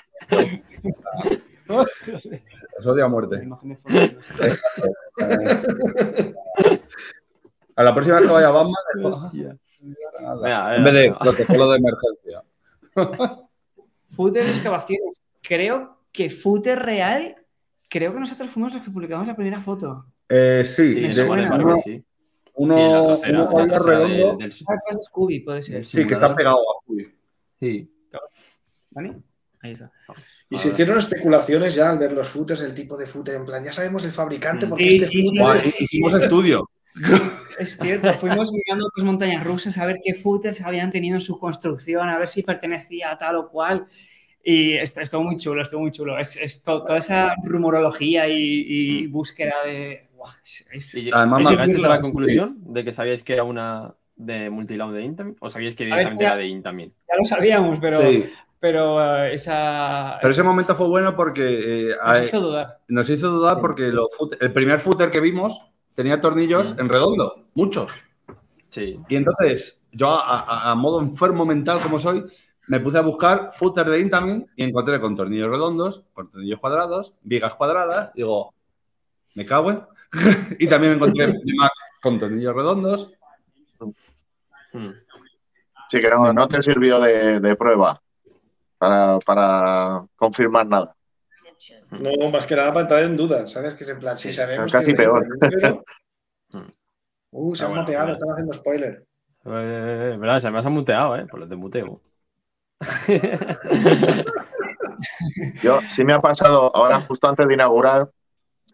[2.78, 3.48] Os odio a muerte.
[7.82, 9.60] A la próxima vez que vaya a Batman,
[10.42, 12.44] venga, en vez de protocolo de emergencia.
[14.10, 15.18] Footer de excavaciones.
[15.42, 17.36] Creo que Footer real,
[17.90, 20.06] creo que nosotros fuimos los que publicamos la primera foto.
[20.30, 22.04] Eh, sí, Sí, de- uno, sí.
[22.54, 25.84] uno, Sí, la trasera, uno la redondo, del, Ah, de Scooby, puede ser.
[25.84, 27.12] sí, que está pegado a Scooby.
[27.60, 27.92] Sí.
[28.92, 29.16] ¿Vale?
[29.64, 29.92] Ahí está.
[30.50, 33.64] Y se hicieron especulaciones ya al ver los footers, el tipo de footer, en plan,
[33.64, 36.70] ya sabemos el fabricante porque Sí, este sí, sí, footer- Guay, sí, sí, hicimos estudio.
[37.60, 41.38] Es cierto, fuimos mirando otras montañas rusas a ver qué footers habían tenido en su
[41.40, 43.88] construcción, a ver si pertenecía a tal o cual.
[44.44, 46.18] Y esto estuvo muy chulo, estuvo muy chulo.
[46.18, 48.34] Es, es to- toda esa rumorología y,
[48.68, 50.08] y búsqueda de.
[50.16, 53.34] Guau, es- es- ¿Y Además, ¿y me- llegasteis a la conclusión de que sabíais que
[53.34, 55.36] era una de multilaun de Intamin?
[55.40, 56.92] ¿O sabíais que directamente era de Intamin?
[57.08, 60.18] ya lo sabíamos, pero, Sí, pero eh, esa.
[60.22, 62.80] pero ese momento fue bueno porque eh, nos a- hizo dudar.
[62.88, 64.08] nos hizo dudar porque los
[64.40, 65.62] el primer footer que vimos
[65.96, 66.80] tenía tornillos Mm.
[66.80, 67.92] en redondo, muchos.
[68.70, 69.00] Sí.
[69.10, 72.24] Y entonces, yo a, a- a modo enfermo mental como soy,
[72.68, 77.16] me puse a buscar footer de Intamin y encontré con tornillos redondos, con tornillos cuadrados,
[77.22, 78.14] vigas cuadradas.
[78.14, 78.54] Digo,
[79.36, 79.82] me cago en.
[80.60, 81.72] y también encontré Mac
[82.02, 83.12] con tornillos redondos.
[84.74, 84.90] Mm.
[85.90, 88.02] Sí, que no, no te sirvió de, de prueba
[88.78, 90.96] para, para confirmar nada.
[91.92, 93.74] No, más que nada para entrar en dudas, ¿sabes?
[93.76, 94.72] Que es en plan, si sabemos.
[94.72, 95.26] casi que peor.
[95.40, 95.84] pero-
[96.54, 96.70] Mm.
[97.32, 98.14] Uh, se Ah, han bueno, muteado, bueno.
[98.14, 99.06] están haciendo spoiler.
[99.46, 101.26] Eh, verdad, se me has muteado, ¿eh?
[101.28, 102.02] Por los de muteo.
[105.64, 108.10] Yo sí me ha pasado, ahora justo antes de inaugurar,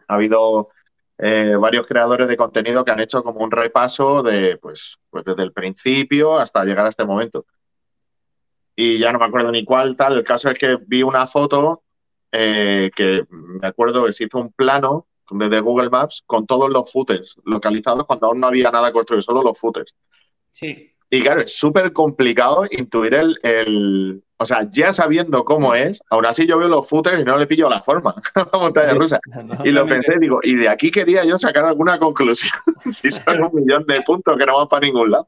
[0.08, 0.70] ha habido
[1.18, 5.42] eh, varios creadores de contenido que han hecho como un repaso de, pues, pues desde
[5.42, 7.46] el principio hasta llegar a este momento.
[8.76, 10.18] Y ya no me acuerdo ni cuál tal.
[10.18, 11.82] El caso es que vi una foto
[12.32, 16.90] eh, que me acuerdo que se hizo un plano desde Google Maps con todos los
[16.90, 19.94] footers localizados cuando aún no había nada construido, solo los footers.
[20.50, 20.92] Sí.
[21.10, 26.26] Y claro, es súper complicado intuir el, el- O sea, ya sabiendo cómo es, aún
[26.26, 29.18] así yo veo los footers y no le pillo la forma a la montaña rusa.
[29.64, 32.52] Y lo pensé, digo, y de aquí quería yo sacar alguna conclusión.
[32.90, 35.26] si son un millón de puntos que no van para ningún lado.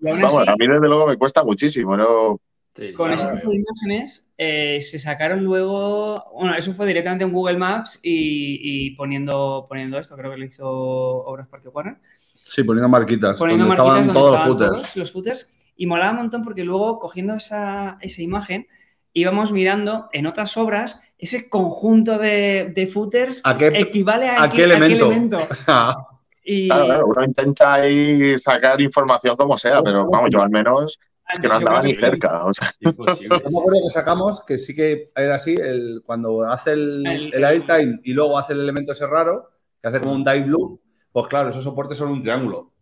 [0.00, 2.40] Y Vamos, así, a mí desde luego me cuesta muchísimo, ¿no?
[2.74, 3.16] Sí, con de
[3.56, 9.66] imágenes eh, se sacaron luego, bueno, eso fue directamente en Google Maps y, y poniendo,
[9.68, 11.96] poniendo esto, creo que lo hizo Obras Parque Warner,
[12.32, 13.36] Sí, poniendo marquitas.
[13.36, 14.82] poniendo donde marquitas estaban donde todos los footers.
[14.82, 18.66] todos los footers y molaba un montón porque luego cogiendo esa, esa imagen
[19.12, 24.50] íbamos mirando en otras obras ese conjunto de, de footers ¿A qué- equivale a, a
[24.50, 25.10] qué elemento?
[26.42, 30.98] Y Claro, claro, uno intenta ahí sacar información como sea, pero vamos, yo al menos
[31.40, 32.44] que no andaba ni cerca.
[32.44, 33.38] O sea, Imposible.
[33.44, 37.34] Yo me acuerdo que sacamos que sí que era así, el, cuando hace el, El-
[37.34, 39.50] el airtime y luego hace el elemento ese raro,
[39.80, 40.80] que hace como un dive loop,
[41.12, 42.72] pues claro, esos soportes son un triángulo.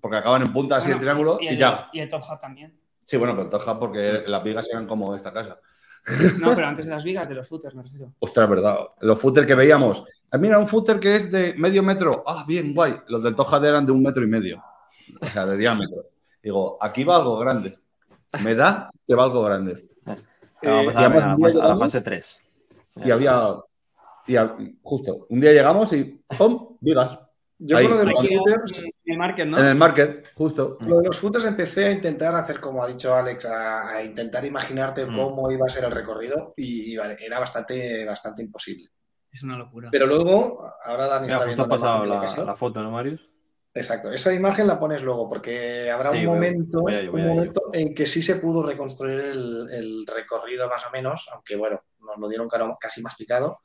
[0.00, 1.88] Porque acaban en punta así Bueno, el triángulo y, el, ya.
[1.92, 2.76] Y el Top Hat también.
[3.04, 5.58] Sí, bueno, pero toja porque las vigas eran como esta casa.
[6.40, 8.12] No, pero antes de las vigas, de los footers, me refiero.
[8.18, 8.78] Ostras, verdad.
[9.00, 10.04] Los footers que veíamos.
[10.32, 12.24] Ah, Mira, un footer que es de medio metro.
[12.26, 12.94] Ah, bien, guay.
[13.06, 14.60] Los del Toja eran de un metro y medio.
[15.20, 16.06] O sea, de diámetro.
[16.42, 17.78] Digo, aquí va algo grande.
[18.42, 19.88] Me da que va algo grande.
[20.04, 22.40] Vamos y a, ver, a la fase- a la llegamos fase 3.
[23.04, 23.56] Y había.
[24.26, 26.76] Y a- justo, un día llegamos y ¡pum!
[26.80, 27.18] Vigas.
[27.64, 29.58] Yo Ahí, con lo de los footers, en el market, ¿no?
[29.58, 30.78] En el market, justo.
[30.80, 34.44] lo de los footers empecé a intentar hacer, como ha dicho Alex, a, a intentar
[34.44, 35.16] imaginarte Mm.
[35.16, 38.88] cómo iba a ser el recorrido y, vale, era bastante, bastante imposible.
[39.30, 39.90] Es una locura.
[39.92, 43.20] Pero luego, ahora Dani Mira, está viendo pasado la, la foto, ¿no, Marius?
[43.74, 47.20] Exacto, esa imagen la pones luego porque habrá Sí, un momento, voy a ello, voy
[47.22, 47.34] un a ello.
[47.36, 51.82] momento en que sí se pudo reconstruir el, el recorrido más o menos, aunque bueno,
[52.00, 53.60] nos lo dieron casi masticado,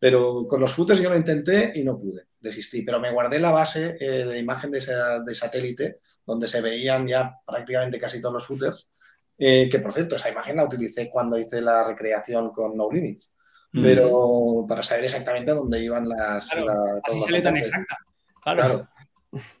[0.00, 3.52] pero con los footers yo lo intenté y no pude, desistí, pero me guardé la
[3.52, 8.34] base eh, de imagen de, esa- de satélite donde se veían ya prácticamente casi todos
[8.34, 8.90] los footers,
[9.38, 13.32] eh, que por cierto, esa imagen la utilicé cuando hice la recreación con No Limits,
[13.72, 16.48] pero para saber exactamente dónde iban las...
[16.50, 17.96] Claro, la- Así sale tan exacta.
[18.42, 18.58] Claro.
[18.62, 18.88] Claro.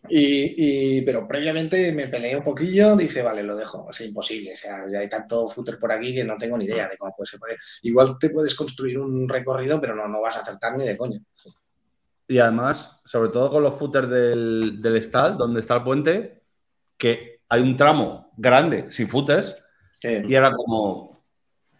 [0.08, 4.56] Y, y- pero previamente me peleé un poquillo, dije, vale, lo dejo, es imposible, o
[4.56, 7.26] sea, ya hay tanto footer por aquí que no tengo ni idea de cómo puede,
[7.30, 7.56] se puede.
[7.82, 11.18] Igual te puedes construir un recorrido, pero no, no vas a acertar ni de coña.
[12.28, 16.42] Y además, sobre todo con los footers del, del stall, donde está el puente,
[16.96, 19.56] que hay un tramo grande sin footers
[20.26, 21.11] y era como.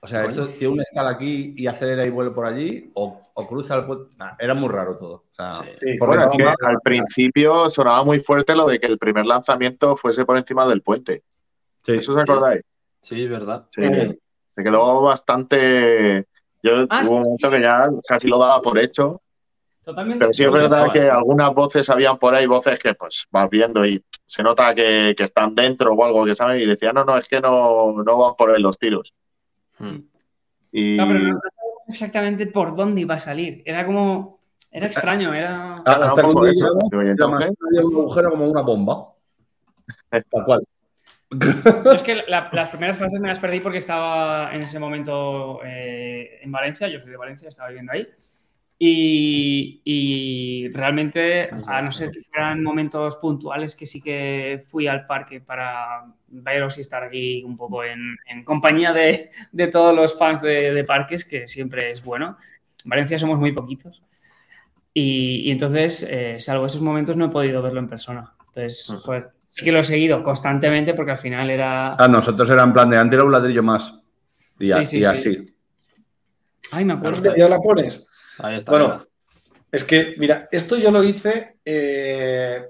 [0.05, 3.47] O sea, esto tiene un stall aquí y acelera y vuelve por allí, o, o
[3.47, 4.12] cruza el puente.
[4.16, 5.12] Nah, era muy raro todo.
[5.31, 5.97] O sea, Sí.
[5.98, 10.24] bueno, es que al principio sonaba muy fuerte lo de que el primer lanzamiento fuese
[10.24, 11.22] por encima del puente.
[11.84, 11.92] sí.
[11.92, 12.62] ¿Eso os acordáis?
[13.00, 13.66] Sí, es verdad.
[13.70, 13.82] Sí.
[13.84, 14.18] Sí.
[14.50, 16.26] Se quedó bastante.
[16.62, 17.64] Yo Ah, hubo un momento sí, que sí.
[17.66, 19.22] ya casi lo daba por hecho.
[19.84, 20.18] Totalmente.
[20.20, 23.48] Pero sí es verdad eso- que algunas voces habían por ahí, voces que pues vas
[23.50, 27.05] viendo y se nota que, que están dentro o algo que saben y decían, no,
[27.05, 29.12] no, es que no, no van por ahí los tiros.
[29.83, 29.99] Mm.
[30.73, 33.62] Y No, pero no sabíamos exactamente por dónde iba a salir.
[33.67, 34.41] Era como.
[34.70, 35.83] Era extraño, era.
[35.85, 36.78] Ah, hasta un eso.
[36.93, 39.09] entonces- agujero como una bomba.
[40.09, 40.62] Tal cual.
[41.31, 45.61] Yo es que la- las primeras fases me las perdí porque estaba en ese momento
[45.65, 46.89] eh, en Valencia.
[46.89, 48.07] Yo soy de Valencia, estaba viviendo ahí.
[48.85, 55.07] Y, y realmente, a no ser que fueran momentos puntuales, que sí que fui al
[55.07, 60.19] parque para veros y estar aquí un poco en, en compañía de, de todos los
[60.19, 62.36] fans de, de parques, que siempre es bueno.
[62.85, 64.02] En Valencia somos muy poquitos.
[64.93, 68.35] Y, y entonces, eh, salvo esos momentos, no he podido verlo en persona.
[68.49, 71.93] Entonces, joder, sí que lo he seguido constantemente porque al final era...
[71.93, 74.01] Ah, nosotros era en plan de antes era un ladrillo más.
[74.59, 75.07] Y, a- Sí, sí, y sí.
[75.07, 75.55] así.
[76.73, 77.33] Ay, me acuerdo.
[77.36, 78.09] ¿Ya la pones?
[78.43, 78.73] Ahí está.
[78.73, 79.07] Bueno, mira.
[79.71, 82.69] es que, mira, esto yo lo hice eh,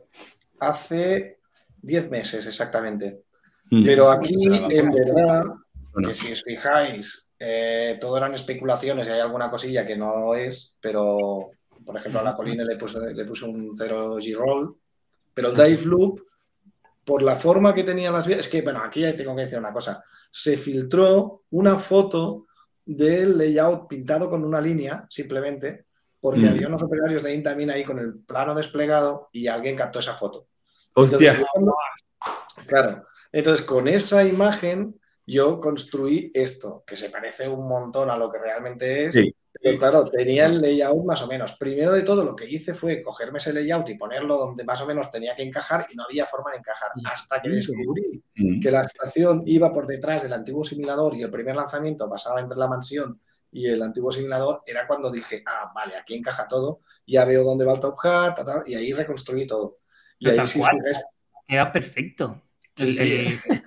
[0.61, 1.39] hace
[1.81, 3.23] 10 meses exactamente.
[3.71, 3.85] Mm.
[3.85, 5.45] Pero aquí, en verdad,
[5.93, 6.09] Bueno.
[6.09, 10.77] que si os fijáis, eh, todo eran especulaciones y hay alguna cosilla que no es,
[10.81, 11.51] pero
[11.85, 14.77] por ejemplo a la colina le puse, le puse un 0 G-Roll,
[15.35, 16.21] pero el Dive Loop,
[17.05, 19.59] por la forma que tenían las vías, es que, bueno, aquí ya tengo que decir
[19.59, 22.47] una cosa, se filtró una foto
[22.85, 25.87] del layout pintado con una línea, simplemente,
[26.21, 26.49] porque Mm.
[26.49, 30.47] había unos operarios de Intamin ahí con el plano desplegado y alguien captó esa foto.
[30.95, 31.33] Hostia.
[31.33, 31.47] Entonces,
[32.67, 33.07] claro.
[33.33, 38.39] Entonces, con esa imagen, yo construí esto, que se parece un montón a lo que
[38.39, 39.15] realmente es.
[39.15, 39.35] Sí.
[39.63, 41.53] Pero claro, tenía el layout más o menos.
[41.53, 44.87] Primero de todo, lo que hice fue cogerme ese layout y ponerlo donde más o
[44.87, 46.91] menos tenía que encajar y no había forma de encajar.
[47.05, 48.61] Hasta que descubrí Mm.
[48.61, 52.59] que la estación iba por detrás del antiguo simulador y el primer lanzamiento pasaba entre
[52.59, 53.21] la mansión
[53.53, 57.65] y el antiguo simulador, era cuando dije, ah, vale, aquí encaja todo, ya veo dónde
[57.67, 59.79] va el Top Hat, ta, ta, y ahí reconstruí todo.
[60.19, 60.61] Y Pero ahí tal sí
[61.47, 62.43] Queda perfecto.
[62.75, 63.03] Sí, El- sí.
[63.51, 63.63] el-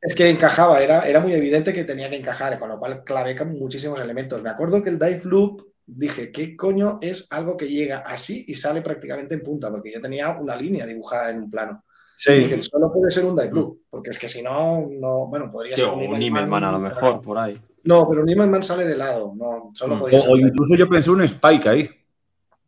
[0.00, 3.34] Es que encajaba, era, era muy evidente que tenía que encajar, con lo cual clavé
[3.44, 4.42] muchísimos elementos.
[4.42, 8.54] Me acuerdo que el dive loop, dije, ¿qué coño es algo que llega así y
[8.54, 9.70] sale prácticamente en punta?
[9.70, 11.84] Porque yo tenía una línea dibujada en un plano.
[12.16, 12.32] Sí.
[12.34, 15.76] Dije, solo puede ser un dive loop, porque es que si no, no, bueno, podría
[15.76, 17.56] ser o un un Immelman, Immelman a lo mejor, por ahí.
[17.84, 20.00] No, pero un Immelman sale de lado, no, solo Mm.
[20.00, 21.90] podía ser O, o un dive incluso yo pensé un Spike ahí.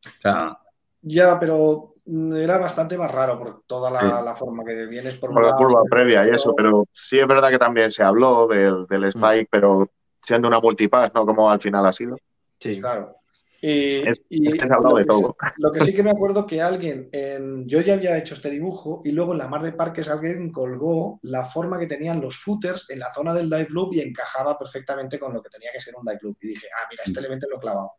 [0.07, 0.59] O sea,
[1.03, 1.90] Ya, pero mm,
[2.37, 4.07] era bastante más raro por toda la, Sí.
[4.25, 7.51] la forma que vienes por Por la curva previa y eso, pero sí es verdad
[7.51, 9.91] que también se habló del, del Spike, pero
[10.21, 11.25] siendo una multipass, ¿no?
[11.27, 12.17] Como al final ha sido.
[12.59, 12.81] Sí.
[12.81, 13.17] Claro.
[13.63, 15.37] Y, Es- y es que se ha hablado de sí- todo.
[15.59, 19.03] lo que sí que me acuerdo que alguien, en- yo ya había hecho este dibujo
[19.05, 22.89] y luego en la mar de parques alguien colgó la forma que tenían los footers
[22.89, 25.95] en la zona del dive loop y encajaba perfectamente con lo que tenía que ser
[25.95, 26.39] un dive loop.
[26.41, 27.91] Y dije, ah, mira, este elemento lo he clavado.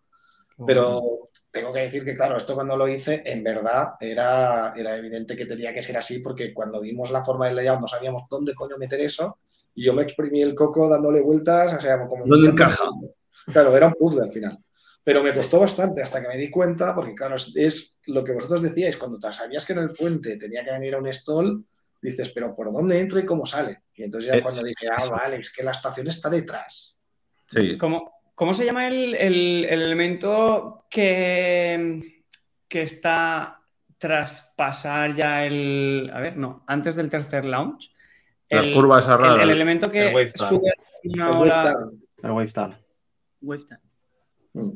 [0.65, 5.35] Pero tengo que decir que, claro, esto cuando lo hice, en verdad era, era evidente
[5.35, 8.53] que tenía que ser así, porque cuando vimos la forma del layout no sabíamos dónde
[8.53, 9.39] coño meter eso,
[9.73, 12.25] y yo me exprimí el coco dándole vueltas, o sea, como...
[12.25, 12.83] ¿Dónde encaja?
[13.51, 14.57] Claro, era un puzzle al final.
[15.03, 18.33] Pero me costó bastante hasta que me di cuenta, porque claro, es, es lo que
[18.33, 21.65] vosotros decíais, cuando sabías que en el puente tenía que venir a un stall,
[22.01, 23.81] dices, pero ¿por dónde entro y cómo sale?
[23.95, 26.97] Y entonces ya Es- cuando dije, ah, vale, es que la estación está detrás.
[27.47, 27.77] sí.
[27.77, 32.23] ¿Cómo, cómo se llama el, el- el elemento que,
[32.67, 33.59] que está
[33.97, 36.09] tras pasar ya el.
[36.13, 37.91] A ver, no, antes del tercer launch?
[38.49, 40.49] Las El- curvas esas el, el elemento que El wave time.
[40.49, 40.73] sube
[41.05, 41.29] una
[41.71, 42.01] down.
[42.23, 42.77] El wave tal.
[43.41, 43.79] Wave time.
[44.53, 44.71] Mm.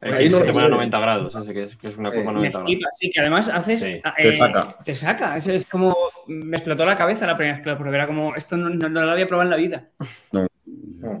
[0.00, 0.68] El Ahí que no se a sé.
[0.68, 2.66] 90 grados, ese que es, que es una Eh, curva Me 90 grados.
[2.72, 3.80] flipa, sí, que además haces.
[3.80, 4.00] Sí.
[4.16, 4.76] Te eh, saca.
[4.84, 5.36] Te saca.
[5.36, 5.94] Es, es como.
[6.26, 7.96] Me explotó la cabeza la primera vez que lo probé.
[7.96, 8.34] Era como.
[8.34, 9.90] Esto no, no- no lo había probado en la vida.
[10.32, 11.16] Mm.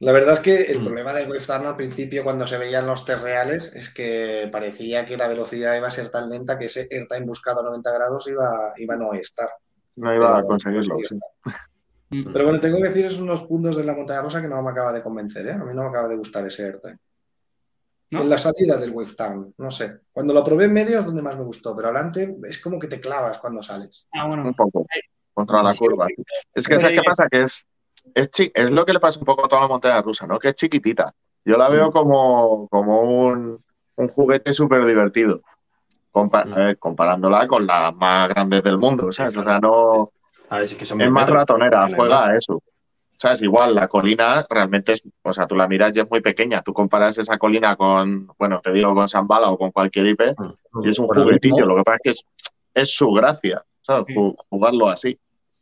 [0.00, 0.84] La verdad es que el Mm.
[0.84, 5.04] problema del Wave Turn al principio, cuando se veían los test reales, es que parecía
[5.04, 8.28] que la velocidad iba a ser tan lenta que ese airtime buscado a 90 grados
[8.28, 9.48] iba, iba a no estar.
[9.96, 10.96] No iba a conseguirlo.
[10.98, 11.16] sí.
[11.16, 11.58] está.
[12.10, 12.32] Mm.
[12.32, 14.70] Pero bueno, tengo que decir, es unos puntos de la montaña rusa que no me
[14.70, 15.52] acaba de convencer, ¿eh?
[15.52, 16.96] A mí no me acaba de gustar ese airtime.
[18.10, 18.22] ¿No?
[18.22, 19.98] En la salida del Wave Turn, no sé.
[20.12, 22.86] Cuando lo probé en medio es donde más me gustó, pero adelante es como que
[22.86, 24.06] te clavas cuando sales.
[24.14, 24.44] Ah, bueno.
[24.44, 24.86] Un poco.
[25.34, 26.06] Contra la Sí, curva.
[26.54, 27.28] Es que, ¿sabes qué pasa?
[27.30, 27.66] Que es,
[28.14, 30.38] es, es lo que le pasa un poco a toda la montaña rusa, ¿no?
[30.38, 31.12] Que es chiquitita.
[31.44, 31.72] Yo la Mm.
[31.72, 33.62] veo como, como un,
[33.96, 35.40] un juguete súper divertido.
[36.12, 36.54] Compa- Mm.
[36.54, 39.36] ver, comparándola con las más grandes del mundo, ¿sabes?
[39.36, 40.10] O sea, no.
[40.50, 42.60] A ver, es que son Es más ratonera, juega a eso.
[43.16, 43.42] ¿Sabes?
[43.42, 46.62] Igual, la colina realmente es, o sea, tú la miras y es muy pequeña.
[46.62, 50.22] Tú comparas esa colina con, bueno, te digo, con Zambala o con cualquier IP
[50.84, 51.66] y es un juguetillo.
[51.66, 52.24] Lo que pasa es que es,
[52.74, 53.64] es su gracia,
[54.50, 55.18] Jugarlo así.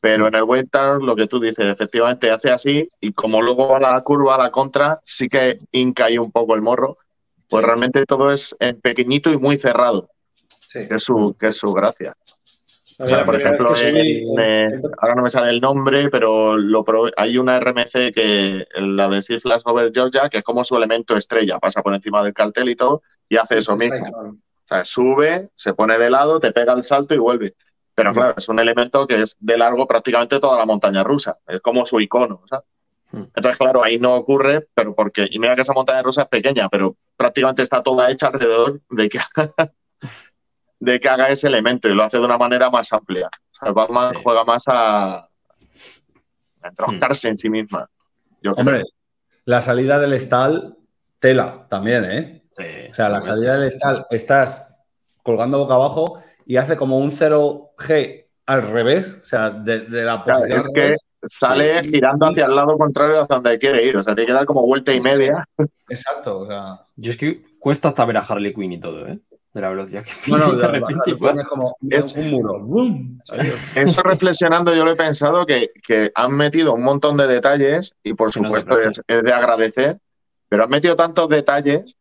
[0.07, 3.67] Pero en el Wave Turn, lo que tú dices, efectivamente hace así y como luego
[3.67, 6.99] va la curva a la contra, sí que hinca ahí un poco el morro.
[7.49, 7.67] Pues Sí.
[7.67, 10.09] realmente todo es en pequeñito y muy cerrado,
[10.61, 10.87] Sí.
[10.87, 12.15] que es su, que es su gracia.
[13.01, 15.51] O sea, por ejemplo, vez que subí, en, en- eh, en- ahora no me sale
[15.51, 16.85] el nombre, pero lo
[17.17, 21.17] hay una RMC que, la de Sea Flash Over Georgia, que es como su elemento
[21.17, 24.07] estrella, pasa por encima del cartel y todo, y hace eso mismo.
[24.09, 27.55] O sea, sube, se pone de lado, te pega el salto y vuelve.
[27.97, 31.39] Pero claro, es un elemento que es de largo prácticamente toda la montaña rusa.
[31.49, 32.43] Es como su icono.
[32.49, 32.67] ¿sabes?
[33.11, 33.23] Hmm.
[33.35, 35.27] Entonces, claro, ahí no ocurre, pero porque.
[35.31, 39.09] Y mira que esa montaña rusa es pequeña, pero prácticamente está toda hecha alrededor de
[39.09, 39.19] que,
[40.81, 43.29] de que haga ese elemento y lo hace de una manera más amplia.
[43.29, 44.21] O sea, Batman Sí.
[44.23, 45.29] juega más a, a
[46.69, 47.89] entroncarse en sí misma.
[48.43, 48.63] Yo creo.
[48.63, 48.85] Hombre,
[49.47, 50.77] la salida del stall,
[51.19, 52.43] tela también, ¿eh?
[52.51, 54.75] Sí, O sea, la salida del stall, estás
[55.23, 60.23] colgando boca abajo y hace como un 0G al revés, o sea, de, de la
[60.23, 60.61] Claro, posición.
[60.61, 60.99] es al que revés.
[61.25, 61.89] sale Sí.
[61.91, 63.97] girando hacia el lado contrario hacia donde quiere ir.
[63.97, 65.45] O sea, tiene que dar como vuelta y media.
[65.89, 66.81] Exacto, o sea.
[66.97, 69.19] Yo es que cuesta hasta ver a Harley Quinn y todo, ¿eh?
[69.53, 72.61] De la velocidad que No, no, de la- repente la- es como Es- un muro.
[72.61, 73.19] ¡Bum!
[73.75, 78.15] Eso reflexionando, yo lo he pensado que, que han metido un montón de detalles y
[78.15, 79.99] por Que supuesto es, es de agradecer,
[80.49, 81.97] pero han metido tantos detalles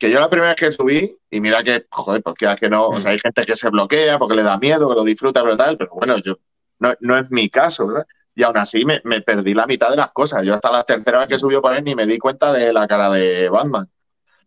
[0.00, 2.88] que yo la primera vez que subí, y mira que, joder, pues que, que no,
[2.88, 5.58] o sea, hay gente que se bloquea porque le da miedo, que lo disfruta, pero
[5.58, 6.38] tal, pero bueno, yo
[6.78, 8.06] no, no es mi caso, ¿verdad?
[8.34, 10.42] Y aún así me, me perdí la mitad de las cosas.
[10.42, 12.88] Yo hasta la tercera vez que subió por él ni me di cuenta de la
[12.88, 13.90] cara de Batman,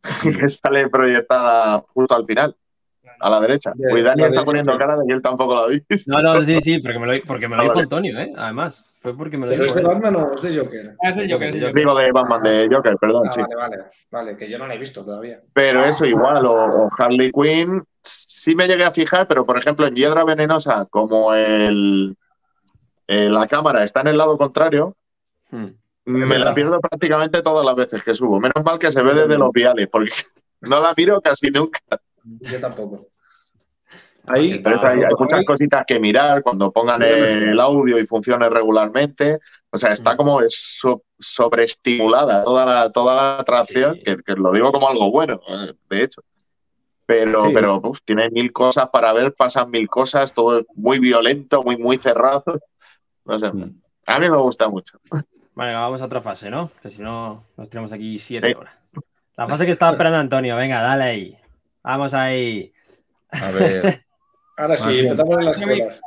[0.24, 2.56] que sale proyectada justo al final,
[3.26, 3.72] a la derecha.
[3.76, 5.86] De- Pues Dani está poniendo cara de que él tampoco lo ha visto.
[6.08, 7.84] No, no, sí, sí, porque me lo, porque me lo Ah, dijo vale.
[7.84, 8.34] Antonio, ¿eh?
[8.36, 9.76] Además, fue porque me lo ¿Pero dijo.
[9.78, 9.88] es de.
[9.88, 10.96] Batman o es de Joker?
[11.04, 11.76] Ah, es del Joker, es del Joker.
[11.76, 13.42] Digo de Batman de Joker, perdón, Ah, sí.
[13.42, 13.78] vale, vale.
[14.12, 15.42] Vale, que yo no la he visto todavía.
[15.54, 19.88] Pero eso igual, o, o Harley Quinn, sí me llegué a fijar, pero por ejemplo
[19.88, 22.18] en Hiedra Venenosa, como el,
[23.08, 24.96] eh, la cámara está en el lado contrario,
[25.52, 25.68] Hmm.
[26.06, 28.40] me la pierdo prácticamente todas las veces que subo.
[28.40, 30.12] Menos mal que se ve desde los viales, porque
[30.62, 31.80] no la miro casi nunca.
[32.24, 33.08] Yo tampoco.
[34.28, 39.40] Ahí, Entonces hay, hay muchas cositas que mirar cuando pongan el audio y funcione regularmente.
[39.70, 40.18] O sea, está Mm.
[40.18, 44.04] como es so- sobreestimulada toda la, toda la atracción, Sí.
[44.04, 46.22] que, que lo digo como algo bueno, eh, de hecho.
[47.06, 47.52] Pero, Sí.
[47.54, 51.76] pero uf, tiene mil cosas para ver, pasan mil cosas, todo es muy violento, muy,
[51.78, 52.44] muy cerrado.
[53.26, 53.76] No sé, Mm.
[54.06, 55.00] a mí me gusta mucho.
[55.56, 56.72] Vale, vamos a otra fase, ¿no?
[56.82, 58.54] Que si no, nos tenemos aquí siete Sí.
[58.54, 58.74] horas.
[59.36, 61.38] La fase que estaba esperando Antonio, venga, dale ahí.
[61.84, 62.72] Vamos ahí.
[63.32, 64.03] A ver.
[64.58, 66.02] Ahora sí, empezamos en las Sí, colas.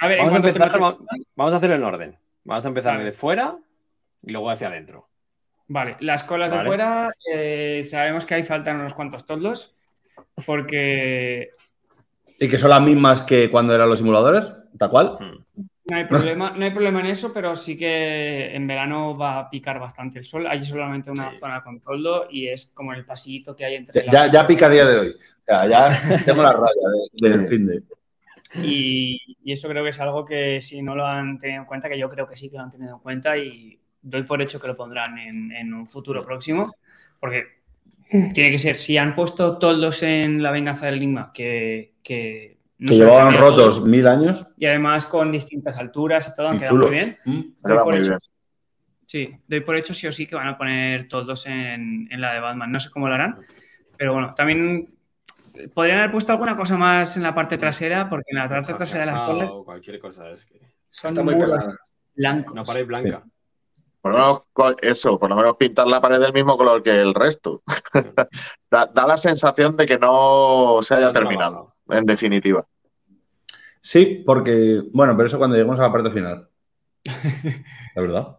[0.00, 2.18] A ver, en Vamos a empezar, te vamos a hacerlo en orden.
[2.44, 3.04] Vamos a empezar Vale.
[3.04, 3.56] de fuera
[4.22, 5.08] y luego hacia adentro.
[5.66, 9.76] Vale, las colas de fuera, eh, sabemos que ahí faltan unos cuantos toldos,
[10.46, 11.50] porque
[12.40, 14.52] ¿Y que son las mismas que cuando eran los simuladores?
[14.78, 15.18] ¿Tal cual?
[15.88, 19.50] No hay problema, no hay problema en eso, pero sí que en verano va a
[19.50, 20.46] picar bastante el sol.
[20.46, 21.38] Hay solamente una Sí.
[21.38, 24.66] zona con toldo y es como el pasillito que hay entre Ya, las- ya pica
[24.66, 25.08] a día de hoy.
[25.08, 25.88] O sea, ya
[26.36, 26.74] tengo la raya
[27.22, 27.82] de- del fin de.
[28.62, 31.88] Y, y eso creo que es algo que si no lo han tenido en cuenta,
[31.88, 34.60] que yo creo que sí que lo han tenido en cuenta y doy por hecho
[34.60, 36.74] que lo pondrán en, en un futuro próximo,
[37.18, 37.44] porque
[38.10, 42.90] tiene que ser, si han puesto toldos en la venganza del Enigma, que, que, no
[42.90, 44.46] Que llevaban rotos todos, mil años.
[44.56, 47.18] y además con distintas alturas y todo, han quedado muy bien.
[47.24, 47.40] Mm.
[47.60, 48.18] Doy por muy hecho- bien.
[49.06, 52.34] Sí, doy por hecho sí o sí que van a poner toldos en, en la
[52.34, 52.70] de Batman.
[52.70, 53.38] No sé cómo lo harán,
[53.96, 54.94] pero bueno, también
[55.74, 59.06] podrían haber puesto alguna cosa más en la parte trasera, porque en la parte trasera
[59.06, 60.60] de las colas o cualquier cosa, es que.
[60.90, 61.34] son Está muy
[62.14, 62.52] blancos.
[62.52, 63.22] Una pared blanca.
[64.00, 67.14] Por lo menos eso, por lo menos pintar la pared del mismo color que el
[67.14, 67.62] resto.
[68.70, 71.76] da, da la sensación de que no se haya terminado, trabajo.
[71.90, 72.64] En definitiva.
[73.80, 74.82] Sí, porque.
[74.92, 76.48] Bueno, pero eso cuando lleguemos a la parte final.
[77.94, 78.36] La verdad.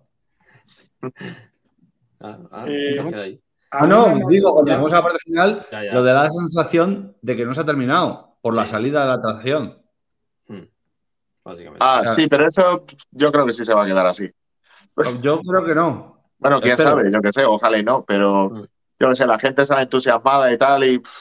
[2.22, 3.42] Ah, ah, Eh, queda ahí.
[3.72, 5.94] Ah, no, digo, cuando lleguemos a la parte final, Ya, ya.
[5.94, 9.14] lo de la sensación de que no se ha terminado por la salida de la
[9.14, 9.78] atracción.
[10.48, 10.64] Hmm.
[11.44, 11.78] Básicamente.
[11.80, 12.16] Ah, Claro.
[12.16, 14.28] sí, pero eso yo creo que sí se va a quedar así.
[15.22, 16.20] Yo creo que no.
[16.40, 16.90] Bueno, quién Espero.
[16.92, 18.66] sabe, yo qué sé, ojalá y no, pero Mm.
[19.00, 21.12] yo qué sé, la gente sale entusiasmada y tal y pff,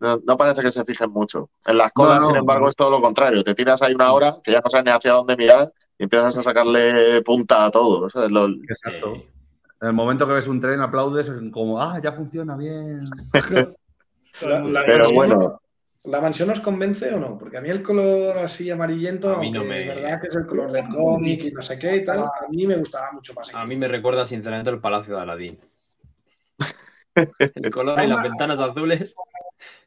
[0.00, 1.50] no, no parece que se fijen mucho.
[1.66, 2.68] En las colas, no, sin embargo, no.
[2.68, 3.42] es todo lo contrario.
[3.44, 6.36] Te tiras ahí una hora que ya no sabes ni hacia dónde mirar y empiezas
[6.38, 8.06] a sacarle punta a todo.
[8.06, 9.14] Exacto.
[9.80, 12.98] En el momento que ves un tren, aplaudes, es como, ah, ya funciona bien.
[14.42, 15.60] La- la Pero mansión- bueno.
[16.04, 17.36] ¿La mansión os convence o no?
[17.36, 20.28] Porque a mí el color así amarillento, A mí no aunque me- es verdad que
[20.28, 23.10] es el color del cómic y no sé qué y tal, a mí me gustaba
[23.12, 23.52] mucho más.
[23.54, 25.58] A mí me recuerda sinceramente el Palacio de Aladín.
[27.54, 29.14] El color y las ventanas azules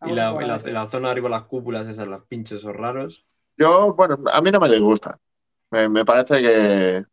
[0.06, 3.26] y la, y la- y la zona arriba, las cúpulas, esas, los pinchos esos raros.
[3.58, 5.20] Yo, bueno, a mí no me disgusta.
[5.72, 7.04] Me, me parece que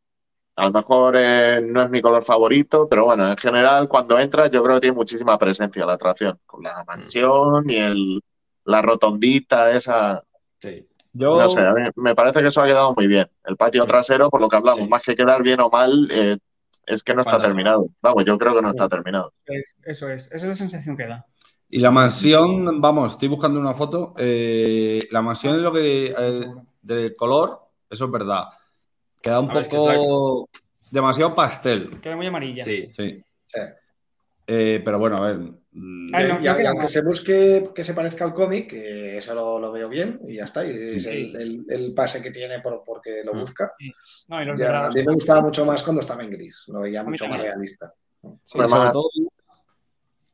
[0.56, 4.50] a lo mejor eh, no es mi color favorito, pero bueno, en general, cuando entras,
[4.50, 8.22] yo creo que tiene muchísima presencia la atracción, con la mansión y el,
[8.64, 10.22] la rotondita, esa.
[10.60, 10.88] Sí.
[11.12, 13.28] Yo, No sé, a mí me parece que eso ha quedado muy bien.
[13.44, 13.88] El patio Sí.
[13.88, 14.88] trasero, por lo que hablamos, Sí.
[14.88, 16.36] más que quedar bien o mal, eh,
[16.86, 17.88] es que no está terminado.
[18.00, 19.32] Vamos, yo creo que no está terminado.
[19.46, 21.24] Es- eso es, esa es la sensación que da.
[21.68, 24.14] Y la mansión, vamos, estoy buscando una foto.
[24.18, 26.14] eh, la mansión es lo que.
[26.16, 26.46] eh,
[26.82, 27.58] del color,
[27.90, 28.44] eso es verdad.
[29.20, 30.48] Queda un es que poco.
[30.90, 31.90] demasiado pastel.
[32.00, 32.62] Queda muy amarilla.
[32.62, 32.88] Sí.
[32.92, 33.22] Sí.
[33.46, 33.60] Sí.
[34.46, 35.36] Eh, pero bueno, a ver.
[36.14, 39.34] Ay, no, y, no y aunque se busque que se parezca al cómic, que eso
[39.34, 40.64] lo, lo veo bien y ya está.
[40.64, 41.08] Y es Sí.
[41.34, 43.40] el, el- el pase que tiene por, porque lo Mm.
[43.40, 43.72] busca.
[44.28, 46.62] No, y los Ya, a mí me gustaba mucho más cuando estaba en gris.
[46.68, 47.92] Lo veía mucho más realista.
[48.44, 49.08] sobre más- todo,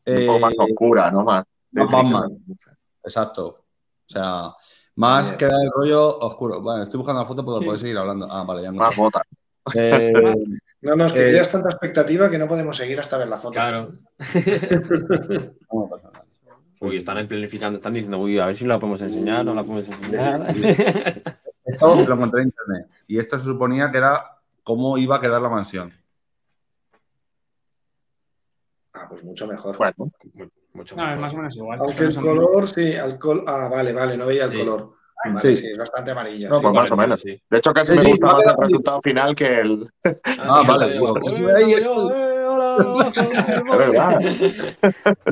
[0.06, 1.22] Un eh, poco más oscura, ¿no?
[1.24, 1.44] Más.
[1.72, 2.38] más Batman.
[3.04, 3.46] Exacto.
[3.46, 4.52] O sea,
[4.96, 5.50] más También.
[5.50, 6.60] queda el rollo oscuro.
[6.60, 7.64] Bueno, estoy buscando la foto, pero Sí.
[7.64, 8.28] puedes seguir hablando.
[8.30, 9.22] Ah, vale, ya me Más bota.
[9.74, 10.12] Eh,
[10.82, 13.52] No, no, es que Eh, tanta expectativa que no podemos seguir hasta ver la foto.
[13.52, 13.92] Claro.
[15.72, 16.24] no pasa nada.
[16.80, 19.88] Uy, están planificando, están diciendo, uy, a ver si la podemos enseñar, no la podemos
[19.88, 20.48] enseñar.
[21.64, 22.88] Esto lo encontré en internet.
[23.06, 25.92] Y esto se suponía que era cómo iba a quedar la mansión.
[28.94, 29.76] Ah, pues mucho mejor.
[29.78, 29.94] Bueno,
[30.74, 31.18] Mucho No, mejor.
[31.20, 31.78] más o menos igual.
[31.80, 34.58] Aunque el color, sí, al col- Ah, vale, vale, no veía el Sí.
[34.58, 34.92] color.
[35.24, 35.56] Vale, Sí.
[35.56, 35.66] sí.
[35.68, 36.14] es bastante.
[36.14, 36.46] No, sí.
[36.62, 37.20] pues más o menos.
[37.20, 37.40] Sí.
[37.48, 39.88] De hecho, casi Sí, me gusta más el resultado final que el.
[40.40, 40.98] Ah, vale.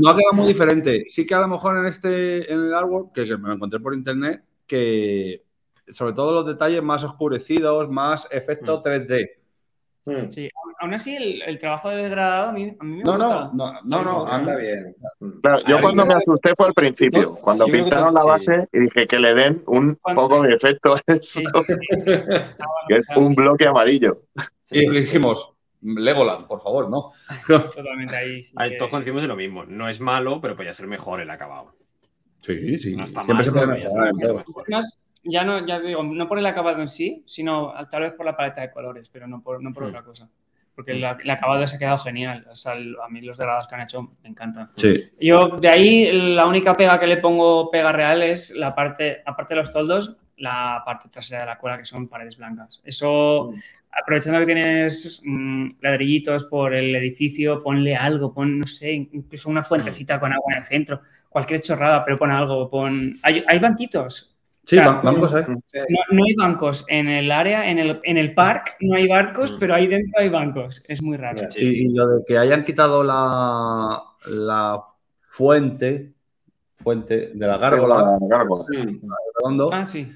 [0.00, 1.04] No ha quedado muy diferente.
[1.08, 3.80] Sí que a lo mejor en este, en el artwork, que, que me lo encontré
[3.80, 5.44] por internet, que
[5.88, 9.39] sobre todo los detalles más oscurecidos, más efecto 3D.
[10.06, 10.48] Mm, Sí,
[10.80, 13.50] aún- así el, el trabajo de degradado a mí, a mí me No, gusta.
[13.52, 14.26] no, no, no, no.
[14.26, 14.96] a mí- Está bien.
[15.42, 18.26] Claro, yo cuando me asusté fue al principio, No, cuando pintaron la sí.
[18.26, 21.74] base y dije que le den un poco de efecto a eso, Sí, sí, sí.
[22.60, 24.22] Ah, que es un bloque amarillo.
[24.70, 27.12] Y dijimos, Legoland, por favor, no.
[27.74, 28.42] Totalmente ahí.
[28.42, 29.64] sí Ahí que- todos coincidimos en lo mismo.
[29.64, 31.74] No es malo, pero podría ser mejor el acabado.
[32.38, 32.96] Sí, sí.
[32.96, 34.44] No está Siempre mal, se puede mejorar mejor.
[34.68, 38.26] Más, ya no, ya digo, no por el acabado en sí, sino tal vez por
[38.26, 39.86] la paleta de colores, pero no por, no por Mm.
[39.88, 40.28] otra cosa.
[40.74, 42.46] Porque el, el acabado se ha quedado genial.
[42.50, 44.70] O sea, el- a mí los dorados que han hecho me encantan.
[44.76, 45.10] Sí.
[45.20, 49.52] Yo, de ahí, la única pega que le pongo pega real es la parte, aparte
[49.54, 52.80] de los toldos, la parte trasera de la cola, que son paredes blancas.
[52.82, 53.52] Eso,
[53.92, 59.62] aprovechando que tienes mm, ladrillitos por el edificio, ponle algo, pon, no sé, incluso una
[59.62, 63.12] fuentecita con agua en el centro, cualquier chorrada, pero pon algo, pon...
[63.22, 64.29] Hay, hay banquitos.
[64.70, 65.44] Sí, O sea, van- bancos, ¿eh?
[65.66, 65.78] Sí.
[65.88, 69.50] No, no hay bancos en el área, en el, en el parque no hay barcos,
[69.52, 69.56] Mm.
[69.58, 70.84] pero ahí dentro hay bancos.
[70.86, 71.40] Es muy raro.
[71.50, 71.58] Sí.
[71.60, 74.80] Y, y lo de que hayan quitado la, la
[75.22, 76.12] fuente,
[76.76, 78.64] fuente de la gárgola, Sí, la gárgola.
[78.70, 79.00] Mm.
[79.38, 79.70] redondo.
[79.72, 80.12] Ah, sí.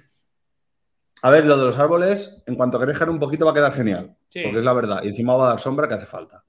[1.23, 4.15] A ver, lo de los árboles, en cuanto crezcan un poquito va a quedar genial,
[4.29, 4.41] Sí.
[4.45, 5.01] porque es la verdad.
[5.03, 6.45] Y encima va a dar sombra que hace falta.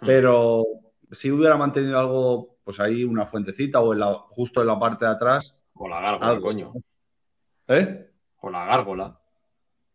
[0.00, 0.64] Pero
[1.12, 5.04] si hubiera mantenido algo, pues ahí una fuentecita o en la- justo en la parte
[5.04, 5.56] de atrás.
[5.74, 6.42] O la gárgola, Algo.
[6.42, 6.72] coño.
[7.68, 8.10] ¿Eh?
[8.40, 9.18] O la gárgola.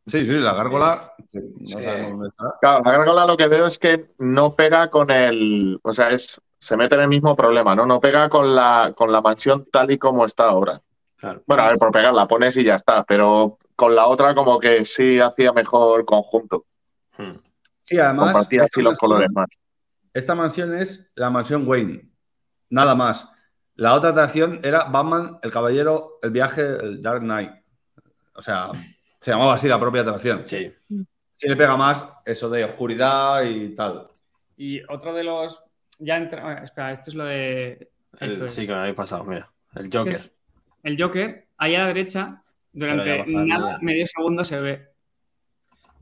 [0.08, 1.14] Sí, sí, la gárgola.
[1.32, 1.74] que No Sí.
[1.82, 2.46] sabemos dónde está.
[2.60, 5.80] Claro, la gárgola lo que veo es que no pega con el.
[5.84, 7.86] O sea, es, se mete en el mismo problema, ¿no?
[7.86, 10.82] No pega con la, con la mansión tal y como está ahora.
[11.18, 11.44] Claro.
[11.46, 14.60] Bueno, a ver, por pegar la pones y ya está, pero con la otra como
[14.60, 16.66] que sí hacía mejor conjunto.
[17.18, 17.38] Hmm.
[17.84, 18.32] Sí, además.
[18.34, 19.48] Compartía así los mansión- colores más.
[20.14, 22.10] Esta mansión es la mansión Wayne.
[22.70, 23.30] Nada más.
[23.76, 27.52] La otra atracción era Batman, el caballero, el viaje, el Dark Knight.
[28.42, 28.72] O sea,
[29.20, 30.48] se llamaba así la propia atracción.
[30.48, 30.74] Sí.
[31.34, 34.08] Sí le pega más eso de oscuridad y tal.
[34.58, 35.64] Y otro de los.
[36.00, 36.64] Ya entra.
[36.64, 37.92] Espera, esto es lo de.
[38.20, 38.54] El- Esto es.
[38.56, 39.24] sí, que me habéis pasado.
[39.24, 39.48] Mira.
[39.76, 40.14] El Este Joker.
[40.14, 40.42] es
[40.82, 42.42] el Joker, ahí a la derecha,
[42.74, 44.88] durante bajarle nada, medio segundo se ve.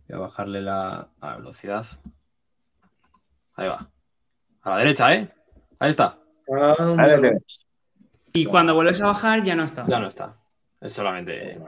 [0.08, 1.86] Voy a bajarle la, la velocidad.
[3.56, 3.86] Ahí va.
[4.62, 5.30] A la derecha, ¿eh?
[5.80, 6.18] Ahí está.
[6.54, 7.22] Ah, Ahí.
[8.32, 9.86] Y cuando vuelves a bajar ya no está.
[9.88, 10.36] Ya no está.
[10.80, 11.60] Es solamente.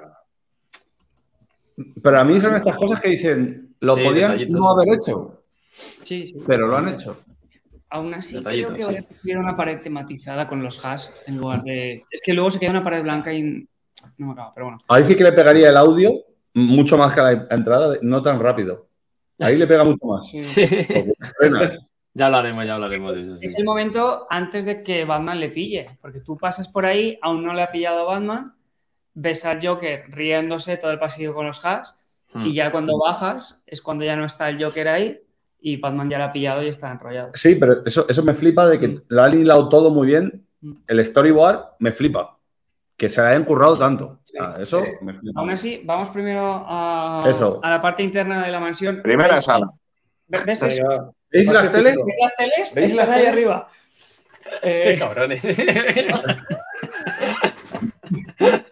[2.01, 5.43] Pero a mí son estas cosas que dicen, lo Sí, podían no haber hecho,
[6.03, 6.35] Sí, sí.
[6.45, 7.18] pero lo han hecho.
[7.90, 8.90] Aún así, Detallitos, creo que sí.
[8.98, 12.03] ahora prefiero una pared tematizada con los hash en lugar de.
[12.10, 13.68] Es que luego se queda una pared blanca y.
[14.18, 14.80] No me acaba, pero bueno.
[14.88, 16.11] Ahí sí que le pegaría el audio
[16.53, 18.88] mucho más que a la entrada, no tan rápido.
[19.40, 20.27] Ahí le pega mucho más.
[20.27, 20.64] Sí.
[22.14, 23.32] Ya hablaremos, ya hablaremos sí.
[23.42, 27.42] Es el momento antes de que Batman le pille, porque tú pasas por ahí, aún
[27.42, 28.53] no le ha pillado Batman,
[29.14, 31.98] ves al Joker riéndose todo el pasillo con los hacks,
[32.33, 32.45] Hmm.
[32.45, 35.19] y ya cuando bajas es cuando ya no está el Joker ahí
[35.59, 37.31] y Batman ya le ha pillado y está enrollado.
[37.33, 40.48] Sí, pero eso, eso me flipa de que lo han hilado todo muy bien.
[40.88, 42.38] El storyboard me flipa.
[42.95, 44.19] Que se le hayan currado tanto.
[44.23, 44.91] Sí, Ah, eso sí.
[45.01, 45.41] me flipa.
[45.41, 47.59] Aún así, vamos primero a, Eso.
[47.64, 49.01] a la parte interna de la mansión.
[49.01, 49.69] Primera ¿Ves- sala.
[50.27, 50.75] ¿Ves, las teles?
[50.77, 51.15] fijo.
[51.31, 51.72] ¿Ves las
[52.38, 52.73] teles?
[52.75, 53.67] ¿Veis Están las ahí arriba.
[54.61, 55.43] Eh, Qué cabrones.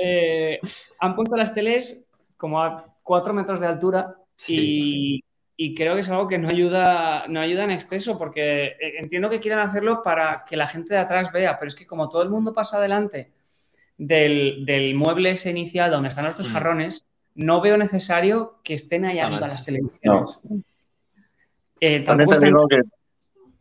[0.00, 0.58] eh,
[1.00, 2.04] han puesto las teles
[2.36, 4.14] como a 4 metros de altura
[4.48, 5.22] y,
[5.56, 9.30] y creo que es algo que no ayuda, no ayuda en exceso porque eh, entiendo
[9.30, 12.22] que quieran hacerlo para que la gente de atrás vea, pero es que como todo
[12.22, 13.32] el mundo pasa delante
[13.96, 16.52] del, del mueble ese inicial donde están los dos Mm.
[16.52, 20.40] jarrones, no veo necesario que estén ahí arriba las televisiones.
[21.80, 22.80] Eh, También te están- digo que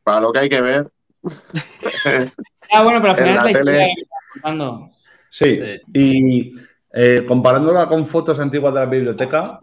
[0.04, 0.92] para lo que hay que ver,
[2.72, 4.90] Ah, bueno, pero al final es la la historia tele- contando.
[5.36, 5.60] Sí.
[5.94, 6.54] Y
[6.94, 9.60] eh, comparándola con fotos antiguas de la biblioteca,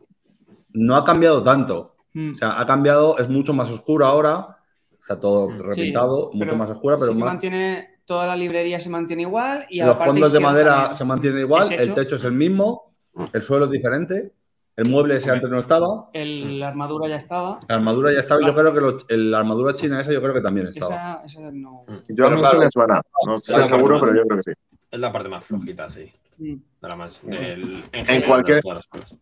[0.74, 1.96] no ha cambiado tanto.
[2.12, 2.32] Mm.
[2.32, 4.58] O sea, ha cambiado, es mucho más oscuro ahora.
[4.98, 7.30] Está todo Sí, repintado, mucho más oscura, pero sí más.
[7.30, 10.94] mantiene, toda la librería se mantiene igual y Los fondos de madera también.
[10.94, 12.16] se mantienen igual, ¿El el techo?
[12.16, 12.92] es el mismo,
[13.32, 14.32] el suelo es diferente,
[14.76, 17.58] el mueble ese antes no estaba, El- la armadura ya estaba.
[17.68, 20.20] la armadura ya estaba, y yo creo que lo- el- la armadura china esa yo
[20.22, 21.22] creo que también estaba.
[21.24, 21.84] Esa, esa no.
[22.08, 22.44] yo claro.
[22.50, 23.02] se me suena.
[23.26, 24.00] No estoy Claro, seguro, claro.
[24.12, 24.71] pero yo creo que sí.
[24.92, 26.12] Es la parte más flojita, sí.
[26.38, 26.54] Mm.
[26.82, 29.18] De la más, del- en, general, cualquier- de todas las cosas.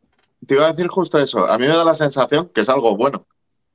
[0.47, 1.47] Te iba a decir justo eso.
[1.47, 3.26] A mí me da la sensación, que es algo bueno,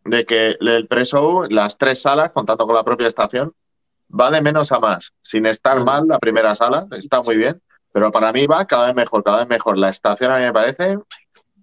[0.03, 3.53] de que el pre-show, las tres salas, contando con la propia estación,
[4.09, 5.13] va de menos a más.
[5.21, 7.61] Sin estar mal la primera sala, está muy bien.
[7.91, 9.77] Pero para mí va cada vez mejor, cada vez mejor.
[9.77, 10.97] La estación a mí me parece,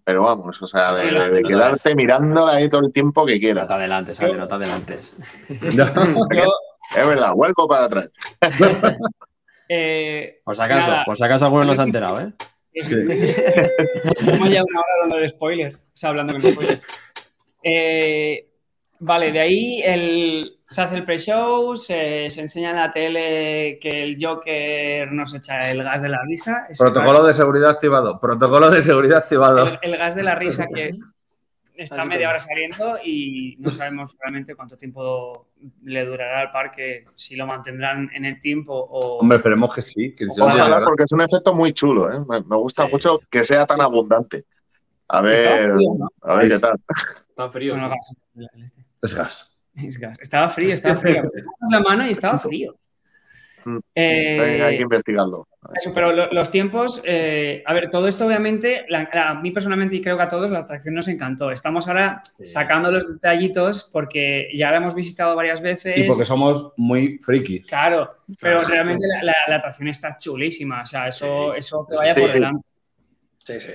[0.05, 3.41] pero vamos, o sea, de, de- de quedarte mirándola ahí todo el tiempo que No
[3.41, 3.69] quieras.
[3.69, 5.15] te adelantes, Ale, no te adelantes.
[6.97, 8.11] Es verdad, vuelvo para atrás.
[9.69, 11.05] eh, Por si acaso, Nada.
[11.05, 12.33] por si acaso alguno no se ha enterado, ¿eh?
[12.75, 15.77] Hemos ya una hora hablando de spoilers.
[15.77, 16.81] O sea, hablando con spoilers.
[17.63, 18.49] Eh,
[18.99, 24.03] vale, de ahí el, se hace el pre-show, se, se enseña en la tele que
[24.03, 26.67] el Joker nos echa el gas de la risa.
[26.79, 28.19] Protocolo de seguridad activado.
[28.19, 29.67] Protocolo de seguridad activado.
[29.67, 30.93] el, el gas de la risa que
[31.85, 32.31] está Así media todo.
[32.31, 35.49] hora saliendo y no sabemos realmente cuánto tiempo
[35.85, 39.19] le durará al parque, si lo mantendrán en el tiempo o...
[39.20, 40.15] Hombre, esperemos que sí.
[40.15, 42.20] Que Ojalá, porque es un efecto muy chulo, ¿eh?
[42.28, 42.93] Me, me gusta Sí.
[42.93, 44.44] mucho que sea tan abundante.
[45.09, 46.09] A ver, frío, ¿no?
[46.23, 46.81] a ver qué tal.
[47.28, 47.75] Está frío.
[47.75, 48.15] Bueno, gas,
[48.65, 48.85] este.
[49.02, 49.57] Es gas.
[49.75, 50.19] Es gas.
[50.20, 51.23] Estaba frío, estaba frío.
[51.23, 52.75] Pones la mano y estaba frío.
[53.95, 55.47] Eh, Hay, que investigarlo.
[55.75, 59.51] Eso, pero lo- los tiempos, eh, a ver, todo esto obviamente, la- la- a mí
[59.53, 61.51] personalmente y creo que a todos la atracción nos encantó.
[61.51, 62.47] Estamos ahora Sí.
[62.47, 65.97] sacando los detallitos porque ya la hemos visitado varias veces.
[65.99, 67.67] Y porque somos muy frikis.
[67.67, 68.11] Claro,
[68.41, 68.69] pero Claro.
[68.75, 70.83] realmente la, la- la atracción está chulísima.
[70.83, 71.59] O sea, eso, Sí.
[71.59, 72.67] eso que vaya por delante.
[73.45, 73.71] Sí, sí.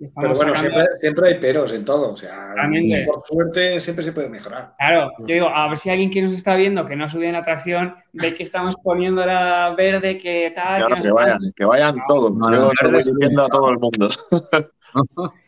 [0.00, 2.12] Estamos Pero bueno, sacando- siempre, siempre hay peros en todo.
[2.12, 3.04] O sea, Realmente.
[3.12, 4.74] por suerte siempre se puede mejorar.
[4.78, 7.26] Claro, yo digo, a ver si alguien que nos está viendo que no ha subido
[7.28, 11.96] en la atracción ve que estamos poniéndola verde, que tal, Y que vayan, que vayan
[11.96, 12.32] No, todos.
[12.32, 14.08] no, Yo no, se lo voy verde es diciendo a todo el mundo.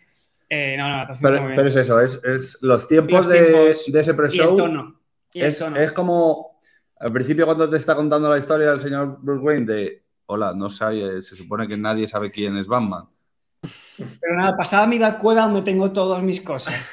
[0.52, 1.56] Eh, no, no, la atracción está muy Pero, bien.
[1.56, 4.50] pero es eso, es, es los tiempos, Los de, tiempos de ese pre-show.
[5.32, 5.76] Es, tono.
[5.76, 6.60] es como
[6.98, 10.68] al principio cuando te está contando la historia del señor Bruce Wayne de hola, no
[10.68, 13.04] sabe, se supone que nadie sabe quién es Batman.
[14.20, 16.90] Pero nada, pasaba mi cueva donde tengo todas mis cosas.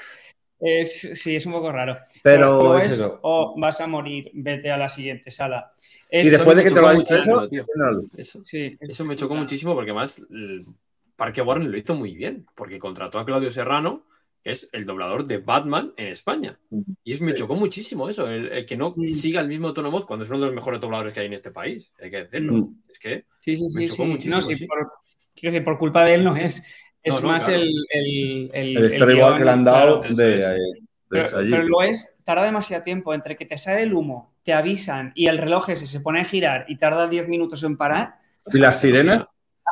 [0.60, 1.98] Es, sí, es un poco raro.
[2.24, 3.20] Pero luego es eso.
[3.22, 5.72] O vas a morir, vete a la siguiente sala.
[6.10, 7.66] Y Es- después de que te lo ha chocó dicho eso, tío.
[8.16, 10.66] Eso, Sí, eso me chocó muchísimo porque además el
[11.16, 14.04] Parque Warren lo hizo muy bien, porque contrató a Claudio Serrano,
[14.44, 16.58] que es el doblador de Batman en España.
[17.04, 20.06] Y es, me chocó muchísimo eso, el, el que no siga el mismo tono voz
[20.06, 22.54] cuando es uno de los mejores dobladores que hay en este país, hay que decirlo.
[22.54, 22.76] Mm.
[22.90, 23.88] Es que Sí, sí, Me sí.
[23.90, 24.10] chocó sí.
[24.10, 24.66] muchísimo, No, sí, sí.
[24.66, 24.92] por,
[25.36, 26.64] quiero decir, por culpa de él no es.
[27.04, 27.62] Es No, más claro.
[27.62, 30.16] el, el, el, El storyboard guion, que le han dado claro.
[30.16, 30.46] de, es.
[30.46, 30.58] de
[31.10, 31.52] Pero, allí.
[31.52, 35.28] pero lo es, tarda demasiado tiempo entre que te sale el humo, te avisan y
[35.28, 38.16] el reloj ese se pone a girar y tarda 10 minutos en parar.
[38.52, 39.30] ¿Y las sirenas?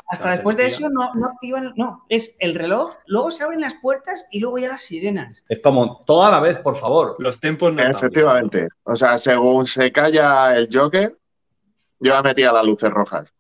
[0.08, 3.76] Hasta después de eso no, no activan, no, es el reloj, luego se abren las
[3.76, 5.44] puertas y luego ya las sirenas.
[5.48, 7.16] Es como toda la vez, por favor.
[7.20, 8.68] los tempos no están Efectivamente.
[8.84, 11.18] O sea, según se calla el Joker,
[12.00, 13.34] yo ya metía las luces rojas.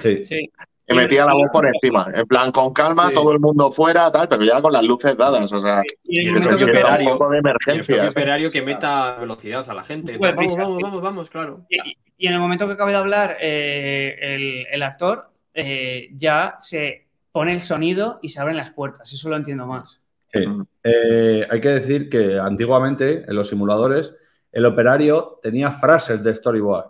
[0.00, 0.24] Sí.
[0.24, 0.50] Sí.
[0.88, 2.08] Y metía la voz por encima.
[2.14, 3.14] En plan, con calma, Sí.
[3.14, 5.52] todo el mundo fuera, tal, pero ya con las luces dadas.
[5.52, 8.62] O sea, Y el que que sienta operario- un poco de Y el operario que
[8.62, 10.16] meta velocidad a la gente.
[10.18, 10.82] Pues, Vamos, vamos, sí.
[10.84, 11.66] vamos, vamos, claro.
[11.68, 11.78] Y,
[12.16, 17.06] y en el momento que acabe de hablar eh, el, el actor, eh, ya se
[17.32, 19.12] pone el sonido y se abren las puertas.
[19.12, 20.00] Eso lo entiendo más.
[20.26, 20.44] Sí.
[20.84, 24.14] Eh, hay que decir que antiguamente en los simuladores
[24.52, 26.86] el operario tenía frases de storyboard.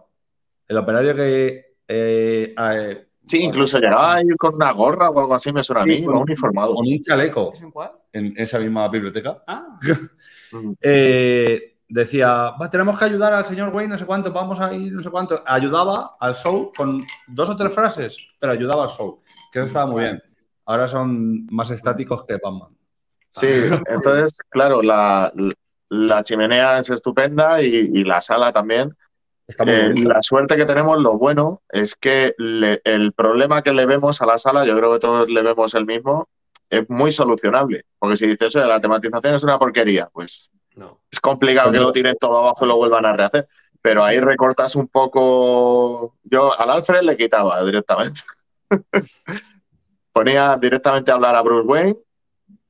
[0.69, 5.35] El operario que eh, eh, Sí, incluso llegaba a ir con una gorra o algo
[5.35, 6.75] así, me suena a mí, Sí, con- uniformado.
[6.75, 7.91] con un chaleco ¿Es en cuál?
[8.13, 9.79] en esa misma biblioteca Ah,
[10.81, 14.93] eh, decía, "Va, tenemos que ayudar al señor Wayne, no sé cuánto, vamos a ir,
[14.93, 15.43] no sé cuánto.
[15.47, 19.23] Ayudaba al show con dos o tres frases, pero ayudaba al show,
[19.53, 20.23] que eso estaba muy bien.
[20.65, 22.77] Ahora son más estáticos que Batman.
[23.29, 23.47] Sí,
[23.89, 25.33] entonces, claro, la,
[25.89, 28.97] la chimenea es estupenda y, y la sala también.
[29.49, 34.21] Eh, la suerte que tenemos, lo bueno, es que le- el problema que le vemos
[34.21, 36.29] a la sala, yo creo que todos le vemos el mismo,
[36.69, 37.85] es muy solucionable.
[37.99, 41.01] Porque si dices, "Oye, la tematización es una porquería, pues No.
[41.11, 43.47] es complicado que lo tiren todo abajo y lo vuelvan a rehacer.
[43.81, 46.17] Pero ahí recortas un poco.
[46.25, 48.21] Yo al Alfred le quitaba directamente.
[50.13, 51.97] Ponía directamente a hablar a Bruce Wayne,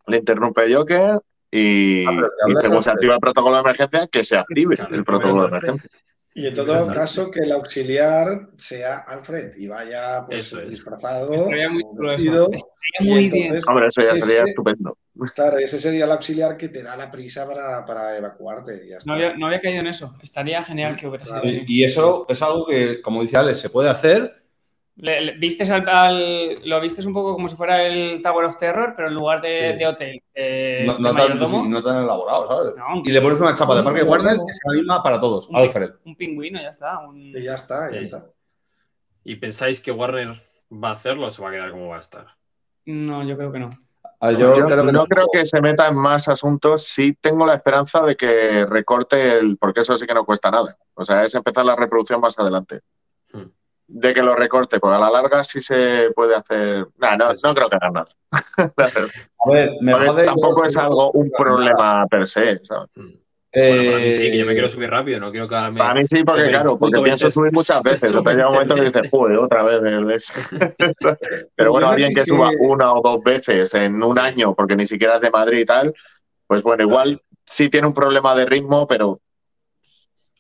[0.09, 4.37] le interrumpe Joker y, Ah, y según se activa el protocolo de emergencia, que se
[4.37, 5.91] active el protocolo de emergencia.
[6.39, 10.69] Y en todo caso, que el auxiliar sea Alfred y vaya pues, Eso es.
[10.71, 11.33] disfrazado.
[11.33, 12.51] estaría muy vestido.
[12.53, 13.45] Estaría muy Y bien.
[13.47, 14.99] entonces, Hombre, eso ya Ese- sería estupendo.
[15.35, 18.83] Claro, ese sería el auxiliar que te da la prisa para, para evacuarte.
[18.85, 19.09] y ya está.
[19.11, 20.15] No había, no había caído en eso.
[20.23, 21.41] Estaría genial que hubiera sido.
[21.67, 24.43] Y eso es algo que, como dice Alex, se puede hacer.
[24.99, 28.57] Le- le- vistes al, al- lo vistes un poco como si fuera el Tower of
[28.57, 29.79] Terror, pero en lugar de, Sí.
[29.79, 30.23] de hotel.
[30.35, 32.75] eh, no, de tan, mayordomo, sí, no tan elaborado, ¿sabes?
[32.77, 35.21] No, Y le pones una chapa de Parque un- Warner que es la misma para
[35.21, 35.49] todos.
[35.49, 35.91] un, Alfred.
[36.05, 36.99] un pingüino, ya está.
[37.01, 38.05] un- Y ya está, ya Sí.
[38.07, 38.25] está.
[39.25, 40.43] ¿Y pensáis que Warner
[40.73, 42.27] va a hacerlo o se va a quedar como va a estar?
[42.87, 43.67] No, yo creo que no.
[44.21, 46.85] Ah, Yo, Yo, creo que no creo que se meta en más asuntos.
[46.85, 49.59] Sí tengo la esperanza de que recorte el.
[49.59, 50.79] Porque eso sí que no cuesta nada.
[50.95, 52.81] O sea, es empezar la reproducción más adelante.
[53.89, 56.87] De que lo recorte, porque a la larga sí se puede hacer.
[56.99, 58.07] Nah, no, no creo que hagan nada.
[59.39, 60.25] A ver, me jode.
[60.25, 62.91] tampoco es algo, un problema per se, ¿sabes?
[62.95, 65.79] Bueno, para mí sí, que yo me Eh, quiero subir rápido, no quiero quedarme.
[65.79, 68.11] Para mí sí, porque claro, porque pienso 20 subir muchas veces.
[68.11, 70.27] Entonces llega un momento que dices, joder, otra vez.
[71.55, 75.15] Pero bueno, alguien que suba una o dos veces en un año, porque ni siquiera
[75.15, 75.95] es de Madrid y tal,
[76.47, 79.21] pues bueno, igual sí tiene un problema de ritmo, pero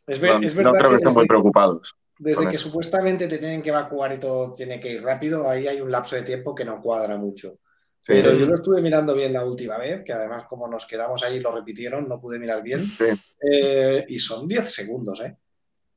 [0.06, 1.94] Es, ver- no, es no verdad creo que que estén muy preocupados.
[2.18, 5.80] Desde que supuestamente te tienen que evacuar y todo tiene que ir rápido, ahí hay
[5.80, 7.58] un lapso de tiempo que no cuadra mucho.
[8.00, 11.22] Sí, Pero yo lo estuve mirando bien la última vez, que además como nos quedamos
[11.24, 12.80] ahí y lo repitieron, no pude mirar bien.
[12.80, 13.06] sí.
[13.42, 15.36] Eh, y son 10 segundos, ¿eh?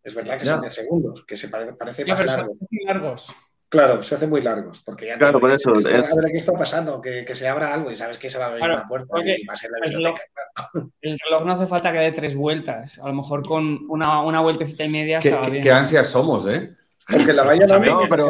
[0.04, 2.58] Es verdad que son 10 segundos, que se parece, parece más son largo.
[2.86, 3.36] largos.
[3.70, 6.32] Claro, se hacen muy largos, porque ya Claro, por eso, tienes que es- A ver
[6.32, 8.64] qué está pasando, que, que se abra algo y sabes que se va a abrir
[8.64, 10.24] Claro, una puerta y va a ser la biblioteca.
[11.02, 12.98] El reloj no hace falta que dé tres vueltas.
[13.00, 15.62] A lo mejor con una, una vueltecita y media qué, bien.
[15.64, 16.74] qué ansias somos, ¿eh?
[17.12, 18.28] Porque la vayan a Sabe abrir que- y pero-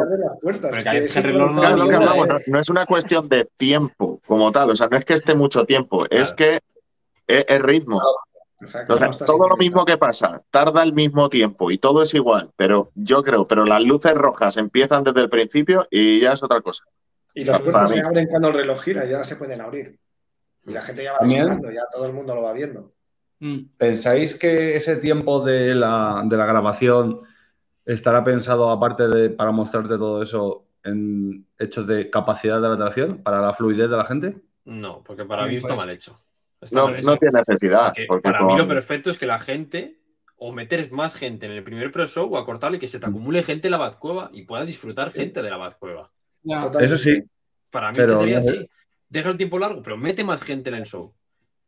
[1.32, 4.70] no Claro, lo que ayuda, hablamos, no, no es una cuestión de tiempo como tal,
[4.70, 6.60] o sea, no es que esté mucho tiempo, es que
[7.26, 8.00] es, es ritmo.
[8.60, 11.78] Exacto, O sea, no está todo lo mismo que pasa, tarda el mismo tiempo y
[11.78, 16.20] todo es igual, pero yo creo, pero las luces rojas empiezan desde el principio y
[16.20, 16.84] ya es otra cosa.
[17.32, 17.96] Y las Para puertas mí.
[17.96, 19.98] se abren cuando el reloj gira, ya se pueden abrir.
[20.66, 22.92] Y la gente ya va disfrutando, ya todo el mundo lo va viendo.
[23.38, 23.60] Mm.
[23.78, 27.22] ¿Pensáis que ese tiempo de la, de la grabación
[27.86, 33.22] estará pensado, aparte de para mostrarte todo eso, en hechos de capacidad de la atracción,
[33.22, 34.36] para la fluidez de la gente?
[34.64, 35.78] No, porque para mí está pues.
[35.78, 36.20] mal hecho.
[36.60, 37.86] Está No, no tiene necesidad.
[37.88, 39.96] Porque Porque para con- mí lo perfecto es que la gente
[40.36, 43.68] o meter más gente en el primer pre-show o acortarle que se te acumule gente
[43.68, 46.10] en la Batcueva y pueda disfrutar gente de la Batcueva.
[46.42, 46.60] Ya.
[46.62, 46.84] Totalmente.
[46.94, 47.22] Eso sí,
[47.70, 48.68] Para mí Pero que sería no así.
[49.08, 51.14] Deja el tiempo largo, pero mete más gente en el show.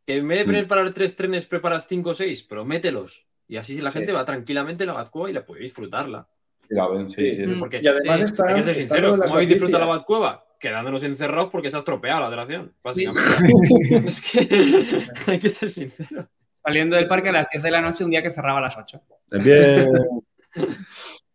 [0.05, 0.55] Que en vez de Mm.
[0.57, 3.25] preparar tres trenes, preparas cinco o seis, pero mételos.
[3.47, 3.99] Y así la Sí.
[3.99, 6.27] gente va tranquilamente a la Batcueva y la puede disfrutarla.
[6.67, 7.45] Sí, la ven, sí, sí.
[7.59, 9.91] Porque, Y además sincero, las ¿Cómo habéis disfrutado la.
[9.95, 10.45] Batcueva?
[10.63, 13.21] Quedándonos encerrados porque se ha estropeado la atracción, básicamente.
[14.07, 16.29] es que hay que ser sincero.
[16.63, 18.77] Saliendo del parque a las 10 de la noche un día que cerraba a las
[18.77, 19.01] 8.
[19.43, 19.91] Bien.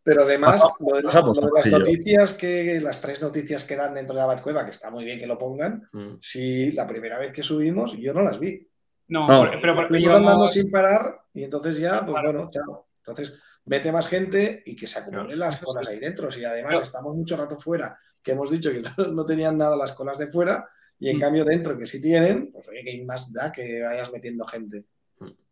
[0.02, 1.32] Pero además, lo de, las- lo
[1.62, 5.04] de noticias que, las tres noticias que dan dentro de la Batcueva, que está muy
[5.04, 6.14] bien que lo pongan, Mm.
[6.18, 8.66] si la primera vez que subimos yo no las vi.
[9.08, 9.26] No,
[9.60, 12.32] pero porque Fuimos andando sin parar y entonces ya, pues Claro.
[12.32, 12.88] bueno, chao.
[12.98, 13.34] Entonces,
[13.66, 15.90] mete más gente y que se acumulen Claro, las sí.
[15.92, 16.30] ahí dentro.
[16.30, 19.76] Si además Pero- estamos mucho rato fuera, que hemos dicho que no, no tenían nada
[19.76, 20.68] las colas de fuera,
[21.00, 21.20] y en Mm.
[21.20, 24.84] cambio dentro que sí tienen, pues oye, que más da que vayas metiendo gente.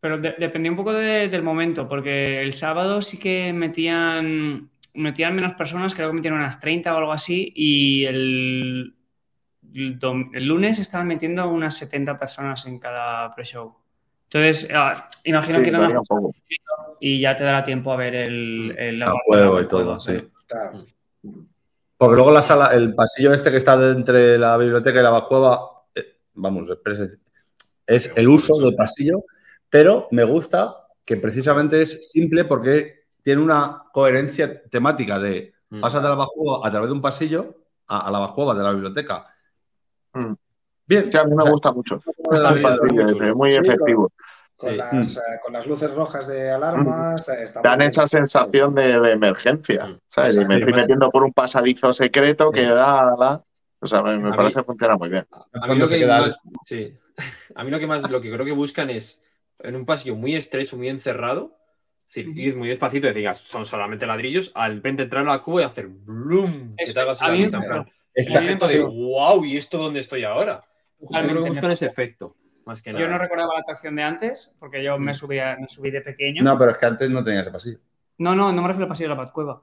[0.00, 5.34] Pero de- dependía un poco de- del momento, porque el sábado sí que metían, metían
[5.34, 8.94] menos personas, creo que metieron unas 30 o algo así, y el,
[9.74, 9.98] el,
[10.34, 13.74] el lunes estaban metiendo unas 70 personas en cada pre-show.
[14.24, 15.72] Entonces, ah, imagino Sí, que
[16.08, 16.34] poco.
[17.00, 20.20] y ya te dará tiempo a ver el, el A juego y todo, sí.
[20.48, 20.84] Claro.
[21.96, 25.84] Porque luego la sala, el pasillo este que está entre la biblioteca y la Batcueva,
[25.94, 27.18] eh, vamos, es,
[27.86, 29.24] es el uso del pasillo,
[29.70, 35.80] pero me gusta que precisamente es simple porque tiene una coherencia temática de Mm.
[35.80, 37.56] pasas de la Batcueva a través de un pasillo
[37.88, 39.26] a, a la Batcueva de la biblioteca.
[40.14, 40.32] Mm.
[40.86, 41.10] Bien.
[41.10, 41.96] Sí, a mí me o sea, gusta mucho.
[41.96, 44.12] Es muy Sí, efectivo.
[44.56, 44.76] Con, Sí.
[44.76, 47.28] las, eh, con las luces rojas de alarmas.
[47.28, 47.88] está muy Dan bien.
[47.88, 49.98] esa sensación de, de emergencia, Mm.
[50.08, 50.34] ¿sabes?
[50.36, 53.44] Y me estoy metiendo por un pasadizo secreto que da la...
[53.80, 55.26] O sea, me, mí- parece que funciona muy bien.
[55.52, 56.96] A mí lo que más, sí.
[57.54, 59.20] A mí lo que más, lo que creo que buscan es
[59.58, 61.56] en un pasillo muy estrecho, muy encerrado,
[62.08, 65.28] es decir, ir muy despacito y decir, "Ah, son solamente ladrillos, al repente entrar en
[65.28, 67.58] la cuba y hacer bloom, que Eso, te hagas a la mí vista.
[68.14, 68.78] Está- de, sí.
[68.78, 70.62] wow, ¿y esto dónde estoy ahora?
[70.98, 72.34] Yo creo que buscan ese efecto,
[72.66, 73.12] más que Yo nada.
[73.12, 76.42] no recordaba la atracción de antes, porque yo me subí, a- me subí de pequeño.
[76.42, 77.78] No, pero es que antes no tenía ese pasillo.
[78.18, 79.62] no, no, no me refiero al pasillo de la Batcueva.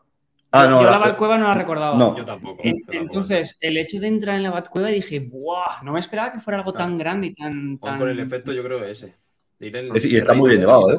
[0.55, 0.79] Ah, yo, no.
[0.81, 1.97] yo la la- Batcueva no la recordaba.
[1.97, 2.15] No.
[2.15, 2.61] Yo tampoco.
[2.63, 5.81] Entonces, el hecho de entrar en la Batcueva dije, ¡buah!
[5.83, 6.89] No me esperaba que fuera algo Claro.
[6.89, 7.77] tan grande y tan.
[7.77, 7.99] Con- tan...
[7.99, 9.15] Con el efecto, yo creo ese.
[9.59, 10.97] de ir en- Es- y está muy bien llevado, ¿eh?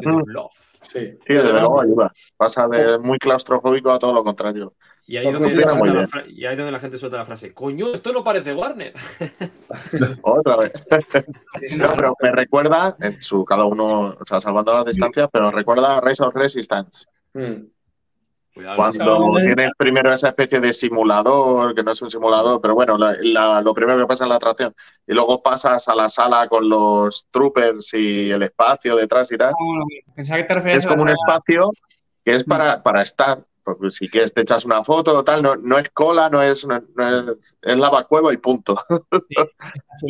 [0.80, 0.98] Sí.
[1.26, 2.12] Sí, desde luego ayuda.
[2.36, 4.74] Pasa de muy claustrofóbico a todo lo contrario.
[5.06, 6.08] Y ahí, Porque donde la muy suelta la bien.
[6.08, 8.94] fra- y ahí donde la gente suelta la frase, coño, esto no parece Warner.
[10.22, 10.72] Otra vez.
[11.76, 15.98] No, pero me recuerda, en su cada uno, o sea, salvando las distancias, pero recuerda
[15.98, 17.06] a Rise of Resistance.
[17.34, 17.66] Mm.
[18.54, 22.96] Cuidado, Cuando tienes primero esa especie de simulador, que no es un simulador, pero bueno,
[22.96, 24.72] la- la- lo primero que pasa es la atracción.
[25.06, 29.50] Y luego pasas a la sala con los troopers y el espacio detrás y tal.
[29.50, 29.84] No, no,
[30.14, 31.70] pensaba que te referías Es a la como un sala- espacio
[32.24, 33.44] que es para, para estar.
[33.64, 36.66] Porque si quieres te echas una foto o tal, no, no es cola, no es,
[36.66, 38.78] no, no es, es lavacueva y punto.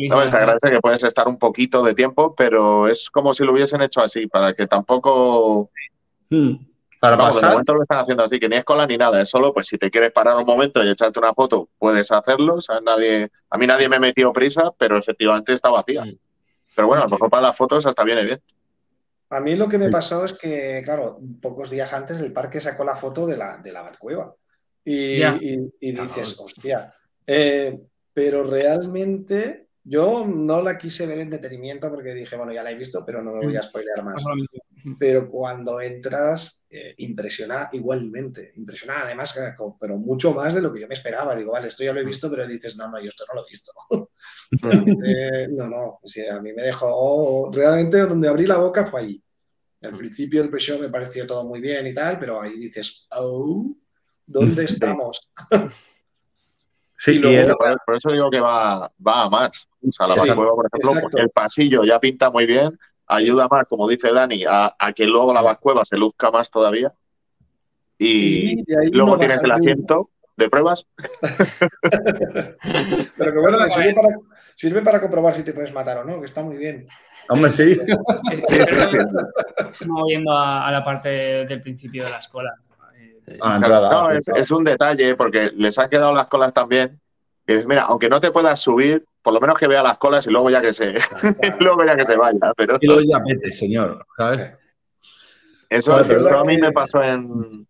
[0.09, 3.53] No, se agradece que puedes estar un poquito de tiempo, pero es como si lo
[3.53, 5.69] hubiesen hecho así, para que tampoco...
[6.29, 6.55] Mm.
[6.99, 9.21] Para Vamos, de pasar, momento lo están haciendo así, que ni es cola ni nada,
[9.21, 12.55] es solo, pues si te quieres parar un momento y echarte una foto, puedes hacerlo.
[12.55, 16.03] O sea, nadie, a mí nadie me metió prisa, pero efectivamente está vacía.
[16.03, 16.17] Mm.
[16.75, 18.41] Pero bueno, a lo mejor para las fotos hasta viene bien.
[19.37, 22.83] A mí lo que me pasó es que, claro, pocos días antes el parque sacó
[22.83, 24.33] la foto de la, de la Barcueva.
[24.83, 26.93] Y, y- y dices, hostia.
[27.27, 27.79] Eh,
[28.13, 32.75] pero realmente yo no la quise ver en detenimiento porque dije, bueno, ya la he
[32.75, 34.15] visto, pero no me voy a spoilear más.
[34.35, 34.97] Mismo.
[34.99, 38.51] Pero cuando entras, eh, impresiona igualmente.
[38.55, 41.35] Impresiona además, eh, pero mucho más de lo que yo me esperaba.
[41.35, 43.45] Digo, vale, esto ya lo he visto, pero dices, no, no, yo esto no lo
[43.45, 43.71] he visto.
[44.61, 45.99] Realmente, no, no.
[46.01, 47.51] o sea, a mí me dejó.
[47.51, 49.23] Realmente, donde abrí la boca fue ahí.
[49.81, 53.75] Al principio el pre-show me pareció todo muy bien y tal, pero ahí dices, oh,
[54.25, 55.29] ¿dónde estamos?
[56.97, 59.69] sí, y y luego- el- Por, eso digo que va, va a más.
[59.81, 63.87] O sea, la Sí, por ejemplo, el pasillo ya pinta muy bien, ayuda más, como
[63.87, 66.93] dice Dani, a, a que luego la Bascueva se luzca más todavía.
[67.97, 70.85] Y, luego no tienes el asiento de pruebas.
[73.17, 74.19] Pero que bueno, sirve para,
[74.53, 76.87] sirve para comprobar si te puedes matar o no, que está muy bien.
[77.29, 77.75] Hombre, sí.
[77.75, 79.85] Sí, sí, sí.
[79.87, 81.09] No yendo a, a la parte
[81.45, 82.73] del principio de las colas.
[83.27, 83.89] Eh, A la entrada.
[83.89, 86.99] No, es, es un detalle porque les han quedado las colas también.
[87.47, 90.25] Y dices, mira, aunque no te puedas subir, por lo menos que vea las colas
[90.27, 90.93] y luego ya que se,
[91.59, 92.39] luego ya que se vaya.
[92.55, 94.05] Pero Y luego ya vete, señor.
[94.17, 94.51] ¿sabes?
[95.69, 97.67] eso, a mí que- me pasó en.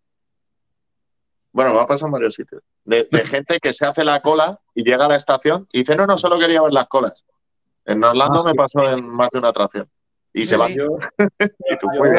[1.51, 2.61] Bueno, me ha pasado en varios sitios.
[2.83, 5.95] De, de gente que se hace la cola y llega a la estación y dice,
[5.95, 7.23] no, no, solo quería ver las colas.
[7.85, 8.57] En Orlando Ah, me sí.
[8.57, 9.89] pasó en más de una atracción.
[10.33, 10.73] Y se van.
[10.73, 10.97] Yo,
[11.39, 12.09] Y tú, yo con,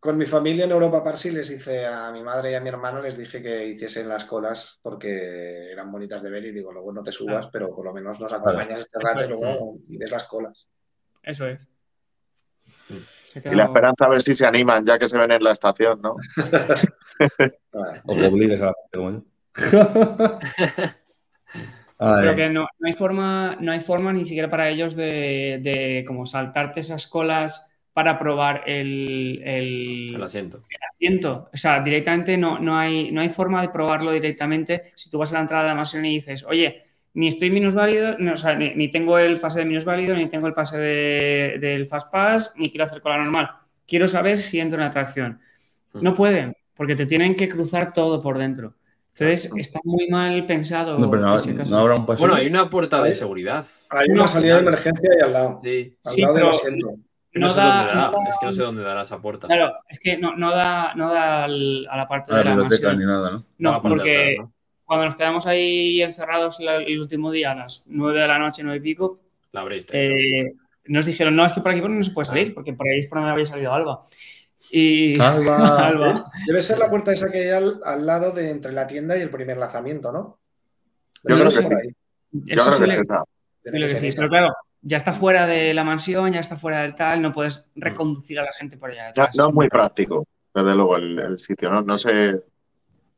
[0.00, 3.00] con mi familia en Europa Parsi les hice a mi madre y a mi hermano
[3.00, 7.04] les dije que hiciesen las colas porque eran bonitas de ver y digo, luego no
[7.04, 10.24] te subas, pero por lo menos nos acompañas este rato y luego y ves las
[10.24, 10.66] colas.
[11.22, 11.68] Eso es.
[13.44, 16.02] Y la esperanza a ver si se animan ya que se ven en la estación,
[16.02, 16.16] ¿no?
[18.06, 19.22] O que obligues a la gente como yo.
[22.20, 26.04] Pero que no, no hay forma, no hay forma ni siquiera para ellos de, de
[26.06, 30.60] como saltarte esas colas para probar el, el El asiento.
[30.94, 31.50] asiento.
[31.52, 34.92] O sea, directamente no, no, hay, no hay forma de probarlo directamente.
[34.94, 38.16] Si tú vas a la entrada de la mansión y dices, oye, ni estoy minusválido,
[38.18, 41.58] no, o sea, ni, ni tengo el pase de minusválido, ni tengo el pase de-
[41.60, 43.50] del Fast Pass, ni quiero hacer cola normal.
[43.86, 45.38] Quiero saber si entro en la atracción.
[46.00, 48.74] No pueden, porque te tienen que cruzar todo por dentro.
[49.18, 50.98] Entonces, está muy mal pensado.
[50.98, 51.74] No, pero no, ese caso.
[51.74, 52.28] no habrá un pasillo.
[52.28, 53.66] Bueno, hay una puerta de seguridad.
[53.90, 55.96] Hay una salida de emergencia ahí al lado, Sí.
[56.04, 56.90] al Sí, lado del pero- asiento.
[57.30, 57.94] Que no, No sé da- dónde dará.
[57.94, 59.46] no da- Es que no sé dónde dará esa puerta.
[59.46, 62.44] Claro, es que no, no da, no da al- a la parte a la de
[62.44, 62.98] la biblioteca mansión.
[63.00, 63.44] ni nada, ¿no?
[63.58, 64.36] No, porque
[64.84, 68.78] cuando nos quedamos ahí encerrados el último día a las 9 de la noche, 9
[68.78, 69.20] y pico,
[69.52, 69.96] La abriste.
[70.08, 70.14] ¿no?
[70.14, 70.52] eh,
[70.86, 73.06] nos dijeron, no, es que por aquí no se puede salir, porque por ahí es
[73.06, 74.00] por donde había salido Alba.
[74.70, 75.78] Y Alba.
[75.88, 76.30] Alba.
[76.46, 79.20] Debe ser la puerta esa que hay al, al lado de entre la tienda y
[79.22, 80.38] el primer lanzamiento, ¿no?
[81.24, 81.70] Yo creo que sí.
[82.32, 83.22] Yo creo que es esa.
[83.62, 86.94] Creo que sí, pero claro, ya está fuera de la mansión, ya está fuera del
[86.94, 89.36] tal, no puedes reconducir a la gente por allá No, detrás.
[89.36, 91.70] no es muy práctico, desde luego, el, el sitio.
[91.70, 91.82] ¿no?
[91.82, 92.42] no sé.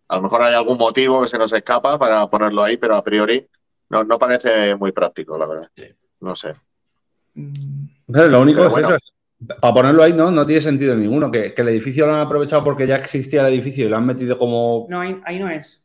[0.09, 3.03] A lo mejor hay algún motivo que se nos escapa para ponerlo ahí, pero a
[3.03, 3.47] priori
[3.89, 5.69] no, no parece muy práctico, la verdad.
[5.75, 5.87] Sí.
[6.21, 6.55] No sé.
[8.07, 8.95] Pero lo único Pero es bueno.
[8.97, 9.13] eso.
[9.61, 11.31] Para ponerlo ahí no, no tiene sentido ninguno.
[11.31, 14.07] Que, que el edificio lo han aprovechado porque ya existía el edificio y lo han
[14.07, 14.87] metido como.
[14.89, 15.85] No, ahí, ahí no es.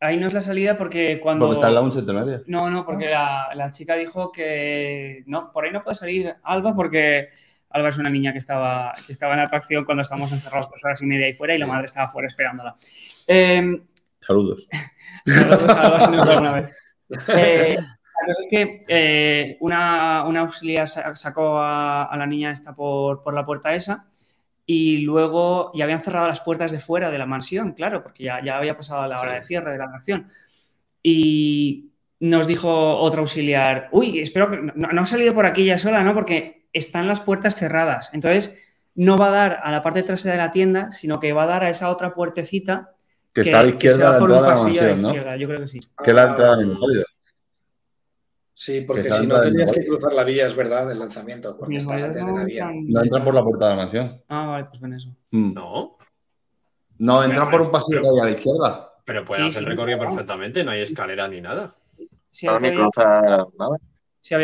[0.00, 1.46] Ahí no es la salida porque cuando...
[1.46, 2.42] Porque está el lounge centenario.
[2.46, 6.72] No, no, porque la, la chica dijo que no, por ahí no puede salir Alba
[6.74, 7.30] porque
[7.70, 10.84] Alba es una niña que estaba, que estaba en la atracción cuando estábamos encerrados dos
[10.84, 12.76] horas y media ahí fuera y la madre estaba fuera esperándola.
[13.26, 13.82] Eh,
[14.20, 14.68] Saludos.
[15.26, 16.70] saludos a Alba si ve alguna vez.
[17.28, 17.78] Eh,
[18.20, 22.74] la cosa es que eh, una, una auxiliar sa- sacó a, a la niña esta
[22.74, 24.06] por, por la puerta esa
[24.66, 28.42] y luego ya habían cerrado las puertas de fuera de la mansión, claro, porque ya,
[28.44, 29.36] ya había pasado la hora Sí.
[29.36, 30.28] de cierre de la atracción.
[31.02, 31.90] Y
[32.20, 36.02] nos dijo otro auxiliar, uy, espero que no, no ha salido por aquí ya sola,
[36.02, 36.14] ¿no?
[36.14, 38.10] Porque están las puertas cerradas.
[38.12, 38.58] Entonces,
[38.94, 41.46] no va a dar a la parte trasera de la tienda, sino que va a
[41.46, 42.90] dar a esa otra puertecita
[43.32, 45.38] Que, está a la que se izquierda de la un a mansión.
[45.38, 45.80] Yo creo que sí.
[46.04, 47.04] Que es la Ah, entrada de Minusválido.
[48.60, 51.74] Sí, porque Que si no tenías que cruzar la vía, es verdad, del lanzamiento, porque
[51.74, 52.68] Mis estás antes de la vía.
[52.74, 54.20] No entran por la puerta de la mansión.
[54.28, 55.08] Ah, vale, pues ven eso.
[55.30, 55.54] Mm.
[55.54, 55.96] No,
[56.98, 58.92] No, entran por un pasillo que hay a la izquierda.
[59.04, 60.10] pero pueden Sí, hacer sí, el recorrido claro.
[60.12, 60.64] perfectamente.
[60.64, 61.72] No hay escalera ni nada.
[62.30, 62.88] Sí, No, había, nada.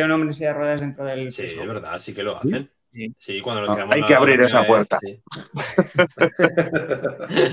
[0.06, 1.30] un hombre en silla de ruedas dentro del...
[1.32, 2.70] Sí, es verdad, sí que lo hacen.
[2.92, 3.12] Sí.
[3.18, 4.98] Sí, cuando nos Ah, quedamos hay la que abrir esa vez, puerta.
[5.00, 5.20] sí.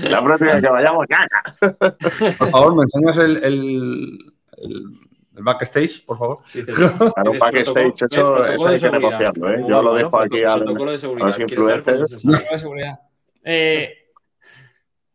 [0.08, 1.26] La próxima que vayamos, ya.
[2.38, 4.18] Por favor, me enseñas el, el,
[4.58, 4.84] el-
[5.36, 6.38] el backstage, por favor.
[6.44, 6.92] Dices- Claro,
[7.32, 9.56] dices backstage, protocolo- eso- protocolo eso hay que negociarlo, ¿eh?
[9.60, 11.26] Yo lo bueno, dejo aquí proto- a- protocolo de seguridad.
[11.26, 12.50] los ¿Quieres saber cuál es influencers.
[12.52, 13.00] de seguridad.
[13.44, 13.98] Eh,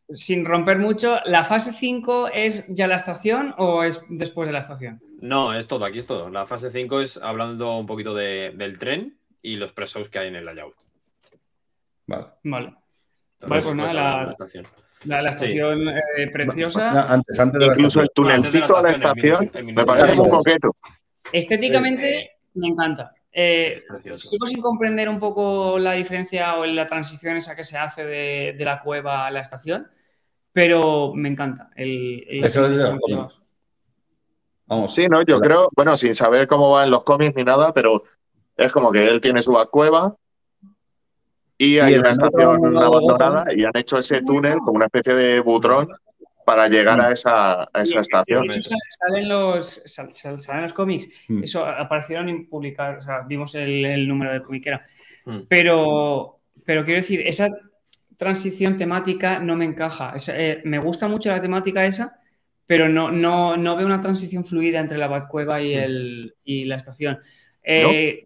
[0.09, 4.59] sin romper mucho, ¿la fase 5 es ya la estación o es después de la
[4.59, 5.01] estación?
[5.19, 6.29] No, es todo, aquí es todo.
[6.29, 10.27] La fase 5 es hablando un poquito de- del tren y los pre-shows que hay
[10.29, 10.75] en el layout.
[12.07, 12.25] Vale.
[12.43, 12.67] Vale.
[12.67, 14.67] Entonces, Vale, pues nada, hablar de la- estación.
[15.05, 16.91] La, la estación eh, preciosa.
[16.91, 20.29] No, antes, antes de la Incluso el tunelcito a la estación el me parece muy
[20.29, 20.75] coqueto.
[21.31, 23.11] Estéticamente me encanta.
[23.31, 24.09] Eh, Sí.
[24.17, 28.55] Sigo sin comprender un poco la diferencia o la transición esa que se hace de,
[28.57, 29.87] de la cueva a la estación,
[30.51, 31.69] pero me encanta.
[31.75, 33.35] El, el- Eso es de los cómics.
[34.65, 34.93] Vamos.
[34.95, 38.03] Sí, no, yo creo, bueno, sin saber cómo va en los cómics ni nada, pero
[38.57, 40.15] es como que él tiene su cueva
[41.57, 45.39] y hay una estación no abandonada y han hecho ese túnel como una especie de
[45.39, 45.87] butrón
[46.45, 48.47] para llegar a esa, a esa Y- estación.
[48.47, 48.69] de hecho,
[49.05, 51.09] salen los, sal- sal- salen los cómics.
[51.27, 51.43] Mm.
[51.43, 54.85] Eso aparecieron en publicar, o sea, vimos el, el número de comiquera.
[55.25, 55.39] Mm.
[55.49, 57.49] Pero, pero quiero decir, esa
[58.15, 60.13] transición temática no me encaja.
[60.15, 62.19] Es, eh, me gusta mucho la temática esa,
[62.65, 66.75] pero no, no, no veo una transición fluida entre la Batcueva y, el, y la
[66.77, 67.19] estación.
[67.63, 68.25] Eh,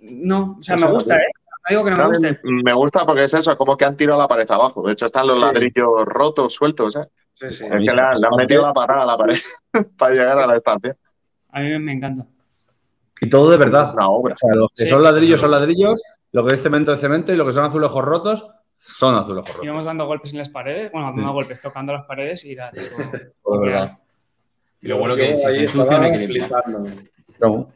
[0.00, 0.56] ¿No?
[0.58, 1.20] o sea, Eso me gusta, no.
[1.20, 1.26] ¿eh?
[1.70, 2.40] No digo que no me No, guste.
[2.42, 4.82] me gusta porque es eso, es como que han tirado la pared abajo.
[4.86, 5.42] De hecho, están los Sí.
[5.42, 6.96] ladrillos rotos, sueltos.
[6.96, 7.06] ¿eh?
[7.34, 7.64] Sí, sí.
[7.64, 9.36] Es que le, han- le han metido la parada a la pared
[9.98, 10.96] para llegar a la estación.
[11.50, 12.24] A mí me, encanta.
[13.20, 13.92] Y todo de verdad.
[13.94, 14.34] Una obra.
[14.34, 14.90] O sea, los que Sí.
[14.90, 18.04] son ladrillos son ladrillos, lo que es cemento es cemento y lo que son azulejos
[18.04, 18.46] rotos
[18.78, 19.64] son azulejos rotos.
[19.64, 22.84] Íbamos dando golpes en las paredes, bueno, no golpes, tocando las paredes y era tipo,
[23.42, 23.98] Todo de verdad.
[24.80, 26.62] Y lo bueno que si se ensucia no estaba hay que limpiar.
[26.64, 26.90] flipando.
[27.40, 27.72] No.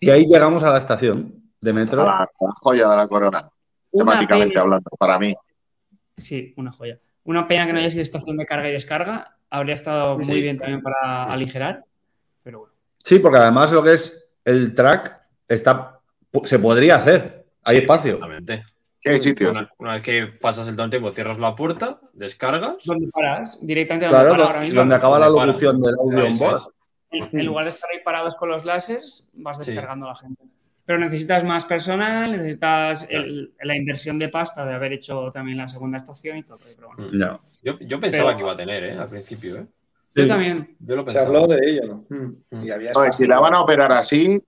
[0.00, 2.04] Y ahí llegamos a la estación de metro.
[2.04, 3.48] la, la joya de la corona,
[3.92, 4.60] Una temáticamente pena.
[4.62, 5.34] hablando, para mí.
[6.16, 6.98] Sí, una joya.
[7.24, 9.36] Una pena que no haya sido estación de carga y descarga.
[9.48, 11.84] Habría estado muy bien también para aligerar.
[12.42, 12.74] Pero bueno.
[12.98, 16.00] Sí, porque además lo que es el track está,
[16.44, 17.46] se podría hacer.
[17.64, 18.14] Hay espacio.
[18.14, 18.64] Exactamente.
[18.98, 19.50] Sí, hay sitios.
[19.52, 22.76] Una, una vez que pasas el el tiempo, cierras la puerta, descargas.
[22.84, 23.58] ¿Dónde paras?
[23.60, 24.80] Directamente donde Claro, para ahora mismo.
[24.80, 26.56] donde acaba la locución del audio board.
[26.56, 26.68] es.
[27.32, 29.64] En, en lugar de estar ahí parados con los láseres, vas Sí.
[29.66, 30.42] descargando a la gente.
[30.84, 35.68] Pero necesitas más personal, necesitas el- la inversión de pasta de haber hecho también la
[35.68, 36.58] segunda estación y todo.
[36.74, 37.10] Pero bueno.
[37.12, 37.40] No.
[37.62, 38.92] Yo, yo pensaba Pero- que iba a tener, ¿eh?
[38.98, 39.66] Al principio, ¿eh?
[40.14, 40.28] Yo Sí.
[40.28, 40.76] también.
[40.80, 42.04] Yo lo Se habló de ello, ¿no?
[42.50, 42.66] Mm.
[42.66, 44.42] Y había Oye, si la van a operar así,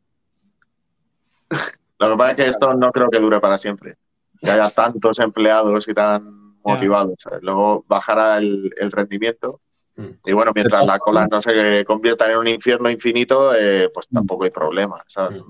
[1.99, 3.97] lo que pasa es que esto no creo que dure para siempre.
[4.41, 7.15] Que haya tantos empleados y tan motivados.
[7.19, 7.43] ¿sabes?
[7.43, 9.61] Luego bajará el, el rendimiento.
[9.97, 10.07] Mm.
[10.27, 14.45] Y bueno, mientras las colas no se conviertan en un infierno infinito, eh, pues tampoco
[14.45, 15.03] hay problema.
[15.07, 15.41] ¿sabes?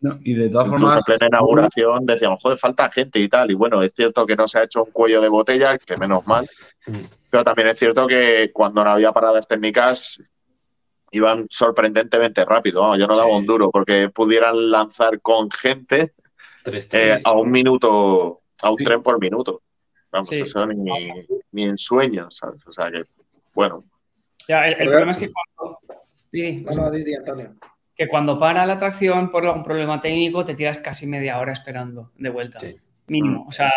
[0.00, 3.50] No, Y de todas Incluso en formas, plena inauguración decíamos, joder, falta gente y tal.
[3.50, 6.24] Y bueno, es cierto que no se ha hecho un cuello de botella, que menos
[6.26, 6.48] mal.
[7.30, 10.20] Pero también es cierto que cuando no había paradas técnicas
[11.10, 12.82] iban sorprendentemente rápido.
[12.82, 13.36] Vamos, yo no daba Sí.
[13.36, 16.12] un duro porque pudieran lanzar con gente
[16.62, 18.84] Tres, eh, a un minuto, a un Sí.
[18.84, 19.62] tren por minuto.
[20.12, 20.40] Vamos, Sí.
[20.42, 21.10] eso ni,
[21.52, 22.64] ni en sueños, ¿sabes?
[22.66, 23.04] O sea que,
[23.54, 23.84] bueno,
[24.46, 25.78] Ya, el, problema es que cuando,
[26.30, 27.54] sí, No, no, Antonio.
[27.98, 32.12] Que cuando para la atracción por algún problema técnico te tiras casi media hora esperando
[32.16, 32.60] de vuelta.
[32.60, 32.76] Sí.
[33.08, 33.44] Mínimo.
[33.48, 33.72] O sea,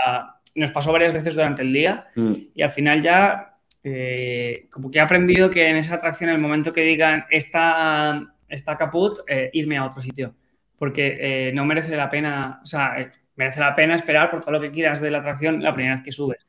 [0.55, 4.99] nos pasó varias veces durante el día mm, y al final ya eh, como que
[4.99, 9.77] he aprendido que en esa atracción, el momento que digan está, está caput, eh, irme
[9.77, 10.35] a otro sitio.
[10.77, 14.51] Porque eh, no merece la pena, o sea, eh, merece la pena esperar por todo
[14.51, 16.45] lo que quieras de la atracción la primera vez que subes.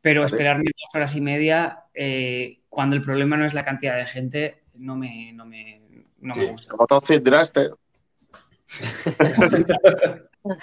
[0.00, 4.06] Pero esperarme dos horas y media eh, cuando el problema no es la cantidad de
[4.06, 5.80] gente, no me, no me,
[6.26, 6.46] no me Sí.
[6.50, 6.70] gusta.
[6.72, 7.72] como Toxic Draster.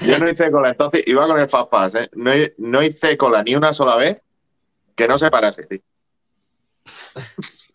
[0.02, 2.10] Yo no hice cola, entonces iba con el Fast Pass, ¿eh?
[2.14, 4.22] no, no hice cola ni una sola vez
[4.96, 5.82] que no se parase.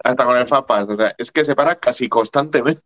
[0.04, 2.82] Hasta con el Fast Pass, o sea, es que se para casi constantemente.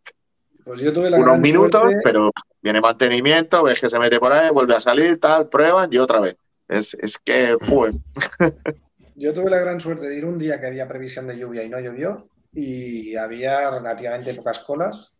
[0.64, 2.30] Pues yo tuve la Unos gran minutos, suerte- pero
[2.62, 6.20] viene mantenimiento, ves que se mete por ahí, vuelve a salir, tal, prueban y otra
[6.20, 6.36] vez.
[6.68, 7.94] Es, es que, joder,
[9.16, 11.68] Yo tuve la gran suerte de ir un día que había previsión de lluvia y
[11.68, 15.18] no llovió y había relativamente pocas colas.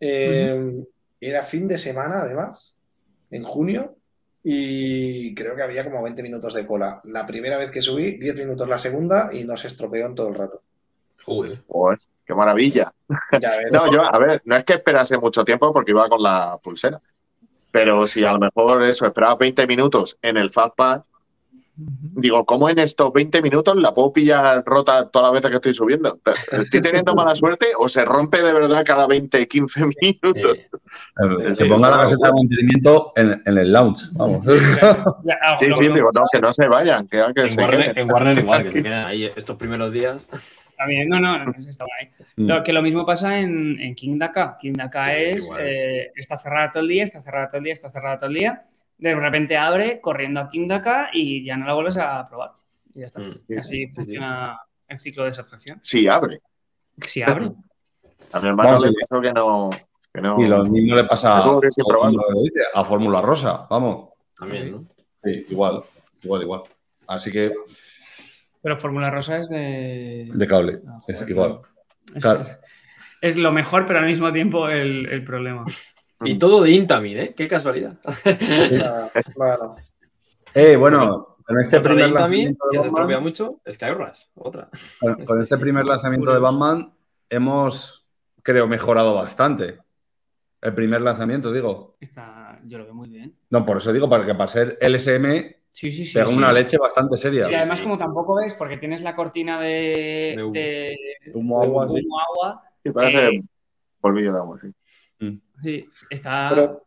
[0.00, 0.84] Eh,
[1.20, 2.78] Era fin de semana, además,
[3.30, 3.96] en junio,
[4.42, 7.00] y creo que había como 20 minutos de cola.
[7.04, 10.28] La primera vez que subí, 10 minutos la segunda y no se estropeó en todo
[10.28, 10.62] el rato.
[11.24, 11.62] Joder.
[11.66, 12.92] joder, qué maravilla.
[13.40, 13.72] Ya ves.
[13.72, 17.00] No, yo, a ver, no es que esperase mucho tiempo porque iba con la pulsera.
[17.70, 21.04] Pero si a lo mejor eso, esperaba 20 minutos en el Fastpass,
[21.76, 25.74] digo, ¿cómo en estos 20 minutos la puedo pillar rota todas las veces que estoy
[25.74, 26.16] subiendo?
[26.52, 30.56] ¿Estoy teniendo mala suerte o se rompe de verdad cada 20, 15 minutos?
[30.56, 34.04] Eh, sí, ponga la caseta de mantenimiento en, en el lounge.
[34.12, 34.44] Vamos.
[34.44, 34.52] Sí,
[35.72, 38.62] sí, digo, no, que no se vayan, que, que en, se Warner, en Warner igual,
[38.64, 40.18] que se quedan ahí estos primeros días.
[40.76, 42.10] También, no, no, no, está ahí.
[42.36, 42.48] Mm.
[42.48, 44.56] Lo, que lo mismo pasa en, en King Daka.
[44.60, 47.72] King Daka Sí, es, eh, está cerrada todo el día, está cerrada todo el día,
[47.72, 48.64] está cerrada todo el día.
[48.98, 52.52] De repente abre corriendo a King Daka y ya no la vuelves a probar.
[52.94, 53.20] y ya está.
[53.20, 53.40] Mm.
[53.48, 53.94] Y así Sí, sí.
[53.94, 55.78] funciona el ciclo de esa atracción.
[55.82, 56.40] Sí, abre.
[57.06, 57.50] Si abre.
[58.32, 58.96] A mi hermano Vamos, le sí.
[59.00, 59.70] pasó que no.
[60.12, 61.80] Que no Y lo mismo le pasa sí,
[62.72, 64.10] a Fórmula Rosa, vamos.
[64.38, 64.84] También, ¿no?
[65.24, 65.82] Sí, igual,
[66.22, 66.62] igual, igual.
[67.08, 67.52] Así que
[68.62, 70.30] Pero Fórmula Rosa es de.
[70.32, 71.60] de cable, Ah, es igual.
[72.14, 72.40] Es, Claro.
[72.42, 72.58] es-
[73.22, 75.64] es lo mejor, pero al mismo tiempo el, el problema.
[76.24, 77.34] Y todo de Intamin, ¿eh?
[77.36, 77.98] Qué casualidad.
[79.36, 79.76] Bueno,
[80.54, 83.60] Eh, bueno, con este Otra de primer Intamin, lanzamiento que de se estropea Batman, mucho,
[83.70, 84.68] Skywars, otra.
[85.00, 86.92] con, con este primer lanzamiento de Batman
[87.28, 88.06] hemos,
[88.42, 89.78] creo, mejorado bastante.
[90.60, 91.96] El primer lanzamiento, digo.
[92.00, 93.36] Está, yo lo veo muy bien.
[93.50, 96.14] No, por eso digo, para que para ser LSM Sí, sí, sí.
[96.14, 96.36] pega sí.
[96.38, 97.50] una leche bastante seria.
[97.50, 97.82] Y además, sí.
[97.84, 100.52] como tampoco ves, porque tienes la cortina de, De humo.
[100.52, 100.96] de-
[101.34, 101.94] Humo, de agua, sí.
[102.06, 103.42] humo, agua, Sí, parece Eh,
[104.00, 104.68] polvillo de agua, sí.
[105.62, 106.48] Sí, está.
[106.50, 106.86] pero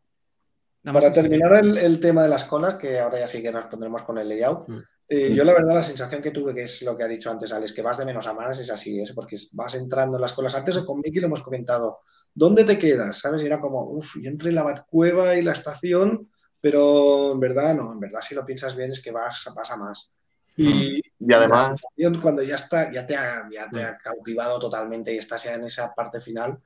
[0.84, 4.04] para terminar el, el tema de las colas, que ahora ya sí que nos pondremos
[4.04, 4.80] con el layout, Mm.
[5.10, 7.52] eh, yo la verdad la sensación que tuve, que es lo que ha dicho antes
[7.54, 10.34] Alex, que vas de menos a más, es así, es porque vas entrando en las
[10.34, 10.56] colas.
[10.56, 12.00] Antes con Miki lo hemos comentado,
[12.34, 13.20] ¿dónde te quedas?
[13.20, 13.42] ¿Sabes?
[13.44, 16.30] Y era como, uff, yo entre la Batcueva y la estación,
[16.60, 19.78] pero en verdad no, en verdad si lo piensas bien es que vas, vas a
[19.78, 20.12] más.
[20.58, 21.80] Y, Y además,
[22.22, 25.64] cuando ya está, ya te ha, ya te ha cautivado totalmente y estás ya en
[25.66, 26.58] esa parte final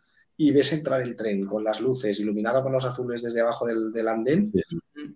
[0.43, 3.91] y ves entrar el tren con las luces, iluminado con los azules desde abajo del,
[3.91, 4.51] del andén,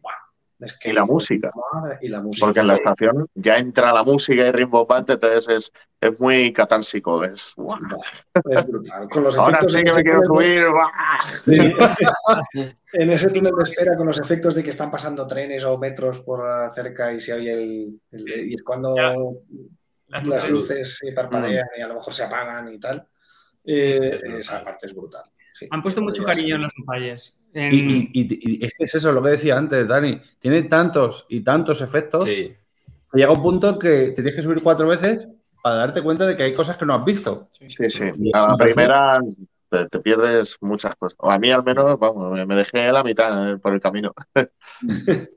[0.02, 0.14] ¡buah!
[0.60, 1.52] es que Y la música.
[1.74, 2.46] Madre- y la música.
[2.46, 7.24] porque en la estación ya entra la música y rimbombante, entonces es, es muy catársico.
[7.26, 7.54] Es,
[8.68, 9.10] brutal.
[9.10, 10.64] Con los Ahora sí que me quiero subir.
[12.94, 16.22] En ese túnel de espera, con los efectos de que están pasando trenes o metros
[16.22, 18.00] por cerca y se oye el.
[18.12, 19.14] el- y es cuando Ya.
[20.08, 20.50] las luces.
[20.50, 23.06] luces se parpadean y a lo mejor se apagan y tal.
[23.68, 25.24] Eh, esa parte es brutal.
[25.54, 25.68] sí.
[25.72, 27.38] Han puesto mucho cariño en los detalles.
[27.54, 30.20] En- Y, y- y- y es que es eso lo que decía antes, Dani.
[30.40, 32.54] Tiene tantos y tantos efectos Sí.
[33.12, 35.28] que llega un punto que te tienes que subir cuatro veces
[35.64, 37.50] para darte cuenta de que hay cosas que no has visto.
[37.52, 38.04] Sí, sí.
[38.34, 39.20] A la primera
[39.70, 41.18] te, te pierdes muchas cosas.
[41.22, 44.14] O a mí al menos, vamos, me- dejé a la mitad eh, por el camino.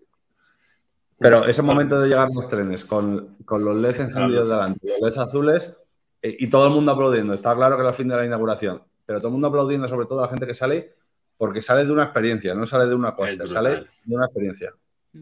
[1.21, 5.19] Pero ese momento de llegar los trenes con, con los LEDs encendidos delante, los LEDs
[5.19, 5.77] azules eh,
[6.23, 7.35] y todo el mundo aplaudiendo.
[7.35, 10.07] Está claro que era el fin de la inauguración, pero todo el mundo aplaudiendo, sobre
[10.07, 10.95] todo la gente que sale,
[11.37, 14.73] porque sale de una experiencia, no sale de una costa, sale de una experiencia.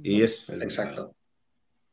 [0.02, 1.14] Y es, Exacto.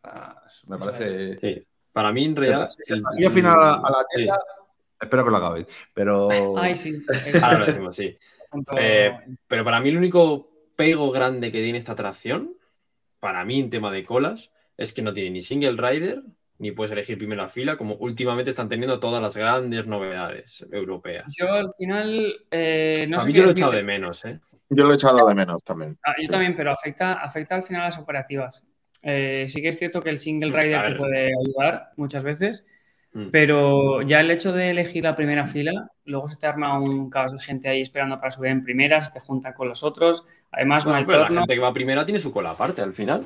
[0.04, 1.38] ah, me parece.
[1.40, 1.68] Sí.
[1.92, 2.68] Para mí, en realidad.
[2.88, 4.16] el- Así al final a, a la Sí.
[4.18, 4.40] tienda,
[5.00, 5.68] espero que lo acabéis.
[5.94, 7.04] Pero Ay, sí.
[7.42, 8.18] Ahora lo decimos, sí.
[8.78, 9.12] Eh,
[9.48, 12.56] Pero para mí el único pego grande que tiene esta atracción,
[13.20, 16.24] para mí en tema de colas, es que no tiene ni single rider,
[16.64, 21.26] ni puedes elegir primera fila, como últimamente están teniendo todas las grandes novedades europeas.
[21.38, 22.34] Yo al final.
[22.50, 24.40] eh, no a sé mí qué yo lo he echado de menos, ¿eh?
[24.70, 25.98] Yo lo he echado de menos también.
[26.04, 26.32] Ah, yo Sí.
[26.32, 28.64] también, pero afecta, afecta al final a las operativas.
[29.04, 32.66] Eh, sí que es cierto que el single rider te puede ayudar muchas veces,
[33.16, 33.28] Mm.
[33.30, 35.72] pero ya el hecho de elegir la primera fila,
[36.06, 39.12] luego se te arma un caos de gente ahí esperando para subir en primera, se
[39.12, 42.18] te junta con los otros, además Bueno, mal pero la gente que va primera tiene
[42.20, 43.24] su cola aparte al final.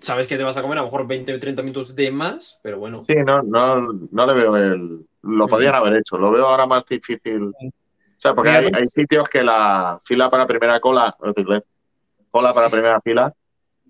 [0.00, 2.58] Sabes que te vas a comer a lo mejor 20 o 30 minutos de más,
[2.62, 3.02] pero bueno.
[3.02, 5.06] Sí, no, no, no le veo el.
[5.22, 6.16] Lo podían haber hecho.
[6.16, 7.44] Lo veo ahora más difícil.
[7.44, 11.16] O sea, porque hay, hay sitios que la fila para primera cola,
[12.30, 13.32] cola para primera fila,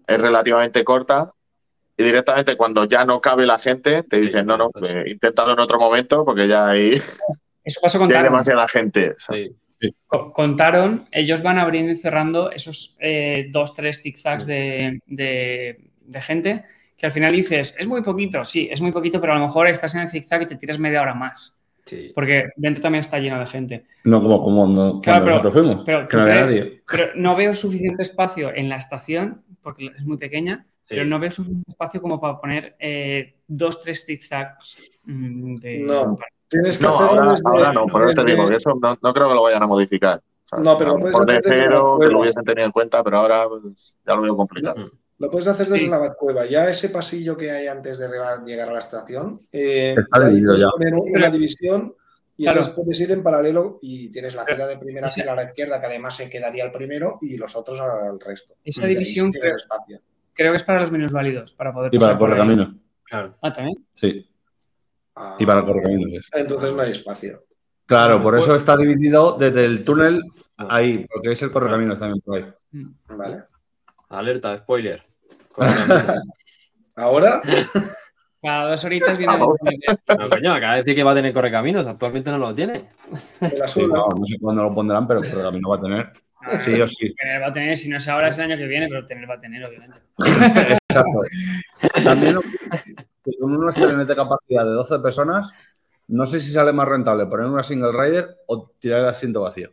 [0.07, 1.33] es relativamente corta
[1.97, 5.60] y directamente cuando ya no cabe la gente te dicen, no, no, eh, inténtalo en
[5.60, 7.02] otro momento porque ya hay,
[7.62, 9.15] Eso pasó con ya hay demasiada gente.
[9.18, 9.50] ¿sabes?
[9.81, 9.94] Sí.
[10.07, 15.91] Co- Con Taron, ellos van abriendo y cerrando esos eh, dos, tres zigzags de, de-
[16.02, 16.65] de gente
[16.97, 19.68] que al final dices, es muy poquito, sí, es muy poquito, pero a lo mejor
[19.68, 22.12] estás en el zigzag y te tiras media hora más, Sí.
[22.15, 23.86] porque dentro también está lleno de gente.
[24.05, 26.83] no como, como cuando, Claro, pero- nosotros fuimos, pero que no tú había crees- nadie.
[26.86, 30.94] Pero no veo suficiente espacio en la estación, porque es muy pequeña, Sí.
[30.97, 35.78] pero no veo suficiente espacio como para poner eh, dos, tres zigzags mm, de...
[35.78, 36.17] No.
[36.51, 38.70] Tienes que No, hacerlo ahora, desde- ahora no, por eso te desde- digo que eso
[38.81, 40.20] no, no creo que lo vayan a modificar.
[40.45, 40.65] ¿sabes?
[40.65, 42.12] No, pero lo puedes de hacer desde la cero, que cueva.
[42.12, 44.91] lo hubiesen tenido en cuenta, pero ahora pues, ya lo veo complicado.
[45.19, 45.89] Lo puedes hacer desde Sí.
[45.91, 46.45] la Batcueva.
[46.47, 48.09] Ya ese pasillo que hay antes de
[48.45, 50.67] llegar a la estación, eh, Está dividido ya.
[50.70, 51.95] poner un- una división
[52.37, 52.59] y Claro.
[52.59, 55.45] entonces puedes ir en paralelo y tienes la fila de primera Esa- fila a la
[55.45, 58.55] izquierda que además se quedaría el primero y los otros al resto.
[58.65, 59.55] Esa división creo,
[60.33, 62.39] creo que es para los minusválidos, para poder Y para pasar por ahí.
[62.39, 62.75] correcaminos.
[63.05, 63.35] Claro.
[63.43, 63.77] Ah, también.
[63.93, 64.27] Sí,
[65.15, 66.13] Ah, y para correcaminos.
[66.13, 66.29] es.
[66.33, 67.45] Entonces no hay espacio.
[67.87, 70.23] Claro, por eso está dividido desde el túnel
[70.57, 70.67] Ah.
[70.71, 72.47] ahí, porque es el correcaminos también por ahí.
[72.73, 72.91] Mm.
[73.17, 73.45] ¿Vale?
[74.11, 75.03] Alerta, spoiler.
[75.53, 76.05] Correcaminos.
[76.97, 77.41] Ahora,
[78.43, 79.57] Cada dos horitas viene Vamos.
[80.19, 82.91] No, coño, acaba de decir que va a tener correcaminos, actualmente no lo tiene.
[83.41, 86.13] el Sí, no, no sé cuándo lo pondrán, pero el correcamino va a tener.
[86.63, 87.15] Sí o sí.
[87.43, 89.35] Va a tener, si no es ahora, es el año que viene, pero tener va
[89.35, 89.97] a tener, obviamente.
[90.91, 91.21] Exacto.
[92.03, 92.39] También,
[93.25, 95.51] que con unos trenes de capacidad de 12 personas,
[96.09, 99.71] no sé si sale más rentable poner una single rider o tirar el asiento vacío.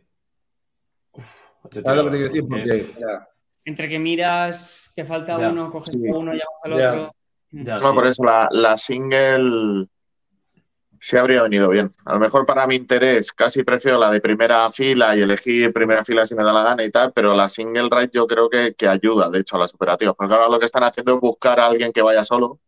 [1.70, 2.48] ¿Sabes lo que te quiero decir?
[2.48, 3.28] Porque Ya.
[3.64, 5.50] Entre que miras que falta Ya.
[5.50, 6.08] uno, coges Sí.
[6.08, 6.90] a uno, llamas al Ya.
[6.92, 7.14] otro.
[7.50, 7.94] Ya, No, sí.
[7.94, 9.88] por eso la, la single
[11.00, 11.94] se habría venido bien.
[12.04, 16.04] A lo mejor para mi interés casi prefiero la de primera fila y elegir primera
[16.04, 18.74] fila si me da la gana y tal, pero la single ride yo creo que,
[18.74, 20.14] que ayuda, de hecho, a las operativas.
[20.16, 22.60] Porque ahora lo que están haciendo es buscar a alguien que vaya solo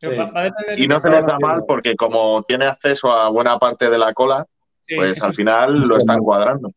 [0.00, 0.16] Sí.
[0.16, 3.28] va- va a depender y no se les da mal porque como tiene acceso a
[3.30, 4.46] buena parte de la cola,
[4.86, 5.38] sí, pues al sí.
[5.42, 6.72] final lo están cuadrando.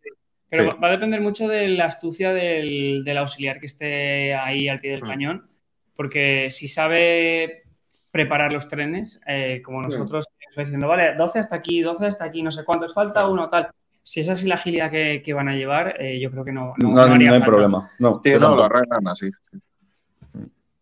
[0.49, 0.69] Pero Sí.
[0.81, 4.91] va- a depender mucho de la astucia del, del auxiliar que esté ahí al pie
[4.91, 5.07] del Mm.
[5.07, 5.49] cañón,
[5.95, 7.63] porque si sabe
[8.09, 12.41] preparar los trenes, eh, como nosotros, estoy diciendo, vale, 12 hasta aquí, 12 hasta aquí,
[12.43, 13.69] no sé cuántos, falta uno, tal.
[14.03, 16.73] Si esa es la agilidad que, que van a llevar, eh, yo creo que no,
[16.77, 17.45] no, no, no haría no hay falta.
[17.45, 17.91] problema.
[17.99, 19.29] No, no, lo arreglan así.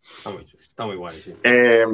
[0.01, 1.35] Está muy, está muy guay, sí.
[1.43, 1.85] Eh,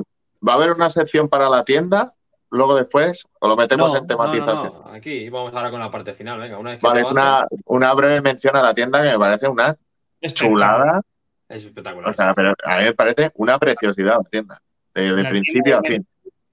[0.47, 2.13] ¿Va a haber una sección para la tienda?
[2.51, 4.55] Luego después, o lo metemos No, en tematización.
[4.73, 6.39] no, no, Aquí vamos ahora con la parte final.
[6.39, 9.19] Venga, una vez que Vale, es una, una breve mención a la tienda que me
[9.19, 9.75] parece una
[10.21, 11.01] chulada.
[11.49, 12.09] es espectacular.
[12.09, 14.61] O sea, pero a mí me parece una preciosidad la tienda.
[14.93, 16.07] De, de La principio tienda a fin.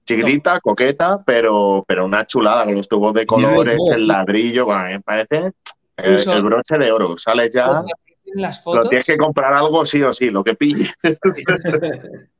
[0.05, 4.65] Chiquitita, coqueta, pero, pero una chulada con los tubos de colores, el ladrillo.
[4.65, 5.53] Bueno, a mí me parece
[5.95, 7.17] eh, el broche de oro.
[7.17, 7.81] Sales ya,
[8.65, 10.91] lo tienes que comprar algo sí o sí, lo que pille.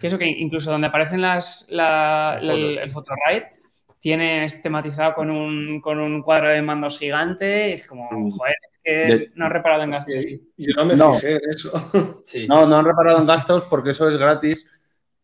[0.00, 3.52] que eso que incluso donde aparecen las, la- el, el Photoride,
[4.00, 8.30] tienes tematizado con un, con un cuadro de mandos gigante, y es como, Mm.
[8.30, 10.14] joder, es que De- no has reparado en gastos.
[10.56, 11.14] Yo no me No.
[11.14, 11.90] fijé en eso.
[12.24, 12.46] Sí.
[12.46, 14.68] No, no han reparado en gastos porque eso es gratis,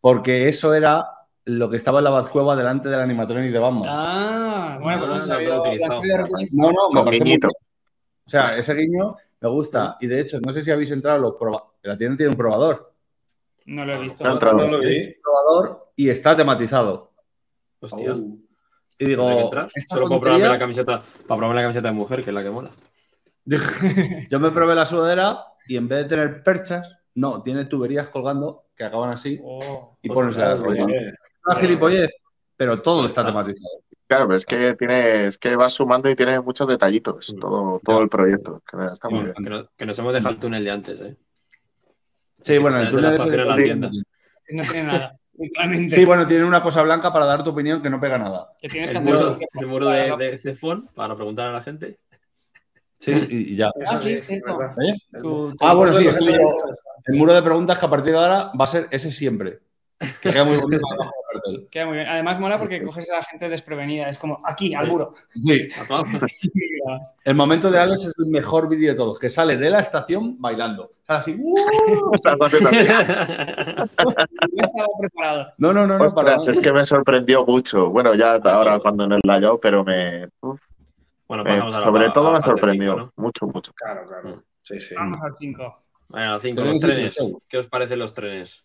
[0.00, 1.06] porque eso era
[1.44, 3.82] lo que estaba en la Bazcueva delante del animatronic de Batman.
[3.86, 6.48] Ah, bueno, pues Ah, han sabido- han han.
[6.56, 7.38] No, no, me parece muy.
[8.24, 9.96] O sea, ese guiño me gusta.
[10.00, 11.34] Y de hecho, no sé si habéis entrado, los
[11.82, 12.91] la tienda tiene un probador.
[13.66, 14.24] No lo he visto.
[14.24, 14.38] No.
[14.38, 15.16] No lo vi.
[15.96, 17.12] Y está tematizado.
[17.80, 18.14] Hostia.
[18.14, 18.36] Y ¿Tendré
[18.98, 19.50] que digo,
[19.88, 22.50] Solo para probarme la camiseta, para probarme la camiseta de mujer, que es la que
[22.50, 22.70] mola.
[24.30, 28.66] yo me probé la sudadera y en vez de tener perchas, no, tiene tuberías colgando
[28.76, 29.98] que acaban así Oh.
[30.02, 32.14] y pones la Una gilipollez,
[32.56, 33.82] pero todo está tematizado.
[34.06, 37.38] Claro, pero es que tiene, es que vas sumando y tiene muchos detallitos, Mm.
[37.40, 38.62] todo, todo el proyecto.
[38.70, 39.66] que Está muy bien.
[39.76, 41.16] Que nos hemos dejado el túnel de antes, ¿eh?
[42.42, 43.90] Sí, bueno, el túnel a la tienda.
[44.50, 45.16] No tiene nada.
[45.88, 48.50] Sí, bueno, tiene una cosa blanca para dar tu opinión que no pega nada.
[48.60, 51.62] que tienes que El hacer muro, el muro de, de Cefón para preguntar a la
[51.62, 51.98] gente.
[52.98, 53.70] Sí, y, y ya.
[53.86, 54.56] Ah, sí, es es cierto.
[54.80, 54.94] ¿Eh?
[55.60, 58.86] Ah, bueno, sí, El muro de preguntas que a partir de ahora va a ser
[58.90, 59.58] ese siempre.
[60.20, 61.68] Que queda muy bonito abajo del cartel.
[61.70, 62.08] Queda muy bien.
[62.08, 64.08] Además mola porque coges a la gente desprevenida.
[64.08, 65.14] Es como aquí, al muro.
[65.30, 65.68] Sí,
[67.24, 70.40] el momento de Alex es el mejor vídeo de todos, que sale de la estación
[70.40, 70.92] bailando.
[71.06, 71.36] Sale así.
[71.40, 71.54] ¡uh!
[72.12, 72.14] No
[74.64, 75.52] estaba preparado.
[75.58, 77.88] No, no, no, no, para es que me sorprendió mucho.
[77.90, 80.28] Bueno, ya ahora cuando en el layout, pero me.
[80.40, 80.60] uf,
[81.28, 82.92] Bueno, a la- sobre a todo la me sorprendió.
[82.94, 83.22] cinco, ¿no?
[83.24, 83.72] Mucho, mucho.
[83.74, 84.42] Claro, claro.
[84.62, 84.94] Sí, sí.
[84.94, 85.78] Vamos al 5.
[86.08, 87.32] Venga, cinco, Trenes los y trenes.
[87.48, 88.64] ¿Qué os parecen los trenes?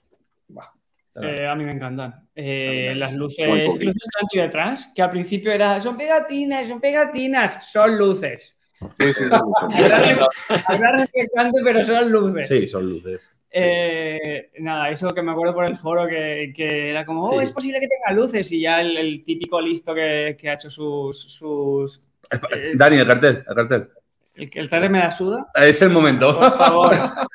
[1.22, 2.28] Eh, a mí me encantan.
[2.36, 7.72] Eh, las luces, luces delante y detrás, que al principio era, son pegatinas, son pegatinas,
[7.72, 8.60] son luces.
[9.00, 10.30] Sí, sí, sí, mucho.
[10.68, 12.48] Hablar reflectante, pero son luces.
[12.48, 13.28] Sí, son luces.
[13.50, 17.46] Eh, nada, eso que me acuerdo por el foro que, que era como, oh, Sí.
[17.46, 20.70] es posible que tenga luces y ya el, el típico listo que, que ha hecho
[20.70, 21.20] sus...
[21.34, 23.90] sus eh, Dani, el cartel, el cartel.
[24.36, 26.38] el, el trailer me la suda, Es el momento.
[26.38, 26.92] por favor.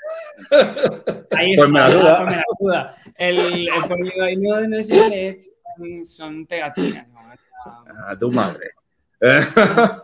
[1.37, 1.91] Ahí Pues me pues
[2.25, 2.97] me la suda.
[3.17, 5.39] El, el no, no es LED,
[5.77, 7.07] son, son pegatinas.
[7.09, 7.21] ¿no?
[8.09, 8.71] A tu madre.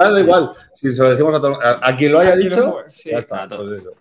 [0.00, 0.50] Ah, da igual.
[0.74, 3.10] Si se lo decimos a, todo- a, a quien lo haya dicho, sí.
[3.10, 3.48] ya está.
[3.48, 3.94] pues eso.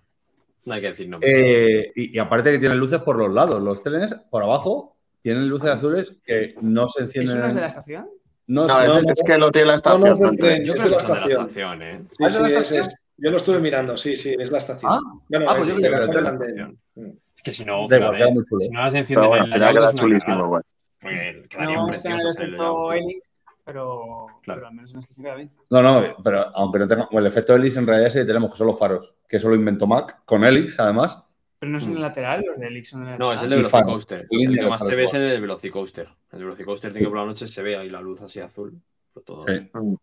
[0.66, 1.32] No hay que decir nombres.
[1.36, 3.62] Eh, y, y aparte que tienen luces por los lados.
[3.64, 7.38] Los trenes por abajo tienen luces azules que no se encienden.
[7.38, 8.08] ¿Eso no es de la estación?
[8.46, 10.02] No, No, no, es, no, es que lo tiene la No, estación.
[10.02, 10.66] no es del el tren, tren.
[10.66, 11.48] Yo es creo de que la son de la estación.
[11.48, 12.02] estación, ¿eh?
[12.12, 12.82] Sí, ¿Ah, es de sí, es, estación?
[12.82, 14.92] es- Yo lo estuve mirando, sí, sí, es la estación.
[14.94, 15.00] Ah.
[15.30, 16.68] Bueno, Ah, pues es yo es.
[16.96, 17.10] Mm.
[17.44, 18.62] Que si no, Da igual, queda muy chulo.
[18.62, 20.62] si no las encienden bueno, en el queda chulísimo.
[21.00, 22.94] Porque No en el efecto.
[22.94, 23.32] Helix,
[23.64, 24.60] pero, Claro.
[24.60, 25.52] pero al menos en queda bien.
[25.70, 27.08] No, no, pero aunque no tenga.
[27.12, 29.56] bueno, el efecto Helix en realidad sí tenemos que son los faros, que eso lo
[29.56, 31.24] inventó Mac, con Helix además.
[31.60, 31.96] Pero no son Mm.
[31.98, 33.56] el lateral, los de Helix son el No, es el de.
[33.58, 34.28] Velocicoaster.
[34.30, 36.08] El que más se ve es el de Velocicoaster.
[36.32, 38.80] El de Velocicoaster tiene que por la noche se ve ahí la luz así azul.
[39.26, 39.46] todo-.
[39.74, 39.96] Mm.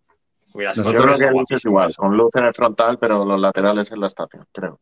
[0.54, 4.06] Nosotros creo que es igual, con luz en el frontal, pero los laterales en la
[4.06, 4.80] estación, creo.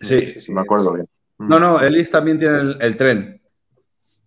[0.00, 0.34] Sí.
[0.48, 1.08] Me acuerdo bien.
[1.38, 3.40] No, no, Helix también tiene el, el tren.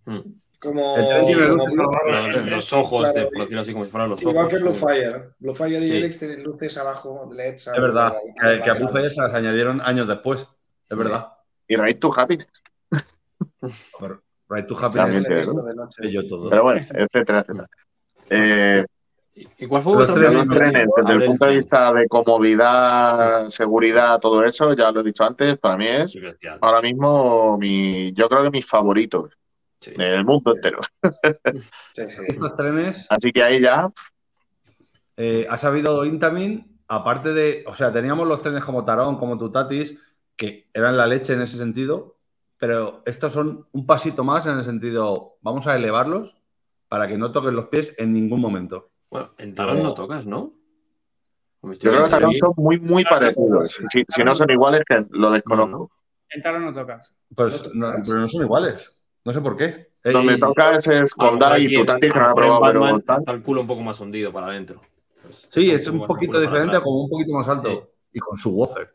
[0.05, 0.19] Mm.
[0.59, 2.49] Como, El tren tiene como luces Blue- abajo.
[2.49, 4.49] Los, ojos, Claro, de, por decirlo así, como si fueran los Igual ojos.
[4.49, 5.23] que Bluefire.
[5.39, 5.97] Bluefire y Sí.
[5.97, 7.67] Helix tienen luces abajo, LEDs.
[7.67, 8.15] Es verdad.
[8.41, 10.47] Que, que a Blue Buffet se las añadieron años después.
[10.89, 11.27] Es verdad.
[11.67, 12.47] Y Raid to Happiness.
[13.99, 16.11] Pero Right to También Happiness, tiene, Esto de noche.
[16.11, 16.49] yo todo.
[16.49, 17.67] Pero bueno, etcétera, etcétera.
[18.29, 18.85] Eh,
[19.35, 20.89] ¿Y cuál fue primera trenes, impresión?
[20.95, 25.23] desde el ver, punto de vista de comodidad, seguridad, todo eso, ya lo he dicho
[25.23, 26.15] antes, para mí es
[26.61, 29.29] ahora mismo mi, yo creo que mis favoritos
[29.79, 29.91] Sí.
[29.97, 30.79] del mundo entero.
[31.93, 32.21] Sí, sí.
[32.27, 33.91] Estos trenes Así que ahí ya,
[35.17, 39.99] Eh, ha sabido Intamin, aparte de, o sea, teníamos los trenes como Tarón, como Tutatis,
[40.37, 42.17] que eran la leche en ese sentido,
[42.57, 46.35] pero estos son un pasito más en el sentido, vamos a elevarlos
[46.87, 48.89] para que no toquen los pies en ningún momento.
[49.13, 50.53] Bueno, en Pero- no tocas, ¿no?
[51.61, 52.35] Yo creo que aquí.
[52.37, 53.77] son muy, muy parecidos.
[53.87, 55.71] Si, si no son iguales, que lo desconozco.
[55.71, 55.91] No, no.
[56.29, 57.13] En Taro no tocas.
[57.33, 58.07] Pues, ¿No no, tocas?
[58.09, 58.97] pero no son iguales.
[59.23, 59.91] No sé por qué.
[60.03, 62.33] Eh, Donde y- toca ese es A lo mejor Condá y Tutatis, que no en
[62.35, 64.81] probado, pero está el culo un poco más hundido para adentro.
[65.21, 67.91] Pues, Sí, es un poquito diferente, como un poquito más alto.
[68.11, 68.93] Y con su woofer,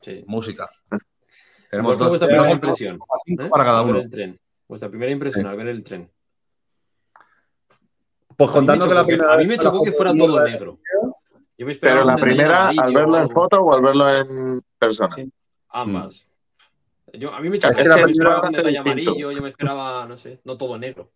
[0.00, 0.24] Sí.
[0.26, 0.68] música.
[0.88, 1.00] ¿Cuál
[1.70, 2.96] Tenemos dos- vuestra primera impresión?
[2.96, 3.48] ¿eh?
[3.50, 3.98] para cada uno.
[4.00, 4.40] el tren.
[4.66, 6.10] Vuestra primera impresión al ver el tren.
[8.38, 10.78] Pues contando que la primera a mí me chocó que fuera todo negro.
[11.58, 14.62] Yo me esperaba Pero la primera, al verlo o en foto o al verlo en
[14.78, 15.12] persona.
[15.14, 15.28] Sí.
[15.70, 16.24] Ambas.
[17.14, 19.10] Yo, a mí me Es chocó que que la me primera esperaba un detalle distinto.
[19.10, 21.10] amarillo, yo me esperaba, no sé, no todo negro.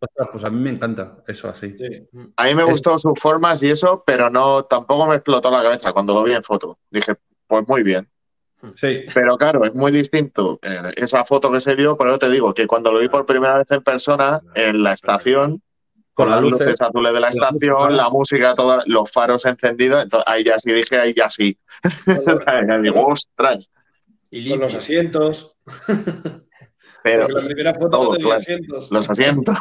[0.00, 1.76] Ostras, pues a mí me encanta eso así.
[1.76, 2.08] Sí.
[2.36, 5.62] A mí me Es- gustó sus formas y eso, pero no tampoco me explotó la
[5.62, 6.78] cabeza cuando lo vi en foto.
[6.90, 7.14] Dije,
[7.46, 8.08] pues muy bien.
[8.74, 12.28] Sí, Pero claro, es muy distinto eh, esa foto que se vio, por eso te
[12.30, 15.62] digo que cuando lo vi por primera vez en persona, en la estación,
[16.12, 20.30] con las luces azules de la luces, estación, la música, todos los faros encendidos, entonces
[20.30, 21.56] ahí ya sí dije, ahí ya sí.
[22.06, 23.70] Ya digo, ostras,
[24.30, 25.56] Y Con los asientos.
[27.02, 28.40] pero Porque la primera foto todo, no tenía claro.
[28.40, 28.90] asientos.
[28.90, 29.58] los asientos.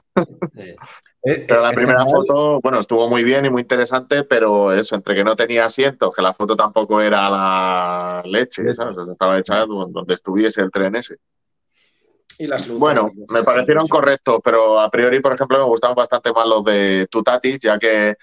[0.56, 0.76] Sí.
[1.22, 4.72] Eh, Pero la en primera general, foto, bueno, estuvo muy bien y muy interesante, pero
[4.72, 8.73] eso, entre que no tenía asientos, que la foto tampoco era la leche, Leche.
[8.75, 8.98] ¿sabes?
[8.98, 11.17] O sea, estaba hecha donde estuviese el tren ese.
[12.38, 12.80] Y las luces.
[12.80, 17.06] Bueno, me parecieron correctos, pero a priori, por ejemplo, me gustaban bastante más los de
[17.11, 18.15] Tutatis, ya que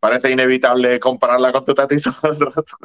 [0.00, 2.76] parece inevitable compararla con Tutatis todo el rato.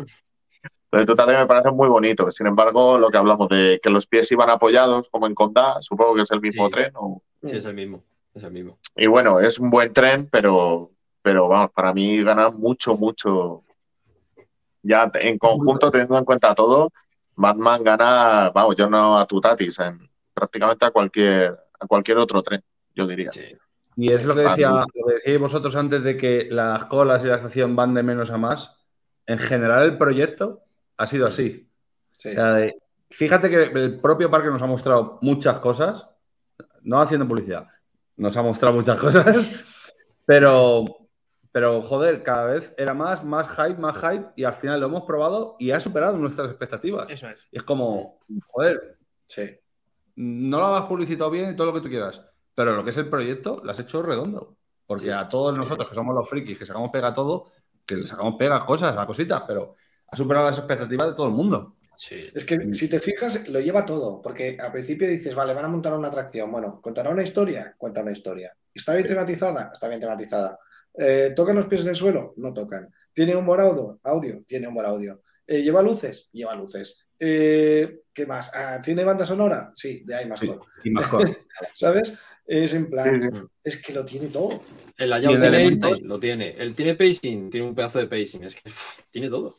[0.92, 2.35] Los de Tutatis me parecen muy bonitos.
[2.35, 6.14] Sin embargo, lo que hablamos de que los pies iban apoyados, como en Condá, supongo
[6.14, 6.72] que es el mismo Sí.
[6.72, 6.92] tren.
[6.98, 8.03] o- Sí, es el mismo.
[8.36, 8.78] Es el mismo.
[8.96, 10.92] Y bueno, es un buen tren, pero,
[11.22, 13.64] pero vamos, para mí gana mucho, mucho.
[14.84, 16.92] Ya en conjunto, teniendo en cuenta todo,
[17.36, 22.62] Batman gana, vamos, yo no a Tutatis, en prácticamente a cualquier, a cualquier otro tren,
[22.94, 23.32] yo diría.
[23.32, 23.46] Sí.
[23.96, 27.28] Y es lo que, decía, lo que decíais vosotros antes de que las colas y
[27.28, 28.86] la estación van de menos a más.
[29.26, 30.64] En general, el proyecto
[30.98, 31.72] ha sido así.
[32.18, 32.30] Sí.
[32.30, 32.76] O sea, de-
[33.10, 36.10] fíjate que el propio parque nos ha mostrado muchas cosas,
[36.82, 37.70] no haciendo publicidad,
[38.18, 39.26] nos ha mostrado muchas cosas,
[40.26, 40.85] pero,
[41.52, 45.03] pero joder, cada vez era más, más hype, más hype, y al final lo hemos
[45.03, 47.10] probado y ha superado nuestras expectativas.
[47.10, 47.38] Eso es.
[47.52, 49.44] Y es como, joder, Sí.
[50.16, 52.22] no lo has publicitado bien y todo lo que tú quieras,
[52.53, 54.58] pero lo que es el proyecto lo has hecho redondo.
[54.85, 55.60] Porque Sí, a todos sí.
[55.60, 57.50] nosotros que somos los frikis, que sacamos pega a todo,
[57.85, 59.76] que le sacamos pega cosas, a cositas, pero
[60.08, 61.75] ha superado las expectativas de todo el mundo.
[61.98, 62.30] Sí.
[62.34, 65.70] Es que si te fijas, lo lleva todo, porque al principio dices, vale, van a
[65.70, 66.52] montar una atracción.
[66.52, 67.74] Bueno, ¿contará una historia?
[67.78, 68.56] Cuenta una historia.
[68.74, 69.72] ¿Está bien tematizada?
[69.74, 70.60] Está bien tematizada.
[70.98, 72.34] Eh, ¿Tocan los pies del suelo?
[72.38, 72.90] No tocan.
[73.14, 74.00] ¿Tiene un buen audio?
[74.04, 75.22] Audio, tiene un buen audio.
[75.48, 76.30] Eh, ¿Lleva luces?
[76.32, 77.00] Lleva luces.
[77.20, 78.52] Eh, ¿Qué más?
[78.54, 79.72] Ah, ¿Tiene banda sonora?
[79.76, 80.64] Sí, de ahí más Sí, cosas.
[80.84, 81.48] y más cosas.
[81.74, 82.14] ¿Sabes?
[82.48, 83.44] Es en plan, Sí, sí.
[83.64, 84.62] es que lo tiene todo.
[84.98, 86.52] El layout tiene lo tiene.
[86.58, 88.44] Él tiene pacing, tiene un pedazo de pacing.
[88.44, 88.70] Es que
[89.10, 89.58] tiene todo.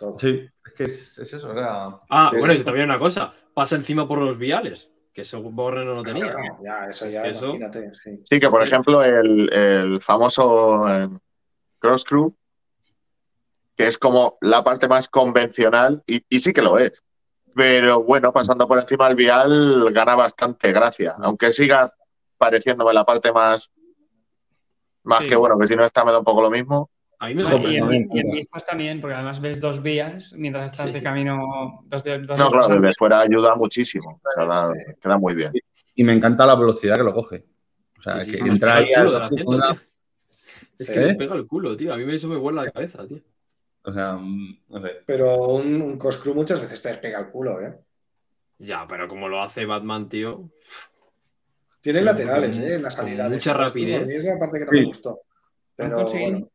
[0.00, 0.18] Todo.
[0.18, 3.32] Sí, es que es, es eso, o sea, Ah, bueno, y también una cosa.
[3.54, 6.32] Pasa encima por los viales, que eso Borre no lo tenía.
[6.32, 7.92] Claro, ya, eso Es ya, que eso- imagínate.
[7.92, 8.20] sí.
[8.24, 11.08] Sí, que por ejemplo el, el famoso eh,
[11.78, 12.34] Cross Crew,
[13.76, 17.02] que es como la parte más convencional, y, y sí que lo es.
[17.54, 21.92] Pero bueno, pasando por encima del vial gana bastante gracia, aunque siga
[22.38, 23.70] pareciéndome la parte más,
[25.02, 25.28] más Sí.
[25.28, 26.88] que bueno, que si no está me da un poco lo mismo.
[27.22, 27.72] A mí me No, sorprendió.
[27.72, 28.36] y, en, también, y en claro.
[28.36, 30.92] vistas también, porque además ves dos vías mientras estás Sí.
[30.94, 31.82] de camino.
[31.84, 34.20] Dos, de- dos No, claro, desde fuera ayuda muchísimo.
[34.24, 34.92] O sea, da- Sí.
[35.00, 35.52] queda muy bien.
[35.94, 37.42] y me encanta la velocidad que lo coge.
[37.98, 39.76] O sea, Sí, sí, que entra ahí al- una-.
[40.78, 41.92] Es que me pega el culo, tío.
[41.92, 43.18] A mí eso me vuela la cabeza, tío.
[43.84, 45.02] O sea, mm, no sé.
[45.04, 47.78] Pero un, un Coscrew muchas veces te despega el culo, ¿eh?
[48.58, 50.48] Ya, pero como lo hace Batman, tío.
[51.82, 52.74] Tiene laterales, con- ¿eh?
[52.74, 53.32] En las con salidades.
[53.32, 54.08] mucha rapidez.
[54.08, 54.78] Es la parte que no Sí.
[54.78, 55.20] me gustó.
[55.76, 56.50] Pero conseguido- bueno,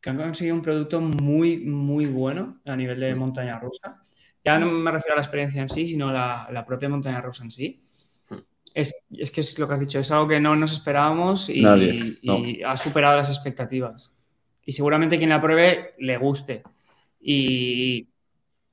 [0.00, 4.00] que han conseguido un producto muy, muy bueno a nivel de montaña rusa.
[4.44, 7.20] Ya no me refiero a la experiencia en sí, sino a la, la propia montaña
[7.20, 7.80] rusa en sí.
[8.74, 11.62] Es, es que es lo que has dicho, es algo que no nos esperábamos y,
[11.62, 14.12] Nadie, y ha superado las expectativas.
[14.64, 16.62] Y seguramente quien la pruebe le guste.
[17.20, 18.06] Y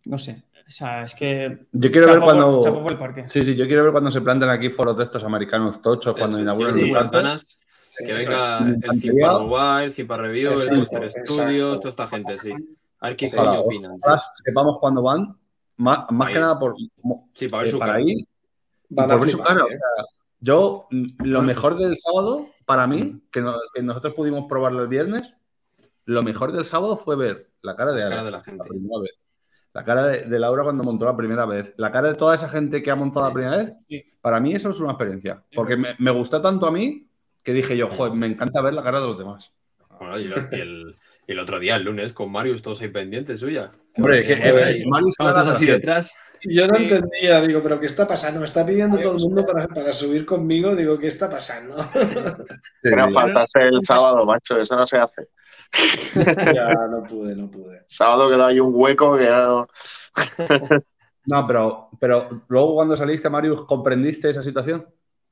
[0.06, 1.66] no sé, O sea, es que.
[1.72, 2.60] Yo quiero ver por- cuando.
[2.62, 3.28] chapo por el parque.
[3.30, 6.38] Sí, sí, yo quiero ver cuando se planten aquí foros de estos americanos tochos, cuando
[6.38, 7.60] Eso, inauguran sí, sí, plantanas,
[7.98, 9.00] Sí, que venga el.
[9.02, 11.12] Cipa Mobile, el Cipa Review, el Booster.
[11.12, 12.52] Studios, toda esta gente, sí.
[13.00, 14.00] A ver qué coño Ojalá, opinan.
[14.44, 15.38] sepamos cuándo van,
[15.78, 16.76] más, más que nada por,
[17.34, 18.28] Sí, para ver eh, su para ir
[18.98, 19.64] a ver su cara.
[19.64, 19.72] O ¿eh?
[19.72, 20.06] sea,
[20.40, 24.88] yo, mm, lo mejor del sábado, para mí, que, no- que nosotros pudimos probarlo el
[24.88, 25.34] viernes,
[26.06, 28.64] lo mejor del sábado fue ver la cara de La Ana, cara de la gente.
[28.68, 29.12] primera vez.
[29.74, 31.74] La cara de, de Laura cuando montó la primera vez.
[31.78, 33.74] La cara de toda esa gente que ha montado la primera vez.
[33.82, 34.02] Sí.
[34.22, 35.44] Para mí eso es una experiencia.
[35.54, 37.08] Porque me, me gustó tanto a mí
[37.46, 39.54] que dije yo, joder, me encanta ver la cara de los demás.
[40.00, 40.96] Bueno, y, lo- y el,
[41.28, 43.72] y el otro día, el lunes, con Marius, todos ahí pendientes suya.
[43.96, 44.86] Hombre, que, eh, ahí.
[44.86, 46.12] Marius todos la así detrás.
[46.48, 46.84] Yo no Sí.
[46.84, 48.40] entendía, digo, pero ¿qué está pasando?
[48.40, 51.76] Me está pidiendo todo el mundo para, para subir conmigo, digo, ¿qué está pasando?
[52.84, 53.14] Sí.
[53.14, 55.28] faltase el sábado, macho, eso no se hace.
[56.54, 57.82] ya no pude, no pude.
[57.88, 59.66] Sábado quedó ahí un hueco que era-
[61.28, 64.86] No, pero, pero luego cuando saliste, Marius, ¿comprendiste esa situación?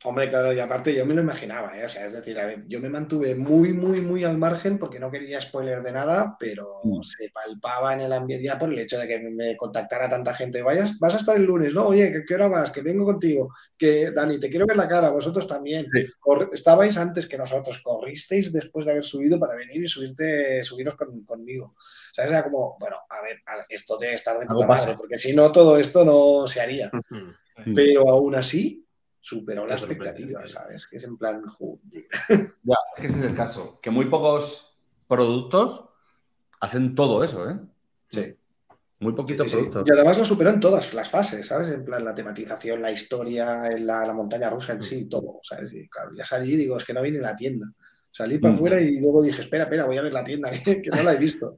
[0.05, 1.85] Hombre, claro, y aparte yo me lo imaginaba, ¿eh?
[1.85, 4.99] O sea, es decir, a ver, yo me mantuve muy, muy, muy al margen porque
[4.99, 7.01] no quería spoiler de nada, pero Mm.
[7.03, 10.61] se palpaba en el ambiente ya por el hecho de que me contactara tanta gente.
[10.61, 11.87] Vayas, vas a estar el lunes, ¿no?
[11.87, 12.69] Oye, ¿qué, qué hora vas?
[12.71, 13.53] Que vengo contigo.
[13.77, 15.87] Que, Dani, te quiero ver la cara, vosotros también.
[15.89, 16.05] Sí.
[16.51, 21.23] Estabais antes que nosotros, corristeis después de haber subido para venir y subirte, subiros con-
[21.23, 21.75] conmigo.
[21.77, 23.37] O sea, era como, bueno, a ver,
[23.69, 26.91] esto debe estar de puta madre, porque si no, todo esto no se haría.
[27.09, 27.73] Mm.
[27.75, 28.82] Pero aún así,
[29.25, 30.53] superó la Te sorprende, expectativa, sí.
[30.53, 30.85] ¿sabes?
[30.87, 31.79] Que es en plan, joder.
[32.61, 33.79] Ya, es que ese es el caso.
[33.81, 34.75] Que muy pocos
[35.07, 35.85] productos
[36.59, 37.57] hacen todo eso, ¿eh?
[38.09, 38.35] Sí.
[38.99, 39.55] Muy poquitos Sí, sí.
[39.57, 39.83] productos.
[39.87, 41.69] Y además lo superó en todas las fases, ¿sabes?
[41.69, 45.71] En plan, la tematización, la historia, la, la montaña rusa en sí, todo, ¿sabes?
[45.73, 47.67] Y claro, ya salí y digo, es que no vine a la tienda.
[48.11, 48.57] Salí para Mm.
[48.57, 51.13] afuera y luego dije, espera, espera, voy a ver la tienda, que, que no la
[51.13, 51.57] he visto.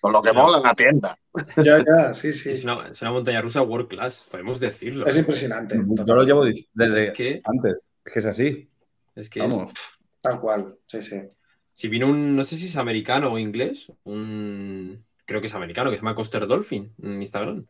[0.00, 1.18] Con lo que mola en la tienda.
[1.62, 2.50] ya, ya, sí, sí.
[2.50, 5.06] Es, una, es una montaña rusa world class, podemos decirlo.
[5.06, 5.76] Es impresionante.
[6.06, 7.86] Yo lo llevo desde Es que, antes.
[8.04, 8.68] Es que es así.
[9.14, 9.72] es que Vamos.
[10.20, 11.20] Tal cual, sí, sí.
[11.72, 15.90] si vino un, no sé si es americano o inglés, un, creo que es americano,
[15.90, 17.66] que se llama Coaster Dolphin en Instagram.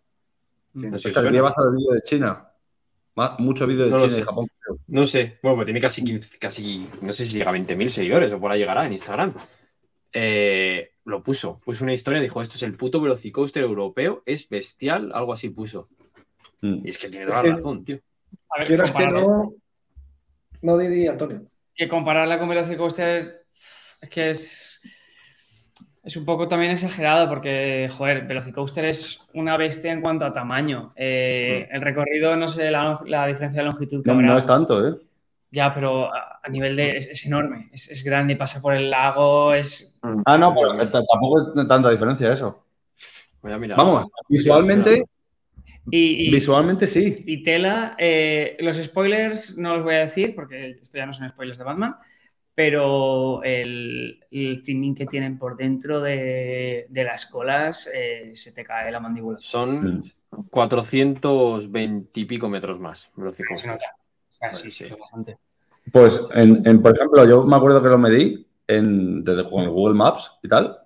[0.74, 1.30] No sé si os Hostia, suena.
[1.32, 2.48] ¿qué vas al vídeo de China?
[3.16, 4.22] Más- mucho vídeo de No China y.
[4.22, 4.46] Japón.
[4.60, 4.78] creo.
[4.88, 8.32] No sé, bueno, pues tiene casi, 15 casi, no sé si llega a 20.000 seguidores
[8.32, 9.34] o por ahí llegará en Instagram.
[10.12, 15.10] Eh, lo puso, puso una historia, dijo, esto es el puto velocicoaster europeo, es bestial,
[15.14, 15.88] algo así puso.
[16.62, 16.86] Mm.
[16.86, 17.98] Y es que tiene toda la razón, tío.
[18.50, 19.54] A ver, Quieras que no.
[20.62, 21.42] No, di, di, Antonio.
[21.74, 23.44] que compararla con Velocicoaster
[24.00, 24.80] es que es,
[26.02, 30.92] es un poco también exagerado porque, joder, Velocicoaster es una bestia en cuanto a tamaño.
[30.96, 34.26] Eh, El recorrido, no sé la, la diferencia de longitud que No, habrá.
[34.28, 34.94] no es tanto, ¿eh?
[35.54, 36.90] Ya, pero a, a nivel de...
[36.90, 39.98] Es, es enorme, es, es grande, pasa por el lago, es...
[40.26, 42.66] Ah, no, pero tampoco es tanta diferencia eso.
[43.40, 43.78] Voy a mirar.
[43.78, 45.04] Vamos, visualmente,
[45.90, 47.22] Y, y- visualmente sí.
[47.26, 51.28] y tela, eh, los spoilers no los voy a decir porque esto ya no son
[51.28, 51.96] spoilers de Batman,
[52.54, 58.64] pero el, el theming que tienen por dentro de, de las colas eh, se te
[58.64, 59.38] cae la mandíbula.
[59.40, 60.02] Son Mm.
[60.50, 63.10] 420 y pico metros más.
[63.32, 63.86] Se nota.
[64.34, 64.84] O sea, sí, Sí.
[64.84, 65.38] sí, es bastante.
[65.92, 69.70] Pues, en, en, por ejemplo, yo me acuerdo que lo medí en, desde, con el
[69.70, 70.78] Google Maps y tal.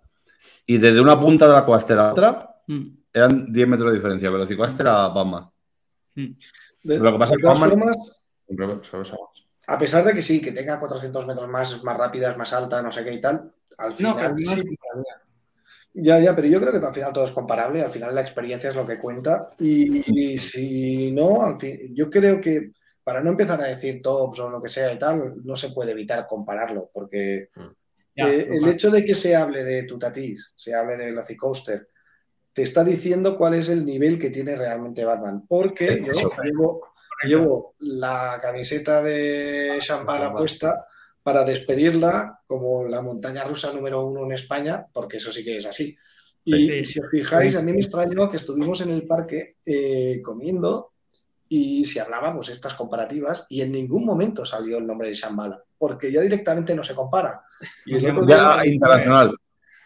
[0.66, 3.96] Y desde una punta de la coaster a la otra Mm, eran 10 metros de
[3.96, 4.28] diferencia.
[4.28, 5.48] Velocicoaster a Batman.
[6.16, 6.26] mm.
[6.82, 7.96] De, Lo que pasa es que Batman- formas,
[9.66, 12.92] a pesar de que sí, que tenga 400 metros más, más rápidas, más alta, no
[12.92, 15.04] sé qué y tal, al No, final pero no es sí, comparable.
[15.94, 18.70] Ya, ya, pero yo creo que al final todo es comparable, al final la experiencia
[18.70, 22.72] es lo que cuenta y, y si no, al fin, yo creo que
[23.08, 25.92] para no empezar a decir tops o lo que sea y tal, no se puede
[25.92, 27.48] evitar compararlo, porque
[28.14, 31.88] Ya, eh, el hecho de que se hable de Tutatis, se hable de Velocicoaster,
[32.52, 36.12] te está diciendo cuál es el nivel que tiene realmente Batman, porque yo
[36.44, 36.82] llevo,
[37.24, 40.86] llevo la camiseta de Shambhala puesta
[41.22, 45.64] para despedirla como la montaña rusa número uno en España, porque eso sí que es
[45.64, 45.96] así.
[46.44, 46.84] Y Sí, sí.
[46.84, 50.92] si os fijáis, a mí me extrañó que estuvimos en el parque eh, comiendo
[51.48, 56.12] y se hablábamos estas comparativas y en ningún momento salió el nombre de Shambhala, porque
[56.12, 57.42] ya directamente no se compara.
[57.86, 59.34] Y el otro Ya día- internacional.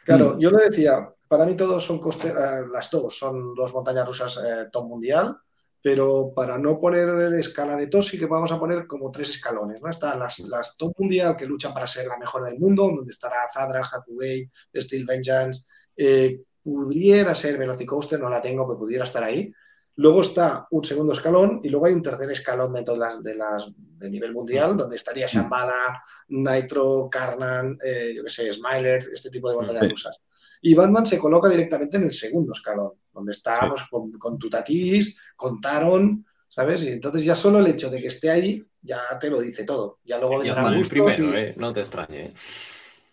[0.04, 4.06] Claro, yo le decía, para mí todos son coste- eh, las dos son dos montañas
[4.06, 5.36] rusas eh, top mundial,
[5.80, 9.80] pero para no poner escala de tos sí que vamos a poner como tres escalones,
[9.80, 9.88] ¿no?
[9.88, 13.48] Están las, las top mundial que luchan para ser la mejor del mundo, donde estará
[13.52, 15.66] Zadra, Hakubei, Steel Vengeance,
[15.96, 19.52] eh, pudiera ser Velocicoaster, no la tengo, pero pudiera estar ahí.
[19.96, 23.34] Luego está un segundo escalón y luego hay un tercer escalón de todas las de
[23.34, 29.30] las de nivel mundial, donde estaría Shambhala, Nitro, Karnan, eh, yo qué sé, Smiler, este
[29.30, 29.90] tipo de montañas Sí.
[29.90, 30.18] rusas.
[30.62, 35.60] Y Batman se coloca directamente en el segundo escalón, donde estamos con, con Tutatis, con
[35.60, 36.82] Taron, ¿sabes?
[36.84, 39.98] Y entonces ya solo el hecho de que esté ahí ya te lo dice todo.
[40.04, 41.54] Ya luego Y vendrán hasta el primero, y- eh.
[41.56, 42.32] No te extrañe, eh.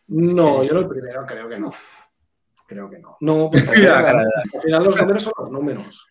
[0.07, 1.71] No, yo no el primero creo que no.
[2.67, 3.17] Creo que no.
[3.21, 6.07] No, porque al final los números son los números.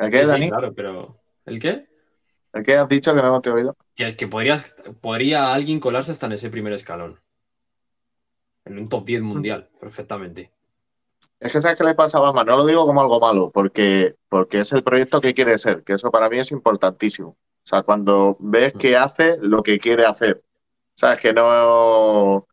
[0.00, 0.48] ¿El qué, Sí, sí, Dani?
[0.48, 1.20] claro, pero.
[1.46, 1.86] ¿El qué?
[2.52, 3.76] ¿El qué has dicho que no te he oído?
[3.94, 7.20] Que, que podrías, podría alguien colarse hasta en ese primer escalón.
[8.64, 10.50] En un top 10 mundial, perfectamente.
[11.38, 14.14] Es que sabes qué le pasa a Batman, no lo digo como algo malo, porque,
[14.28, 17.30] porque es el proyecto que quiere ser, que eso para mí es importantísimo.
[17.30, 20.42] O sea, cuando ves que hace lo que quiere hacer.
[20.94, 22.46] Sabes que no,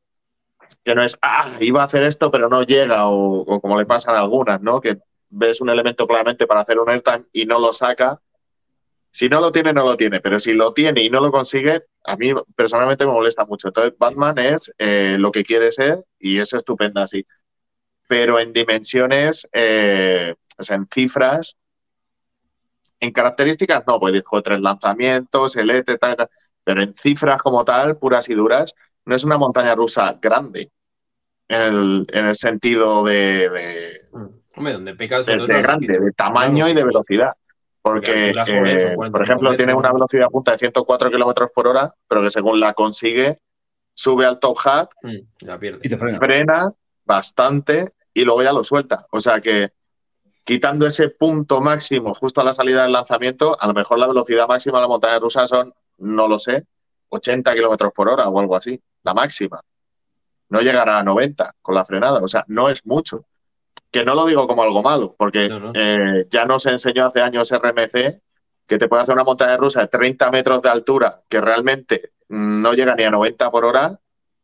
[0.84, 3.85] que no es, ah, iba a hacer esto, pero no llega, o, o como le
[3.85, 4.82] pasan a algunas, ¿no?
[4.82, 5.00] Que
[5.30, 8.22] ves un elemento claramente para hacer un airtime y no lo saca.
[9.12, 11.84] Si no lo tiene, no lo tiene, pero si lo tiene y no lo consigue,
[12.04, 13.70] a mí personalmente me molesta mucho.
[13.70, 17.26] Entonces, Batman es eh, lo que quiere ser y es estupenda así
[18.08, 21.56] pero en dimensiones, eh, o sea, en cifras,
[23.00, 26.30] en características no, pues dijo tres lanzamientos, el ET, tal, tal,
[26.64, 28.74] pero en cifras como tal, puras y duras,
[29.06, 30.72] no es una montaña rusa grande
[31.48, 34.02] en el, en el sentido de, de,
[34.58, 36.72] Hombre, donde pecas de- grande, de tamaño Claro.
[36.72, 37.34] y de velocidad.
[37.82, 42.22] Porque eh, 40 por ejemplo, tiene una velocidad punta de 104 kilómetros por hora, pero
[42.22, 43.38] que según la consigue,
[43.94, 45.80] sube al top hat Mm, pierde.
[45.84, 46.18] Y te frena.
[46.18, 46.72] frena
[47.06, 49.06] bastante y luego ya lo suelta.
[49.11, 49.69] O sea que
[50.44, 54.48] quitando ese punto máximo justo a la salida del lanzamiento, a lo mejor la velocidad
[54.48, 56.66] máxima de la montaña rusa son, no lo sé,
[57.10, 59.61] 80 kilómetros por hora o algo así, la máxima.
[60.50, 63.26] No llegará a 90 con la frenada, o sea, no es mucho.
[63.92, 65.72] Que no lo digo como algo malo, porque No, no.
[65.74, 68.20] eh, ya nos enseñó hace años RMC
[68.68, 72.74] que te puede hacer una montaña rusa de 30 metros de altura que realmente no
[72.74, 73.98] llega ni a 90 por hora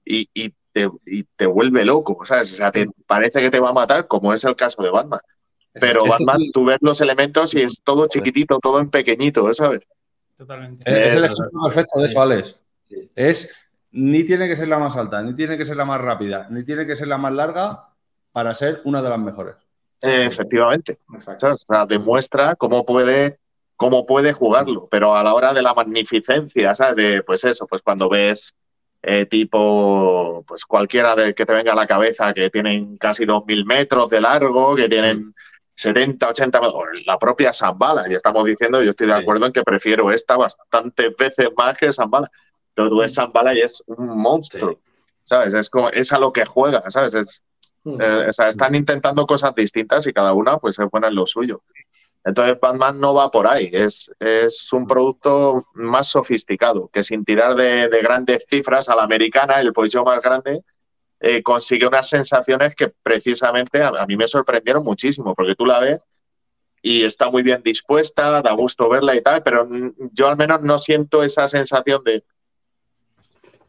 [0.06, 2.54] y, y te, y te vuelve loco, ¿sabes?
[2.54, 5.20] O sea, te parece que te va a matar, como es el caso de Batman.
[5.74, 6.52] Pero Esto Batman, sí.
[6.54, 9.82] tú ves los elementos y es todo chiquitito, todo en pequeñito, ¿sabes?
[10.38, 10.84] Totalmente.
[10.86, 12.56] Es, es el ejemplo perfecto de eso, Alex.
[13.16, 13.50] Es
[13.92, 16.64] ni tiene que ser la más alta, ni tiene que ser la más rápida, ni
[16.64, 17.90] tiene que ser la más larga
[18.34, 19.56] para ser una de las mejores.
[20.02, 20.98] Efectivamente.
[21.14, 21.53] Exacto.
[21.53, 23.40] O sea, demuestra cómo puede,
[23.78, 26.98] cómo puede jugarlo, pero a la hora de la magnificencia, ¿sabes?
[26.98, 28.53] De, pues eso, pues cuando ves
[29.02, 33.66] eh, tipo, pues cualquiera de, que te venga a la cabeza que tienen casi 2.000
[33.66, 35.34] metros de largo, que tienen
[35.76, 39.64] 70, 80 metros, la propia Zambala, y estamos diciendo, yo estoy de acuerdo en que
[39.64, 42.30] prefiero esta bastantes veces más que Zambala,
[42.74, 44.78] pero tú ves Zambala y es un monstruo, Sí.
[45.24, 45.53] ¿sabes?
[45.53, 47.14] Es, como, es a lo que juega, ¿sabes?
[47.14, 47.42] Es,
[47.84, 48.02] Mm.
[48.02, 51.26] eh, o sea, están intentando cosas distintas y cada una pues es buena en lo
[51.26, 51.64] suyo.
[52.26, 57.56] Entonces Batman no va por ahí, es, es un producto más sofisticado, que sin tirar
[57.56, 60.62] de, de grandes cifras a la americana, el pollo más grande,
[61.20, 65.80] eh, consigue unas sensaciones que precisamente a, a mí me sorprendieron muchísimo, porque tú la
[65.80, 66.00] ves
[66.82, 69.68] y está muy bien dispuesta, da gusto verla y tal, pero
[70.12, 72.24] yo al menos no siento esa sensación de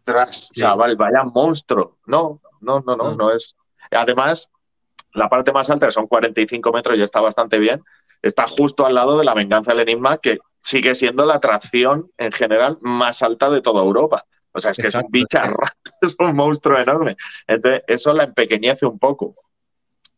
[0.04, 1.98] tras, chaval, vaya monstruo.
[2.06, 3.16] No, no, no, no, No.
[3.16, 3.56] no es.
[3.90, 4.50] Además,
[5.12, 7.82] la parte más alta, que son 45 metros, ya está bastante bien.
[8.22, 12.32] Está justo al lado de la venganza del enigma, que sigue siendo la atracción en
[12.32, 14.24] general más alta de toda Europa.
[14.52, 17.16] O sea, es que Exacto, es un bicharra, es un monstruo enorme.
[17.46, 19.34] Entonces, eso la empequeñece un poco.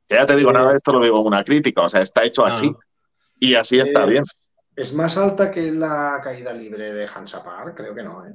[0.08, 2.42] Ya te digo, nada de esto lo digo como una crítica, o sea, está hecho
[2.42, 2.78] No, así no.
[3.40, 4.24] y así está Es- bien.
[4.76, 7.74] ¿Es más alta que la caída libre de Hansapar?
[7.74, 8.34] Creo que no, ¿eh?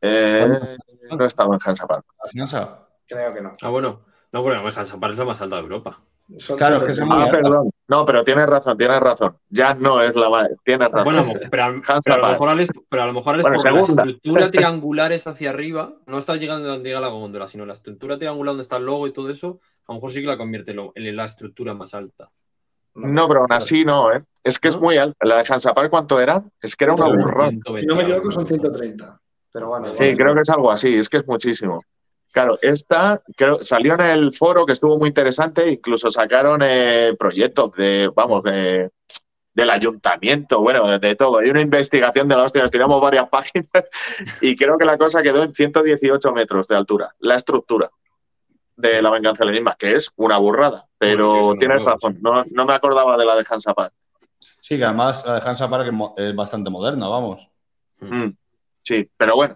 [0.00, 0.76] Eh,
[1.10, 2.02] no he estado en Hansapar.
[2.18, 2.81] Alcanza.
[3.12, 3.52] Creo que no.
[3.62, 4.00] Ah, bueno.
[4.32, 6.00] No, porque además Hansapar es la más alta de Europa.
[6.38, 6.96] Son Claro, es que 130.
[6.96, 7.70] son muy Ah, perdón.
[7.88, 9.36] No, pero tienes razón, tienes razón.
[9.50, 10.48] Ya no es la más.
[10.64, 11.04] Tienes razón.
[11.04, 12.20] Bueno, pero, a- pero a Hansapar.
[12.22, 15.50] lo mejor Alex, pero a lo mejor Alex, Bueno, por la estructura triangular es hacia
[15.50, 18.84] arriba, no está llegando donde llega la góndola, sino la estructura triangular donde está el
[18.86, 21.92] logo y todo eso, a lo mejor sí que la convierte en la estructura más
[21.92, 22.30] alta.
[22.94, 24.22] No, pero aún así no, ¿eh?
[24.44, 25.26] Es que es muy alta.
[25.26, 26.42] La de Hansapar, ¿cuánto era?
[26.60, 27.50] Es que era una Creo que burrón.
[27.50, 29.20] 120 Si no me equivoco, son 130.
[29.52, 31.80] Pero bueno, Sí, creo que es algo así, es que es muchísimo.
[32.32, 37.72] Claro, esta creo, salió en el foro que estuvo muy interesante, incluso sacaron eh, proyectos
[37.72, 38.90] de, vamos, de-
[39.54, 41.38] del ayuntamiento, bueno, de, de todo.
[41.38, 43.68] Hay una investigación de la hostia, nos tiramos varias páginas
[44.40, 47.90] y creo que la cosa quedó en 118 metros de altura, la estructura
[48.76, 52.44] de la venganza del enigma, que es una burrada, pero Bueno, sí, tienes razón, no,
[52.50, 53.92] no me acordaba de la de Hansapar.
[54.60, 57.46] Sí, que además la de Hansa para que es mo- es bastante moderna, vamos.
[58.00, 58.28] Mm,
[58.82, 59.54] sí, pero bueno,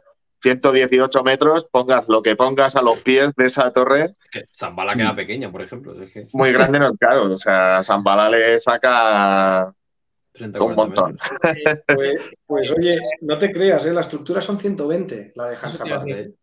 [0.54, 4.14] 118 metros, pongas lo que pongas a los pies de esa torre,
[4.54, 6.00] Zambala queda pequeña, por ejemplo.
[6.00, 7.32] es que muy grande no es claro.
[7.32, 9.72] O sea, Zambala le saca
[10.32, 11.18] 30, un 40 montón.
[11.42, 11.76] metros.
[11.86, 12.16] Pues,
[12.46, 13.92] pues, oye, no te creas, ¿eh?
[13.92, 16.04] la estructura son 120, la de Hansapar.
[16.04, 16.34] decir.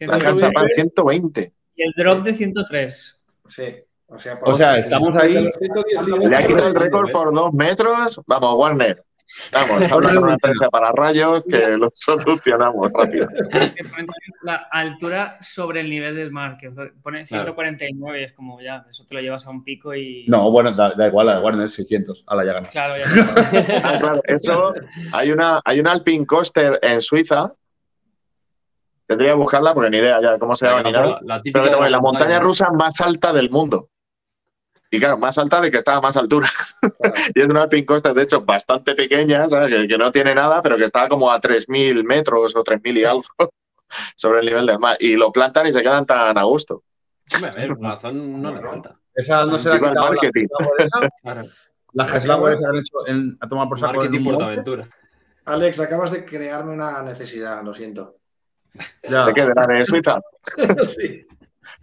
[0.00, 1.52] La 109 cancha para 120.
[1.74, 3.20] y el drop de 103.
[3.46, 3.64] Sí.
[4.08, 5.34] O sea, O sea, estamos ahí.
[5.34, 6.78] los 118, Le ha quitado el ¿eh?
[6.78, 8.20] récord por dos metros.
[8.26, 9.02] Vamos, Warner.
[9.52, 13.28] Vamos, habla con una empresa para rayos que lo solucionamos rápido.
[14.42, 17.54] La altura sobre el nivel del mar, que pone Claro.
[17.54, 20.24] 149 y es como ya, eso te lo llevas a un pico y...
[20.28, 22.24] No, bueno, da, da igual, la de Warner 600.
[22.28, 22.68] A la ya gané.
[22.68, 23.04] Claro, ya.
[23.82, 24.74] Ah, claro, eso.
[25.12, 27.52] Hay una, hay una Alpine Coaster en Suiza.
[29.06, 31.18] Tendría que buscarla porque ni idea ya de cómo se llama ni nada.
[31.22, 33.88] La Pero que te de pone la montaña, rusa más alta del mundo.
[34.90, 36.48] Y claro, más alta de que está a más altura.
[37.34, 39.68] y es una Alpine Coaster, de hecho, bastante pequeña, ¿sabes?
[39.74, 43.04] Que, que no tiene nada, pero que está como a 3.000 metros o 3.000 y
[43.04, 43.24] algo
[44.16, 44.96] sobre el nivel del mar.
[45.00, 46.82] Y lo plantan y se quedan tan a gusto.
[47.34, 48.96] Hombre, a ver, razón no le falta.
[49.14, 50.46] Esa no se la ha Viva el quitado la marketing.
[51.22, 51.42] Claro.
[51.92, 54.44] Las Geslauer se han hecho en- a tomar por saco Marketing un por monte.
[54.52, 54.88] aventura.
[55.46, 58.16] Alex, acabas de crearme una necesidad, lo siento.
[59.08, 59.24] Ya.
[59.26, 59.46] ¿De qué?
[59.46, 60.20] ¿De la de Suiza?
[60.82, 61.26] sí.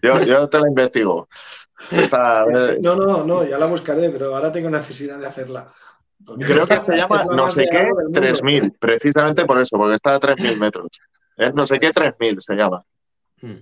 [0.01, 1.27] Yo, yo te la investigo.
[1.91, 5.71] Eh, No, no, no, ya la buscaré, pero ahora tengo necesidad de hacerla.
[6.25, 8.21] Porque Creo que se es llama la no sé qué real del mundo.
[8.21, 10.87] 3000, precisamente por eso, porque está a 3000 metros.
[11.35, 12.83] Es no sé qué 3000 se llama.
[13.41, 13.57] Hmm.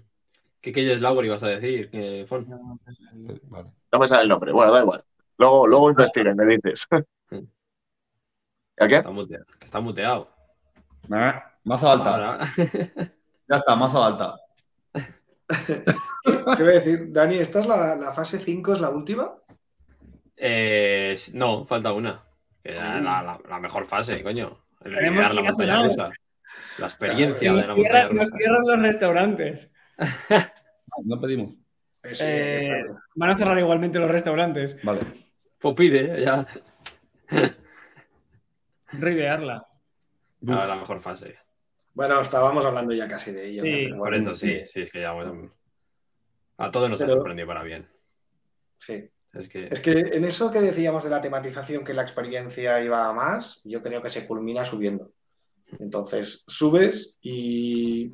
[0.62, 1.90] ¿Qué que Lauer ibas a decir?
[2.28, 2.48] Fon.
[2.48, 4.52] No me sale el nombre.
[4.52, 5.04] Bueno, da igual.
[5.38, 6.88] Luego, luego investiguen, me dices.
[8.80, 8.98] ¿A qué?
[8.98, 9.46] Está muteado.
[9.58, 10.30] que Está muteado.
[11.64, 12.14] Mazo alta.
[12.14, 12.40] Ahora.
[13.50, 14.36] Ya está, mazo alta.
[15.68, 17.12] ¿Qué voy a decir?
[17.12, 19.34] Dani, ¿esta es la, la fase 5, es la última?
[20.38, 22.24] Eh, no, falta una.
[22.64, 24.66] Era la, la- la mejor fase, coño.
[24.84, 26.10] El Tenemos liderar la montaña rusa.
[26.80, 28.38] Experiencia Nos de la cierran, montaña nos rusa.
[28.38, 29.72] cierran los restaurantes.
[31.06, 31.54] No pedimos.
[32.04, 32.84] Eh, sí, Eh,
[33.16, 34.76] van a cerrar igualmente los restaurantes.
[34.84, 35.00] Vale.
[35.60, 36.46] Pues pide, ya.
[38.92, 39.66] Reidearla.
[40.42, 41.38] La mejor fase.
[41.94, 43.64] Bueno, estábamos hablando ya casi de ello.
[43.64, 43.88] Sí.
[43.90, 45.12] Por bueno, esto sí, sí, es que ya.
[45.14, 45.52] bueno,
[46.58, 47.88] a todos nos ha Pero- sorprendido para bien.
[48.80, 49.10] Sí.
[49.34, 49.68] Es que.
[49.72, 53.62] Es que en eso que decíamos de la tematización, que la experiencia iba a más,
[53.64, 55.12] yo creo que se culmina subiendo.
[55.80, 58.12] Entonces, subes y,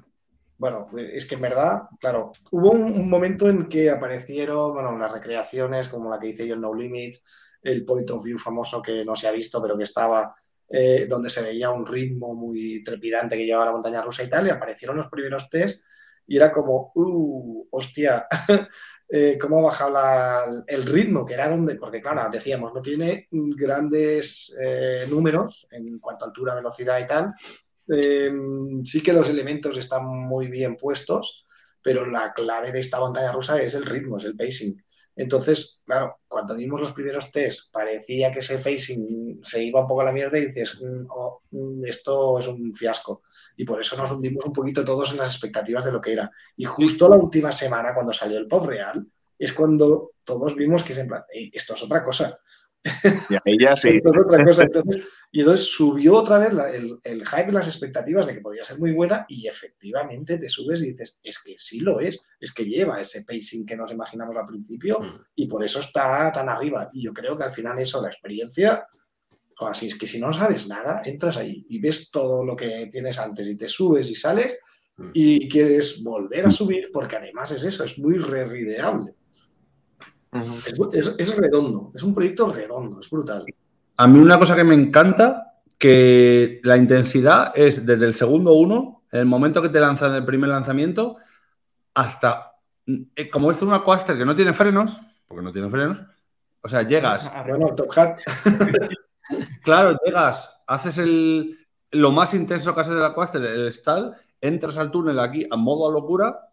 [0.60, 5.12] bueno, es que en verdad, claro, hubo un, un momento en que aparecieron, bueno, las
[5.12, 7.24] recreaciones como la que hice yo en No Limits,
[7.64, 10.36] el point of view famoso que no se ha visto, pero que estaba,
[10.70, 14.48] eh, donde se veía un ritmo muy trepidante que llevaba la montaña rusa y tal,
[14.48, 15.82] y aparecieron los primeros test
[16.28, 18.28] y era como, uh, hostia,
[19.10, 24.54] eh, cómo ha bajado el ritmo, que era donde, porque claro, decíamos, no tiene grandes
[24.62, 27.34] eh, números en cuanto a altura, velocidad y tal.
[28.84, 31.48] Sí que los elementos están muy bien puestos,
[31.82, 34.76] pero la clave de esta montaña rusa es el ritmo, es el pacing.
[35.18, 40.02] Entonces, claro, cuando vimos los primeros test, parecía que ese pacing se iba un poco
[40.02, 43.24] a la mierda y dices, "Mm, oh, mm, esto es un fiasco.
[43.58, 46.32] Y por eso nos hundimos un poquito todos en las expectativas de lo que era.
[46.56, 49.06] Y justo la última semana, cuando salió el pop real,
[49.40, 52.40] es cuando todos vimos que es en plan, "Ey, esto es otra cosa.
[53.30, 53.90] Y ahí ya sí.
[53.90, 54.64] Esto es otra cosa.
[54.64, 58.42] Entonces, y entonces subió otra vez la- el, el hype y las expectativas de que
[58.42, 62.20] podía ser muy buena y efectivamente te subes y dices, es que sí lo es,
[62.40, 65.20] es que lleva ese pacing que nos imaginamos al principio Hmm.
[65.36, 66.90] y por eso está tan arriba.
[66.94, 68.86] Y yo creo que al final eso, la experiencia,
[69.60, 72.88] o así es que si no sabes nada, entras ahí y ves todo lo que
[72.92, 74.58] tienes antes y te subes y sales
[75.00, 75.12] Mm.
[75.14, 79.14] y quieres volver a subir porque además es eso, es muy re-rideable.
[80.38, 80.74] Es,
[81.08, 83.46] es- es redondo, es un proyecto redondo, es brutal.
[83.98, 89.04] A mí una cosa que me encanta, que la intensidad es desde el segundo uno,
[89.12, 91.18] el momento que te lanzan el primer lanzamiento,
[91.94, 92.52] hasta,
[93.16, 96.00] eh, como es una coaster que no tiene frenos, porque no tiene frenos,
[96.62, 98.20] o sea, llegas, Bueno, Top Hat,
[99.64, 101.58] claro, llegas, haces el,
[101.92, 105.56] lo más intenso que haces de la coaster, el stall, entras al túnel aquí a
[105.56, 106.50] modo locura,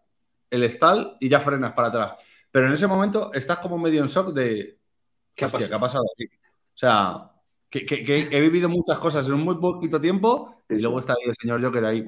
[0.49, 2.11] el stall y ya frenas para atrás.
[2.55, 4.79] Pero en ese momento estás como medio en shock de,
[5.35, 5.69] ¿Qué ha Hostia, pasado?
[5.69, 6.25] ¿qué ha pasado aquí?
[6.25, 7.31] O sea,
[7.69, 11.11] que, que- que he vivido muchas cosas en un muy poquito tiempo y luego está
[11.11, 12.05] ahí el señor Joker ahí.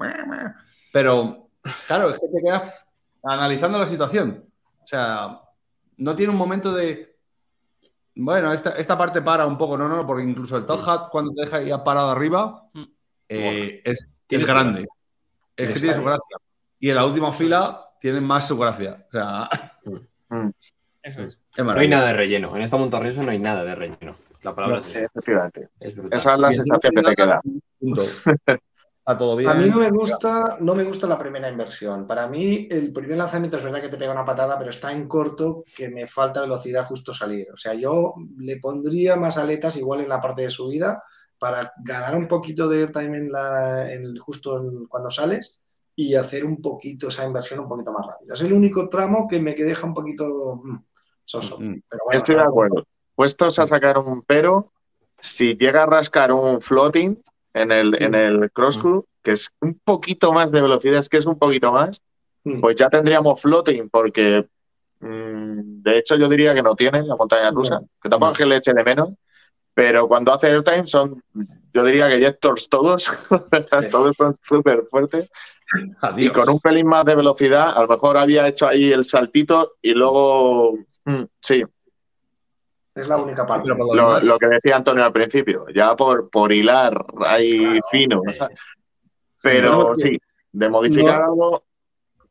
[0.93, 1.50] Pero,
[1.85, 2.74] claro, es que te quedas
[3.24, 4.45] analizando la situación.
[4.82, 5.42] O sea,
[5.98, 7.17] no tiene un momento de.
[8.16, 11.34] Bueno, esta, esta parte para un poco, no, no, porque incluso el Top Hat, cuando
[11.34, 12.69] te deja ya parado arriba,
[13.27, 14.88] eh, es, es grande.
[15.58, 16.38] Es que tiene su gracia.
[16.80, 19.06] Y en la última fila tiene más su gracia.
[19.09, 19.50] O sea,
[21.04, 21.38] Eso es.
[21.56, 22.56] es No hay nada de relleno.
[22.56, 24.16] En esta montaña rusa no hay nada de relleno.
[24.44, 25.70] La palabra No, es, efectivamente.
[25.80, 25.96] es.
[26.12, 27.42] Esa es la sensación que te queda.
[27.82, 29.50] Está todo bien.
[29.50, 32.06] A mí no me gusta, no me gusta la primera inversión.
[32.06, 35.08] Para mí, el primer lanzamiento es verdad que te pega una patada, pero está en
[35.08, 37.48] corto que me falta velocidad justo salir.
[37.54, 41.02] O sea, yo le pondría más aletas igual en la parte de subida
[41.40, 45.60] para ganar un poquito de airtime en la, en el- justo en- cuando sales
[45.98, 48.35] y hacer un poquito esa inversión un poquito más rápida.
[48.35, 50.77] Es el único tramo que me que deja un poquito mm,
[51.26, 51.59] soso.
[51.59, 51.82] Mm.
[51.90, 52.88] Pero bueno, Estoy de acuerdo.
[53.16, 54.72] Puestos a sacar un pero,
[55.19, 57.22] si llega a rascar un floating
[57.53, 61.17] en el, en el cross crew, que es un poquito más de velocidad, es que
[61.17, 62.01] es un poquito más,
[62.48, 62.61] Mm.
[62.61, 64.48] pues ya tendríamos floating, porque
[65.00, 68.45] mm, de hecho yo diría que no tienen la montaña rusa, que tampoco es que
[68.45, 69.09] le eche de menos,
[69.74, 71.22] pero cuando hace airtime son,
[71.78, 73.12] yo diría que Jectors todos,
[73.92, 75.30] todos son súper fuertes.
[76.16, 79.74] Y con un pelín más de velocidad, a lo mejor había hecho ahí el saltito
[79.80, 80.74] y luego,
[81.06, 81.64] mm, sí,
[82.96, 83.70] Es la única parte.
[83.70, 88.48] Lo que decía Antonio al principio, ya por, por hilar ahí Claro, fino, eh.
[89.44, 90.18] Pero No, sí,
[90.52, 91.26] de modificar no.
[91.26, 91.64] algo,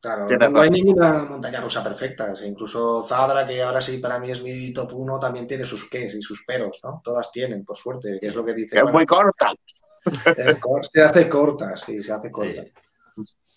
[0.00, 2.33] Claro, no hay ninguna montaña rusa perfecta.
[2.33, 5.65] O sea, incluso Zadra, que ahora sí para mí es mi top 1, también tiene
[5.65, 7.00] sus qués y sus peros, ¿no?
[7.02, 8.76] Todas tienen, por suerte, que es lo que dice.
[8.76, 9.52] es bueno, muy corta.
[10.36, 12.62] es cor- se hace corta, sí, se hace corta.
[12.65, 12.73] Sí.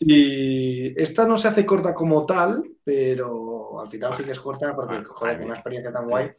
[0.01, 4.73] Y esta no se hace corta como tal, pero al final sí que es corta
[4.73, 6.31] porque, Bueno, joder, con una experiencia tan guay.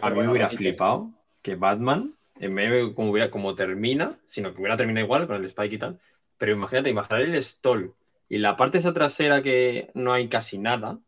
[0.00, 1.10] A mí bueno, me hubiera flipado
[1.40, 5.36] que Batman, en vez de como, hubiera, como termina, sino que hubiera terminado igual con
[5.36, 5.98] el Spike y tal.
[6.36, 7.94] Pero imagínate, imaginar el stall
[8.28, 10.98] y la parte esa trasera que no hay casi nada,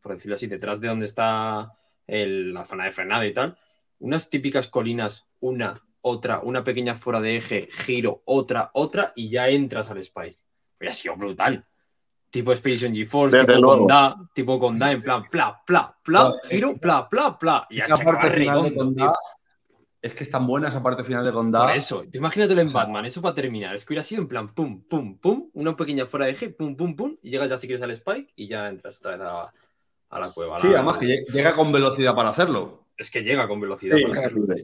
[0.00, 1.72] por decirlo así, detrás de donde está
[2.06, 3.56] el- la zona de frenado y tal,
[3.98, 9.48] unas típicas colinas, una, otra, una pequeña fuera de eje, giro, otra, otra, y ya
[9.48, 10.38] entras al Spike.
[10.78, 11.64] Hubiera sido brutal.
[12.30, 13.66] Tipo Expedition GeForce, Desde tipo.
[13.68, 17.66] Conda, tipo Conda, en plan, pla, pla, pla, No, giro, pla, pla, pla.
[17.70, 18.32] Y hasta parte acabar
[20.04, 21.60] es que es tan buena esa parte final de Condá.
[21.62, 23.74] Por eso, tú imagínatelo en O sea- Batman, eso para terminar.
[23.74, 26.76] Es que hubiera sido en plan pum, pum, pum, una pequeña fuera de eje, pum,
[26.76, 29.52] pum, pum, y llegas ya si quieres al Spike y ya entras otra vez a,
[30.10, 30.56] a la cueva.
[30.56, 32.83] a Sí, la- además que lleg- llega con velocidad para hacerlo.
[32.96, 33.96] Es que llega con velocidad.
[33.96, 34.46] Sí, para hacerlo.
[34.46, 34.60] de.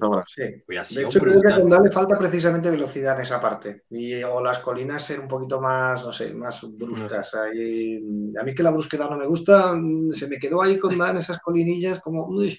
[0.85, 1.01] Sí.
[1.01, 1.57] Hecho, creo que a.
[1.61, 3.83] Condá le falta precisamente velocidad en esa parte.
[3.91, 7.35] Y, o las colinas ser un poquito más, no sé, más bruscas.
[7.35, 8.01] Ahí,
[8.41, 11.17] a mí que la brusquedad no me gusta, mm, se me quedó ahí Condá en
[11.17, 12.27] esas colinillas como...
[12.29, 12.57] uy.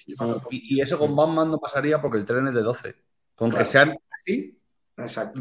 [0.50, 2.94] Y, y eso con Batman no pasaría porque el tren es de 12.
[3.34, 3.70] Con que Claro.
[3.70, 4.58] sean así,
[4.98, 5.40] Exacto.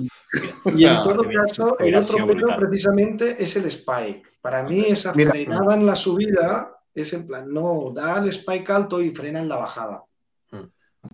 [0.64, 2.58] o Y en todo caso, el otro brutal.
[2.58, 4.32] precisamente es el spike.
[4.42, 5.32] Para mí esa Mira.
[5.32, 9.50] frenada en la subida es en plan, no, da el spike alto y frena en
[9.50, 10.04] la bajada.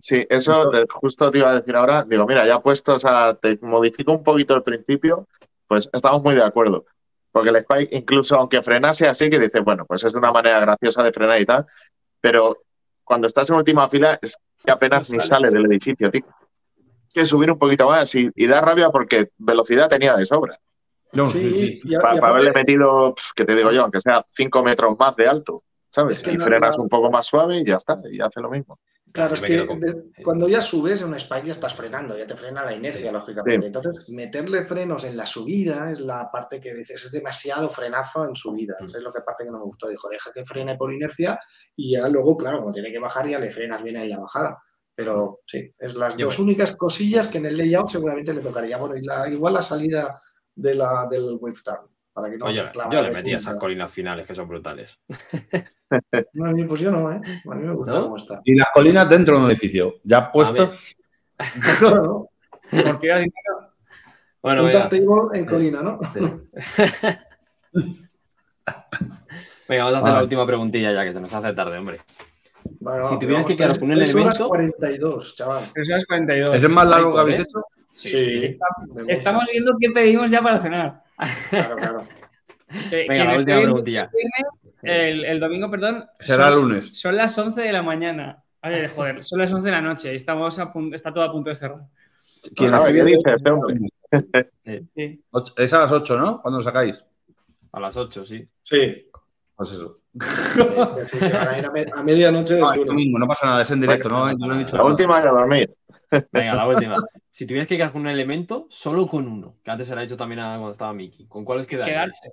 [0.00, 2.04] Sí, eso justo te iba a decir ahora.
[2.04, 3.34] Digo, mira, ya puestos a.
[3.34, 5.26] Te modifico un poquito el principio,
[5.66, 6.84] pues estamos muy de acuerdo.
[7.32, 11.02] Porque el Spike, incluso aunque frenase así, que dices, bueno, pues es una manera graciosa
[11.02, 11.66] de frenar y tal,
[12.20, 12.62] pero
[13.04, 16.24] cuando estás en última fila es que apenas No ni sale del edificio, tío.
[16.26, 20.58] Hay que subir un poquito más y, y da rabia porque velocidad tenía de sobra.
[21.12, 25.16] no, Sí, sí, Para haberle metido, que te digo yo, aunque sea cinco metros más
[25.16, 26.18] de alto, ¿sabes?
[26.18, 28.78] Es que y frenas un poco más suave y ya está, y hace lo mismo.
[29.12, 32.16] Claro, es que quedo con- de- cuando ya subes en un spike ya estás frenando,
[32.16, 33.12] ya te frena la inercia, Sí.
[33.12, 33.60] lógicamente.
[33.60, 33.66] Sí.
[33.66, 38.36] Entonces, meterle frenos en la subida es la parte que dices, es demasiado frenazo en
[38.36, 38.76] subida.
[38.80, 38.84] Mm.
[38.84, 39.88] Esa es que parte que no me gustó.
[39.88, 41.38] Dijo, deja que frene por inercia
[41.76, 44.62] y ya luego, claro, cuando tiene que bajar ya le frenas bien en la bajada.
[44.94, 48.78] Pero sí, es las Yo dos únicas cosillas que en el layout seguramente le tocaría.
[48.78, 50.20] Bueno, y la- igual la salida
[50.54, 51.86] de la, del wave turn,
[52.20, 54.48] para que no Oye, se clave yo le metí a esas colinas finales que son
[54.48, 54.98] brutales.
[56.34, 57.20] No, a mí, pues yo no, ¿eh?
[57.50, 58.02] A mí me gusta ¿No?
[58.04, 58.40] cómo está.
[58.44, 59.94] Y las colinas dentro de un edificio.
[60.04, 60.30] Ya.
[60.32, 60.68] Bueno,
[62.70, 63.72] Por tirar dinero.
[64.42, 65.98] Bueno, un turntable en colina, ¿no?
[69.68, 70.22] venga, vamos a hacer la Vale.
[70.22, 71.98] última preguntilla ya que se nos hace tarde, hombre.
[72.80, 73.70] Bueno, Si tuvieras que un tres
[74.14, 75.62] horas elemento- 42, chaval.
[75.74, 76.54] 3 horas 42.
[76.54, 77.58] ¿Es el más largo que habéis hecho?
[77.98, 79.00] Sí, mucho.
[79.08, 81.02] Estamos viendo qué pedimos ya para cenar.
[81.50, 82.04] Claro, claro.
[82.92, 84.10] Eh, Venga, la esté última preguntilla.
[84.82, 86.04] este El, el domingo, perdón.
[86.20, 86.90] Será el son- lunes.
[87.00, 88.42] Son las 11 de la mañana.
[88.62, 91.32] Vale, joder, son las 11 de la noche y estamos a pun- está todo a
[91.32, 91.80] punto de cerrar.
[92.54, 94.90] ¿Quién esté ¿qué dice este?
[94.94, 95.24] Sí.
[95.56, 96.42] Es a las 8, ¿no?
[96.42, 97.02] ¿Cuándo lo sacáis?
[97.72, 98.46] A las 8, sí.
[98.60, 99.08] Sí.
[99.56, 99.97] Pues eso.
[100.14, 103.62] Sí, se van a ir a, me- a medianoche del No, domingo, no pasa nada,
[103.62, 104.30] es en directo, ¿no?
[104.30, 104.90] Yo no he dicho La nada.
[104.90, 105.74] última de dormir.
[106.32, 106.96] Venga, la última.
[107.30, 110.04] Si tuvieras que quedar con un elemento, solo con uno, que antes se lo ha
[110.04, 112.06] hecho también a- cuando estaba Miki, ¿con cuáles quedarías?
[112.06, 112.32] Quedarte.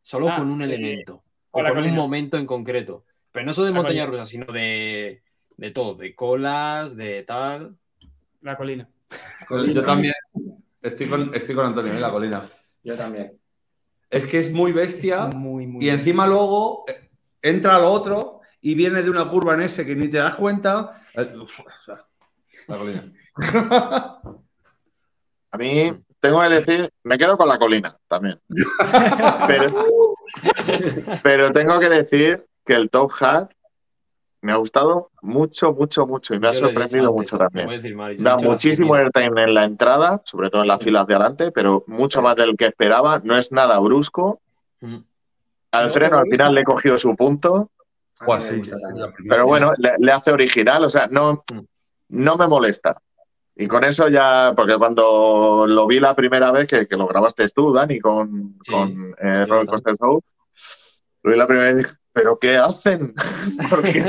[0.00, 1.24] Solo Ah, con un eh, elemento.
[1.50, 3.04] o con un momento en concreto.
[3.32, 4.18] Pero no solo de La montaña colina.
[4.22, 5.22] rusa, sino de,
[5.56, 7.76] de todo, de colas, de tal.
[8.42, 8.88] La colina.
[9.72, 10.14] Yo también
[10.80, 12.48] estoy con, estoy con Antonio en la colina.
[12.84, 13.32] Yo también.
[14.08, 17.03] Es que es muy bestia Es muy, muy y encima luego eh,
[17.44, 21.00] entra lo otro y viene de una curva en ese que ni te das cuenta.
[22.66, 23.02] La colina.
[25.52, 28.40] A mí tengo que decir, me quedo con la colina también.
[29.46, 29.66] Pero,
[31.22, 33.50] pero tengo que decir que el Top Hat
[34.40, 37.68] me ha gustado mucho, mucho, mucho y me ha Yo sorprendido mucho también.
[37.68, 41.52] decir, Mario, Da muchísimo airtime en la entrada, sobre todo en las filas de adelante,
[41.52, 43.20] pero mucho más del que esperaba.
[43.22, 44.40] No es nada brusco.
[44.80, 44.96] Mm.
[45.78, 47.70] Al No, freno al final le he cogido su punto,
[48.20, 49.06] A mí Buah, me sí, gusta sí, también.
[49.06, 51.44] la primera pero bueno, le, le hace original, o sea, no,
[52.08, 52.96] no me molesta.
[53.56, 57.44] Y con eso ya, porque cuando lo vi la primera vez, que, que lo grabaste
[57.54, 60.20] tú, Dani, con, Sí, con eh, yo Roller Coaster Show,
[61.22, 63.14] lo vi la primera vez y dije, ¿pero qué hacen?
[63.70, 64.02] Porque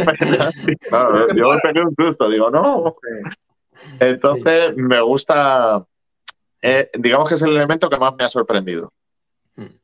[0.90, 2.94] Claro, yo me pegué un susto, digo, no.
[3.02, 3.30] Sí.
[4.00, 5.84] Entonces, me gusta,
[6.62, 8.92] eh, digamos que es el elemento que más me ha sorprendido.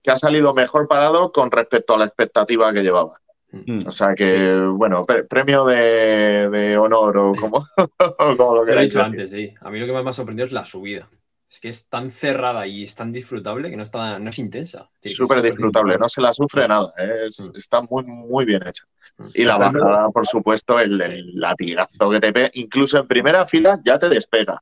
[0.02, 3.18] Que ha salido mejor parado con respecto a la expectativa que llevaba.
[3.52, 3.86] Mm.
[3.88, 8.72] O sea que, bueno, pre- premio de, de honor o como, o como lo Lo
[8.72, 9.02] he dicho decir.
[9.02, 9.54] antes, sí.
[9.62, 11.10] A mí lo que más me ha sorprendido es la subida.
[11.50, 14.90] Es que es tan cerrada y es tan disfrutable que no, está, no es intensa.
[15.02, 16.70] Que Súper disfrutable, no se la sufre Mm.
[16.70, 17.26] nada, ¿eh?
[17.26, 17.58] Es- Mm.
[17.58, 18.86] está muy, muy bien hecha.
[19.18, 19.28] Mm.
[19.34, 23.80] Y la bajada, por supuesto, el, el latigazo que te pega, incluso en primera fila
[23.84, 24.62] ya te despega, Te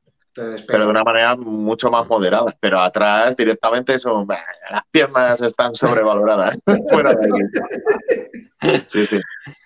[0.66, 2.54] Pero de una manera mucho más moderada.
[2.60, 6.56] Pero atrás directamente son, las piernas están sobrevaloradas.
[6.90, 8.80] Fuera de aquí.
[8.88, 9.20] Sí, sí.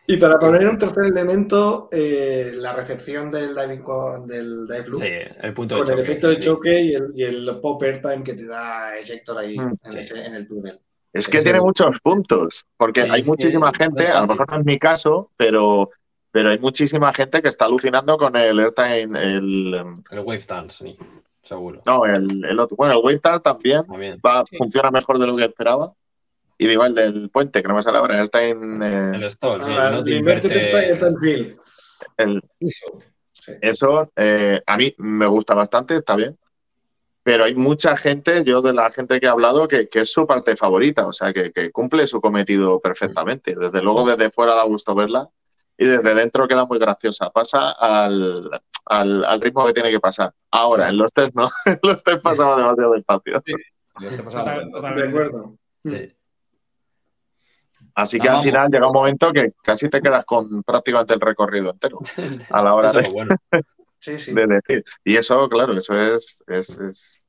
[0.07, 5.01] Y para poner un tercer elemento, eh, la recepción del diving con, del dive loop,
[5.02, 5.09] Sí,
[5.43, 6.02] el punto de con el choque.
[6.02, 9.73] efecto de choque y el, y el pop airtime que te da Ejector ahí Mm.
[9.84, 10.78] en, ese- en el túnel.
[11.12, 14.65] Es que tiene muchos puntos, porque Sí, hay muchísima gente, a lo mejor no es
[14.65, 15.91] mi caso, pero,
[16.34, 20.84] pero hay muchísima gente que está alucinando con el airtime, el, em, El wave dance,
[20.84, 20.98] sí,
[21.44, 21.80] seguro.
[21.86, 22.76] no, el, el otro.
[22.76, 24.18] Bueno, el Wave también También.
[24.26, 24.56] va, Sí.
[24.56, 25.92] funciona mejor de lo que esperaba.
[26.58, 29.62] Y digo, el del puente, que no me sale ahora, el airtime, eh, El stall,
[29.64, 31.56] sí, Ah, no te el inverte.
[32.58, 33.00] Eso.
[33.32, 33.52] Sí.
[33.60, 36.36] Eso eh, a mí me gusta bastante, está bien.
[37.22, 40.26] Pero hay mucha gente, yo de la gente que he hablado, que, que es su
[40.26, 43.54] parte favorita, o sea, que, que cumple su cometido perfectamente.
[43.54, 45.28] Desde luego, desde fuera da gusto verla
[45.76, 47.30] y desde dentro queda muy graciosa.
[47.30, 48.50] Pasa al,
[48.86, 50.32] al, al ritmo que tiene que pasar.
[50.50, 53.42] Ahora, en los test no, en los test pasaba demasiado despacio.
[54.22, 54.80] Total- lento.
[54.80, 55.54] De acuerdo.
[55.84, 56.16] Sí.
[57.96, 58.44] Así que Ah, al vamos.
[58.44, 61.98] final llega un momento que casi te quedas con prácticamente el recorrido entero
[62.50, 63.36] a la hora de, bueno.
[64.00, 64.32] Sí, sí.
[64.34, 64.84] de decir.
[65.04, 67.22] Y eso, claro, eso es, es, es,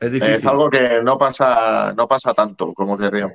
[0.00, 3.34] es algo que no pasa, no pasa tanto como querríamos.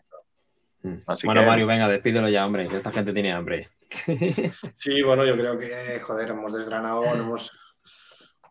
[0.83, 0.93] Mm.
[1.07, 3.67] Así bueno, que- Mario, venga, despídelo ya, hombre, que esta gente tiene hambre.
[4.75, 7.51] Sí, bueno, yo creo que, joder, hemos desgranado, no hemos.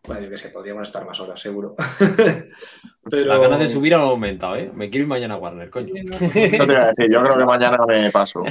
[0.05, 1.75] Bueno, yo qué sé, podríamos estar más horas, seguro.
[3.09, 3.25] Pero.
[3.25, 4.71] Las ganas de subir han aumentado, ¿eh?
[4.73, 5.93] Me quiero ir mañana a Warner, coño.
[6.11, 8.43] No te iba a decir, yo creo que mañana me paso.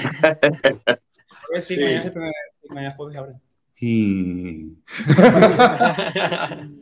[1.51, 1.83] Pues sí, Sí.
[1.85, 2.33] mañana, se puede-
[2.71, 3.33] mañana jueves abre.
[3.81, 4.75] Y...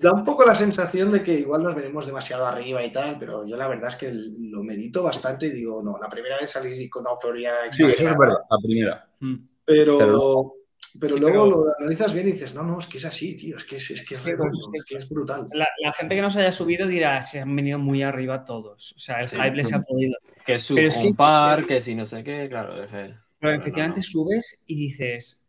[0.00, 3.46] Da un poco la sensación de que igual nos venimos demasiado arriba y tal, pero
[3.46, 6.88] yo la verdad es que lo medito bastante y digo, no, la primera vez salí
[6.88, 9.08] con una euforia Sí, eso es verdad, la primera.
[9.20, 9.34] Mm.
[9.64, 10.52] Pero, Pero-
[10.98, 13.36] pero Sí, luego pero- lo analizas bien y dices, no, no, es que es así,
[13.36, 15.48] tío, es que es, es, que es Sí, redondo, es que es brutal.
[15.52, 18.92] La, la gente que no se haya subido dirá, se han venido muy arriba todos.
[18.96, 19.36] O sea, el Sí.
[19.36, 20.14] hype les ha podido.
[20.46, 22.74] que es su Pero es que- si no sé qué, claro.
[22.90, 24.04] Pero no, efectivamente no.
[24.04, 25.42] subes y dices,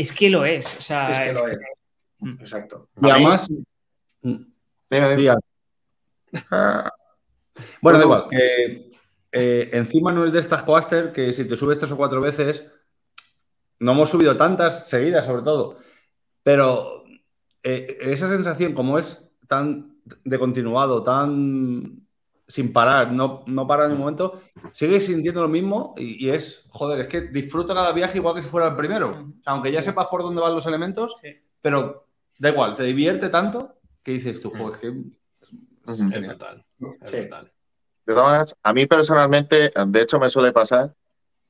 [0.00, 0.76] es que lo es.
[0.78, 1.60] O sea, Es que lo es es.
[2.18, 2.40] Mm.
[2.40, 2.88] Exacto.
[3.00, 3.48] Y además...
[4.22, 4.46] Dime,
[4.90, 5.16] dime.
[5.16, 5.38] Diga.
[7.82, 8.90] Bueno, da igual, que
[9.32, 12.64] eh, encima no es de estas coaster que si te subes tres o cuatro veces,
[13.80, 15.78] no hemos subido tantas seguidas sobre todo,
[16.42, 17.04] pero
[17.62, 22.06] eh, esa sensación como es tan de continuado, tan
[22.50, 24.40] sin parar, no, no para en un momento,
[24.72, 28.42] sigues sintiendo lo mismo y, y es, joder, es que disfruta cada viaje igual que
[28.42, 31.28] si fuera el primero, aunque ya sepas por dónde van los elementos, Sí.
[31.60, 32.06] pero
[32.38, 35.92] da igual, te divierte tanto que dices tú, joder, es que es Ujú.
[35.92, 36.26] Es genial.
[36.36, 36.64] brutal.
[37.02, 37.16] Es Sí.
[37.20, 37.52] brutal.
[38.06, 40.94] De todas maneras, a mí personalmente, de hecho, me suele pasar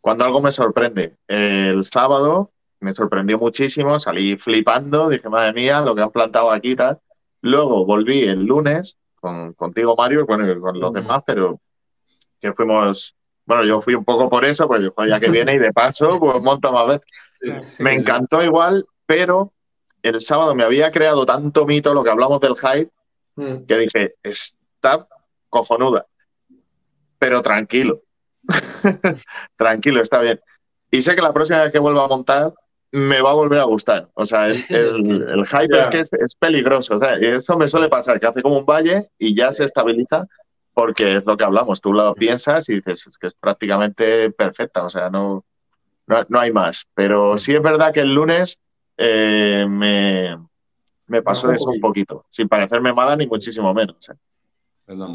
[0.00, 1.16] cuando algo me sorprende.
[1.26, 6.72] El sábado me sorprendió muchísimo, salí flipando, dije, madre mía, lo que han plantado aquí
[6.72, 6.98] y tal.
[7.42, 11.60] Luego volví el lunes con, contigo, Mario, bueno, y con los demás, pero
[12.40, 13.14] que fuimos.
[13.44, 16.18] Bueno, yo fui un poco por eso, pues yo, ya que viene y de paso,
[16.18, 17.06] pues monta más veces.
[17.76, 17.96] Sí, Me sí.
[17.96, 19.52] encantó igual, pero
[20.02, 22.90] el sábado me había creado tanto mito lo que hablamos del hype
[23.36, 23.64] Mm.
[23.66, 25.06] que dije, está
[25.48, 26.04] cojonuda,
[27.18, 28.02] pero tranquilo.
[29.56, 30.40] tranquilo, está bien.
[30.90, 32.52] Y sé que la próxima vez que vuelva a montar
[32.92, 34.08] me va a volver a gustar.
[34.14, 36.96] O sea, el, el- el hype es que es, es peligroso.
[36.96, 39.64] O sea, y eso me suele pasar, que hace como un valle y ya se
[39.64, 40.26] estabiliza
[40.74, 41.80] porque es lo que hablamos.
[41.80, 44.84] Tú lo piensas y dices es que es prácticamente perfecta.
[44.84, 45.44] O sea, no,
[46.06, 46.86] no, no hay más.
[46.94, 48.58] Pero sí es verdad que el lunes
[48.96, 50.36] eh, me,
[51.06, 54.08] me pasó eso un poquito, sin parecerme mala ni muchísimo menos.
[54.10, 54.14] ¿eh?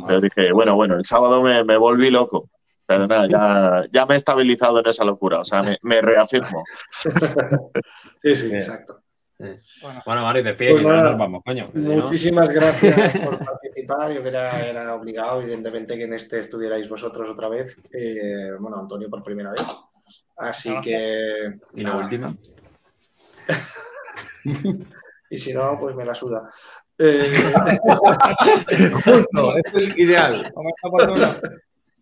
[0.07, 2.49] Pero dije, bueno, bueno, el sábado me, me volví loco.
[2.87, 5.39] Pero nada, ya, ya me he estabilizado en esa locura.
[5.39, 6.63] O sea, me, me reafirmo.
[8.21, 9.01] Sí, sí, exacto.
[9.37, 11.69] Bueno, Mario, despide Pues que nada, nos vamos, coño.
[11.73, 14.11] no- Muchísimas gracias por participar.
[14.13, 17.77] Yo que era, era obligado, evidentemente, que en este estuvierais vosotros otra vez.
[17.93, 19.61] Eh, bueno, Antonio por primera vez.
[20.37, 21.53] Así que.
[21.75, 22.35] Y la última.
[25.29, 26.49] Y si no, pues me la suda.
[26.99, 27.31] Eh,
[29.03, 30.53] Justo, es el ideal.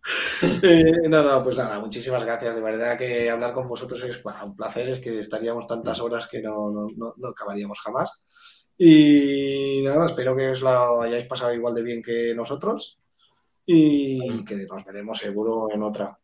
[0.64, 2.56] eh, no, no, pues nada, muchísimas gracias.
[2.56, 4.90] De verdad que hablar con vosotros es bueno, un placer.
[4.90, 8.24] Es que estaríamos tantas horas que no, no, no- no acabaríamos jamás.
[8.78, 13.00] Y nada, espero que os lo hayáis pasado igual de bien que nosotros.
[13.66, 16.18] Y que nos veremos seguro en otra.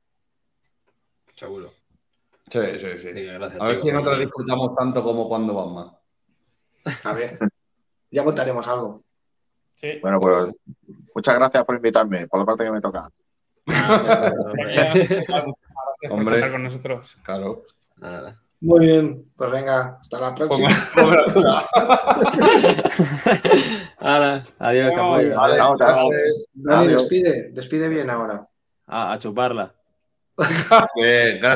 [1.36, 1.72] Seguro.
[2.50, 3.14] Sí, sí, sí.
[3.14, 3.62] Sí, gracias.
[3.62, 3.80] A ver chicos.
[3.82, 5.92] si en otra disfrutamos tanto como cuando Batman.
[7.06, 7.40] A ver,
[8.12, 9.04] ya montaremos algo.
[9.76, 10.00] Sí.
[10.02, 10.48] Bueno, pues
[11.16, 13.10] muchas gracias por invitarme, por la parte que me toca.
[16.10, 16.52] Hombre.
[16.52, 17.18] con nosotros.
[17.24, 17.64] Claro.
[17.98, 18.40] Nada.
[18.62, 20.70] Muy bien, pues venga, hasta la próxima.
[24.00, 25.36] Hala, adiós, capullo.
[25.36, 26.10] Vale, chao.
[26.54, 27.02] Dani, Adiós.
[27.04, 28.46] despide, despide bien ahora.
[28.88, 29.74] A, a chuparla.
[30.96, 31.42] Bien, gracias.